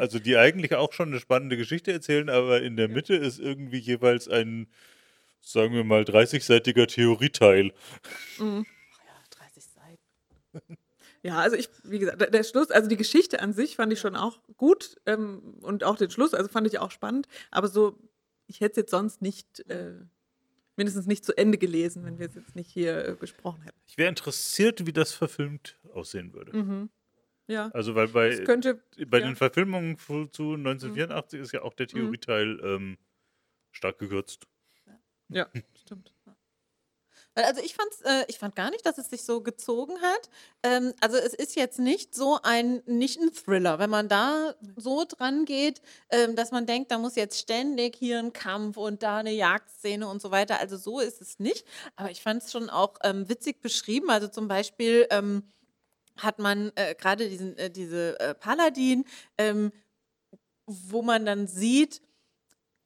also 0.00 0.18
die 0.18 0.36
eigentlich 0.36 0.74
auch 0.74 0.92
schon 0.92 1.08
eine 1.08 1.20
spannende 1.20 1.56
Geschichte 1.56 1.90
erzählen, 1.90 2.28
aber 2.28 2.62
in 2.62 2.76
der 2.76 2.88
Mitte 2.88 3.14
ist 3.14 3.40
irgendwie 3.40 3.78
jeweils 3.78 4.28
ein, 4.28 4.68
sagen 5.40 5.74
wir 5.74 5.84
mal, 5.84 6.02
30-seitiger 6.02 6.86
Theorieteil. 6.86 7.72
Mhm. 8.38 8.66
Ach 8.92 9.04
ja, 9.06 9.38
30 9.38 9.64
Seiten. 9.64 10.76
Ja, 11.22 11.38
also 11.38 11.56
ich, 11.56 11.68
wie 11.84 12.00
gesagt, 12.00 12.34
der, 12.34 12.42
Schluss, 12.42 12.70
also 12.70 12.88
die 12.88 12.96
Geschichte 12.96 13.40
an 13.40 13.52
sich 13.52 13.76
fand 13.76 13.92
ich 13.92 14.00
schon 14.00 14.16
auch 14.16 14.40
gut 14.56 14.96
ähm, 15.06 15.54
und 15.62 15.84
auch 15.84 15.96
den 15.96 16.10
Schluss, 16.10 16.34
also 16.34 16.48
fand 16.48 16.66
ich 16.66 16.80
auch 16.80 16.90
spannend, 16.90 17.28
aber 17.52 17.68
so, 17.68 17.96
ich 18.48 18.60
hätte 18.60 18.72
es 18.72 18.76
jetzt 18.78 18.90
sonst 18.90 19.22
nicht, 19.22 19.60
äh, 19.70 19.94
mindestens 20.76 21.06
nicht 21.06 21.24
zu 21.24 21.36
Ende 21.36 21.58
gelesen, 21.58 22.04
wenn 22.04 22.18
wir 22.18 22.26
es 22.26 22.34
jetzt 22.34 22.56
nicht 22.56 22.70
hier 22.70 23.06
äh, 23.06 23.14
besprochen 23.14 23.62
hätten. 23.62 23.78
Ich 23.86 23.96
wäre 23.98 24.08
interessiert, 24.08 24.84
wie 24.84 24.92
das 24.92 25.12
verfilmt 25.12 25.78
aussehen 25.92 26.32
würde. 26.32 26.56
Mhm. 26.56 26.90
Ja. 27.46 27.70
Also, 27.72 27.94
weil 27.94 28.08
bei, 28.08 28.36
könnte, 28.38 28.82
bei 29.06 29.20
ja. 29.20 29.26
den 29.26 29.36
Verfilmungen 29.36 29.98
zu 29.98 30.54
1984 30.54 31.38
mhm. 31.38 31.44
ist 31.44 31.52
ja 31.52 31.62
auch 31.62 31.74
der 31.74 31.86
mhm. 31.86 31.90
Theorieteil 31.90 32.60
ähm, 32.64 32.98
stark 33.70 33.98
gekürzt. 33.98 34.46
Ja, 35.28 35.48
stimmt. 35.80 36.12
Also 37.34 37.62
ich, 37.62 37.74
fand's, 37.74 38.02
äh, 38.02 38.24
ich 38.28 38.38
fand 38.38 38.54
gar 38.54 38.70
nicht, 38.70 38.84
dass 38.84 38.98
es 38.98 39.08
sich 39.08 39.22
so 39.22 39.40
gezogen 39.40 39.94
hat. 40.02 40.28
Ähm, 40.62 40.92
also 41.00 41.16
es 41.16 41.32
ist 41.32 41.56
jetzt 41.56 41.78
nicht 41.78 42.14
so 42.14 42.38
ein, 42.42 42.82
nicht 42.84 43.18
ein 43.20 43.32
Thriller, 43.32 43.78
wenn 43.78 43.88
man 43.88 44.08
da 44.08 44.54
so 44.76 45.04
dran 45.08 45.46
geht, 45.46 45.80
ähm, 46.10 46.36
dass 46.36 46.50
man 46.50 46.66
denkt, 46.66 46.90
da 46.90 46.98
muss 46.98 47.16
jetzt 47.16 47.38
ständig 47.38 47.96
hier 47.96 48.18
ein 48.18 48.34
Kampf 48.34 48.76
und 48.76 49.02
da 49.02 49.18
eine 49.18 49.32
Jagdszene 49.32 50.06
und 50.06 50.20
so 50.20 50.30
weiter. 50.30 50.60
Also 50.60 50.76
so 50.76 51.00
ist 51.00 51.22
es 51.22 51.38
nicht. 51.38 51.66
Aber 51.96 52.10
ich 52.10 52.22
fand 52.22 52.42
es 52.42 52.52
schon 52.52 52.68
auch 52.68 52.96
ähm, 53.02 53.28
witzig 53.30 53.62
beschrieben. 53.62 54.10
Also 54.10 54.28
zum 54.28 54.46
Beispiel 54.46 55.06
ähm, 55.10 55.44
hat 56.16 56.38
man 56.38 56.70
äh, 56.74 56.94
gerade 56.94 57.30
diesen, 57.30 57.56
äh, 57.56 57.70
diese 57.70 58.20
äh, 58.20 58.34
Paladin, 58.34 59.04
ähm, 59.38 59.72
wo 60.66 61.00
man 61.00 61.24
dann 61.24 61.46
sieht, 61.46 62.02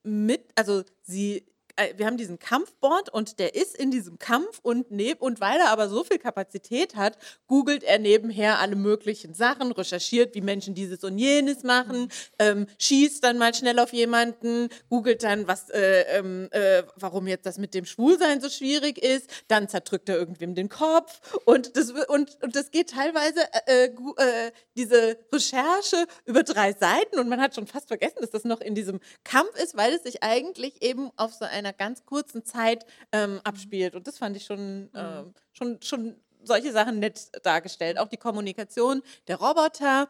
mit, 0.04 0.52
also 0.54 0.84
sie 1.02 1.44
äh, 1.76 1.94
wir 1.96 2.06
haben 2.06 2.16
diesen 2.16 2.38
Kampfbord 2.38 3.08
und 3.10 3.38
der 3.38 3.54
ist 3.54 3.76
in 3.76 3.90
diesem 3.90 4.18
Kampf 4.18 4.60
und, 4.62 4.90
neb 4.90 5.22
und 5.22 5.40
weil 5.40 5.58
er 5.58 5.70
aber 5.70 5.88
so 5.88 6.04
viel 6.04 6.18
Kapazität 6.18 6.96
hat, 6.96 7.18
googelt 7.46 7.84
er 7.84 7.98
nebenher 7.98 8.58
alle 8.58 8.76
möglichen 8.76 9.34
Sachen, 9.34 9.72
recherchiert, 9.72 10.34
wie 10.34 10.40
Menschen 10.40 10.74
dieses 10.74 11.04
und 11.04 11.18
jenes 11.18 11.62
machen, 11.62 12.02
mhm. 12.02 12.08
ähm, 12.38 12.66
schießt 12.78 13.22
dann 13.22 13.38
mal 13.38 13.54
schnell 13.54 13.78
auf 13.78 13.92
jemanden, 13.92 14.68
googelt 14.88 15.22
dann, 15.22 15.46
was, 15.46 15.70
äh, 15.70 16.18
ähm, 16.18 16.48
äh, 16.50 16.82
warum 16.96 17.26
jetzt 17.26 17.46
das 17.46 17.58
mit 17.58 17.74
dem 17.74 17.84
Schwulsein 17.84 18.40
so 18.40 18.48
schwierig 18.48 18.98
ist, 18.98 19.30
dann 19.48 19.68
zerdrückt 19.68 20.08
er 20.08 20.16
irgendwem 20.16 20.54
den 20.54 20.68
Kopf. 20.68 21.20
Und 21.44 21.76
das, 21.76 21.90
und, 21.90 22.38
und 22.42 22.56
das 22.56 22.70
geht 22.70 22.90
teilweise, 22.90 23.40
äh, 23.66 23.84
äh, 23.84 23.94
äh, 24.16 24.52
diese 24.76 25.18
Recherche 25.32 26.06
über 26.24 26.42
drei 26.42 26.72
Seiten. 26.72 27.18
Und 27.18 27.28
man 27.28 27.40
hat 27.40 27.54
schon 27.54 27.66
fast 27.66 27.88
vergessen, 27.88 28.18
dass 28.20 28.30
das 28.30 28.44
noch 28.44 28.60
in 28.60 28.74
diesem 28.74 29.00
Kampf 29.24 29.56
ist, 29.62 29.76
weil 29.76 29.92
es 29.92 30.02
sich 30.02 30.22
eigentlich 30.22 30.82
eben 30.82 31.10
auf 31.16 31.32
so 31.32 31.44
eine 31.44 31.65
einer 31.66 31.72
ganz 31.72 32.04
kurzen 32.04 32.44
Zeit 32.44 32.86
ähm, 33.12 33.34
mhm. 33.34 33.40
abspielt. 33.44 33.94
Und 33.94 34.06
das 34.06 34.18
fand 34.18 34.36
ich 34.36 34.44
schon, 34.44 34.92
äh, 34.94 35.24
schon, 35.52 35.80
schon 35.82 36.16
solche 36.42 36.72
Sachen 36.72 36.98
nett 36.98 37.30
dargestellt. 37.44 37.98
Auch 37.98 38.08
die 38.08 38.16
Kommunikation 38.16 39.02
der 39.28 39.36
Roboter, 39.36 40.08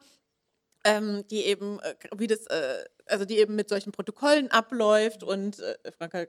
ähm, 0.84 1.26
die 1.28 1.44
eben, 1.46 1.80
äh, 1.80 1.94
wie 2.16 2.26
das, 2.26 2.46
äh, 2.46 2.84
also 3.06 3.24
die 3.24 3.38
eben 3.38 3.56
mit 3.56 3.68
solchen 3.68 3.92
Protokollen 3.92 4.50
abläuft 4.50 5.22
und 5.22 5.58
äh, 5.60 5.76
Franka 5.96 6.26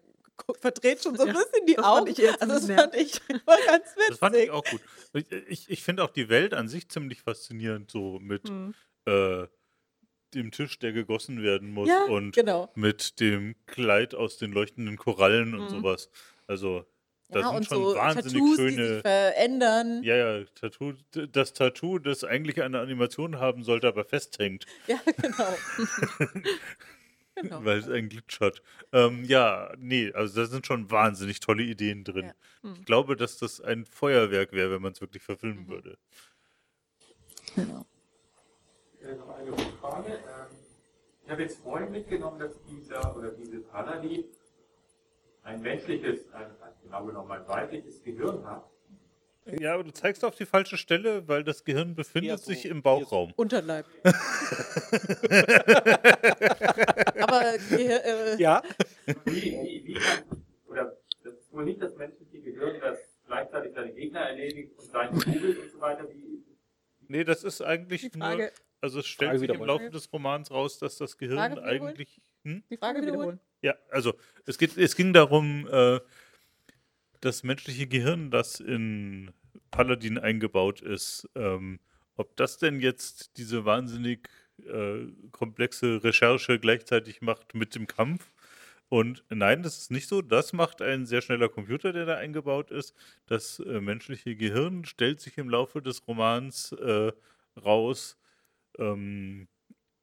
verdreht 0.62 1.04
schon 1.04 1.16
so 1.16 1.24
ein 1.24 1.34
bisschen 1.34 1.66
die 1.68 1.80
Augen. 1.80 2.08
Ich 2.08 2.42
also 2.42 2.54
das 2.54 2.66
fand 2.68 2.96
ich 2.96 3.28
ganz 3.28 3.96
witzig. 3.96 4.10
Das 4.10 4.20
fand 4.20 4.36
ich 4.36 4.52
auch 4.52 4.64
gut. 4.64 4.82
Ich, 5.14 5.32
ich, 5.32 5.70
ich 5.70 5.84
finde 5.84 6.04
auch 6.04 6.12
die 6.12 6.30
Welt 6.30 6.54
an 6.54 6.68
sich 6.68 6.90
ziemlich 6.90 7.22
faszinierend, 7.22 7.90
so 7.90 8.20
mit 8.20 8.50
mhm. 8.50 8.74
äh, 9.06 9.48
dem 10.34 10.52
Tisch, 10.52 10.80
der 10.80 10.92
gegossen 10.92 11.42
werden 11.42 11.72
muss 11.72 11.90
ja, 11.90 12.06
und 12.06 12.34
genau. 12.34 12.70
mit 12.76 13.20
dem 13.20 13.56
Kleid 13.66 14.16
aus 14.16 14.38
den 14.38 14.52
leuchtenden 14.52 14.98
Korallen 14.98 15.54
und 15.54 15.66
mhm. 15.66 15.70
sowas. 15.70 16.10
Also 16.48 16.86
da 17.30 17.42
ja, 17.42 17.54
sind 17.54 17.66
schon 17.66 17.84
so 17.84 17.96
wahnsinnig 17.96 18.34
Tattoos, 18.34 18.56
schöne. 18.56 18.72
Die 18.72 18.94
sich 18.94 19.02
verändern. 19.02 20.04
Ja, 20.04 20.16
ja, 20.16 20.46
Tattoo, 20.56 20.94
das 21.12 21.54
Tattoo, 21.54 22.00
das 22.00 22.24
eigentlich 22.24 22.62
eine 22.62 22.80
Animation 22.80 23.38
haben 23.38 23.64
sollte, 23.64 23.88
aber 23.88 24.06
festhängt. 24.06 24.66
Ja, 24.88 25.00
genau. 25.22 25.58
genau. 27.36 27.66
Weil 27.66 27.80
es 27.80 27.90
einen 27.90 28.08
Glitch 28.08 28.40
hat. 28.40 28.62
Ähm, 28.94 29.26
ja, 29.26 29.74
nee, 29.78 30.12
also 30.14 30.42
da 30.42 30.48
sind 30.48 30.66
schon 30.66 30.90
wahnsinnig 30.90 31.42
tolle 31.42 31.64
Ideen 31.64 32.06
drin. 32.06 32.28
Ja. 32.28 32.70
Hm. 32.70 32.76
Ich 32.80 32.86
glaube, 32.86 33.18
dass 33.18 33.38
das 33.38 33.60
ein 33.60 33.86
Feuerwerk 33.86 34.54
wäre, 34.54 34.72
wenn 34.72 34.82
man 34.82 34.94
es 34.94 35.02
wirklich 35.02 35.24
verfilmen 35.24 35.66
mhm. 35.66 35.70
würde. 35.70 35.98
Genau 37.56 37.86
noch 39.16 39.30
eine 39.30 39.52
Frage. 39.80 40.12
Ähm, 40.14 40.58
ich 41.24 41.32
habe 41.32 41.42
jetzt 41.44 41.60
vorhin 41.62 41.92
mitgenommen, 41.92 42.40
dass 42.40 42.54
dieser 42.64 43.16
oder 43.16 43.32
diese 43.32 43.60
Paladin 43.60 44.26
ein 45.44 45.62
menschliches, 45.62 46.32
ein, 46.34 46.48
genau 46.84 47.06
genommen 47.06 47.32
ein 47.32 47.48
weibliches 47.48 48.04
Gehirn 48.04 48.46
hat. 48.46 48.64
Ja, 49.60 49.76
aber 49.76 49.86
du 49.86 49.94
zeigst 49.94 50.26
auf 50.26 50.36
die 50.36 50.46
falsche 50.46 50.76
Stelle, 50.76 51.26
weil 51.30 51.44
das 51.44 51.64
Gehirn 51.64 51.96
befindet 51.96 52.40
so, 52.40 52.48
sich 52.48 52.66
im 52.66 52.82
Bauchraum. 52.82 53.32
Unterleib. 53.38 53.86
aber 57.18 57.54
äh, 57.72 58.36
ja. 58.38 58.62
Wie, 59.24 59.42
wie, 59.42 59.84
wie 59.86 59.94
kann, 59.94 60.44
oder 60.68 60.98
das 61.24 61.34
ist 61.34 61.54
wohl 61.54 61.64
nicht 61.64 61.82
das 61.82 61.96
menschliche 61.96 62.42
Gehirn, 62.42 62.82
das 62.82 63.00
gleichzeitig 63.26 63.74
seine 63.74 63.94
Gegner 63.94 64.20
erledigt 64.20 64.78
und 64.78 64.92
seine 64.92 65.12
googelt 65.12 65.60
und 65.60 65.72
so 65.72 65.80
weiter. 65.80 66.10
Wie, 66.10 66.44
Nee, 67.10 67.24
das 67.24 67.44
ist 67.44 67.62
eigentlich 67.62 68.14
nur, 68.16 68.50
also 68.82 69.00
es 69.00 69.08
stellt 69.08 69.40
sich 69.40 69.50
im 69.50 69.64
Laufe 69.64 69.90
des 69.90 70.12
Romans 70.12 70.52
raus, 70.52 70.80
dass 70.80 70.98
das 70.98 71.18
Gehirn 71.18 71.60
eigentlich. 71.60 72.22
Hm? 72.44 72.64
Die 72.70 72.78
Frage 72.78 73.02
wiederholen. 73.02 73.40
Ja, 73.62 73.76
also 73.90 74.14
es, 74.46 74.58
geht, 74.58 74.78
es 74.78 74.96
ging 74.96 75.14
darum, 75.14 75.68
äh, 75.72 76.00
das 77.22 77.44
menschliche 77.44 77.88
Gehirn, 77.88 78.30
das 78.30 78.60
in 78.60 79.32
Paladin 79.72 80.18
eingebaut 80.18 80.82
ist, 80.82 81.28
ähm, 81.36 81.80
ob 82.16 82.36
das 82.36 82.58
denn 82.58 82.80
jetzt 82.80 83.38
diese 83.38 83.66
wahnsinnig 83.66 84.30
äh, 84.64 85.08
komplexe 85.32 86.04
Recherche 86.04 86.60
gleichzeitig 86.60 87.22
macht 87.22 87.56
mit 87.56 87.76
dem 87.76 87.88
Kampf. 87.88 88.32
Und 88.90 89.24
nein, 89.30 89.64
das 89.64 89.78
ist 89.78 89.92
nicht 89.92 90.08
so. 90.08 90.22
Das 90.22 90.54
macht 90.54 90.82
ein 90.82 91.06
sehr 91.06 91.22
schneller 91.22 91.50
Computer, 91.50 91.92
der 91.92 92.06
da 92.06 92.16
eingebaut 92.16 92.72
ist. 92.72 92.96
Das 93.26 93.60
äh, 93.60 93.82
menschliche 93.82 94.36
Gehirn 94.36 94.86
stellt 94.86 95.20
sich 95.20 95.38
im 95.38 95.50
Laufe 95.50 95.82
des 95.82 96.08
Romans 96.08 96.72
äh, 96.72 97.12
raus, 97.62 98.18
ähm, 98.80 99.48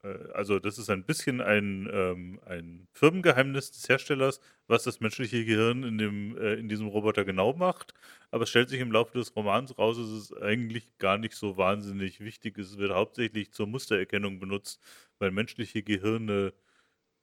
äh, 0.04 0.08
also 0.34 0.58
das 0.58 0.78
ist 0.78 0.90
ein 0.90 1.04
bisschen 1.04 1.40
ein, 1.40 1.88
ähm, 1.92 2.40
ein 2.46 2.88
Firmengeheimnis 2.92 3.72
des 3.72 3.88
Herstellers, 3.88 4.40
was 4.68 4.84
das 4.84 5.00
menschliche 5.00 5.44
Gehirn 5.44 5.82
in, 5.82 5.98
dem, 5.98 6.36
äh, 6.38 6.54
in 6.54 6.68
diesem 6.68 6.86
Roboter 6.88 7.24
genau 7.24 7.54
macht. 7.54 7.94
Aber 8.30 8.44
es 8.44 8.50
stellt 8.50 8.68
sich 8.68 8.80
im 8.80 8.92
Laufe 8.92 9.18
des 9.18 9.34
Romans 9.36 9.76
raus, 9.78 9.96
dass 9.96 10.08
es 10.08 10.32
eigentlich 10.34 10.96
gar 10.98 11.18
nicht 11.18 11.34
so 11.34 11.56
wahnsinnig 11.56 12.20
wichtig 12.20 12.58
ist. 12.58 12.72
Es 12.72 12.78
wird 12.78 12.92
hauptsächlich 12.92 13.52
zur 13.52 13.66
Mustererkennung 13.66 14.40
benutzt, 14.40 14.80
weil 15.18 15.30
menschliche 15.30 15.82
Gehirne 15.82 16.52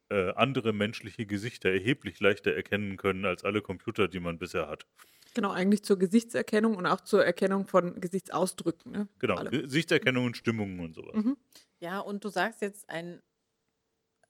äh, 0.10 0.32
andere 0.36 0.74
menschliche 0.74 1.26
Gesichter 1.26 1.70
erheblich 1.72 2.20
leichter 2.20 2.54
erkennen 2.54 2.98
können 2.98 3.26
als 3.26 3.46
alle 3.46 3.62
Computer, 3.62 4.08
die 4.08 4.20
man 4.20 4.40
bisher 4.40 4.68
hat. 4.68 4.86
Genau, 5.34 5.52
eigentlich 5.52 5.84
zur 5.84 5.98
Gesichtserkennung 5.98 6.76
und 6.76 6.86
auch 6.86 7.02
zur 7.02 7.26
Erkennung 7.26 7.66
von 7.66 8.00
Gesichtsausdrücken. 8.02 8.92
Ne? 8.92 9.08
Genau, 9.20 9.36
Alle. 9.36 9.50
Gesichtserkennung 9.50 10.26
und 10.26 10.38
Stimmungen 10.38 10.80
und 10.80 10.94
sowas. 10.94 11.14
Mhm. 11.14 11.38
Ja, 11.80 12.00
und 12.00 12.24
du 12.24 12.30
sagst 12.30 12.62
jetzt 12.62 12.90
ein, 12.90 13.22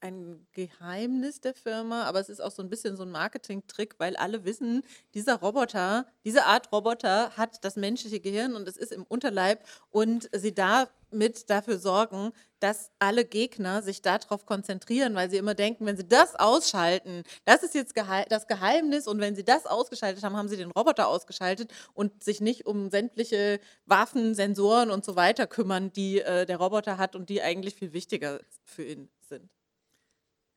ein 0.01 0.47
Geheimnis 0.51 1.41
der 1.41 1.53
Firma, 1.53 2.03
aber 2.03 2.19
es 2.19 2.29
ist 2.29 2.41
auch 2.41 2.51
so 2.51 2.61
ein 2.61 2.69
bisschen 2.69 2.97
so 2.97 3.03
ein 3.03 3.11
Marketing-Trick, 3.11 3.95
weil 3.99 4.15
alle 4.15 4.43
wissen, 4.45 4.83
dieser 5.13 5.35
Roboter, 5.35 6.05
diese 6.25 6.45
Art 6.45 6.71
Roboter 6.71 7.37
hat 7.37 7.63
das 7.63 7.75
menschliche 7.75 8.19
Gehirn 8.19 8.55
und 8.55 8.67
es 8.67 8.77
ist 8.77 8.91
im 8.91 9.03
Unterleib 9.03 9.63
und 9.91 10.29
sie 10.33 10.53
damit 10.53 11.49
dafür 11.49 11.77
sorgen, 11.77 12.31
dass 12.59 12.91
alle 12.99 13.25
Gegner 13.25 13.81
sich 13.81 14.01
darauf 14.01 14.45
konzentrieren, 14.45 15.15
weil 15.15 15.29
sie 15.29 15.37
immer 15.37 15.55
denken, 15.55 15.85
wenn 15.85 15.97
sie 15.97 16.07
das 16.07 16.35
ausschalten, 16.35 17.23
das 17.45 17.63
ist 17.63 17.75
jetzt 17.75 17.95
das 18.29 18.47
Geheimnis 18.47 19.07
und 19.07 19.19
wenn 19.19 19.35
sie 19.35 19.43
das 19.43 19.65
ausgeschaltet 19.65 20.23
haben, 20.23 20.35
haben 20.35 20.49
sie 20.49 20.57
den 20.57 20.71
Roboter 20.71 21.07
ausgeschaltet 21.07 21.71
und 21.93 22.23
sich 22.23 22.41
nicht 22.41 22.65
um 22.65 22.89
sämtliche 22.89 23.59
Waffen, 23.85 24.35
Sensoren 24.35 24.91
und 24.91 25.05
so 25.05 25.15
weiter 25.15 25.47
kümmern, 25.47 25.91
die 25.93 26.21
äh, 26.21 26.45
der 26.45 26.57
Roboter 26.57 26.97
hat 26.97 27.15
und 27.15 27.29
die 27.29 27.41
eigentlich 27.41 27.75
viel 27.75 27.93
wichtiger 27.93 28.39
für 28.63 28.83
ihn 28.83 29.09
sind. 29.21 29.49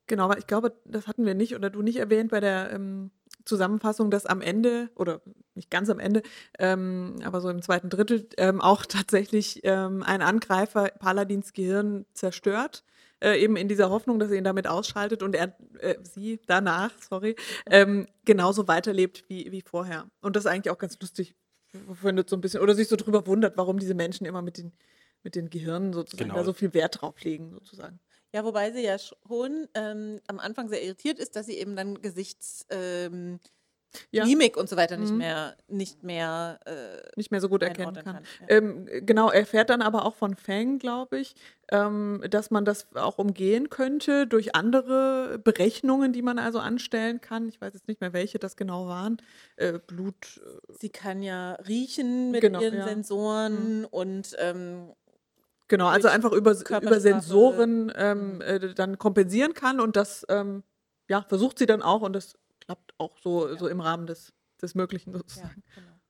Genau, 0.06 0.28
weil 0.28 0.39
ich 0.39 0.47
glaube, 0.47 0.72
das 0.85 1.06
hatten 1.06 1.24
wir 1.24 1.35
nicht 1.35 1.55
oder 1.55 1.70
du 1.70 1.82
nicht 1.82 1.97
erwähnt 1.97 2.31
bei 2.31 2.40
der 2.40 2.72
ähm, 2.72 3.10
Zusammenfassung, 3.44 4.10
dass 4.10 4.26
am 4.26 4.40
Ende, 4.40 4.90
oder 4.94 5.20
nicht 5.55 5.70
ganz 5.70 5.89
am 5.90 5.98
Ende, 5.98 6.22
ähm, 6.59 7.16
aber 7.24 7.40
so 7.40 7.48
im 7.48 7.62
zweiten 7.62 7.90
Drittel, 7.90 8.28
ähm, 8.36 8.60
auch 8.60 8.86
tatsächlich 8.86 9.60
ähm, 9.64 10.02
ein 10.02 10.22
Angreifer 10.22 10.90
Paladins 10.98 11.52
Gehirn 11.52 12.06
zerstört. 12.14 12.85
Äh, 13.20 13.40
eben 13.40 13.56
in 13.56 13.68
dieser 13.68 13.89
Hoffnung, 13.90 14.18
dass 14.18 14.31
er 14.31 14.36
ihn 14.36 14.44
damit 14.44 14.66
ausschaltet 14.66 15.22
und 15.22 15.35
er, 15.35 15.56
äh, 15.78 15.94
sie 16.02 16.40
danach, 16.47 16.90
sorry, 17.01 17.36
ähm, 17.64 18.06
genauso 18.24 18.68
weiterlebt 18.68 19.24
wie, 19.28 19.51
wie 19.51 19.62
vorher. 19.62 20.06
Und 20.20 20.36
das 20.36 20.44
ist 20.44 20.51
eigentlich 20.51 20.70
auch 20.70 20.78
ganz 20.78 20.98
lustig, 21.01 21.35
findet 21.94 22.28
so 22.28 22.36
ein 22.36 22.43
bisschen, 22.43 22.60
oder 22.60 22.74
sich 22.74 22.89
so 22.89 22.97
drüber 22.97 23.26
wundert, 23.26 23.56
warum 23.56 23.78
diese 23.78 23.94
Menschen 23.94 24.26
immer 24.26 24.43
mit 24.43 24.59
den, 24.59 24.72
mit 25.22 25.36
den 25.36 25.48
Gehirnen 25.48 25.93
sozusagen 25.93 26.31
genau. 26.31 26.40
da 26.40 26.44
so 26.44 26.52
viel 26.52 26.74
Wert 26.74 27.01
drauf 27.01 27.18
legen, 27.22 27.52
sozusagen. 27.52 27.98
Ja, 28.35 28.44
wobei 28.44 28.73
sie 28.73 28.82
ja 28.82 28.98
schon 28.98 29.69
ähm, 29.74 30.20
am 30.27 30.40
Anfang 30.40 30.69
sehr 30.69 30.82
irritiert 30.82 31.20
ist, 31.20 31.36
dass 31.36 31.47
sie 31.47 31.56
eben 31.56 31.77
dann 31.77 32.02
Gesichts 32.02 32.66
ähm, 32.69 33.39
ja. 34.11 34.24
Mimik 34.24 34.56
und 34.56 34.69
so 34.69 34.77
weiter 34.77 34.97
nicht 34.97 35.12
mhm. 35.12 35.19
mehr 35.19 35.56
nicht 35.69 36.02
mehr 36.02 36.59
äh, 36.66 37.12
nicht 37.16 37.31
mehr 37.31 37.40
so 37.40 37.48
gut 37.48 37.62
erkennen 37.62 37.94
kann. 37.94 38.05
kann 38.05 38.24
ja. 38.40 38.56
ähm, 38.56 38.89
genau, 39.02 39.31
er 39.31 39.39
erfährt 39.39 39.70
dann 39.70 39.82
aber 39.82 40.05
auch 40.05 40.16
von 40.16 40.35
Fang, 40.35 40.81
glaube 40.81 41.20
ich, 41.20 41.36
ähm, 41.70 42.24
dass 42.28 42.51
man 42.51 42.65
das 42.65 42.89
auch 42.97 43.19
umgehen 43.19 43.70
könnte 43.70 44.27
durch 44.27 44.56
andere 44.56 45.39
Berechnungen, 45.39 46.12
die 46.12 46.23
man 46.23 46.40
also 46.40 46.59
anstellen 46.59 47.20
kann. 47.20 47.48
Ich 47.48 47.61
weiß 47.61 47.73
jetzt 47.74 47.86
nicht 47.86 48.01
mehr, 48.01 48.12
welche 48.12 48.40
das 48.40 48.56
genau 48.56 48.89
waren. 48.89 49.19
Äh, 49.55 49.78
Blut. 49.78 50.43
Äh, 50.44 50.73
sie 50.81 50.89
kann 50.89 51.23
ja 51.23 51.52
riechen 51.69 52.32
mit 52.32 52.40
genau, 52.40 52.61
ihren 52.61 52.78
ja. 52.78 52.89
Sensoren 52.89 53.78
mhm. 53.78 53.85
und 53.93 54.35
ähm, 54.40 54.93
Genau, 55.69 55.86
also 55.89 56.09
einfach 56.09 56.32
über, 56.32 56.53
über 56.53 57.01
Sensoren 57.01 57.93
ähm, 57.97 58.35
mhm. 58.36 58.41
äh, 58.43 58.74
dann 58.74 58.99
kompensieren 58.99 59.55
kann 59.55 59.81
und 59.81 59.97
das 59.97 60.27
ähm, 60.28 60.62
ja, 61.09 61.23
versucht 61.23 61.59
sie 61.59 61.66
dann 61.66 61.82
auch 61.82 62.03
und 62.03 62.12
das 62.12 62.35
klappt 62.61 62.95
auch 62.99 63.16
so, 63.19 63.57
so 63.57 63.69
im 63.69 63.81
Rahmen 63.81 64.07
des, 64.07 64.32
des 64.61 64.74
Möglichen 64.74 65.12
Ja, 65.12 65.19
sozusagen. 65.19 65.62
genau. 65.74 66.01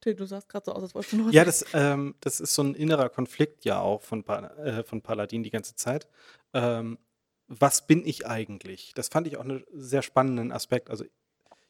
Till, 0.00 0.14
du 0.16 0.26
sahst 0.26 0.48
gerade 0.48 0.64
so 0.66 0.72
aus, 0.72 0.82
als 0.82 0.94
wolltest 0.94 1.12
du 1.12 1.16
noch 1.16 1.32
Ja, 1.32 1.44
das, 1.44 1.64
ähm, 1.74 2.16
das 2.20 2.40
ist 2.40 2.54
so 2.54 2.62
ein 2.62 2.74
innerer 2.74 3.08
Konflikt 3.08 3.64
ja 3.64 3.80
auch 3.80 4.02
von, 4.02 4.24
pa 4.24 4.48
äh, 4.56 4.82
von 4.82 5.00
Paladin 5.00 5.44
die 5.44 5.50
ganze 5.50 5.76
Zeit. 5.76 6.08
Ähm, 6.52 6.98
was 7.46 7.86
bin 7.86 8.04
ich 8.04 8.26
eigentlich? 8.26 8.94
Das 8.94 9.08
fand 9.08 9.26
ich 9.26 9.36
auch 9.36 9.44
einen 9.44 9.64
sehr 9.72 10.02
spannenden 10.02 10.50
Aspekt. 10.50 10.90
Also 10.90 11.04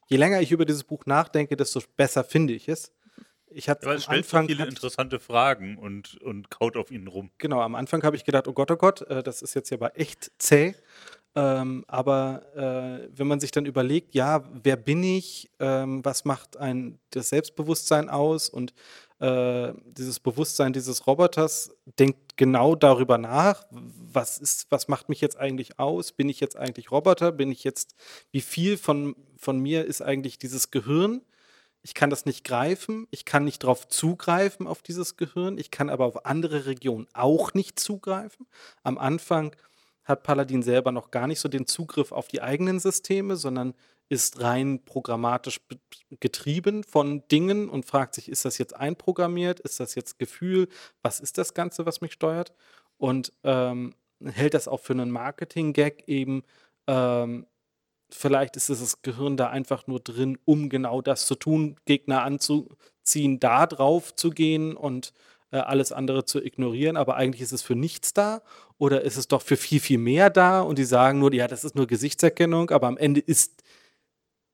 je 0.07 0.17
länger 0.17 0.41
ich 0.41 0.51
über 0.51 0.65
dieses 0.65 0.85
Buch 0.85 1.05
nachdenke, 1.05 1.57
desto 1.57 1.81
besser 1.97 2.25
finde 2.25 2.55
ich 2.55 2.69
es. 2.69 2.93
Ich 3.55 3.69
hatte 3.69 3.87
Aber 3.87 3.95
es 3.97 4.05
stellt 4.05 4.19
Anfang 4.19 4.47
viele 4.49 4.65
ich- 4.65 4.69
interessante 4.71 5.21
Fragen 5.21 5.77
und, 5.79 6.21
und 6.23 6.51
kaut 6.51 6.77
auf 6.77 6.91
ihnen 6.91 7.09
rum. 7.09 7.31
Genau, 7.39 7.61
am 7.61 7.75
Anfang 7.75 8.03
habe 8.03 8.17
ich 8.17 8.25
gedacht, 8.25 8.49
oh 8.49 8.53
Gott, 8.53 8.71
oh 8.71 8.77
Gott, 8.77 9.03
äh, 9.03 9.23
das 9.23 9.43
ist 9.43 9.55
jetzt 9.55 9.71
ja 9.71 9.77
aber 9.77 9.99
echt 9.99 10.31
zäh. 10.39 10.75
Ähm, 11.35 11.85
aber 11.89 12.43
äh, 12.55 13.09
wenn 13.17 13.27
man 13.27 13.41
sich 13.41 13.53
dann 13.53 13.65
überlegt, 13.65 14.15
ja, 14.15 14.45
wer 14.63 14.77
bin 14.77 15.03
ich, 15.03 15.51
ähm, 15.61 16.05
was 16.05 16.27
macht 16.27 16.59
ein 16.59 16.99
das 17.09 17.31
Selbstbewusstsein 17.31 18.11
aus 18.11 18.51
und 18.51 18.75
äh, 19.19 19.73
dieses 19.87 20.21
Bewusstsein 20.21 20.75
dieses 20.75 21.07
Roboters 21.07 21.71
denkt 21.99 22.37
genau 22.37 22.75
darüber 22.75 23.17
nach, 23.17 23.65
was 23.71 24.37
ist, 24.37 24.67
was 24.69 24.89
macht 24.89 25.09
mich 25.09 25.23
jetzt 25.23 25.39
eigentlich 25.39 25.79
aus? 25.79 26.13
Bin 26.13 26.29
ich 26.29 26.39
jetzt 26.39 26.57
eigentlich 26.57 26.91
Roboter? 26.91 27.33
Bin 27.33 27.51
ich 27.51 27.65
jetzt, 27.65 27.95
wie 28.31 28.43
viel 28.43 28.77
von, 28.77 29.17
von 29.39 29.59
mir 29.59 29.87
ist 29.87 30.03
eigentlich 30.03 30.39
dieses 30.39 30.71
Gehirn? 30.71 31.23
Ich 31.83 31.95
kann 31.95 32.11
das 32.11 32.27
nicht 32.27 32.45
greifen, 32.45 33.09
ich 33.11 33.25
kann 33.25 33.45
nicht 33.45 33.65
darauf 33.65 33.89
zugreifen 33.89 34.67
auf 34.67 34.83
dieses 34.83 35.17
Gehirn, 35.17 35.59
ich 35.59 35.71
kann 35.71 35.91
aber 35.91 36.07
auf 36.07 36.27
andere 36.27 36.67
Regionen 36.67 37.09
auch 37.13 37.55
nicht 37.55 37.81
zugreifen. 37.81 38.47
Am 38.85 38.99
Anfang 38.99 39.57
hat 40.05 40.23
Paladin 40.23 40.63
selber 40.63 40.93
noch 40.93 41.11
gar 41.11 41.27
nicht 41.27 41.41
so 41.41 41.49
den 41.49 41.67
Zugriff 41.67 42.13
auf 42.13 42.29
die 42.29 42.43
eigenen 42.43 42.79
Systeme, 42.79 43.37
sondern 43.37 43.75
ist 44.09 44.41
rein 44.41 44.85
programmatisch 44.85 45.61
be- 45.61 45.79
getrieben 46.21 46.85
von 46.85 47.27
Dingen 47.29 47.69
und 47.69 47.87
fragt 47.87 48.15
sich, 48.15 48.29
ist 48.29 48.45
das 48.45 48.59
jetzt 48.59 48.77
einprogrammiert, 48.77 49.61
ist 49.61 49.81
das 49.81 49.95
jetzt 49.95 50.19
Gefühl, 50.19 50.69
was 51.03 51.19
ist 51.19 51.39
das 51.39 51.55
Ganze, 51.55 51.87
was 51.87 52.01
mich 52.01 52.13
steuert? 52.13 52.53
Und 52.99 53.33
ähm, 53.43 53.95
hält 54.23 54.55
das 54.55 54.69
auch 54.69 54.81
für 54.81 54.93
einen 54.93 55.11
Marketing-Gag 55.11 56.05
eben, 56.09 56.45
ähm, 56.87 57.47
vielleicht 58.15 58.57
ist 58.57 58.71
das 58.71 59.03
Gehirn 59.03 59.37
da 59.37 59.49
einfach 59.49 59.87
nur 59.87 60.01
drin, 60.01 60.39
um 60.45 60.69
genau 60.69 61.01
das 61.01 61.27
zu 61.27 61.35
tun, 61.35 61.77
Gegner 61.85 62.23
anzuziehen, 62.23 63.41
da 63.41 63.67
drauf 63.67 64.15
zu 64.15 64.31
gehen 64.31 64.77
und 64.77 65.13
äh, 65.51 65.59
alles 65.59 65.93
andere 65.93 66.25
zu 66.25 66.43
ignorieren, 66.43 66.97
aber 66.97 67.17
eigentlich 67.17 67.43
ist 67.43 67.53
es 67.53 67.63
für 67.63 67.77
nichts 67.77 68.13
da 68.15 68.43
oder 68.79 69.03
ist 69.03 69.17
es 69.17 69.29
doch 69.29 69.43
für 69.43 69.57
viel, 69.57 69.81
viel 69.81 69.99
mehr 69.99 70.31
da 70.31 70.61
und 70.61 70.79
die 70.79 70.85
sagen 70.85 71.19
nur, 71.19 71.33
ja, 71.33 71.47
das 71.47 71.65
ist 71.65 71.77
nur 71.77 71.87
Gesichtserkennung, 71.87 72.71
aber 72.71 72.89
am 72.89 72.97
Ende 72.97 73.21
ist, 73.21 73.63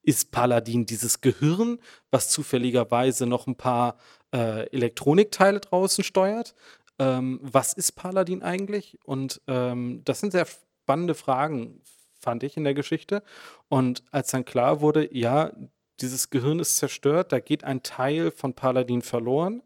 ist 0.02 0.30
Paladin 0.30 0.86
dieses 0.86 1.20
Gehirn, 1.20 1.78
was 2.10 2.30
zufälligerweise 2.30 3.26
noch 3.26 3.46
ein 3.46 3.56
paar 3.56 3.96
äh, 4.34 4.66
Elektronikteile 4.70 5.60
draußen 5.60 6.04
steuert. 6.04 6.54
Ähm, 6.98 7.38
was 7.42 7.74
ist 7.74 7.92
Paladin 7.92 8.42
eigentlich? 8.42 8.98
Und 9.04 9.40
ähm, 9.46 10.02
das 10.04 10.20
sind 10.20 10.32
sehr 10.32 10.46
spannende 10.46 11.14
Fragen, 11.14 11.80
fand 12.28 12.42
ich 12.42 12.58
in 12.58 12.64
der 12.64 12.74
Geschichte. 12.74 13.22
Und 13.70 14.02
als 14.10 14.32
dann 14.32 14.44
klar 14.44 14.82
wurde, 14.82 15.08
ja, 15.16 15.50
dieses 15.98 16.28
Gehirn 16.28 16.58
ist 16.58 16.76
zerstört, 16.76 17.32
da 17.32 17.40
geht 17.40 17.64
ein 17.64 17.82
Teil 17.82 18.30
von 18.30 18.52
Paladin 18.52 19.00
verloren. 19.00 19.62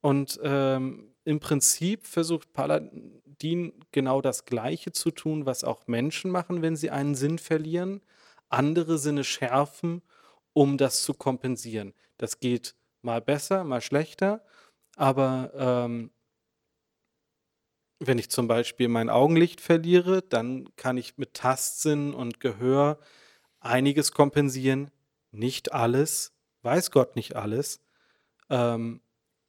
Und 0.00 0.40
ähm, 0.42 1.14
im 1.24 1.40
Prinzip 1.40 2.06
versucht 2.06 2.54
Paladin 2.54 3.74
genau 3.90 4.22
das 4.22 4.46
Gleiche 4.46 4.92
zu 4.92 5.10
tun, 5.10 5.44
was 5.44 5.62
auch 5.62 5.86
Menschen 5.86 6.30
machen, 6.30 6.62
wenn 6.62 6.74
sie 6.74 6.88
einen 6.88 7.14
Sinn 7.14 7.38
verlieren. 7.38 8.00
Andere 8.48 8.96
Sinne 8.96 9.22
schärfen, 9.22 10.00
um 10.54 10.78
das 10.78 11.02
zu 11.02 11.12
kompensieren. 11.12 11.92
Das 12.16 12.40
geht 12.40 12.74
mal 13.02 13.20
besser, 13.20 13.62
mal 13.64 13.82
schlechter. 13.82 14.42
Aber 14.96 15.52
ähm, 15.54 16.12
wenn 18.06 18.18
ich 18.18 18.30
zum 18.30 18.48
Beispiel 18.48 18.88
mein 18.88 19.10
Augenlicht 19.10 19.60
verliere, 19.60 20.22
dann 20.22 20.68
kann 20.76 20.96
ich 20.96 21.18
mit 21.18 21.34
Tastsinn 21.34 22.14
und 22.14 22.40
Gehör 22.40 22.98
einiges 23.60 24.12
kompensieren. 24.12 24.90
Nicht 25.30 25.72
alles, 25.72 26.32
weiß 26.62 26.90
Gott 26.90 27.16
nicht 27.16 27.36
alles. 27.36 27.80
Ähm, 28.50 29.00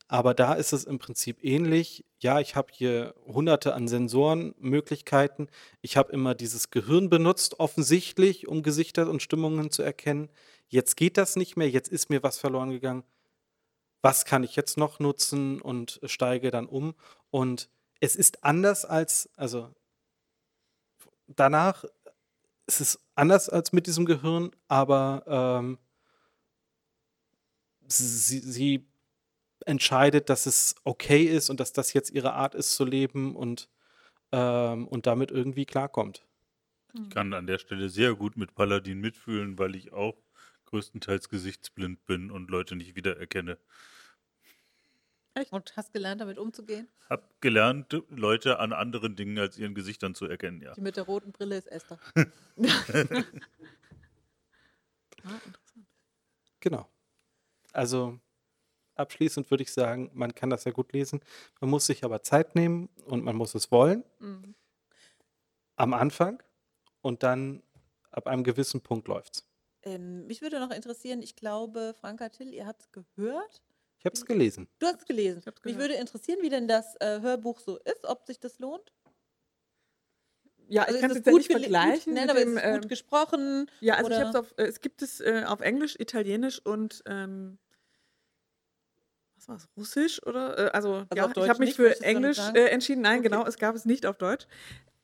aber 0.07 0.33
da 0.33 0.53
ist 0.53 0.73
es 0.73 0.83
im 0.83 0.99
Prinzip 0.99 1.43
ähnlich. 1.43 2.05
Ja, 2.19 2.39
ich 2.39 2.55
habe 2.55 2.71
hier 2.71 3.15
hunderte 3.25 3.73
an 3.73 3.87
Sensorenmöglichkeiten. 3.87 5.49
Ich 5.81 5.97
habe 5.97 6.11
immer 6.11 6.35
dieses 6.35 6.69
Gehirn 6.69 7.09
benutzt, 7.09 7.59
offensichtlich, 7.59 8.47
um 8.47 8.61
Gesichter 8.61 9.09
und 9.09 9.23
Stimmungen 9.23 9.71
zu 9.71 9.81
erkennen. 9.81 10.29
Jetzt 10.67 10.97
geht 10.97 11.17
das 11.17 11.35
nicht 11.35 11.57
mehr, 11.57 11.69
jetzt 11.69 11.89
ist 11.89 12.09
mir 12.09 12.21
was 12.21 12.37
verloren 12.37 12.69
gegangen. 12.69 13.03
Was 14.01 14.25
kann 14.25 14.43
ich 14.43 14.55
jetzt 14.55 14.77
noch 14.77 14.99
nutzen 14.99 15.61
und 15.61 15.99
steige 16.03 16.51
dann 16.51 16.67
um? 16.67 16.93
Und 17.31 17.69
es 18.03 18.17
ist 18.17 18.43
anders 18.43 18.83
als, 18.83 19.29
also 19.37 19.73
danach 21.27 21.85
ist 22.67 22.81
es 22.81 22.99
anders 23.15 23.47
als 23.47 23.71
mit 23.71 23.87
diesem 23.87 24.03
Gehirn, 24.03 24.51
aber 24.67 25.23
ähm, 25.25 25.77
sie, 27.87 28.39
sie 28.39 28.85
entscheidet, 29.65 30.29
dass 30.29 30.47
es 30.47 30.75
okay 30.83 31.23
ist 31.23 31.49
und 31.49 31.61
dass 31.61 31.71
das 31.71 31.93
jetzt 31.93 32.09
ihre 32.11 32.33
Art 32.33 32.55
ist 32.55 32.75
zu 32.75 32.83
leben 32.83 33.37
und, 33.37 33.69
ähm, 34.33 34.85
und 34.89 35.07
damit 35.07 35.31
irgendwie 35.31 35.65
klarkommt. 35.65 36.25
Ich 36.93 37.09
kann 37.09 37.33
an 37.33 37.47
der 37.47 37.57
Stelle 37.57 37.89
sehr 37.89 38.15
gut 38.15 38.35
mit 38.35 38.53
Paladin 38.53 38.99
mitfühlen, 38.99 39.57
weil 39.57 39.77
ich 39.77 39.93
auch 39.93 40.17
größtenteils 40.65 41.29
gesichtsblind 41.29 42.05
bin 42.05 42.31
und 42.31 42.51
Leute 42.51 42.75
nicht 42.75 42.97
wiedererkenne. 42.97 43.57
Und 45.49 45.75
hast 45.75 45.93
gelernt, 45.93 46.21
damit 46.21 46.37
umzugehen? 46.37 46.87
Hab 47.09 47.41
gelernt, 47.41 47.91
Leute 48.09 48.59
an 48.59 48.71
anderen 48.71 49.15
Dingen 49.15 49.39
als 49.39 49.57
ihren 49.57 49.73
Gesichtern 49.73 50.13
zu 50.13 50.25
erkennen, 50.25 50.61
ja. 50.61 50.73
Die 50.73 50.81
mit 50.81 50.95
der 50.95 51.05
roten 51.05 51.31
Brille 51.31 51.57
ist 51.57 51.67
Esther. 51.67 51.99
Ah, 55.25 55.39
interessant. 55.45 55.87
Genau. 56.59 56.89
Also 57.71 58.19
abschließend 58.95 59.49
würde 59.49 59.63
ich 59.63 59.71
sagen, 59.71 60.11
man 60.13 60.35
kann 60.35 60.49
das 60.49 60.65
ja 60.65 60.71
gut 60.71 60.93
lesen. 60.93 61.21
Man 61.61 61.69
muss 61.69 61.85
sich 61.85 62.03
aber 62.03 62.23
Zeit 62.23 62.55
nehmen 62.55 62.89
und 63.05 63.23
man 63.23 63.35
muss 63.35 63.55
es 63.55 63.71
wollen. 63.71 64.03
Mhm. 64.19 64.53
Am 65.75 65.93
Anfang 65.93 66.43
und 67.01 67.23
dann 67.23 67.63
ab 68.11 68.27
einem 68.27 68.43
gewissen 68.43 68.81
Punkt 68.81 69.07
läuft's. 69.07 69.47
Ähm, 69.81 70.27
mich 70.27 70.41
würde 70.41 70.59
noch 70.59 70.71
interessieren, 70.71 71.21
ich 71.21 71.35
glaube, 71.35 71.93
Franka 71.99 72.29
Till, 72.29 72.53
ihr 72.53 72.67
habt 72.67 72.81
es 72.81 72.91
gehört. 72.91 73.61
Ich 74.03 74.05
habe 74.05 74.15
es 74.15 74.25
gelesen. 74.25 74.67
Du 74.79 74.85
hast 74.87 74.99
es 74.99 75.05
gelesen. 75.05 75.39
Ich 75.39 75.45
Mich 75.63 75.77
würde 75.77 75.95
interessieren, 75.95 76.41
wie 76.41 76.49
denn 76.49 76.67
das 76.67 76.95
äh, 76.99 77.21
Hörbuch 77.21 77.59
so 77.59 77.77
ist, 77.79 78.03
ob 78.05 78.25
sich 78.27 78.39
das 78.39 78.59
lohnt. 78.59 78.93
Ja, 80.67 80.83
Also 80.85 80.97
ich 80.97 80.99
kann 80.99 81.09
ist 81.09 81.11
es 81.11 81.15
es 81.15 81.19
jetzt 81.19 81.27
ja 81.27 81.33
gut 81.33 81.33
nicht 81.33 81.49
vergleichen 81.51 82.13
Gut, 82.13 82.15
nein, 82.15 82.29
aber 82.29 82.39
dem, 82.39 82.57
ist 82.57 82.57
es 82.57 82.65
gut 82.67 82.87
ähm, 82.87 82.89
gesprochen? 82.89 83.69
Ja, 83.81 83.95
also 83.95 84.11
ich 84.11 84.15
Oder- 84.15 84.21
hab's 84.21 84.35
auf, 84.35 84.53
äh, 84.57 84.63
es 84.65 84.81
gibt 84.81 85.01
es 85.01 85.19
äh, 85.21 85.43
auf 85.47 85.61
Englisch, 85.61 85.95
Italienisch 85.99 86.59
und 86.65 87.03
ähm, 87.07 87.59
was 89.35 89.47
war 89.47 89.55
es, 89.55 89.67
Russisch 89.77 90.21
oder? 90.25 90.57
Äh, 90.57 90.71
also, 90.71 91.05
ja, 91.13 91.25
auf 91.25 91.35
ich 91.35 91.49
habe 91.49 91.59
mich 91.59 91.73
für 91.73 91.99
Englisch 92.01 92.49
äh, 92.53 92.67
entschieden. 92.67 93.01
Nein, 93.01 93.21
Okay. 93.21 93.23
genau, 93.23 93.45
es 93.45 93.57
gab 93.57 93.75
es 93.75 93.85
nicht 93.85 94.05
auf 94.05 94.17
Deutsch. 94.17 94.47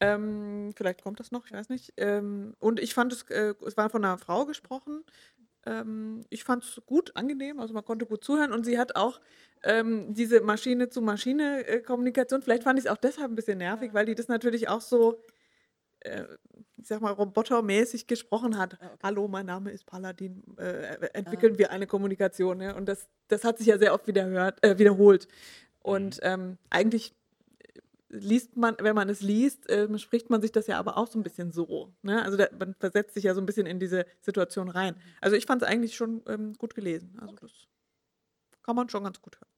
Ähm, 0.01 0.73
vielleicht 0.75 1.03
kommt 1.03 1.19
das 1.19 1.31
noch, 1.31 1.45
ich 1.45 1.53
weiß 1.53 1.69
nicht. 1.69 1.93
Ähm, 1.97 2.55
und 2.59 2.79
ich 2.79 2.93
fand 2.93 3.13
es, 3.13 3.23
äh, 3.31 3.55
es 3.65 3.77
war 3.77 3.89
von 3.89 4.05
einer 4.05 4.17
Frau 4.17 4.45
gesprochen. 4.45 5.03
Ähm, 5.65 6.25
ich 6.29 6.43
fand 6.43 6.63
es 6.63 6.81
gut, 6.85 7.15
angenehm, 7.15 7.59
also 7.59 7.73
man 7.73 7.83
konnte 7.83 8.05
gut 8.05 8.23
zuhören 8.23 8.53
und 8.53 8.65
sie 8.65 8.77
hat 8.77 8.95
auch 8.95 9.19
ähm, 9.63 10.13
diese 10.13 10.41
Maschine-zu-Maschine-Kommunikation, 10.41 12.41
vielleicht 12.41 12.63
fand 12.63 12.79
ich 12.79 12.85
es 12.85 12.91
auch 12.91 12.97
deshalb 12.97 13.31
ein 13.31 13.35
bisschen 13.35 13.57
nervig, 13.57 13.93
weil 13.93 14.05
die 14.05 14.15
das 14.15 14.29
natürlich 14.29 14.69
auch 14.69 14.81
so, 14.81 15.21
äh, 15.99 16.23
ich 16.77 16.87
sag 16.87 17.01
mal, 17.01 17.11
robotermäßig 17.11 18.07
gesprochen 18.07 18.57
hat. 18.57 18.77
Ah, 18.79 18.85
okay. 18.85 18.97
Hallo, 19.03 19.27
mein 19.27 19.45
Name 19.45 19.71
ist 19.71 19.85
Paladin, 19.85 20.43
äh, 20.57 21.09
entwickeln 21.13 21.57
wir 21.57 21.71
eine 21.71 21.87
Kommunikation. 21.87 22.61
Ja? 22.61 22.75
Und 22.75 22.87
das, 22.87 23.09
das 23.27 23.43
hat 23.43 23.57
sich 23.57 23.67
ja 23.67 23.77
sehr 23.77 23.93
oft 23.93 24.07
wiederhört, 24.07 24.63
äh, 24.63 24.77
wiederholt. 24.77 25.27
Und 25.81 26.19
ähm, 26.23 26.57
eigentlich 26.69 27.13
liest 28.09 28.57
man, 28.57 28.75
wenn 28.79 28.95
man 28.95 29.09
es 29.09 29.21
liest, 29.21 29.65
ähm, 29.69 29.97
spricht 29.97 30.29
man 30.29 30.41
sich 30.41 30.51
das 30.51 30.67
ja 30.67 30.77
aber 30.77 30.97
auch 30.97 31.07
so 31.07 31.17
ein 31.17 31.23
bisschen 31.23 31.51
so. 31.51 31.93
Ne? 32.01 32.21
Also 32.23 32.37
da, 32.37 32.47
man 32.57 32.75
versetzt 32.75 33.13
sich 33.13 33.23
ja 33.23 33.33
so 33.33 33.41
ein 33.41 33.45
bisschen 33.45 33.65
in 33.65 33.79
diese 33.79 34.05
Situation 34.21 34.69
rein. 34.69 34.95
Also 35.21 35.35
ich 35.35 35.45
fand 35.45 35.61
es 35.61 35.67
eigentlich 35.67 35.95
schon 35.95 36.23
ähm, 36.27 36.53
gut 36.53 36.75
gelesen. 36.75 37.17
Also 37.19 37.35
das 37.35 37.67
kann 38.63 38.75
man 38.75 38.89
schon 38.89 39.03
ganz 39.03 39.21
gut 39.21 39.39
hören. 39.39 39.49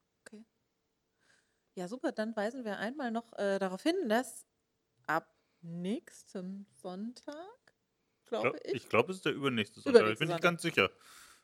Ja, 1.75 1.87
super. 1.87 2.11
Dann 2.11 2.35
weisen 2.35 2.65
wir 2.65 2.77
einmal 2.77 3.11
noch 3.11 3.31
äh, 3.37 3.59
darauf 3.59 3.81
hin, 3.83 3.95
dass 4.09 4.45
ab 5.07 5.33
nächstem 5.61 6.65
Sonntag, 6.81 7.35
glaube 8.25 8.51
Glaub, 8.51 8.65
ich, 8.65 8.73
ich 8.73 8.89
glaube, 8.89 9.11
es 9.11 9.17
ist 9.17 9.25
der 9.25 9.33
übernächste 9.33 9.79
Sonntag. 9.79 10.09
Ich 10.09 10.19
bin 10.19 10.27
nicht 10.27 10.41
ganz 10.41 10.61
sicher. 10.61 10.89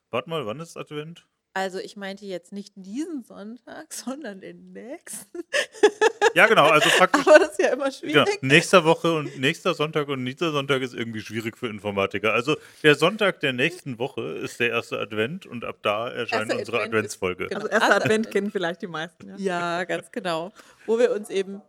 Warte 0.09 0.29
mal, 0.29 0.45
wann 0.45 0.59
ist 0.59 0.77
Advent? 0.77 1.27
Also 1.59 1.79
ich 1.79 1.95
meinte 1.97 2.23
jetzt 2.25 2.51
nicht 2.53 2.71
diesen 2.75 3.23
Sonntag, 3.23 3.91
sondern 3.93 4.41
den 4.41 4.73
nächsten. 4.73 5.39
Ja, 6.35 6.45
genau, 6.45 6.65
also 6.65 6.88
praktisch. 6.97 7.25
Aber 7.25 7.39
das 7.39 7.51
ist 7.53 7.59
ja 7.61 7.69
immer 7.69 7.85
Genau. 7.85 8.25
schwierig. 8.25 8.43
Nächster 8.43 8.85
Woche 8.85 9.13
und 9.15 9.39
nächster 9.39 9.73
Sonntag 9.73 10.07
und 10.07 10.23
nächster 10.23 10.51
Sonntag 10.51 10.84
ist 10.84 10.93
irgendwie 10.93 11.21
schwierig 11.21 11.57
für 11.57 11.67
Informatiker. 11.67 12.34
Also 12.34 12.57
der 12.84 12.93
Sonntag 12.93 13.39
der 13.39 13.53
nächsten 13.53 13.97
Woche 13.97 14.21
ist 14.21 14.59
der 14.59 14.69
erste 14.69 14.99
Advent 14.99 15.47
und 15.47 15.65
ab 15.65 15.77
da 15.81 16.09
erscheint 16.09 16.49
Erster 16.51 16.59
unsere 16.59 16.77
Advent 16.77 17.05
ist- 17.07 17.21
Adventsfolge. 17.23 17.47
genau. 17.47 17.55
Also 17.61 17.67
erster 17.69 17.85
Also- 17.93 18.03
Advent 18.05 18.31
kennen 18.31 18.51
vielleicht 18.51 18.81
die 18.84 18.88
meisten. 18.88 19.27
Ja. 19.29 19.38
Ja, 19.79 19.84
ganz 19.85 20.11
genau. 20.11 20.51
Wo 20.85 20.99
wir 20.99 21.11
uns 21.11 21.29
eben. 21.31 21.61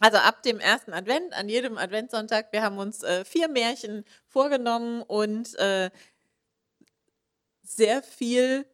Also 0.00 0.18
ab 0.18 0.42
dem 0.44 0.60
ersten 0.60 0.92
Advent, 0.92 1.32
an 1.34 1.48
jedem 1.48 1.76
Adventssonntag, 1.76 2.52
wir 2.52 2.62
haben 2.62 2.78
uns 2.78 3.02
äh, 3.02 3.24
vier 3.24 3.48
Märchen 3.48 4.04
vorgenommen 4.28 5.02
und 5.02 5.56
äh, 5.58 5.90
sehr 7.68 8.02
viel 8.02 8.66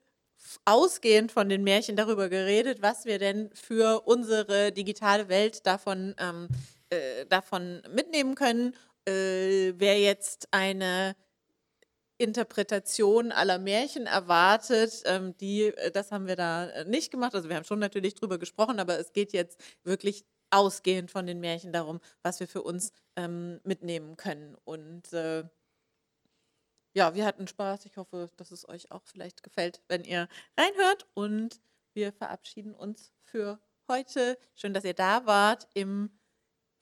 ausgehend 0.64 1.32
von 1.32 1.48
den 1.48 1.64
Märchen 1.64 1.96
darüber 1.96 2.28
geredet, 2.28 2.82
was 2.82 3.04
wir 3.04 3.18
denn 3.18 3.50
für 3.54 4.06
unsere 4.06 4.72
digitale 4.72 5.28
Welt 5.28 5.66
davon, 5.66 6.14
ähm, 6.18 6.48
äh, 6.90 7.26
davon 7.26 7.82
mitnehmen 7.90 8.34
können. 8.34 8.74
Äh, 9.06 9.74
wer 9.76 9.98
jetzt 9.98 10.48
eine 10.50 11.16
Interpretation 12.18 13.32
aller 13.32 13.58
Märchen 13.58 14.06
erwartet. 14.06 15.02
Ähm, 15.04 15.36
die, 15.38 15.64
äh, 15.64 15.90
das 15.90 16.12
haben 16.12 16.26
wir 16.26 16.36
da 16.36 16.66
äh, 16.68 16.84
nicht 16.84 17.10
gemacht. 17.10 17.34
Also 17.34 17.48
wir 17.48 17.56
haben 17.56 17.64
schon 17.64 17.80
natürlich 17.80 18.14
drüber 18.14 18.38
gesprochen, 18.38 18.78
aber 18.78 18.98
es 18.98 19.12
geht 19.12 19.32
jetzt 19.32 19.60
wirklich 19.82 20.24
ausgehend 20.50 21.10
von 21.10 21.26
den 21.26 21.40
Märchen 21.40 21.72
darum, 21.72 22.00
was 22.22 22.38
wir 22.38 22.46
für 22.46 22.62
uns 22.62 22.92
ähm, 23.16 23.60
mitnehmen 23.64 24.16
können. 24.16 24.56
Und 24.64 25.12
äh, 25.12 25.44
ja, 26.94 27.14
wir 27.14 27.26
hatten 27.26 27.46
Spaß. 27.46 27.84
Ich 27.86 27.96
hoffe, 27.96 28.30
dass 28.36 28.50
es 28.50 28.68
euch 28.68 28.90
auch 28.90 29.02
vielleicht 29.04 29.42
gefällt, 29.42 29.82
wenn 29.88 30.04
ihr 30.04 30.28
reinhört. 30.58 31.06
Und 31.14 31.60
wir 31.92 32.12
verabschieden 32.12 32.74
uns 32.74 33.12
für 33.22 33.60
heute. 33.88 34.38
Schön, 34.54 34.72
dass 34.74 34.84
ihr 34.84 34.94
da 34.94 35.26
wart. 35.26 35.68
Im 35.74 36.10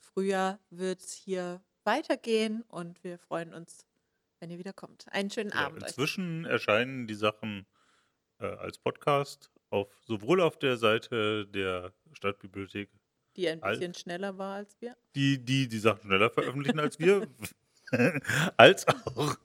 Frühjahr 0.00 0.58
wird 0.70 1.00
es 1.00 1.12
hier 1.12 1.62
weitergehen 1.84 2.62
und 2.68 3.02
wir 3.02 3.18
freuen 3.18 3.52
uns, 3.54 3.86
wenn 4.40 4.50
ihr 4.50 4.58
wieder 4.58 4.72
kommt. 4.72 5.06
Einen 5.12 5.30
schönen 5.30 5.50
Ja, 5.50 5.66
Abend 5.66 5.82
euch. 5.82 5.88
inzwischen 5.88 6.44
erscheinen 6.44 7.06
die 7.06 7.14
Sachen 7.14 7.66
äh, 8.38 8.46
als 8.46 8.78
Podcast 8.78 9.50
auf, 9.70 9.88
sowohl 10.06 10.40
auf 10.40 10.58
der 10.58 10.76
Seite 10.76 11.46
der 11.46 11.92
Stadtbibliothek, 12.12 12.90
Die 13.36 13.48
ein 13.48 13.60
bisschen 13.60 13.94
schneller 13.94 14.36
war 14.38 14.56
als 14.56 14.80
wir. 14.80 14.96
die 15.14 15.42
die, 15.44 15.66
die 15.68 15.78
Sachen 15.78 16.02
schneller 16.02 16.30
veröffentlichen 16.30 16.78
als 16.78 16.98
wir, 16.98 17.26
als 18.56 18.86
auch, 18.88 19.36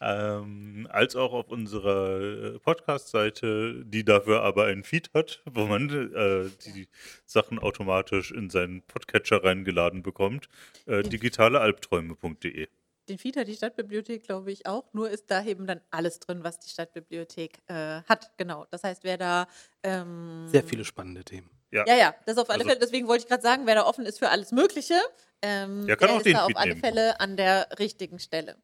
ähm, 0.00 0.88
als 0.90 1.16
auch 1.16 1.32
auf 1.32 1.48
unserer 1.48 2.20
äh, 2.20 2.58
Podcast-Seite, 2.58 3.84
die 3.84 4.04
dafür 4.04 4.42
aber 4.42 4.66
einen 4.66 4.84
Feed 4.84 5.10
hat, 5.14 5.42
wo 5.44 5.66
man 5.66 5.88
äh, 5.90 6.50
die 6.66 6.88
Sachen 7.24 7.58
automatisch 7.58 8.30
in 8.30 8.50
seinen 8.50 8.82
Podcatcher 8.82 9.44
reingeladen 9.44 10.02
bekommt. 10.02 10.48
Äh, 10.86 11.02
digitalealbträume.de. 11.02 12.68
Den 13.08 13.18
Feed 13.18 13.36
hat 13.36 13.48
die 13.48 13.54
Stadtbibliothek, 13.54 14.22
glaube 14.22 14.52
ich, 14.52 14.66
auch. 14.66 14.92
Nur 14.92 15.10
ist 15.10 15.30
da 15.30 15.44
eben 15.44 15.66
dann 15.66 15.80
alles 15.90 16.20
drin, 16.20 16.44
was 16.44 16.60
die 16.60 16.70
Stadtbibliothek 16.70 17.58
äh, 17.66 18.02
hat. 18.02 18.32
Genau. 18.36 18.66
Das 18.70 18.84
heißt, 18.84 19.02
wer 19.02 19.18
da. 19.18 19.48
Ähm, 19.82 20.46
Sehr 20.48 20.62
viele 20.62 20.84
spannende 20.84 21.24
Themen. 21.24 21.50
Ja, 21.72 21.94
ja, 21.96 22.14
das 22.26 22.36
auf 22.38 22.48
alle 22.50 22.60
Also- 22.60 22.68
Fälle. 22.68 22.80
Deswegen 22.80 23.08
wollte 23.08 23.22
ich 23.24 23.28
gerade 23.28 23.42
sagen, 23.42 23.66
wer 23.66 23.74
da 23.74 23.84
offen 23.86 24.04
ist 24.06 24.18
für 24.18 24.28
alles 24.28 24.52
Mögliche, 24.52 25.00
ähm, 25.40 25.86
Der 25.86 25.96
kann 25.96 26.10
auch 26.10 26.18
ist 26.18 26.26
den 26.26 26.34
da 26.34 26.44
auf 26.44 26.52
alle 26.54 26.70
nehmen. 26.70 26.80
Fälle 26.80 27.18
an 27.20 27.36
der 27.36 27.66
richtigen 27.78 28.18
Stelle. 28.18 28.56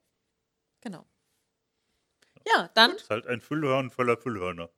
Genau. 0.82 1.05
Ja, 2.47 2.70
dann. 2.74 2.93
Ist 2.93 3.10
halt 3.10 3.26
ein 3.26 3.40
Füllhörn 3.40 3.90
voller 3.90 4.16
Füllhörner. 4.16 4.68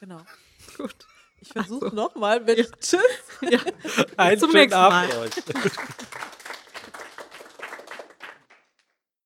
Genau. 0.00 0.20
Gut. 0.76 0.94
Ich 1.40 1.48
versuche 1.52 1.94
nochmal 1.94 2.40
mit 2.40 2.58
Tschüss. 2.80 3.00
Ja. 3.42 3.58
Einen 4.16 4.38
Zum 4.40 4.50
schönen 4.50 4.62
nächsten 4.62 4.78
Abend 4.78 5.10
Mal. 5.14 5.18
euch. 5.18 5.32